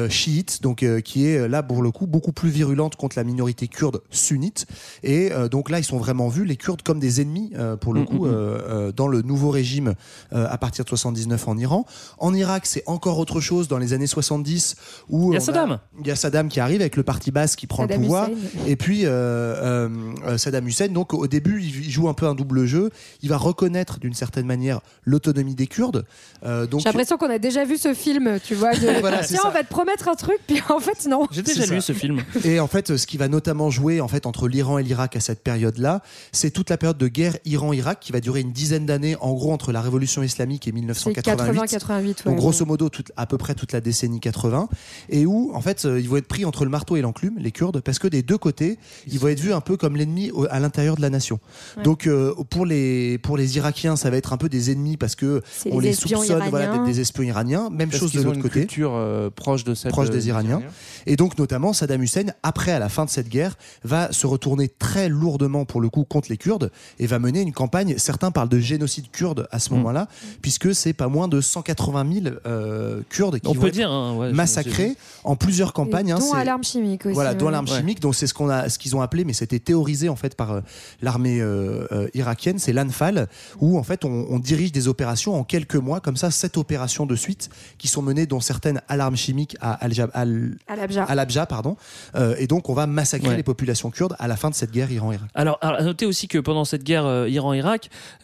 chiite, 0.09 0.61
donc 0.61 0.85
qui 1.03 1.27
est 1.27 1.47
là 1.47 1.63
pour 1.63 1.81
le 1.81 1.91
coup 1.91 2.07
beaucoup 2.07 2.31
plus 2.31 2.49
virulente 2.49 2.95
contre 2.95 3.17
la 3.17 3.23
minorité 3.23 3.67
kurde 3.67 4.01
sunnite. 4.09 4.65
Et 5.03 5.31
donc 5.51 5.69
là, 5.69 5.79
ils 5.79 5.83
sont 5.83 5.97
vraiment 5.97 6.27
vus 6.27 6.45
les 6.45 6.57
Kurdes 6.57 6.81
comme 6.81 6.99
des 6.99 7.21
ennemis 7.21 7.51
euh, 7.55 7.75
pour 7.93 7.99
le 7.99 8.01
Mm, 8.01 8.05
coup 8.05 8.25
mm, 8.25 8.29
mm. 8.29 8.33
euh, 8.33 8.57
euh, 8.87 8.91
dans 8.91 9.07
le 9.07 9.21
nouveau 9.21 9.49
régime 9.49 9.93
euh, 10.33 10.47
à 10.49 10.57
partir 10.57 10.83
de 10.83 10.89
79 10.89 11.47
en 11.47 11.57
Iran. 11.57 11.85
En 12.17 12.33
Irak, 12.33 12.65
c'est 12.65 12.83
encore 12.87 13.19
autre 13.19 13.39
chose 13.41 13.67
dans 13.67 13.77
les 13.77 13.93
années 13.93 14.07
70 14.07 14.75
où 15.09 15.31
Il 15.31 15.35
y 15.35 15.37
a 15.37 15.39
Saddam. 15.39 15.79
il 16.01 16.07
y 16.07 16.11
a 16.11 16.15
Saddam 16.15 16.47
qui 16.49 16.59
arrive 16.59 16.81
avec 16.81 16.95
le 16.95 17.03
parti 17.03 17.31
basse 17.31 17.55
qui 17.55 17.67
prend 17.67 17.83
Saddam 17.83 17.99
le 18.01 18.03
pouvoir. 18.05 18.29
Hussein. 18.29 18.37
Et 18.67 18.75
puis 18.75 19.05
euh, 19.05 19.09
euh, 19.09 19.89
euh, 20.27 20.37
Saddam 20.37 20.67
Hussein, 20.67 20.87
donc 20.87 21.13
au 21.13 21.27
début, 21.27 21.61
il 21.61 21.89
joue 21.91 22.09
un 22.09 22.13
peu 22.13 22.25
un 22.27 22.35
double 22.35 22.65
jeu. 22.65 22.89
Il 23.21 23.29
va 23.29 23.37
reconnaître 23.37 23.99
d'une 23.99 24.13
certaine 24.13 24.45
manière 24.45 24.79
l'autonomie 25.03 25.55
des 25.55 25.67
Kurdes. 25.67 26.05
Euh, 26.45 26.65
donc 26.65 26.81
J'ai 26.81 26.89
l'impression 26.89 27.17
qu'on 27.17 27.29
a 27.29 27.39
déjà 27.39 27.63
vu 27.65 27.77
ce 27.77 27.93
film, 27.93 28.39
tu 28.43 28.55
vois. 28.55 28.73
de- 28.73 28.99
Voilà, 29.01 29.19
Tiens, 29.23 29.39
ça. 29.41 29.47
on 29.47 29.51
va 29.51 29.63
te 29.63 29.69
promettre 29.69 30.07
un 30.07 30.15
truc, 30.15 30.37
puis 30.47 30.61
en 30.69 30.79
fait, 30.79 31.07
non. 31.09 31.27
J'ai 31.31 31.41
déjà 31.41 31.65
lu 31.65 31.81
ce 31.81 31.93
film. 31.93 32.21
Et 32.45 32.59
en 32.59 32.67
fait, 32.67 32.95
ce 32.97 33.05
qui 33.07 33.17
va 33.17 33.27
notamment 33.27 33.69
jouer 33.69 34.01
en 34.01 34.07
fait 34.07 34.25
entre 34.25 34.47
l'Iran 34.47 34.77
et 34.77 34.83
l'Irak 34.83 35.15
à 35.15 35.19
cette 35.19 35.43
période-là, 35.43 36.01
c'est 36.31 36.51
toute 36.51 36.69
la 36.69 36.77
période 36.77 36.97
de 36.97 37.07
guerre 37.07 37.37
Iran-Irak 37.45 37.82
qui 37.99 38.11
va 38.11 38.19
durer 38.19 38.41
une 38.41 38.51
dizaine 38.51 38.85
d'années, 38.85 39.15
en 39.21 39.33
gros 39.33 39.51
entre 39.51 39.71
la 39.71 39.81
révolution 39.81 40.23
islamique 40.23 40.67
et 40.67 40.71
C'est 40.71 40.75
1988. 40.75 41.59
80-88. 41.77 42.05
Donc 42.25 42.25
ouais, 42.27 42.35
grosso 42.35 42.65
modo 42.65 42.89
toute- 42.89 43.11
à 43.17 43.25
peu 43.25 43.37
près 43.37 43.53
toute 43.55 43.71
la 43.71 43.81
décennie 43.81 44.19
80 44.19 44.69
et 45.09 45.25
où 45.25 45.51
en 45.53 45.61
fait 45.61 45.85
euh, 45.85 45.99
ils 45.99 46.07
vont 46.09 46.17
être 46.17 46.27
pris 46.27 46.45
entre 46.45 46.63
le 46.63 46.69
marteau 46.71 46.95
et 46.95 47.01
l'enclume 47.01 47.35
les 47.37 47.51
Kurdes 47.51 47.81
parce 47.81 47.99
que 47.99 48.07
des 48.07 48.21
deux 48.23 48.37
côtés 48.37 48.77
ils 49.07 49.19
vont 49.19 49.27
être 49.27 49.39
vus 49.39 49.53
un 49.53 49.61
peu 49.61 49.77
comme 49.77 49.95
l'ennemi 49.95 50.31
à 50.49 50.59
l'intérieur 50.59 50.95
de 50.95 51.01
la 51.01 51.09
nation. 51.09 51.39
Ouais. 51.77 51.83
Donc 51.83 52.07
euh, 52.07 52.33
pour 52.49 52.65
les 52.65 53.17
pour 53.19 53.37
les 53.37 53.57
Irakiens 53.57 53.95
ça 53.95 54.09
va 54.09 54.17
être 54.17 54.33
un 54.33 54.37
peu 54.37 54.49
des 54.49 54.71
ennemis 54.71 54.97
parce 54.97 55.15
que 55.15 55.41
on 55.69 55.79
les 55.79 55.93
soupçonne 55.93 56.25
voilà, 56.25 56.47
iraniens. 56.65 56.73
d'être 56.73 56.85
des 56.85 56.99
espions 57.01 57.23
iraniens. 57.23 57.69
Même 57.71 57.89
Parce 57.89 57.99
chose 57.99 58.13
de 58.13 58.21
l'autre 58.21 58.39
côté. 58.41 58.61
culture 58.61 58.91
euh, 58.95 59.29
proche 59.29 59.63
de 59.63 59.73
celle 59.73 59.91
Proche 59.91 60.07
de- 60.09 60.13
des 60.13 60.27
Iraniens. 60.27 60.61
Et 61.05 61.15
donc 61.15 61.37
notamment 61.37 61.73
Saddam 61.73 62.01
Hussein, 62.01 62.25
après 62.43 62.71
à 62.71 62.79
la 62.79 62.89
fin 62.89 63.05
de 63.05 63.09
cette 63.09 63.29
guerre, 63.29 63.57
va 63.83 64.11
se 64.11 64.25
retourner 64.27 64.69
très 64.69 65.09
lourdement 65.09 65.65
pour 65.65 65.81
le 65.81 65.89
coup 65.89 66.03
contre 66.03 66.29
les 66.29 66.37
Kurdes 66.37 66.71
et 66.99 67.07
va 67.07 67.19
mener 67.19 67.41
une 67.41 67.51
campagne 67.53 67.72
campagnes. 67.73 67.95
Certains 67.97 68.31
parlent 68.31 68.49
de 68.49 68.59
génocide 68.59 69.09
kurde 69.11 69.47
à 69.51 69.59
ce 69.59 69.71
moment-là, 69.73 70.07
puisque 70.41 70.73
c'est 70.75 70.93
pas 70.93 71.07
moins 71.07 71.27
de 71.27 71.41
180 71.41 72.05
000 72.23 72.35
euh, 72.45 73.01
Kurdes 73.09 73.39
qui 73.39 73.47
On 73.47 73.53
vont 73.53 73.61
peut 73.61 73.67
être 73.67 73.73
dire, 73.73 73.91
hein, 73.91 74.15
ouais, 74.15 74.31
massacrés 74.31 74.95
en 75.23 75.35
plusieurs 75.35 75.73
campagnes. 75.73 76.11
hein, 76.11 76.19
dont 76.19 76.33
à 76.33 76.43
l'arme 76.43 76.63
chimique 76.63 77.05
aussi. 77.05 77.13
voilà, 77.15 77.33
dont 77.33 77.49
l'arme 77.49 77.65
Ouais. 77.67 77.77
chimique. 77.77 77.99
Donc 77.99 78.13
c'est 78.15 78.27
ce 78.27 78.33
qu'on 78.33 78.49
a, 78.49 78.69
ce 78.69 78.77
qu'ils 78.77 78.95
ont 78.95 79.01
appelé, 79.01 79.23
mais 79.25 79.33
c'était 79.33 79.59
théorisé 79.59 80.09
en 80.09 80.15
fait 80.15 80.35
par 80.35 80.51
euh, 80.51 80.61
l'armée 81.01 81.39
euh, 81.41 81.87
euh, 81.91 82.07
irakienne, 82.13 82.59
c'est 82.59 82.73
l'Anfal, 82.73 83.27
où 83.59 83.77
en 83.79 83.83
fait 83.83 84.05
on, 84.05 84.27
on 84.29 84.37
dirige 84.39 84.71
des 84.71 84.87
opérations 84.87 85.33
en 85.35 85.43
quelques 85.43 85.75
mois, 85.75 85.99
comme 85.99 86.17
ça, 86.17 86.29
sept 86.31 86.57
opérations 86.57 87.05
de 87.05 87.15
suite 87.15 87.49
qui 87.77 87.87
sont 87.87 88.01
menées, 88.01 88.25
dont 88.25 88.39
certaines 88.41 88.81
à 88.87 88.97
l'arme 88.97 89.15
chimique 89.15 89.55
à 89.61 89.73
Al- 89.73 90.57
Al-Abja. 90.67 91.03
Al-Abja, 91.05 91.45
pardon. 91.45 91.77
Euh, 92.15 92.35
et 92.37 92.47
donc 92.47 92.69
on 92.69 92.73
va 92.73 92.85
massacrer 92.87 93.29
Ouais. 93.29 93.37
les 93.37 93.43
populations 93.43 93.89
kurdes 93.89 94.15
à 94.19 94.27
la 94.27 94.35
fin 94.35 94.49
de 94.49 94.55
cette 94.55 94.71
guerre 94.71 94.91
Iran-Irak. 94.91 95.29
Alors, 95.33 95.57
alors, 95.61 95.79
à 95.79 95.83
noter 95.83 96.05
aussi 96.05 96.27
que 96.27 96.37
pendant 96.39 96.65
cette 96.65 96.83
guerre 96.83 97.05
euh, 97.05 97.29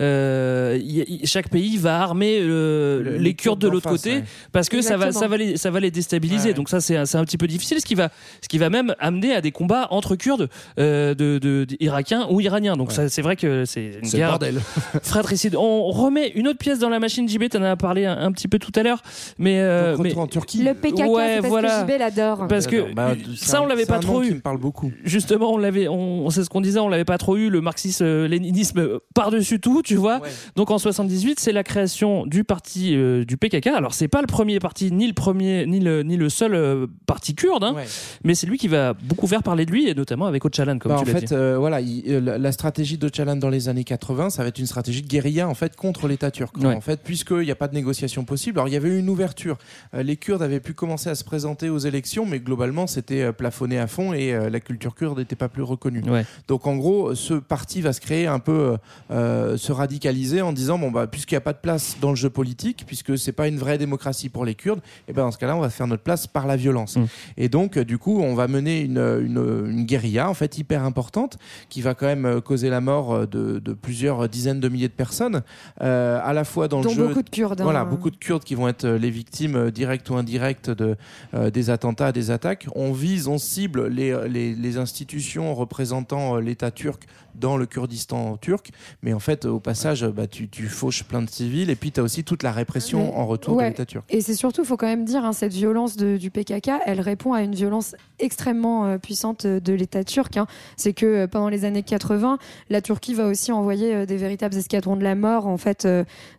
Euh, 0.02 0.78
y- 0.82 1.06
y- 1.24 1.28
chaque 1.28 1.50
pays 1.50 1.78
va 1.78 2.02
armer 2.02 2.40
euh, 2.42 3.02
Le- 3.04 3.18
les, 3.18 3.34
Kurdes 3.34 3.60
de 3.60 3.68
l'autre 3.68 3.90
côté 3.90 4.12
ouais. 4.18 4.24
parce 4.52 4.70
que 4.70 4.82
ça 4.82 4.98
va, 4.98 5.08
Exactement. 5.08 5.20
ça 5.22 5.28
va 5.28 5.38
les, 5.38 5.58
ça 5.58 5.72
va 5.72 5.80
les 5.80 5.92
déstabiliser. 5.92 6.50
Ouais. 6.50 6.54
Donc 6.54 6.70
ça, 6.70 6.80
c'est 6.82 6.96
un, 6.98 7.06
petit 7.26 7.38
peu 7.38 7.48
difficile, 7.48 7.80
ce 7.80 7.86
qui 7.86 7.96
va, 7.96 8.10
ce 8.42 8.48
qui 8.48 8.58
va 8.58 8.70
même 8.70 8.94
amener 9.00 9.34
à 9.34 9.42
des 9.42 9.52
combats 9.52 9.88
entre 9.92 10.16
Kurdes 10.16 10.50
euh, 10.80 11.14
de, 11.14 11.38
de- 11.40 11.66
de- 11.66 11.78
irakiens 11.80 12.28
ou 12.30 12.42
iraniens. 12.42 12.76
Donc 12.76 12.92
c'est 12.92 13.22
vrai 13.22 13.36
que 13.36 13.66
c'est 13.66 14.00
une 14.04 14.10
guerre 14.10 14.30
bordel. 14.30 14.60
fratricide. 15.04 15.56
On 15.56 15.90
remet 15.90 16.30
une 16.36 16.48
autre 16.48 16.60
pièce 16.60 16.80
dans 16.80 16.90
la 16.90 17.00
machine 17.00 17.28
JB. 17.28 17.50
T'en 17.50 17.64
as 17.64 17.76
parlé 17.76 18.06
un, 18.06 18.18
un 18.18 18.32
petit 18.32 18.48
peu 18.48 18.60
tout 18.60 18.72
à 18.76 18.84
l'heure, 18.84 19.02
mais, 19.38 19.60
euh, 19.60 19.94
Donc, 19.94 20.04
mais 20.04 20.10
retour 20.10 20.22
en 20.24 20.28
Turquie. 20.28 20.64
Le 20.64 20.74
PKK, 20.74 20.98
parce 21.42 21.48
voilà. 21.48 21.84
que 21.84 21.92
JB 21.94 22.00
l'adore. 22.00 22.48
parce 22.48 22.68
que 22.68 22.94
Bah, 22.94 23.14
ça, 23.38 23.62
on 23.62 23.66
l'avait 23.66 23.86
pas 23.86 24.00
trop 24.00 24.22
eu. 24.24 24.34
me 24.36 24.40
parle 24.42 24.58
beaucoup. 24.58 24.92
Justement, 25.04 25.52
on 25.54 25.58
l'avait, 25.58 25.88
on, 25.88 26.30
c'est 26.30 26.44
ce 26.44 26.50
qu'on 26.50 26.62
disait, 26.62 26.80
on 26.80 26.90
l'avait 26.90 27.06
pas 27.06 27.18
trop 27.18 27.38
eu 27.38 27.50
le 27.50 27.62
marxisme-léninisme 27.62 29.00
par-dessus 29.30 29.60
tout, 29.60 29.82
tu 29.82 29.96
vois. 29.96 30.20
Ouais. 30.20 30.30
Donc 30.56 30.72
en 30.72 30.78
78, 30.78 31.40
c'est 31.40 31.52
la 31.52 31.64
création 31.64 32.26
du 32.26 32.44
parti 32.44 32.96
euh, 32.96 33.26
du 33.26 33.38
PKK. 33.38 33.68
Alors 33.68 33.94
c'est 33.94 34.08
pas 34.08 34.22
le 34.22 34.28
premier 34.28 34.60
parti, 34.60 34.92
ni 34.92 35.08
le 35.08 35.14
premier, 35.14 35.66
ni 35.66 35.80
le 35.80 36.04
ni 36.04 36.18
le 36.18 36.30
seul 36.30 36.56
euh, 36.56 36.88
parti 37.06 37.36
kurde, 37.36 37.64
hein, 37.64 37.74
Ouais. 37.76 37.86
mais 38.24 38.36
c'est 38.36 38.48
lui 38.48 38.58
qui 38.58 38.68
va 38.68 38.94
beaucoup 38.94 39.28
faire 39.28 39.44
parler 39.44 39.66
de 39.66 39.72
lui 39.72 39.88
et 39.88 39.94
notamment 39.94 40.26
avec 40.26 40.46
Öcalan, 40.46 40.80
comme 40.80 40.92
Bah, 40.92 41.02
tu 41.04 41.10
en 41.10 41.14
l'as 41.14 41.20
fait, 41.20 41.26
dit. 41.28 41.34
euh, 41.34 41.58
voilà, 41.60 41.82
il- 41.82 42.04
euh, 42.08 42.38
la, 42.38 42.52
stratégie 42.52 42.98
de 42.98 43.08
Öcalan 43.08 43.36
dans 43.36 43.50
les 43.50 43.70
années 43.70 43.84
80, 43.84 44.30
ça 44.32 44.42
va 44.44 44.50
être 44.50 44.60
une 44.60 44.66
stratégie 44.66 45.02
de 45.02 45.08
guérilla 45.08 45.48
en 45.48 45.54
fait 45.54 45.76
contre 45.76 46.08
l'État 46.08 46.32
turc. 46.32 46.58
Ouais. 46.58 46.66
En 46.76 46.82
fait, 46.82 47.02
puisqu'il 47.04 47.40
n'y 47.42 47.52
a 47.52 47.56
pas 47.56 47.68
de 47.68 47.76
négociation 47.76 48.26
possible. 48.26 48.60
Alors 48.60 48.68
il 48.68 48.74
y 48.74 48.78
avait 48.78 48.90
eu 48.90 49.00
une 49.00 49.10
ouverture. 49.10 49.58
Euh, 49.94 50.04
les 50.04 50.18
Kurdes 50.18 50.42
avaient 50.42 50.60
pu 50.60 50.74
commencer 50.74 51.10
à 51.10 51.16
se 51.16 51.24
présenter 51.24 51.70
aux 51.70 51.78
élections, 51.78 52.26
mais 52.26 52.40
globalement 52.40 52.88
c'était 52.88 53.22
euh, 53.22 53.32
plafonné 53.32 53.78
à 53.80 53.88
fond 53.88 54.14
et 54.14 54.32
la 54.50 54.60
culture 54.60 54.96
kurde 54.96 55.18
n'était 55.20 55.36
pas 55.36 55.50
plus 55.50 55.64
reconnue. 55.64 56.02
Donc 56.48 56.66
en 56.68 56.76
gros, 56.76 57.14
ce 57.16 57.34
parti 57.36 57.82
va 57.82 57.94
se 57.94 58.02
créer 58.02 58.28
un 58.28 58.40
peu, 58.40 58.78
euh, 59.20 59.58
se 59.58 59.72
radicaliser 59.72 60.42
en 60.42 60.54
disant 60.54 60.78
bon 60.80 60.92
bah 60.92 61.08
puisqu'il 61.08 61.36
n'y 61.36 61.38
a 61.38 61.42
pas 61.42 61.54
de 61.54 61.60
place 61.60 61.98
dans 62.02 62.10
le 62.10 62.16
jeu 62.16 62.30
politique, 62.30 62.84
puisque 62.88 63.18
c'est 63.18 63.32
pas 63.34 63.48
une 63.48 63.58
vraie 63.58 63.78
démocratie 63.78 64.30
pour 64.30 64.46
les 64.46 64.56
Kurdes, 64.56 64.82
et 65.08 65.14
ben 65.14 65.24
dans 65.24 65.32
ce 65.32 65.38
cas-là 65.38 65.56
on 65.56 65.60
va 65.60 65.70
faire 65.70 65.88
notre 65.88 66.04
place 66.04 66.26
par 66.28 66.48
la 66.48 66.56
violence. 66.56 66.96
Mm. 66.98 67.06
Et 67.38 67.50
donc 67.50 67.78
euh, 67.78 67.84
du 67.86 67.98
coup 67.98 68.20
on 68.22 68.34
va 68.36 68.48
mener 68.48 68.82
une, 68.82 68.98
une, 68.98 69.66
une 69.70 69.84
guérilla 69.86 70.30
en 70.30 70.34
fait 70.34 70.58
hyper 70.58 70.84
importante 70.84 71.38
qui 71.70 71.82
va 71.82 71.94
quand 71.94 72.06
même 72.08 72.26
euh, 72.26 72.42
causer 72.42 72.70
la 72.70 72.82
mort 72.82 73.28
de, 73.28 73.60
de 73.60 73.74
plusieurs 73.74 74.28
dizaines 74.30 74.60
de 74.60 74.70
milliers 74.70 74.88
de 74.88 74.94
personnes, 74.94 75.42
euh, 75.82 76.20
à 76.24 76.34
la 76.34 76.44
fois 76.44 76.68
dans 76.68 76.82
Dont 76.82 76.90
le 76.90 76.96
jeu. 76.96 77.08
beaucoup 77.08 77.24
de 77.24 77.30
Kurdes. 77.30 77.60
hein. 77.62 77.64
Voilà, 77.64 77.86
beaucoup 77.86 78.10
de 78.10 78.18
Kurdes 78.18 78.44
qui 78.44 78.56
vont 78.56 78.68
être 78.68 78.88
les 78.88 79.10
victimes 79.12 79.72
directes 79.72 80.10
ou 80.10 80.16
indirectes 80.16 80.70
de, 80.70 80.96
euh, 81.34 81.50
des 81.50 81.70
attentats, 81.70 82.12
des 82.12 82.32
attaques. 82.32 82.68
On 82.76 82.92
vise, 82.94 83.28
on 83.28 83.38
cible 83.38 83.88
les, 83.88 84.16
les, 84.28 84.56
les 84.56 84.78
institutions 84.78 85.54
représentant 85.54 86.38
l'État 86.38 86.72
turc 86.72 87.04
dans 87.36 87.58
le 87.58 87.66
Kurdistan 87.66 88.38
turc. 88.38 88.72
Mais 89.04 89.14
en 89.14 89.20
fait, 89.20 89.46
au 89.46 89.60
passage, 89.60 90.06
bah, 90.06 90.28
tu, 90.28 90.48
tu 90.50 90.68
fauches 90.68 91.04
plein 91.04 91.22
de 91.22 91.30
civils 91.30 91.70
et 91.70 91.76
puis 91.76 91.92
tu 91.92 92.00
as 92.00 92.04
aussi 92.04 92.24
toute 92.24 92.44
la 92.44 92.52
répression 92.52 93.06
Mais- 93.06 93.14
en 93.20 93.26
retour 93.28 93.56
ouais. 93.56 93.66
de 93.66 93.70
l'État 93.70 93.86
turc. 93.86 94.06
Et 94.10 94.22
c'est 94.22 94.34
surtout, 94.36 94.62
il 94.64 94.68
faut 94.68 94.78
quand 94.78 94.88
même 94.88 95.06
dire, 95.06 95.24
hein, 95.26 95.34
cette 95.34 95.54
violence 95.54 95.96
de- 95.98 96.18
du 96.18 96.32
PKK, 96.32 96.72
elle 96.86 97.02
répond 97.02 97.34
à 97.34 97.42
une 97.42 97.56
violence 97.56 97.96
extrêmement 98.20 98.86
euh, 98.86 98.98
puissante 98.98 99.46
euh, 99.46 99.60
de 99.60 99.74
l'État 99.74 100.04
turc. 100.04 100.36
hein. 100.38 100.48
C'est 100.78 100.94
que 100.94 101.06
euh, 101.06 101.28
pendant 101.28 101.50
les 101.50 101.66
années 101.66 101.84
80, 101.84 102.38
la 102.70 102.82
Turquie 102.82 103.14
va 103.14 103.26
aussi 103.28 103.52
envoyer 103.52 103.94
euh, 103.96 104.06
des 104.06 104.18
véritables 104.18 104.56
escadrons 104.56 104.96
de 104.96 105.04
la 105.04 105.16
mort, 105.16 105.48
en 105.48 105.58
fait, 105.58 105.88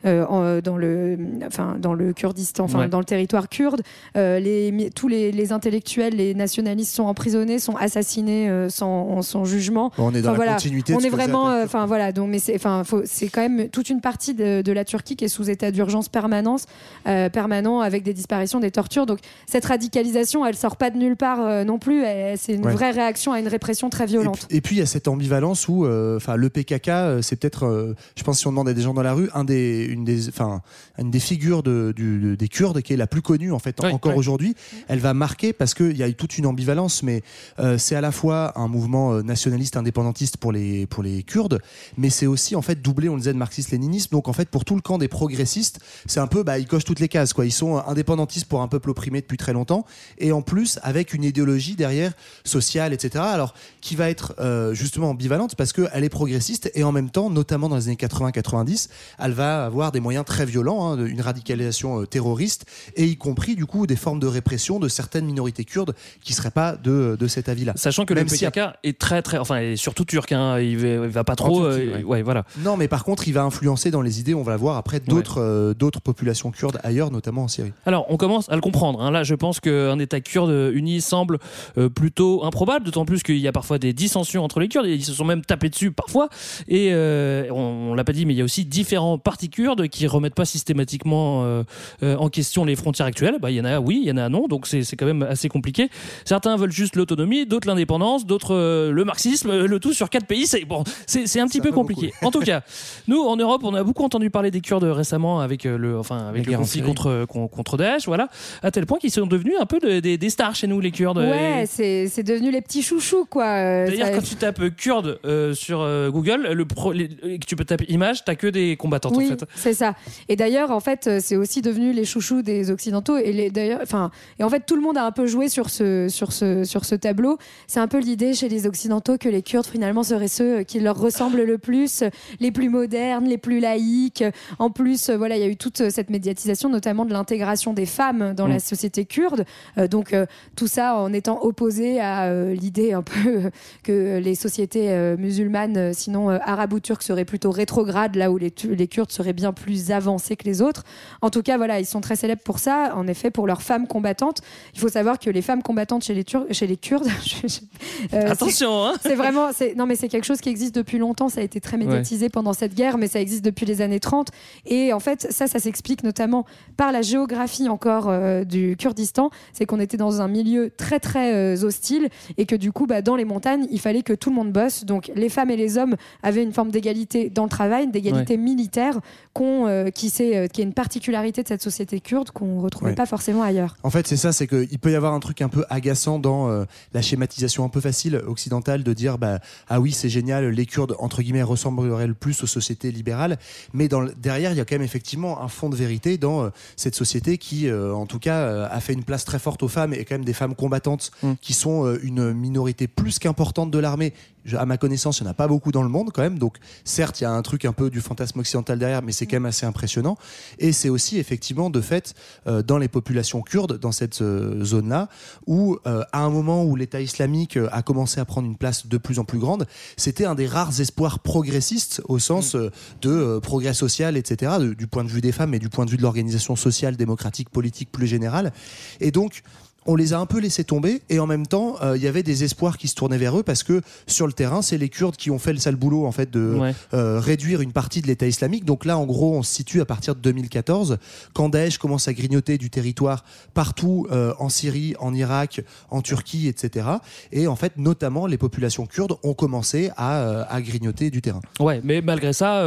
en- 0.04 0.60
dans 0.62 0.76
le, 0.76 1.18
enfin, 1.46 1.76
dans 1.78 1.94
le 1.94 2.12
Kurdistan, 2.12 2.64
enfin, 2.64 2.80
Ouais. 2.80 2.88
dans 2.88 2.98
le 2.98 3.04
territoire 3.04 3.48
kurde. 3.48 3.82
Euh, 4.16 4.38
les, 4.38 4.90
tous 4.94 5.08
les, 5.08 5.32
les 5.32 5.52
intellectuels, 5.52 6.14
les 6.16 6.34
nationalistes 6.34 6.94
sont 6.94 7.04
emprisonnés, 7.04 7.58
sont 7.58 7.76
assassinés 7.76 8.48
euh, 8.48 8.68
sans, 8.68 9.22
sans 9.22 9.44
jugement. 9.44 9.90
Bon, 9.96 10.08
on 10.10 10.14
est 10.14 10.22
dans 10.22 10.30
Enfin, 10.30 10.30
la 10.30 10.36
voilà, 10.36 10.52
continuité. 10.54 10.79
On 10.88 10.98
est 11.00 11.08
vraiment, 11.08 11.50
euh, 11.50 11.64
enfin 11.64 11.86
voilà, 11.86 12.12
donc 12.12 12.28
mais 12.30 12.38
c'est, 12.38 12.54
enfin, 12.54 12.82
c'est 13.04 13.28
quand 13.28 13.40
même 13.42 13.68
toute 13.68 13.90
une 13.90 14.00
partie 14.00 14.34
de, 14.34 14.62
de 14.62 14.72
la 14.72 14.84
Turquie 14.84 15.16
qui 15.16 15.24
est 15.24 15.28
sous 15.28 15.48
état 15.50 15.70
d'urgence 15.70 16.08
permanence, 16.08 16.66
euh, 17.06 17.28
permanent, 17.28 17.80
avec 17.80 18.02
des 18.02 18.14
disparitions, 18.14 18.60
des 18.60 18.70
tortures. 18.70 19.06
Donc 19.06 19.18
cette 19.46 19.64
radicalisation, 19.64 20.44
elle 20.46 20.56
sort 20.56 20.76
pas 20.76 20.90
de 20.90 20.96
nulle 20.98 21.16
part 21.16 21.40
euh, 21.40 21.64
non 21.64 21.78
plus. 21.78 22.02
C'est 22.36 22.54
une 22.54 22.64
Ouais. 22.66 22.72
vraie 22.72 22.90
réaction 22.90 23.32
à 23.32 23.40
une 23.40 23.48
répression 23.48 23.90
très 23.90 24.06
violente. 24.06 24.46
Et 24.50 24.60
puis 24.60 24.76
il 24.76 24.78
y 24.78 24.82
a 24.82 24.86
cette 24.86 25.08
ambivalence 25.08 25.66
où, 25.68 25.84
euh, 25.84 26.16
enfin, 26.16 26.36
le 26.36 26.48
PKK, 26.50 27.22
c'est 27.22 27.36
peut-être, 27.36 27.64
euh, 27.66 27.94
je 28.16 28.22
pense 28.22 28.38
si 28.40 28.46
on 28.46 28.50
demande 28.50 28.68
à 28.68 28.74
des 28.74 28.82
gens 28.82 28.94
dans 28.94 29.02
la 29.02 29.12
rue, 29.14 29.28
un 29.34 29.44
des, 29.44 29.84
une 29.84 30.04
des, 30.04 30.28
enfin, 30.28 30.60
une 30.98 31.10
des 31.10 31.20
figures 31.20 31.62
de, 31.62 31.92
du- 31.96 32.18
de- 32.18 32.34
des 32.34 32.48
Kurdes 32.48 32.82
qui 32.82 32.92
est 32.92 32.96
la 32.96 33.06
plus 33.06 33.22
connue 33.22 33.52
en 33.52 33.58
fait 33.58 33.80
Ouais, 33.80 33.92
encore 33.92 34.12
ouais. 34.12 34.18
aujourd'hui. 34.18 34.54
Elle 34.88 34.98
va 34.98 35.14
marquer 35.14 35.52
parce 35.52 35.74
qu'il 35.74 35.96
y 35.96 36.02
a 36.02 36.08
eu 36.08 36.14
toute 36.14 36.38
une 36.38 36.46
ambivalence, 36.46 37.02
mais 37.02 37.22
euh, 37.58 37.78
c'est 37.78 37.94
à 37.96 38.00
la 38.00 38.12
fois 38.12 38.52
un 38.56 38.68
mouvement 38.68 39.22
nationaliste 39.22 39.76
indépendantiste 39.76 40.36
pour 40.36 40.52
les 40.52 40.69
pour 40.88 41.02
les 41.02 41.22
Kurdes, 41.22 41.60
mais 41.96 42.10
c'est 42.10 42.26
aussi 42.26 42.56
en 42.56 42.62
fait 42.62 42.82
doublé, 42.82 43.08
on 43.08 43.14
le 43.14 43.20
disait, 43.20 43.32
de 43.32 43.38
marxiste-léninisme. 43.38 44.10
Donc 44.12 44.28
en 44.28 44.32
fait 44.32 44.48
pour 44.48 44.64
tout 44.64 44.74
le 44.74 44.80
camp 44.80 44.98
des 44.98 45.08
progressistes, 45.08 45.80
c'est 46.06 46.20
un 46.20 46.26
peu, 46.26 46.42
bah, 46.42 46.58
ils 46.58 46.66
cochent 46.66 46.84
toutes 46.84 47.00
les 47.00 47.08
cases 47.08 47.32
quoi. 47.32 47.46
Ils 47.46 47.52
sont 47.52 47.78
indépendantistes 47.78 48.46
pour 48.46 48.62
un 48.62 48.68
peuple 48.68 48.90
opprimé 48.90 49.20
depuis 49.20 49.36
très 49.36 49.52
longtemps, 49.52 49.84
et 50.18 50.32
en 50.32 50.42
plus 50.42 50.78
avec 50.82 51.14
une 51.14 51.24
idéologie 51.24 51.76
derrière 51.76 52.12
sociale, 52.44 52.92
etc. 52.92 53.24
Alors 53.26 53.54
qui 53.80 53.96
va 53.96 54.10
être 54.10 54.34
euh, 54.38 54.74
justement 54.74 55.10
ambivalente 55.10 55.54
parce 55.56 55.72
qu'elle 55.72 56.04
est 56.04 56.08
progressiste 56.08 56.70
et 56.74 56.84
en 56.84 56.92
même 56.92 57.10
temps, 57.10 57.30
notamment 57.30 57.68
dans 57.68 57.76
les 57.76 57.88
années 57.88 57.96
80-90, 57.96 58.88
elle 59.18 59.32
va 59.32 59.64
avoir 59.64 59.92
des 59.92 60.00
moyens 60.00 60.24
très 60.24 60.46
violents, 60.46 60.92
hein, 60.92 61.06
une 61.06 61.20
radicalisation 61.20 62.02
euh, 62.02 62.06
terroriste 62.06 62.66
et 62.96 63.06
y 63.06 63.16
compris 63.16 63.56
du 63.56 63.66
coup 63.66 63.86
des 63.86 63.96
formes 63.96 64.20
de 64.20 64.26
répression 64.26 64.78
de 64.78 64.88
certaines 64.88 65.24
minorités 65.24 65.64
kurdes 65.64 65.94
qui 66.22 66.32
seraient 66.32 66.50
pas 66.50 66.76
de, 66.76 67.16
de 67.18 67.26
cet 67.26 67.48
avis-là. 67.48 67.72
Sachant 67.76 68.04
que 68.04 68.14
Même 68.14 68.24
le 68.24 68.36
si 68.36 68.44
PKK 68.44 68.60
est 68.82 68.98
très 68.98 69.22
très, 69.22 69.38
enfin, 69.38 69.56
est 69.56 69.76
surtout 69.76 70.04
turc, 70.04 70.32
hein, 70.32 70.58
il, 70.62 70.78
va, 70.78 70.88
il 70.88 70.98
va 70.98 71.24
pas 71.24 71.36
trop, 71.36 71.64
euh, 71.64 71.96
ouais. 71.98 72.02
ouais, 72.04 72.22
voilà. 72.22 72.44
Non, 72.64 72.76
mais 72.76 72.88
par 72.88 73.04
contre, 73.04 73.26
il 73.28 73.32
va 73.32 73.42
influencer 73.42 73.90
dans 73.90 74.02
les 74.02 74.20
idées, 74.20 74.34
on 74.34 74.42
va 74.42 74.52
le 74.52 74.58
voir 74.58 74.76
après, 74.76 75.00
d'autres 75.00 75.40
euh, 75.40 75.74
d'autres 75.74 76.00
populations 76.00 76.50
kurdes 76.50 76.78
ailleurs, 76.82 77.10
notamment 77.10 77.44
en 77.44 77.48
Syrie. 77.48 77.72
Alors, 77.86 78.06
on 78.08 78.16
commence 78.16 78.48
à 78.48 78.54
le 78.54 78.60
comprendre. 78.60 79.02
hein. 79.02 79.10
Là, 79.10 79.22
je 79.22 79.34
pense 79.34 79.60
qu'un 79.60 79.98
État 79.98 80.20
kurde 80.20 80.72
uni 80.74 81.00
semble 81.00 81.38
euh, 81.78 81.88
plutôt 81.88 82.44
improbable, 82.44 82.84
d'autant 82.84 83.04
plus 83.04 83.22
qu'il 83.22 83.38
y 83.38 83.48
a 83.48 83.52
parfois 83.52 83.78
des 83.78 83.92
dissensions 83.92 84.44
entre 84.44 84.60
les 84.60 84.68
Kurdes. 84.68 84.86
et 84.86 84.94
Ils 84.94 85.04
se 85.04 85.12
sont 85.12 85.24
même 85.24 85.42
tapés 85.42 85.68
dessus 85.68 85.90
parfois. 85.90 86.28
Et 86.68 86.90
euh, 86.92 87.46
on, 87.50 87.90
on 87.90 87.94
l'a 87.94 88.04
pas 88.04 88.12
dit, 88.12 88.26
mais 88.26 88.34
il 88.34 88.38
y 88.38 88.40
a 88.40 88.44
aussi 88.44 88.64
différents 88.64 89.18
partis 89.18 89.48
kurdes 89.50 89.88
qui 89.88 90.06
remettent 90.06 90.34
pas 90.34 90.44
systématiquement 90.44 91.42
euh, 91.44 91.62
euh, 92.02 92.16
en 92.16 92.28
question 92.28 92.64
les 92.64 92.76
frontières 92.76 93.06
actuelles. 93.06 93.36
Bah, 93.40 93.50
il 93.50 93.56
y 93.56 93.60
en 93.60 93.64
a 93.64 93.80
oui, 93.80 94.00
il 94.02 94.08
y 94.08 94.12
en 94.12 94.16
a 94.16 94.28
non. 94.28 94.46
Donc 94.48 94.66
c'est 94.66 94.82
c'est 94.84 94.96
quand 94.96 95.06
même 95.06 95.22
assez 95.22 95.48
compliqué. 95.48 95.88
Certains 96.24 96.56
veulent 96.56 96.72
juste 96.72 96.96
l'autonomie, 96.96 97.46
d'autres 97.46 97.68
l'indépendance, 97.68 98.26
d'autres 98.26 98.54
euh, 98.54 98.90
le 98.92 99.04
marxisme. 99.04 99.64
Le 99.66 99.80
tout 99.80 99.92
sur 99.92 100.10
quatre 100.10 100.26
pays, 100.26 100.46
c'est 100.50 100.64
bon, 100.64 100.82
c'est 101.06 101.26
c'est 101.26 101.40
un 101.40 101.46
petit 101.46 101.60
peu 101.60 101.70
compliqué. 101.70 102.12
En 102.22 102.30
tout 102.30 102.40
cas, 102.40 102.62
nous 103.08 103.20
en 103.20 103.36
Europe, 103.36 103.62
on 103.64 103.74
a 103.74 103.82
beaucoup 103.84 104.02
entendu 104.04 104.30
parler 104.30 104.50
des 104.50 104.60
Kurdes 104.60 104.84
récemment 104.84 105.40
avec 105.40 105.64
euh, 105.66 105.78
le, 105.78 105.98
enfin 105.98 106.28
avec 106.28 106.46
le 106.46 106.56
conflit 106.56 106.82
contre 106.82 107.24
con- 107.28 107.46
contre 107.48 107.76
Daesh, 107.76 108.06
voilà, 108.06 108.28
à 108.62 108.70
tel 108.70 108.86
point 108.86 108.98
qu'ils 108.98 109.10
sont 109.12 109.26
devenus 109.26 109.54
un 109.60 109.66
peu 109.66 109.78
de- 109.78 110.00
des, 110.00 110.18
des 110.18 110.30
stars 110.30 110.54
chez 110.54 110.66
nous 110.66 110.80
les 110.80 110.90
Kurdes. 110.90 111.18
Ouais, 111.18 111.62
Et 111.62 111.66
c'est, 111.66 112.08
c'est 112.08 112.22
devenu 112.22 112.50
les 112.50 112.60
petits 112.60 112.82
chouchous 112.82 113.26
quoi. 113.26 113.44
Euh, 113.46 113.86
D'ailleurs, 113.86 114.08
ça- 114.08 114.14
quand 114.14 114.22
tu 114.22 114.34
tapes 114.36 114.60
euh, 114.60 114.70
kurde 114.70 115.20
euh, 115.24 115.54
sur 115.54 115.80
euh, 115.82 116.10
Google, 116.10 116.48
le 116.52 116.64
pro- 116.64 116.92
les- 116.92 117.08
tu 117.46 117.54
peux 117.56 117.64
taper 117.64 117.84
image, 117.88 118.24
t'as 118.24 118.34
que 118.34 118.46
des 118.48 118.76
combattantes 118.76 119.14
oui, 119.16 119.26
en 119.26 119.36
fait. 119.36 119.44
c'est 119.54 119.74
ça. 119.74 119.94
Et 120.28 120.36
d'ailleurs, 120.36 120.70
en 120.72 120.80
fait, 120.80 121.06
euh, 121.06 121.18
c'est 121.22 121.36
aussi 121.36 121.62
devenu 121.62 121.92
les 121.92 122.04
chouchous 122.04 122.42
des 122.42 122.70
occidentaux. 122.70 123.16
Et 123.16 123.32
les 123.32 123.50
d'ailleurs, 123.50 123.80
enfin, 123.82 124.10
et 124.38 124.44
en 124.44 124.48
fait, 124.48 124.64
tout 124.66 124.74
le 124.76 124.82
monde 124.82 124.96
a 124.98 125.04
un 125.04 125.12
peu 125.12 125.26
joué 125.26 125.48
sur 125.48 125.70
ce 125.70 126.08
sur 126.08 126.32
ce 126.32 126.64
sur 126.64 126.84
ce 126.84 126.94
tableau. 126.94 127.38
C'est 127.66 127.80
un 127.80 127.88
peu 127.88 127.98
l'idée 128.00 128.34
chez 128.34 128.48
les 128.48 128.66
occidentaux 128.66 129.18
que 129.18 129.28
les 129.28 129.42
Kurdes 129.42 129.66
finalement 129.66 130.02
seraient 130.02 130.28
ceux 130.40 130.62
qui 130.62 130.80
leur 130.80 130.96
ressemblent 130.98 131.42
le 131.42 131.58
plus, 131.58 132.02
les 132.40 132.50
plus 132.50 132.70
modernes, 132.70 133.26
les 133.26 133.36
plus 133.36 133.60
laïques. 133.60 134.24
En 134.58 134.70
plus, 134.70 135.10
euh, 135.10 135.18
voilà, 135.18 135.36
il 135.36 135.40
y 135.40 135.44
a 135.44 135.48
eu 135.48 135.56
toute 135.56 135.90
cette 135.90 136.08
médiatisation, 136.08 136.70
notamment 136.70 137.04
de 137.04 137.12
l'intégration 137.12 137.74
des 137.74 137.84
femmes 137.84 138.32
dans 138.34 138.46
Mm. 138.46 138.52
la 138.52 138.58
société 138.58 139.04
kurde. 139.04 139.44
Euh, 139.76 139.86
donc 139.86 140.14
euh, 140.14 140.24
tout 140.56 140.66
ça 140.66 140.96
en 140.96 141.12
étant 141.12 141.42
opposé 141.42 142.00
à 142.00 142.24
euh, 142.28 142.54
l'idée 142.54 142.94
un 142.94 143.02
peu 143.02 143.50
que 143.82 144.16
les 144.18 144.34
sociétés 144.34 144.86
euh, 144.90 145.14
musulmanes, 145.18 145.76
euh, 145.76 145.90
sinon 145.92 146.30
euh, 146.30 146.38
arabes 146.42 146.72
ou 146.72 146.80
turques, 146.80 147.02
seraient 147.02 147.26
plutôt 147.26 147.50
rétrogrades, 147.50 148.16
là 148.16 148.30
où 148.30 148.38
les, 148.38 148.50
Kurdes 148.88 149.12
seraient 149.12 149.34
bien 149.34 149.52
plus 149.52 149.90
avancés 149.90 150.36
que 150.36 150.44
les 150.44 150.62
autres. 150.62 150.84
En 151.20 151.28
tout 151.28 151.42
cas, 151.42 151.58
voilà, 151.58 151.80
ils 151.80 151.86
sont 151.86 152.00
très 152.00 152.16
célèbres 152.16 152.42
pour 152.42 152.60
ça, 152.60 152.94
en 152.96 153.06
effet, 153.06 153.30
pour 153.30 153.46
leurs 153.46 153.60
femmes 153.60 153.86
combattantes. 153.86 154.38
Il 154.74 154.80
faut 154.80 154.88
savoir 154.88 155.18
que 155.18 155.28
les 155.28 155.42
femmes 155.42 155.62
combattantes 155.62 156.02
chez 156.04 156.14
les, 156.14 156.24
Turcs, 156.24 156.46
chez 156.52 156.66
les 156.66 156.78
Kurdes, 156.78 157.08
euh, 157.44 157.48
c'est- 157.48 158.16
Attention, 158.16 158.84
hein 158.86 158.94
c'est 159.02 159.14
vraiment, 159.16 159.50
non 159.76 159.84
mais 159.86 159.96
c'est 159.96 160.08
quelque 160.08 160.24
chose 160.24 160.29
qui 160.38 160.48
existe 160.48 160.74
depuis 160.74 160.98
longtemps. 160.98 161.28
Ça 161.28 161.40
a 161.40 161.44
été 161.44 161.60
très 161.60 161.76
médiatisé 161.76 162.28
pendant 162.28 162.52
cette 162.52 162.74
guerre, 162.74 162.98
mais 162.98 163.08
ça 163.08 163.20
existe 163.20 163.44
depuis 163.44 163.66
les 163.66 163.80
années 163.80 164.00
30. 164.00 164.28
Et 164.66 164.92
en 164.92 165.00
fait, 165.00 165.26
ça, 165.30 165.46
ça 165.46 165.58
s'explique 165.58 166.04
notamment 166.04 166.46
par 166.76 166.92
la 166.92 167.02
géographie 167.02 167.68
encore 167.68 168.08
euh, 168.08 168.44
du 168.44 168.76
Kurdistan. 168.78 169.30
C'est 169.52 169.66
qu'on 169.66 169.80
était 169.80 169.96
dans 169.96 170.20
un 170.20 170.28
milieu 170.28 170.70
très 170.76 171.00
très 171.00 171.34
euh, 171.34 171.62
hostile 171.64 172.08
et 172.38 172.46
que 172.46 172.54
du 172.56 172.72
coup, 172.72 172.86
bah, 172.86 173.02
dans 173.02 173.16
les 173.16 173.24
montagnes, 173.24 173.66
il 173.70 173.80
fallait 173.80 174.02
que 174.02 174.12
tout 174.12 174.30
le 174.30 174.36
monde 174.36 174.52
bosse. 174.52 174.84
Donc 174.84 175.10
les 175.14 175.28
femmes 175.28 175.50
et 175.50 175.56
les 175.56 175.78
hommes 175.78 175.96
avaient 176.22 176.42
une 176.42 176.52
forme 176.52 176.70
d'égalité 176.70 177.30
dans 177.30 177.44
le 177.44 177.48
travail, 177.50 177.88
d'égalité 177.90 178.36
militaire, 178.36 178.98
qu'on, 179.32 179.66
euh, 179.66 179.90
qui, 179.90 180.10
c'est, 180.10 180.36
euh, 180.36 180.46
qui 180.46 180.60
est 180.60 180.64
une 180.64 180.74
particularité 180.74 181.42
de 181.42 181.48
cette 181.48 181.62
société 181.62 182.00
kurde 182.00 182.30
qu'on 182.30 182.56
ne 182.56 182.60
retrouvait 182.60 182.90
Ouais. 182.90 182.94
pas 182.96 183.06
forcément 183.06 183.42
ailleurs. 183.42 183.76
En 183.82 183.90
fait, 183.90 184.06
c'est 184.06 184.16
ça, 184.16 184.32
c'est 184.32 184.46
qu'il 184.46 184.78
peut 184.78 184.90
y 184.90 184.94
avoir 184.94 185.14
un 185.14 185.20
truc 185.20 185.42
un 185.42 185.48
peu 185.48 185.64
agaçant 185.70 186.18
dans 186.18 186.48
euh, 186.50 186.64
la 186.94 187.02
schématisation 187.02 187.64
un 187.64 187.68
peu 187.68 187.80
facile 187.80 188.16
occidentale 188.26 188.82
de 188.82 188.92
dire 188.92 189.18
bah 189.18 189.38
ah 189.68 189.80
oui 189.80 189.92
c'est 189.92 190.08
génial, 190.20 190.50
les 190.50 190.66
Kurdes 190.66 190.94
entre 190.98 191.22
guillemets 191.22 191.42
ressembleraient 191.42 192.06
le 192.06 192.14
plus 192.14 192.42
aux 192.42 192.46
sociétés 192.46 192.90
libérales, 192.92 193.38
mais 193.72 193.88
dans 193.88 194.04
derrière 194.18 194.52
il 194.52 194.58
y 194.58 194.60
a 194.60 194.64
quand 194.66 194.74
même 194.74 194.82
effectivement 194.82 195.42
un 195.42 195.48
fond 195.48 195.70
de 195.70 195.76
vérité 195.76 196.18
dans 196.18 196.44
euh, 196.44 196.50
cette 196.76 196.94
société 196.94 197.38
qui, 197.38 197.68
euh, 197.68 197.94
en 197.94 198.06
tout 198.06 198.18
cas, 198.18 198.40
euh, 198.40 198.68
a 198.70 198.80
fait 198.80 198.92
une 198.92 199.04
place 199.04 199.24
très 199.24 199.38
forte 199.38 199.62
aux 199.62 199.68
femmes 199.68 199.94
et 199.94 200.04
quand 200.04 200.16
même 200.16 200.24
des 200.24 200.34
femmes 200.34 200.54
combattantes 200.54 201.10
qui 201.40 201.54
sont 201.54 201.96
une 202.02 202.32
minorité 202.32 202.86
plus 202.86 203.18
qu'importante 203.18 203.70
de 203.70 203.78
l'armée. 203.78 204.12
Je- 204.44 204.56
À 204.56 204.64
ma 204.66 204.76
connaissance, 204.78 205.18
il 205.20 205.22
n'y 205.24 205.28
en 205.28 205.32
a 205.32 205.34
pas 205.34 205.48
beaucoup 205.48 205.70
dans 205.72 205.82
le 205.82 205.88
monde 205.88 206.10
quand 206.12 206.22
même. 206.22 206.38
Donc, 206.38 206.56
certes, 206.84 207.20
il 207.20 207.24
y 207.24 207.26
a 207.26 207.30
un 207.32 207.42
truc 207.42 207.64
un 207.64 207.72
peu 207.72 207.90
du 207.90 208.00
fantasme 208.00 208.38
occidental 208.40 208.78
derrière, 208.78 209.02
mais 209.02 209.12
c'est 209.12 209.26
quand 209.26 209.36
même 209.36 209.46
assez 209.46 209.66
impressionnant. 209.66 210.16
Et 210.58 210.72
c'est 210.72 210.88
aussi 210.88 211.18
effectivement 211.18 211.70
de 211.70 211.80
fait 211.80 212.14
euh, 212.46 212.62
dans 212.62 212.78
les 212.78 212.88
populations 212.88 213.42
kurdes, 213.42 213.78
dans 213.78 213.92
cette 213.92 214.22
euh, 214.22 214.64
zone-là, 214.64 215.08
où 215.46 215.78
euh, 215.86 216.02
à 216.12 216.20
un 216.20 216.30
moment 216.30 216.64
où 216.64 216.76
l'État 216.76 217.00
islamique 217.00 217.58
a 217.70 217.82
commencé 217.82 218.20
à 218.20 218.24
prendre 218.24 218.46
une 218.48 218.56
place 218.56 218.86
de 218.86 218.96
plus 218.98 219.18
en 219.18 219.24
plus 219.24 219.38
grande, 219.38 219.66
c'était 219.96 220.24
un 220.24 220.34
des 220.34 220.46
rares 220.46 220.80
espoirs 220.80 221.18
progressistes 221.20 222.02
au 222.08 222.18
sens 222.18 222.54
euh, 222.54 222.70
de 223.02 223.38
progrès 223.40 223.74
social, 223.74 224.16
etc., 224.16 224.52
de- 224.60 224.74
du 224.74 224.86
point 224.86 225.04
de 225.04 225.10
vue 225.10 225.20
des 225.20 225.32
femmes 225.32 225.54
et 225.54 225.58
du 225.58 225.68
point 225.68 225.84
de 225.84 225.90
vue 225.90 225.96
de 225.96 226.02
l'organisation 226.02 226.56
sociale, 226.56 226.96
démocratique, 226.96 227.50
politique 227.50 227.90
plus 227.92 228.06
générale. 228.06 228.52
Et 229.00 229.10
donc, 229.10 229.42
on 229.86 229.96
les 229.96 230.12
a 230.12 230.18
un 230.18 230.26
peu 230.26 230.40
laissés 230.40 230.62
tomber 230.64 231.00
et 231.08 231.18
en 231.18 231.26
même 231.26 231.46
temps 231.46 231.76
euh, 231.82 231.96
il 231.96 232.02
y 232.02 232.06
avait 232.06 232.22
des 232.22 232.44
espoirs 232.44 232.76
qui 232.76 232.86
se 232.86 232.94
tournaient 232.94 233.16
vers 233.18 233.38
eux 233.38 233.42
parce 233.42 233.62
que 233.62 233.80
sur 234.06 234.26
le 234.26 234.32
terrain 234.34 234.60
c'est 234.62 234.76
les 234.76 234.88
Kurdes 234.90 235.16
qui 235.16 235.30
ont 235.30 235.38
fait 235.38 235.52
le 235.54 235.58
sale 235.58 235.76
boulot 235.76 236.04
en 236.06 236.12
fait 236.12 236.30
de 236.30 236.54
Ouais. 236.54 236.74
euh, 236.92 237.18
réduire 237.18 237.60
une 237.62 237.72
partie 237.72 238.02
de 238.02 238.06
l'État 238.06 238.26
islamique. 238.26 238.64
Donc 238.66 238.84
là 238.84 238.98
en 238.98 239.06
gros 239.06 239.34
on 239.36 239.42
se 239.42 239.54
situe 239.54 239.80
à 239.80 239.84
partir 239.86 240.14
de 240.14 240.20
2014 240.20 240.98
quand 241.32 241.48
Daesh 241.48 241.78
commence 241.78 242.08
à 242.08 242.12
grignoter 242.12 242.58
du 242.58 242.68
territoire 242.68 243.24
partout 243.54 244.06
euh, 244.12 244.34
en 244.38 244.48
Syrie 244.50 244.94
en 245.00 245.14
Irak 245.14 245.62
en 245.90 246.02
Turquie 246.02 246.46
etc 246.48 246.86
et 247.32 247.46
en 247.46 247.56
fait 247.56 247.78
notamment 247.78 248.26
les 248.26 248.38
populations 248.38 248.84
kurdes 248.86 249.16
ont 249.22 249.34
commencé 249.34 249.90
à, 249.96 250.42
à 250.42 250.60
grignoter 250.60 251.10
du 251.10 251.22
terrain. 251.22 251.40
Ouais, 251.58 251.80
mais 251.84 252.02
malgré 252.02 252.32
ça, 252.32 252.64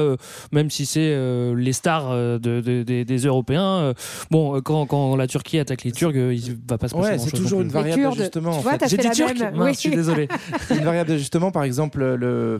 même 0.51 0.69
si 0.71 0.85
c'est 0.85 1.15
les 1.55 1.73
stars 1.73 2.09
de- 2.11 2.37
de- 2.39 2.83
des- 2.83 3.05
des 3.05 3.17
Européens, 3.17 3.93
bon, 4.31 4.61
quand, 4.61 4.85
quand 4.85 5.15
la 5.15 5.27
Turquie 5.27 5.59
attaque 5.59 5.83
les 5.83 5.91
Turcs, 5.91 6.13
il 6.15 6.57
va 6.67 6.77
pas 6.77 6.87
se 6.87 6.95
Ouais, 7.03 7.17
c'est 7.19 7.31
toujours 7.31 7.61
une 7.61 7.67
variable 7.69 8.01
d'ajustement. 8.17 8.61
J'ai 8.87 8.97
dit 8.97 9.09
turc 9.11 9.35
je 9.73 9.79
suis 9.79 9.89
désolé. 9.91 10.27
une 10.71 10.83
variable 10.83 11.09
d'ajustement, 11.09 11.51
par 11.51 11.63
exemple, 11.63 11.99
le, 12.03 12.59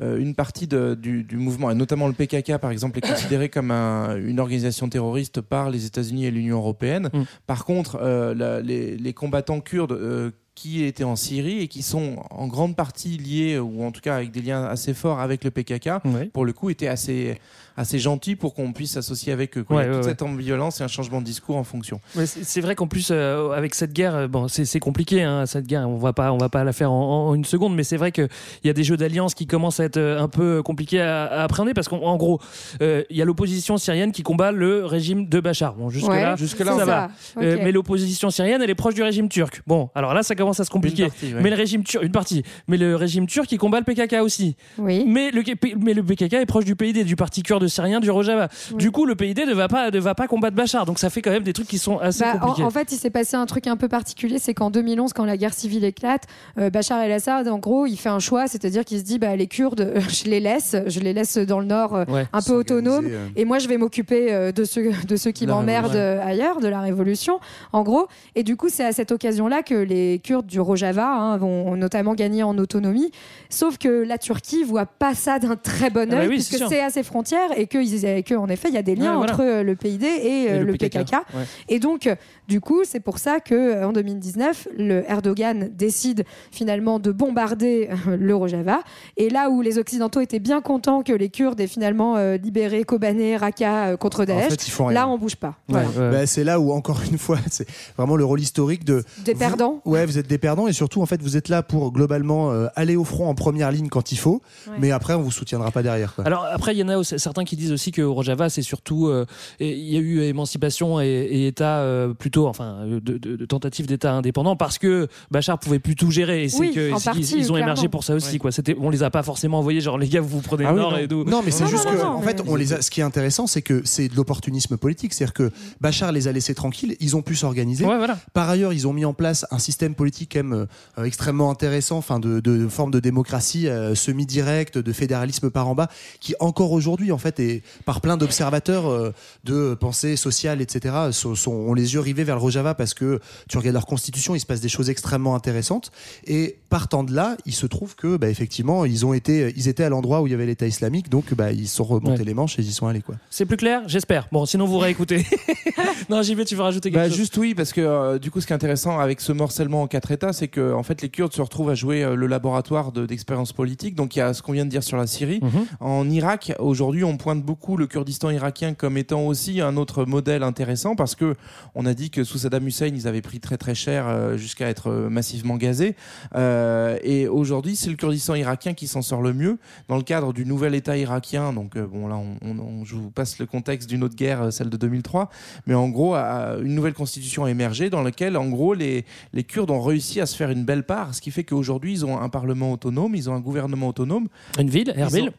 euh, 0.00 0.18
une 0.18 0.34
partie 0.34 0.66
de- 0.66 0.94
du, 0.94 1.22
du 1.24 1.36
mouvement, 1.36 1.70
et 1.70 1.74
notamment 1.74 2.06
le 2.08 2.12
PKK, 2.14 2.58
par 2.58 2.70
exemple, 2.70 2.98
est 2.98 3.06
considéré 3.08 3.48
comme 3.48 3.70
un- 3.70 4.16
une 4.16 4.40
organisation 4.40 4.88
terroriste 4.88 5.40
par 5.40 5.70
les 5.70 5.86
États-Unis 5.86 6.26
et 6.26 6.30
l'Union 6.30 6.56
européenne. 6.58 7.10
Mm. 7.12 7.22
Par 7.46 7.64
contre, 7.64 7.98
euh, 8.02 8.34
la- 8.34 8.60
les, 8.60 8.96
les 8.96 9.12
combattants 9.12 9.60
kurdes 9.60 9.92
euh, 9.92 10.30
qui 10.54 10.84
étaient 10.84 11.02
en 11.04 11.16
Syrie 11.16 11.60
et 11.60 11.68
qui 11.68 11.80
sont 11.82 12.16
en 12.30 12.46
grande 12.46 12.76
partie 12.76 13.16
liés, 13.16 13.58
ou 13.58 13.84
en 13.84 13.90
tout 13.90 14.02
cas 14.02 14.16
avec 14.16 14.30
des 14.32 14.42
liens 14.42 14.64
assez 14.64 14.92
forts 14.92 15.18
avec 15.18 15.44
le 15.44 15.50
PKK, 15.50 15.88
pour 16.32 16.44
le 16.44 16.52
coup, 16.52 16.68
étaient 16.68 16.88
assez, 16.88 17.38
assez 17.76 17.98
gentils 17.98 18.36
pour 18.36 18.54
qu'on 18.54 18.72
puisse 18.72 18.92
s'associer 18.92 19.32
avec 19.32 19.56
eux. 19.58 19.64
quoi. 19.64 19.76
Ouais, 19.78 19.82
Il 19.84 19.86
y 19.86 19.88
a 19.88 19.90
ouais, 19.90 19.96
toute 19.98 20.04
ouais. 20.06 20.10
cette 20.12 20.22
ambivalence 20.22 20.80
et 20.80 20.84
un 20.84 20.88
changement 20.88 21.20
de 21.20 21.26
discours 21.26 21.56
en 21.56 21.64
fonction. 21.64 22.00
Ouais, 22.16 22.26
c'est 22.26 22.60
vrai 22.60 22.74
qu'en 22.74 22.86
plus 22.86 23.08
euh, 23.10 23.50
avec 23.52 23.74
cette 23.74 23.92
guerre, 23.92 24.14
euh, 24.14 24.28
bon, 24.28 24.48
c'est 24.48 24.80
compliqué 24.80 25.22
hein, 25.22 25.46
cette 25.46 25.66
guerre. 25.66 25.88
On 25.88 25.96
va 25.96 26.12
pas, 26.12 26.32
on 26.32 26.38
va 26.38 26.48
pas 26.48 26.64
la 26.64 26.72
faire 26.72 26.92
en, 26.92 27.28
en 27.28 27.34
une 27.34 27.44
seconde, 27.44 27.74
mais 27.74 27.84
c'est 27.84 27.96
vrai 27.96 28.12
que 28.12 28.28
il 28.62 28.66
y 28.66 28.70
a 28.70 28.72
des 28.72 28.84
jeux 28.84 28.96
d'alliance 28.96 29.34
qui 29.34 29.46
commencent 29.46 29.80
à 29.80 29.84
être 29.84 29.96
euh, 29.96 30.20
un 30.20 30.28
peu 30.28 30.62
compliqués 30.62 31.00
à, 31.00 31.24
à 31.24 31.42
appréhender 31.44 31.74
parce 31.74 31.88
qu'en 31.88 31.98
en 32.02 32.16
gros, 32.16 32.40
euh, 32.80 33.02
il 33.10 33.16
y 33.16 33.22
a 33.22 33.24
l'opposition 33.24 33.76
syrienne 33.78 34.12
qui 34.12 34.22
combat 34.22 34.52
le 34.52 34.84
régime 34.84 35.28
de 35.28 35.40
Bachar. 35.40 35.74
Bon, 35.74 35.88
jusque 35.90 36.08
là, 36.08 36.32
Ouais, 36.32 36.36
jusque 36.36 36.58
là, 36.60 36.76
ça, 36.76 36.82
on 36.82 36.86
va. 36.86 37.10
Euh, 37.38 37.58
mais 37.62 37.72
l'opposition 37.72 38.30
syrienne, 38.30 38.60
elle 38.62 38.70
est 38.70 38.74
proche 38.74 38.94
du 38.94 39.02
régime 39.02 39.28
turc. 39.28 39.62
Bon, 39.66 39.90
alors 39.94 40.14
là, 40.14 40.22
ça 40.22 40.34
commence 40.34 40.60
à 40.60 40.64
se 40.64 40.70
compliquer. 40.70 41.04
Une 41.04 41.08
partie, 41.10 41.34
ouais. 41.34 41.40
Mais 41.42 41.50
le 41.50 41.56
régime 41.56 41.82
turc, 41.84 42.04
une 42.04 42.12
partie. 42.12 42.42
Mais 42.68 42.76
le 42.76 42.96
régime 42.96 43.26
turc, 43.26 43.50
il 43.52 43.58
combat 43.58 43.80
le 43.80 43.84
PKK 43.84 44.16
aussi. 44.22 44.56
Oui. 44.78 45.04
Mais 45.06 45.30
le, 45.30 45.42
mais 45.78 45.94
le 45.94 46.02
PKK 46.02 46.34
est 46.34 46.46
proche 46.46 46.64
du 46.64 46.76
PID, 46.76 47.04
du 47.04 47.16
parti 47.16 47.42
kurde 47.42 47.61
syrien, 47.68 48.00
du 48.00 48.10
Rojava. 48.10 48.48
Du 48.76 48.90
coup, 48.90 49.06
le 49.06 49.14
PID 49.14 49.40
ne 49.46 49.54
va 49.54 49.68
pas, 49.68 49.90
ne 49.90 49.98
va 49.98 50.14
pas 50.14 50.26
combattre 50.26 50.56
Bachar. 50.56 50.86
Donc 50.86 50.98
ça 50.98 51.10
fait 51.10 51.22
quand 51.22 51.30
même 51.30 51.42
des 51.42 51.52
trucs 51.52 51.68
qui 51.68 51.78
sont 51.78 51.98
assez 51.98 52.20
Bah, 52.20 52.32
en, 52.36 52.38
compliqués. 52.38 52.62
en 52.64 52.70
fait, 52.70 52.92
il 52.92 52.96
s'est 52.98 53.10
passé 53.10 53.36
un 53.36 53.46
truc 53.46 53.66
un 53.66 53.76
peu 53.76 53.88
particulier, 53.88 54.38
c'est 54.38 54.54
qu'en 54.54 54.70
2011, 54.70 55.12
quand 55.12 55.24
la 55.24 55.36
guerre 55.36 55.54
civile 55.54 55.84
éclate, 55.84 56.24
euh, 56.58 56.70
Bachar 56.70 57.00
el-Assad, 57.02 57.48
en 57.48 57.58
gros, 57.58 57.86
il 57.86 57.96
fait 57.96 58.08
un 58.08 58.18
choix, 58.18 58.46
c'est-à-dire 58.46 58.84
qu'il 58.84 58.98
se 58.98 59.04
dit, 59.04 59.18
bah, 59.18 59.34
les 59.36 59.46
Kurdes, 59.46 59.80
euh, 59.80 60.00
je 60.08 60.24
les 60.30 60.40
laisse, 60.40 60.76
je 60.86 61.00
les 61.00 61.12
laisse 61.12 61.36
dans 61.38 61.60
le 61.60 61.66
nord, 61.66 61.94
euh, 61.94 62.04
Ouais. 62.08 62.26
un 62.32 62.42
peu 62.42 62.52
autonomes, 62.52 63.06
euh. 63.08 63.28
et 63.36 63.44
moi, 63.44 63.58
je 63.58 63.68
vais 63.68 63.76
m'occuper 63.78 64.32
euh, 64.32 64.52
de 64.52 64.64
ceux, 64.64 64.90
de 65.08 65.16
ceux 65.16 65.30
qui 65.30 65.46
m'emmerdent 65.46 65.96
ailleurs, 65.96 66.60
de 66.60 66.68
la 66.68 66.80
révolution, 66.80 67.38
en 67.72 67.82
gros. 67.82 68.06
Et 68.34 68.42
du 68.42 68.56
coup, 68.56 68.68
c'est 68.68 68.84
à 68.84 68.92
cette 68.92 69.12
occasion-là 69.12 69.62
que 69.62 69.74
les 69.74 70.20
Kurdes 70.22 70.46
du 70.46 70.60
Rojava 70.60 71.06
hein, 71.06 71.36
vont 71.36 71.76
notamment 71.76 72.14
gagner 72.14 72.42
en 72.42 72.56
autonomie. 72.58 73.10
Sauf 73.50 73.78
que 73.78 73.88
la 74.04 74.18
Turquie 74.18 74.62
voit 74.64 74.86
pas 74.86 75.14
ça 75.14 75.38
d'un 75.38 75.56
très 75.56 75.90
bon 75.90 76.06
Ah 76.10 76.14
bah 76.14 76.20
œil, 76.22 76.28
oui, 76.28 76.34
puisque 76.34 76.58
c'est 76.68 76.80
à 76.80 76.90
ses 76.90 77.02
frontières 77.02 77.51
et 77.56 77.66
que, 77.66 77.78
ils- 77.78 78.04
et 78.04 78.22
que, 78.22 78.34
en 78.34 78.48
effet, 78.48 78.68
il 78.68 78.74
y 78.74 78.78
a 78.78 78.82
des 78.82 78.94
liens 78.94 79.12
Ouais, 79.12 79.16
voilà. 79.18 79.32
entre 79.34 79.42
euh, 79.44 79.62
le 79.62 79.76
PID 79.76 80.02
et, 80.04 80.46
euh, 80.50 80.60
Et 80.60 80.64
le, 80.64 80.72
PKK. 80.74 81.12
Ouais. 81.12 81.42
Et 81.68 81.78
donc, 81.78 82.06
euh, 82.06 82.14
du 82.48 82.60
coup, 82.60 82.82
c'est 82.84 83.00
pour 83.00 83.18
ça 83.18 83.40
que 83.40 83.84
en 83.84 83.92
2019, 83.92 84.68
le 84.76 85.04
Erdogan 85.10 85.70
décide 85.72 86.24
finalement 86.50 86.98
de 86.98 87.12
bombarder 87.12 87.88
le 88.06 88.34
Rojava. 88.34 88.80
Et 89.16 89.30
là 89.30 89.50
où 89.50 89.62
les 89.62 89.78
Occidentaux 89.78 90.20
étaient 90.20 90.38
bien 90.38 90.60
contents 90.60 91.02
que 91.02 91.12
les 91.12 91.28
Kurdes 91.30 91.60
aient 91.60 91.66
finalement 91.66 92.16
euh, 92.16 92.36
libéré 92.36 92.84
Kobané, 92.84 93.36
Raqqa 93.36 93.86
euh, 93.88 93.96
contre 93.96 94.24
Daesh, 94.24 94.50
fait, 94.50 94.66
ils 94.66 94.70
font 94.70 94.86
rien. 94.86 94.94
là, 94.94 95.08
on 95.08 95.18
bouge 95.18 95.36
pas. 95.36 95.56
Voilà. 95.68 95.88
Bah, 96.10 96.26
c'est 96.26 96.44
là 96.44 96.60
où 96.60 96.72
encore 96.72 97.00
une 97.10 97.18
fois 97.18 97.38
c'est 97.50 97.66
vraiment 97.96 98.16
le 98.16 98.24
rôle 98.24 98.40
historique 98.40 98.84
de 98.84 99.04
Des 99.24 99.32
vous- 99.32 99.38
perdants. 99.38 99.80
ouais 99.84 100.04
vous 100.06 100.18
êtes 100.18 100.26
des 100.28 100.38
perdants 100.38 100.66
et 100.68 100.72
surtout 100.72 101.02
en 101.02 101.06
fait 101.06 101.20
vous 101.22 101.36
êtes 101.36 101.48
là 101.48 101.62
pour 101.62 101.92
globalement 101.92 102.50
euh, 102.52 102.66
aller 102.76 102.96
au 102.96 103.04
front 103.04 103.28
en 103.28 103.34
première 103.34 103.70
ligne 103.72 103.88
quand 103.88 104.12
il 104.12 104.16
faut 104.18 104.40
Ouais. 104.68 104.74
mais 104.78 104.90
après 104.90 105.14
on 105.14 105.22
vous 105.22 105.30
soutiendra 105.30 105.70
pas 105.70 105.82
derrière 105.82 106.14
quoi. 106.14 106.24
Alors 106.26 106.46
après, 106.50 106.74
il 106.74 106.78
y 106.78 106.82
en 106.82 106.88
a 106.88 106.96
aussi- 106.96 107.18
certains 107.42 107.56
qui 107.56 107.56
disent 107.56 107.72
aussi 107.72 107.90
que 107.92 108.02
au 108.02 108.14
Rojava, 108.14 108.48
c'est 108.50 108.62
surtout 108.62 109.08
euh, 109.08 109.24
il 109.60 109.68
y 109.68 109.96
a 109.96 110.00
eu 110.00 110.22
émancipation 110.22 111.00
et, 111.00 111.06
et 111.06 111.46
État 111.48 111.78
euh, 111.78 112.14
plutôt, 112.14 112.46
enfin, 112.46 112.84
de, 112.86 112.98
de, 113.18 113.36
de 113.36 113.44
tentative 113.46 113.86
d'État 113.86 114.12
indépendant 114.12 114.56
parce 114.56 114.78
que 114.78 115.08
Bachar 115.30 115.58
pouvait 115.58 115.78
plus 115.78 115.94
tout 115.96 116.10
gérer. 116.10 116.44
Et 116.44 116.48
c'est 116.48 116.58
Oui, 116.60 116.72
que 116.72 116.92
en 116.92 116.98
ils- 116.98 117.02
partie, 117.04 117.20
ils, 117.20 117.50
ont 117.50 117.54
clairement. 117.54 117.72
émergé 117.72 117.88
pour 117.88 118.04
ça 118.04 118.14
aussi. 118.14 118.38
Quoi. 118.38 118.52
C'était, 118.52 118.76
on 118.80 118.90
les 118.90 119.02
a 119.02 119.10
pas 119.10 119.22
forcément 119.22 119.58
envoyés 119.58 119.80
genre 119.80 119.98
les 119.98 120.08
gars, 120.08 120.20
vous 120.20 120.28
vous 120.28 120.40
prenez 120.40 120.64
Ah 120.64 120.70
le 120.72 120.74
oui, 120.76 120.80
nord 120.82 120.92
non. 120.92 120.98
et 120.98 121.06
d'où. 121.06 121.24
Non, 121.24 121.42
mais 121.44 121.50
c'est 121.50 121.66
juste 121.66 121.84
non, 121.86 121.92
que, 121.92 121.98
non, 121.98 122.06
en 122.08 122.22
fait, 122.22 122.42
on 122.46 122.54
les 122.56 122.72
a, 122.72 122.82
ce 122.82 122.90
qui 122.90 123.00
est 123.00 123.04
intéressant, 123.04 123.46
c'est 123.46 123.62
que 123.62 123.82
c'est 123.84 124.08
de 124.08 124.14
l'opportunisme 124.16 124.76
politique. 124.76 125.14
C'est-à-dire 125.14 125.34
que 125.34 125.50
Bachar 125.80 126.12
les 126.12 126.28
a 126.28 126.32
laissés 126.32 126.54
tranquilles, 126.54 126.96
ils 127.00 127.16
ont 127.16 127.22
pu 127.22 127.34
s'organiser. 127.36 127.84
Ouais, 127.84 127.96
voilà. 127.98 128.18
Par 128.32 128.48
ailleurs, 128.48 128.72
ils 128.72 128.86
ont 128.86 128.92
mis 128.92 129.04
en 129.04 129.14
place 129.14 129.46
un 129.50 129.58
système 129.58 129.94
politique 129.94 130.30
quand 130.34 130.42
même 130.44 130.66
euh, 130.98 131.04
extrêmement 131.04 131.50
intéressant, 131.50 131.98
enfin 131.98 132.18
de, 132.20 132.40
de 132.40 132.68
forme 132.68 132.90
de 132.90 133.00
démocratie 133.00 133.68
euh, 133.68 133.94
semi-directe, 133.94 134.78
de 134.78 134.92
fédéralisme 134.92 135.50
par 135.50 135.68
en 135.68 135.74
bas, 135.74 135.88
qui 136.20 136.34
encore 136.40 136.72
aujourd'hui, 136.72 137.12
en 137.12 137.18
fait, 137.18 137.31
est 137.40 137.62
par 137.84 138.00
plein 138.00 138.16
d'observateurs 138.16 138.88
euh, 138.90 139.12
de 139.44 139.74
pensée 139.74 140.16
sociale, 140.16 140.60
etc., 140.60 140.94
sont, 141.12 141.34
sont- 141.34 141.52
ont 141.52 141.74
les 141.74 141.94
yeux 141.94 142.00
rivés 142.00 142.24
vers 142.24 142.36
le 142.36 142.40
Rojava 142.42 142.74
parce 142.74 142.94
que 142.94 143.20
tu 143.48 143.58
regardes 143.58 143.74
leur 143.74 143.86
constitution, 143.86 144.34
il 144.34 144.40
se 144.40 144.46
passe 144.46 144.60
des 144.60 144.68
choses 144.68 144.90
extrêmement 144.90 145.34
intéressantes. 145.34 145.90
Et 146.26 146.56
partant 146.68 147.04
de 147.04 147.12
là, 147.14 147.36
il 147.46 147.52
se 147.54 147.66
trouve 147.66 147.94
que, 147.96 148.16
bah, 148.16 148.28
effectivement, 148.28 148.84
ils 148.84 149.04
ont 149.06 149.12
été, 149.14 149.52
ils 149.56 149.68
étaient 149.68 149.84
à 149.84 149.88
l'endroit 149.88 150.20
où 150.22 150.26
il 150.26 150.30
y 150.30 150.34
avait 150.34 150.46
l'État 150.46 150.66
islamique, 150.66 151.08
donc 151.08 151.34
bah, 151.34 151.52
ils 151.52 151.68
sont 151.68 151.84
remontés 151.84 152.20
Ouais. 152.20 152.24
les 152.24 152.34
manches 152.34 152.58
et 152.58 152.62
ils 152.62 152.68
y 152.68 152.72
sont 152.72 152.86
allés, 152.86 153.00
quoi. 153.02 153.14
C'est 153.30 153.46
plus 153.46 153.56
clair, 153.56 153.82
j'espère. 153.86 154.28
Bon, 154.32 154.44
sinon 154.46 154.66
vous 154.66 154.78
réécoutez. 154.78 155.24
non, 156.08 156.20
vais. 156.22 156.44
Tu 156.44 156.54
veux 156.56 156.62
rajouter 156.62 156.90
quelque 156.90 157.00
Bah, 157.02 157.08
chose? 157.08 157.16
juste 157.16 157.36
oui, 157.36 157.54
parce 157.54 157.72
que 157.72 157.80
euh, 157.80 158.18
du 158.18 158.30
coup, 158.30 158.40
ce 158.40 158.46
qui 158.46 158.52
est 158.52 158.56
intéressant 158.56 158.98
avec 158.98 159.20
ce 159.20 159.32
morcellement 159.32 159.82
en 159.82 159.86
quatre 159.86 160.10
États, 160.10 160.32
c'est 160.32 160.48
que 160.48 160.72
en 160.72 160.82
fait, 160.82 161.02
les 161.02 161.08
Kurdes 161.08 161.32
se 161.32 161.40
retrouvent 161.42 161.70
à 161.70 161.74
jouer 161.74 162.02
euh, 162.02 162.14
le 162.14 162.26
laboratoire 162.26 162.92
de- 162.92 163.06
d'expérience 163.06 163.52
politique. 163.52 163.94
Donc, 163.94 164.16
il 164.16 164.18
y 164.18 164.22
a 164.22 164.34
ce 164.34 164.42
qu'on 164.42 164.52
vient 164.52 164.64
de 164.64 164.70
dire 164.70 164.82
sur 164.82 164.96
la 164.96 165.06
Syrie. 165.06 165.40
Mhm. 165.42 165.66
En 165.80 166.08
Irak, 166.10 166.52
aujourd'hui, 166.58 167.04
on, 167.04 167.16
pointe 167.22 167.42
beaucoup 167.44 167.76
le 167.76 167.86
Kurdistan 167.86 168.30
irakien 168.30 168.74
comme 168.74 168.96
étant 168.98 169.24
aussi 169.28 169.60
un 169.60 169.76
autre 169.76 170.04
modèle 170.04 170.42
intéressant 170.42 170.96
parce 170.96 171.14
que 171.14 171.36
on 171.76 171.86
a 171.86 171.94
dit 171.94 172.10
que 172.10 172.24
sous 172.24 172.38
Saddam 172.38 172.66
Hussein, 172.66 172.88
ils 172.88 173.06
avaient 173.06 173.22
pris 173.22 173.38
très 173.38 173.56
très 173.56 173.76
cher 173.76 174.08
euh, 174.08 174.36
jusqu'à 174.36 174.68
être 174.68 174.88
euh, 174.90 175.08
massivement 175.08 175.56
gazés. 175.56 175.94
Euh, 176.34 176.98
et 177.04 177.28
aujourd'hui, 177.28 177.76
c'est 177.76 177.90
le 177.90 177.96
Kurdistan 177.96 178.34
irakien 178.34 178.74
qui 178.74 178.88
s'en 178.88 179.02
sort 179.02 179.22
le 179.22 179.32
mieux 179.32 179.58
dans 179.88 179.96
le 179.96 180.02
cadre 180.02 180.32
du 180.32 180.44
nouvel 180.44 180.74
État 180.74 180.96
irakien. 180.98 181.52
Donc 181.52 181.76
euh, 181.76 181.86
bon, 181.86 182.08
là, 182.08 182.16
on, 182.16 182.34
on- 182.44 182.58
on- 182.58 182.84
je 182.84 182.96
vous 182.96 183.10
passe 183.12 183.38
le 183.38 183.46
contexte 183.46 183.88
d'une 183.88 184.02
autre 184.02 184.16
guerre, 184.16 184.52
celle 184.52 184.68
de 184.68 184.76
2003. 184.76 185.30
Mais 185.68 185.74
en 185.74 185.88
gros, 185.88 186.16
une 186.16 186.74
nouvelle 186.74 186.94
constitution 186.94 187.44
a 187.44 187.50
émergé 187.50 187.88
dans 187.88 188.02
laquelle, 188.02 188.36
en 188.36 188.48
gros, 188.48 188.74
les, 188.74 189.04
les 189.32 189.44
Kurdes 189.44 189.70
ont 189.70 189.80
réussi 189.80 190.20
à 190.20 190.26
se 190.26 190.34
faire 190.34 190.50
une 190.50 190.64
belle 190.64 190.82
part, 190.82 191.14
ce 191.14 191.20
qui 191.20 191.30
fait 191.30 191.44
qu'aujourd'hui, 191.44 191.92
ils 191.92 192.04
ont 192.04 192.20
un 192.20 192.28
parlement 192.28 192.72
autonome, 192.72 193.14
ils 193.14 193.30
ont 193.30 193.34
un 193.34 193.40
gouvernement 193.40 193.86
autonome. 193.88 194.26
Une 194.58 194.70
ville, 194.70 194.92
Erbil. 194.96 195.32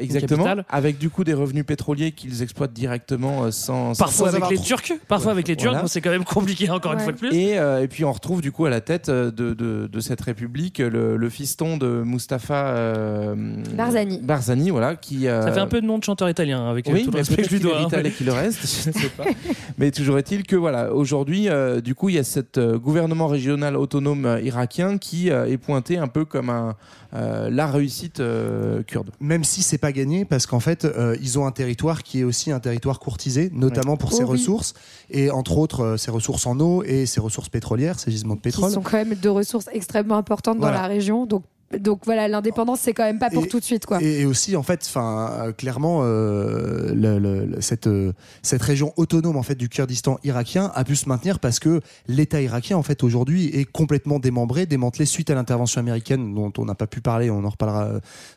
exactement. 0.00 0.44
Avec 0.70 0.98
du 1.02 1.10
coup 1.10 1.24
des 1.24 1.34
revenus 1.34 1.66
pétroliers 1.66 2.12
qu'ils 2.12 2.42
exploitent 2.42 2.72
directement 2.72 3.42
euh, 3.42 3.50
sans. 3.50 3.92
sans- 3.92 4.04
Parfois 4.04 4.30
sans 4.30 4.36
avec 4.36 4.50
les 4.50 4.56
trop- 4.56 4.64
Turcs, 4.66 4.92
parfois 5.08 5.32
avec 5.32 5.48
les 5.48 5.56
Turcs, 5.56 5.66
Voilà. 5.70 5.82
bon, 5.82 5.88
c'est 5.88 6.00
quand 6.00 6.10
même 6.10 6.22
compliqué 6.22 6.70
encore 6.70 6.92
une 6.92 7.00
fois 7.00 7.10
de 7.10 7.18
plus. 7.18 7.34
Et, 7.34 7.58
euh, 7.58 7.82
et 7.82 7.88
puis 7.88 8.04
on 8.04 8.12
retrouve 8.12 8.40
du 8.40 8.52
coup 8.52 8.66
à 8.66 8.70
la 8.70 8.80
tête 8.80 9.08
euh, 9.08 9.32
de, 9.32 9.52
de, 9.52 9.88
de 9.88 10.00
cette 10.00 10.20
république 10.20 10.78
le, 10.78 11.16
le 11.16 11.28
fiston 11.28 11.76
de 11.76 11.88
Mustapha 12.04 12.66
euh, 12.68 13.34
Barzani. 13.74 14.20
Barzani, 14.22 14.70
voilà, 14.70 14.94
qui. 14.94 15.26
euh, 15.26 15.42
Ça 15.42 15.50
fait 15.52 15.58
un 15.60 15.66
peu 15.66 15.80
de 15.80 15.86
nom 15.86 15.98
de 15.98 16.04
chanteur 16.04 16.30
italien 16.30 16.68
avec 16.70 16.88
euh, 16.88 16.92
oui, 16.92 17.00
tout 17.04 17.10
le 17.10 17.14
mais 17.14 17.18
respect 17.22 17.42
que 17.42 17.48
je 17.48 17.54
lui 17.54 17.60
dois. 17.60 17.80
hein. 17.92 18.02
qu'il 18.16 18.26
le 18.26 18.32
reste, 18.32 18.60
je 18.84 18.90
ne 18.90 18.94
sais 18.94 19.08
pas. 19.08 19.24
mais 19.78 19.90
toujours 19.90 20.18
est-il 20.18 20.44
que 20.44 20.54
voilà, 20.54 20.92
aujourd'hui, 20.94 21.48
euh, 21.48 21.80
du 21.80 21.96
coup, 21.96 22.10
il 22.10 22.14
y 22.14 22.18
a 22.18 22.24
cet 22.24 22.58
euh, 22.58 22.78
gouvernement 22.78 23.26
régional 23.26 23.76
autonome 23.76 24.38
irakien 24.42 24.98
qui 24.98 25.30
euh, 25.30 25.46
est 25.46 25.58
pointé 25.58 25.98
un 25.98 26.06
peu 26.08 26.24
comme 26.24 26.48
un, 26.50 26.76
euh, 27.14 27.50
la 27.50 27.66
réussite 27.66 28.20
euh, 28.20 28.82
kurde. 28.84 29.10
Même 29.20 29.42
si 29.44 29.62
c'est 29.62 29.78
pas 29.78 29.92
gagné, 29.92 30.24
parce 30.24 30.46
qu'en 30.46 30.60
fait, 30.60 30.84
euh, 30.96 31.16
ils 31.20 31.38
ont 31.38 31.46
un 31.46 31.50
territoire 31.52 32.02
qui 32.02 32.20
est 32.20 32.24
aussi 32.24 32.50
un 32.50 32.60
territoire 32.60 32.98
courtisé, 32.98 33.50
notamment 33.52 33.92
Ouais. 33.92 33.98
pour 33.98 34.12
ses 34.12 34.24
oui. 34.24 34.30
ressources, 34.30 34.74
et 35.10 35.30
entre 35.30 35.58
autres 35.58 35.80
euh, 35.82 35.96
ses 35.96 36.10
ressources 36.10 36.46
en 36.46 36.58
eau 36.60 36.82
et 36.84 37.06
ses 37.06 37.20
ressources 37.20 37.48
pétrolières, 37.48 37.98
ses 37.98 38.10
gisements 38.10 38.34
de 38.34 38.40
qui 38.40 38.44
pétrole. 38.44 38.70
sont 38.70 38.82
quand 38.82 38.92
même 39.04 39.14
deux 39.14 39.30
ressources 39.30 39.68
extrêmement 39.72 40.16
importantes 40.16 40.58
Voilà. 40.58 40.76
dans 40.76 40.82
la 40.82 40.88
région. 40.88 41.26
Donc, 41.26 41.42
donc 41.78 42.00
voilà, 42.04 42.28
l'indépendance, 42.28 42.80
c'est 42.80 42.92
quand 42.92 43.04
même 43.04 43.18
pas 43.18 43.30
pour 43.30 43.44
Et- 43.44 43.48
tout 43.48 43.58
de 43.60 43.64
suite. 43.64 43.86
Quoi. 43.86 44.02
Et, 44.02 44.24
aussi, 44.24 44.56
en 44.56 44.62
fait, 44.62 44.80
enfin, 44.84 45.30
euh, 45.48 45.52
clairement, 45.52 46.00
euh, 46.02 46.92
le- 46.94 47.18
le- 47.18 47.44
le- 47.46 47.60
cette, 47.60 47.86
euh, 47.86 48.12
cette 48.42 48.62
région 48.62 48.92
autonome 48.96 49.36
en 49.36 49.42
fait 49.42 49.54
du 49.54 49.68
Kurdistan 49.68 50.18
irakien 50.24 50.70
a 50.74 50.84
pu 50.84 50.96
se 50.96 51.08
maintenir 51.08 51.38
parce 51.38 51.58
que 51.58 51.80
l'État 52.08 52.40
irakien, 52.40 52.76
en 52.76 52.82
fait, 52.82 53.02
aujourd'hui, 53.02 53.46
est 53.46 53.64
complètement 53.64 54.18
démembré, 54.18 54.66
démantelé 54.66 55.06
suite 55.06 55.30
à 55.30 55.34
l'intervention 55.34 55.80
américaine, 55.80 56.34
dont 56.34 56.52
on 56.58 56.64
n'a 56.64 56.74
pas 56.74 56.86
pu 56.86 57.00
parler. 57.00 57.30
On 57.30 57.44
en 57.44 57.48
reparlera 57.50 57.88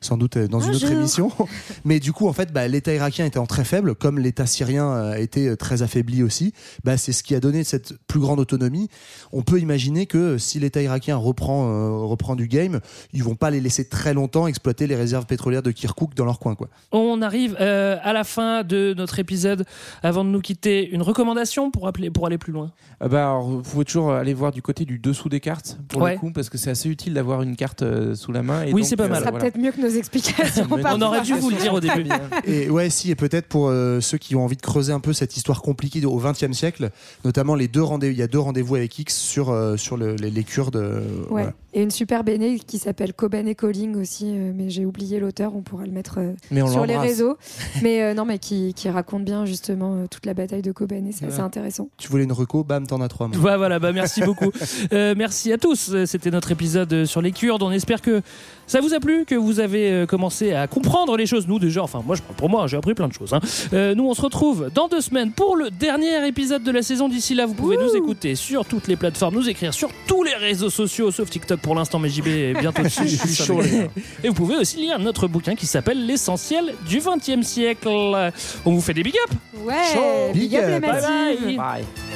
sans 0.02 0.18
doute 0.18 0.38
dans 0.38 0.60
une 0.60 0.76
autre 0.76 0.92
émission. 0.92 1.32
Mais 1.86 2.00
du 2.00 2.14
coup, 2.14 2.28
en 2.28 2.34
fait, 2.34 2.52
bah, 2.54 2.68
l'État 2.68 2.94
irakien 2.94 3.26
étant 3.26 3.46
très 3.46 3.64
faible, 3.66 3.96
comme 3.96 4.20
l'État 4.20 4.46
syrien 4.46 4.92
a 4.94 5.20
été 5.20 5.48
euh, 5.48 5.56
très 5.56 5.82
affaibli 5.82 6.24
aussi, 6.24 6.54
bah, 6.84 6.98
c'est 6.98 7.12
ce 7.12 7.24
qui 7.24 7.36
a 7.36 7.40
donné 7.40 7.64
cette 7.64 7.94
plus 8.08 8.20
grande 8.20 8.40
autonomie. 8.40 8.90
On 9.32 9.42
peut 9.42 9.60
imaginer 9.60 10.06
que 10.06 10.38
si 10.38 10.60
l'État 10.60 10.82
irakien 10.82 11.16
reprend, 11.18 11.70
euh, 11.70 11.98
reprend 12.06 12.36
du 12.36 12.48
game, 12.48 12.80
ils 13.14 13.24
vont 13.26 13.36
pas 13.36 13.50
les 13.50 13.60
laisser 13.60 13.88
très 13.90 14.14
longtemps 14.14 14.48
exploiter 14.48 14.88
les 14.88 14.96
réserves 14.96 15.26
pétrolières 15.26 15.62
de 15.64 15.72
Kirkuk 15.72 16.14
dans 16.16 16.26
leur 16.26 16.40
coin, 16.40 16.56
quoi. 16.56 16.70
On 16.92 17.22
arrive 17.22 17.58
euh, 17.60 17.98
à 18.04 18.14
la 18.14 18.24
fin 18.24 18.64
de 18.64 18.94
notre 18.98 19.20
épisode. 19.20 19.66
Avant 20.04 20.24
de 20.24 20.30
nous 20.30 20.42
quitter, 20.42 20.88
une 20.90 21.02
recommandation 21.02 21.72
pour, 21.72 21.88
appeler, 21.88 22.10
pour 22.12 22.26
aller 22.28 22.38
plus 22.38 22.54
loin 22.54 22.72
Ah 23.00 23.08
bah 23.08 23.24
alors, 23.30 23.44
vous 23.50 23.62
pouvez 23.62 23.86
toujours 23.86 24.12
aller 24.14 24.34
voir 24.34 24.52
du 24.52 24.62
côté 24.62 24.86
du 24.86 25.00
dessous 25.00 25.30
des 25.30 25.40
cartes 25.40 25.78
pour 25.88 26.02
Ouais. 26.02 26.14
le 26.14 26.20
coup 26.20 26.32
parce 26.32 26.50
que 26.50 26.58
c'est 26.58 26.70
assez 26.70 26.88
utile 26.90 27.14
d'avoir 27.14 27.42
une 27.42 27.56
carte 27.56 27.82
euh, 27.82 28.16
sous 28.16 28.32
la 28.32 28.44
main. 28.44 28.64
Et 28.64 28.74
Oui, 28.74 28.84
c'est 28.86 28.96
pas 28.96 29.06
euh, 29.06 29.08
mal. 29.10 29.16
Ça 29.18 29.22
sera 29.22 29.32
voilà. 29.32 29.44
peut-être 29.46 29.58
mieux 29.62 29.72
que 29.72 29.82
nos 29.82 29.90
explications. 29.90 30.68
On 30.72 31.02
aurait 31.02 31.22
dû 31.22 31.34
vous 31.34 31.50
le 31.50 31.58
dire 31.58 31.74
au 31.74 31.80
début. 31.80 32.06
Et 32.46 32.70
ouais, 32.70 32.90
si, 32.90 33.10
et 33.12 33.16
peut-être 33.16 33.48
pour 33.48 33.70
euh, 33.70 34.00
ceux 34.02 34.18
qui 34.18 34.36
ont 34.36 34.44
envie 34.44 34.56
de 34.56 34.62
creuser 34.62 34.94
un 34.94 35.00
peu 35.00 35.14
cette 35.14 35.36
histoire 35.36 35.62
compliquée 35.62 36.06
au 36.06 36.18
XXe 36.20 36.52
siècle, 36.52 36.90
notamment 37.24 37.56
les 37.56 37.68
deux 37.68 37.82
rendez 37.84 38.10
il 38.12 38.18
y 38.18 38.22
a 38.22 38.28
deux 38.28 38.40
rendez-vous 38.40 38.76
avec 38.76 38.98
X 39.00 39.16
sur, 39.16 39.50
euh, 39.50 39.78
sur 39.78 39.98
le- 39.98 40.16
les, 40.16 40.30
les 40.30 40.44
Kurdes. 40.44 40.76
euh, 40.76 41.00
Ouais. 41.22 41.26
voilà. 41.30 41.54
Et 41.74 41.82
une 41.82 41.92
super 41.92 42.24
béné 42.24 42.60
qui 42.60 42.78
s'appelle 42.78 43.14
Coben 43.16 43.48
et 43.48 43.56
Calling 43.56 43.96
aussi, 43.96 44.26
euh, 44.28 44.52
mais 44.56 44.70
j'ai 44.70 44.86
oublié 44.86 45.20
l'auteur, 45.20 45.56
on 45.56 45.62
pourra 45.62 45.86
le 45.86 45.92
mettre 45.92 46.20
euh, 46.20 46.68
sur 46.70 46.86
les 46.86 46.98
réseaux. 46.98 47.38
mais 47.82 48.02
euh, 48.02 48.14
non, 48.14 48.26
mais 48.26 48.40
qui, 48.40 48.74
qui 48.74 48.90
raconte 48.90 49.24
bien 49.26 49.46
justement 49.46 49.96
euh, 49.96 50.06
toute 50.10 50.26
la 50.26 50.34
bataille 50.34 50.62
de 50.62 50.72
Coben 50.72 51.08
et 51.08 51.12
c'est 51.12 51.26
assez 51.26 51.38
Ouais. 51.38 51.42
intéressant. 51.44 51.90
Tu 51.98 52.08
voulais 52.10 52.24
une 52.26 52.32
reco, 52.32 52.64
bam, 52.64 52.86
t'en 52.88 53.02
as 53.02 53.08
trois. 53.08 53.28
moi. 53.28 53.38
Bah 53.42 53.58
voilà, 53.58 53.80
bah 53.80 53.92
merci 53.94 54.22
beaucoup. 54.22 54.52
Euh, 54.94 55.16
merci 55.18 55.52
à 55.52 55.58
tous. 55.58 55.94
C'était 56.06 56.32
notre 56.32 56.52
épisode 56.52 57.06
sur 57.06 57.22
les 57.22 57.32
Kurdes. 57.32 57.64
On 57.64 57.72
espère 57.72 58.02
que 58.02 58.22
ça 58.68 58.82
vous 58.82 58.94
a 58.94 59.00
plu, 59.00 59.26
que 59.26 59.36
vous 59.36 59.60
avez 59.60 59.92
euh, 59.92 60.06
commencé 60.06 60.54
à 60.54 60.68
comprendre 60.68 61.16
les 61.18 61.26
choses. 61.26 61.48
Nous 61.48 61.60
déjà, 61.60 61.84
enfin 61.84 62.02
moi, 62.06 62.16
je 62.16 62.22
parle 62.22 62.36
pour 62.36 62.50
moi, 62.50 62.68
j'ai 62.68 62.78
appris 62.78 62.94
plein 62.94 63.08
de 63.08 63.14
choses. 63.14 63.34
hein. 63.34 63.40
Euh, 63.74 63.96
nous, 63.96 64.08
on 64.08 64.14
se 64.14 64.22
retrouve 64.22 64.70
dans 64.74 64.88
deux 64.88 65.02
semaines 65.02 65.32
pour 65.32 65.56
le 65.56 65.70
dernier 65.72 66.28
épisode 66.28 66.64
de 66.64 66.72
la 66.72 66.82
saison. 66.82 67.08
D'ici 67.10 67.36
là, 67.36 67.46
vous 67.46 67.54
pouvez 67.54 67.78
nous 67.78 67.96
écouter 67.96 68.36
sur 68.36 68.66
toutes 68.66 68.88
les 68.88 68.96
plateformes, 68.96 69.36
nous 69.36 69.50
écrire 69.50 69.74
sur 69.74 69.90
tous 70.08 70.24
les 70.24 70.34
réseaux 70.36 70.70
sociaux, 70.70 71.12
sauf 71.12 71.30
TikTok 71.30 71.60
pour 71.60 71.76
l'instant, 71.76 72.00
mais 72.00 72.10
JB 72.10 72.28
est 72.28 72.54
bientôt 72.60 72.82
dessus. 72.84 73.08
Je 73.08 73.16
suis 73.16 73.36
chaud, 73.44 73.62
les 73.62 73.70
gars. 73.70 73.88
Et 74.24 74.30
vous 74.30 74.34
pouvez 74.36 74.56
aussi 74.58 74.78
lire 74.78 74.98
notre 75.00 75.28
bouquin 75.28 75.56
qui 75.56 75.66
s'appelle 75.66 76.06
L'essentiel 76.06 76.74
du 76.88 77.00
XXe 77.00 77.46
siècle. 77.46 77.88
On 77.88 78.72
vous 78.72 78.82
fait 78.82 78.94
des 78.94 79.04
big 79.04 79.16
up. 79.30 79.38
Ouais, 79.66 80.32
big, 80.34 80.50
Big 80.50 80.56
up 80.58 80.64
up. 80.64 80.70
les 80.70 80.80
Bye 80.80 80.92
massifs. 80.92 81.46
bye. 81.46 81.56
Bye. 81.58 82.15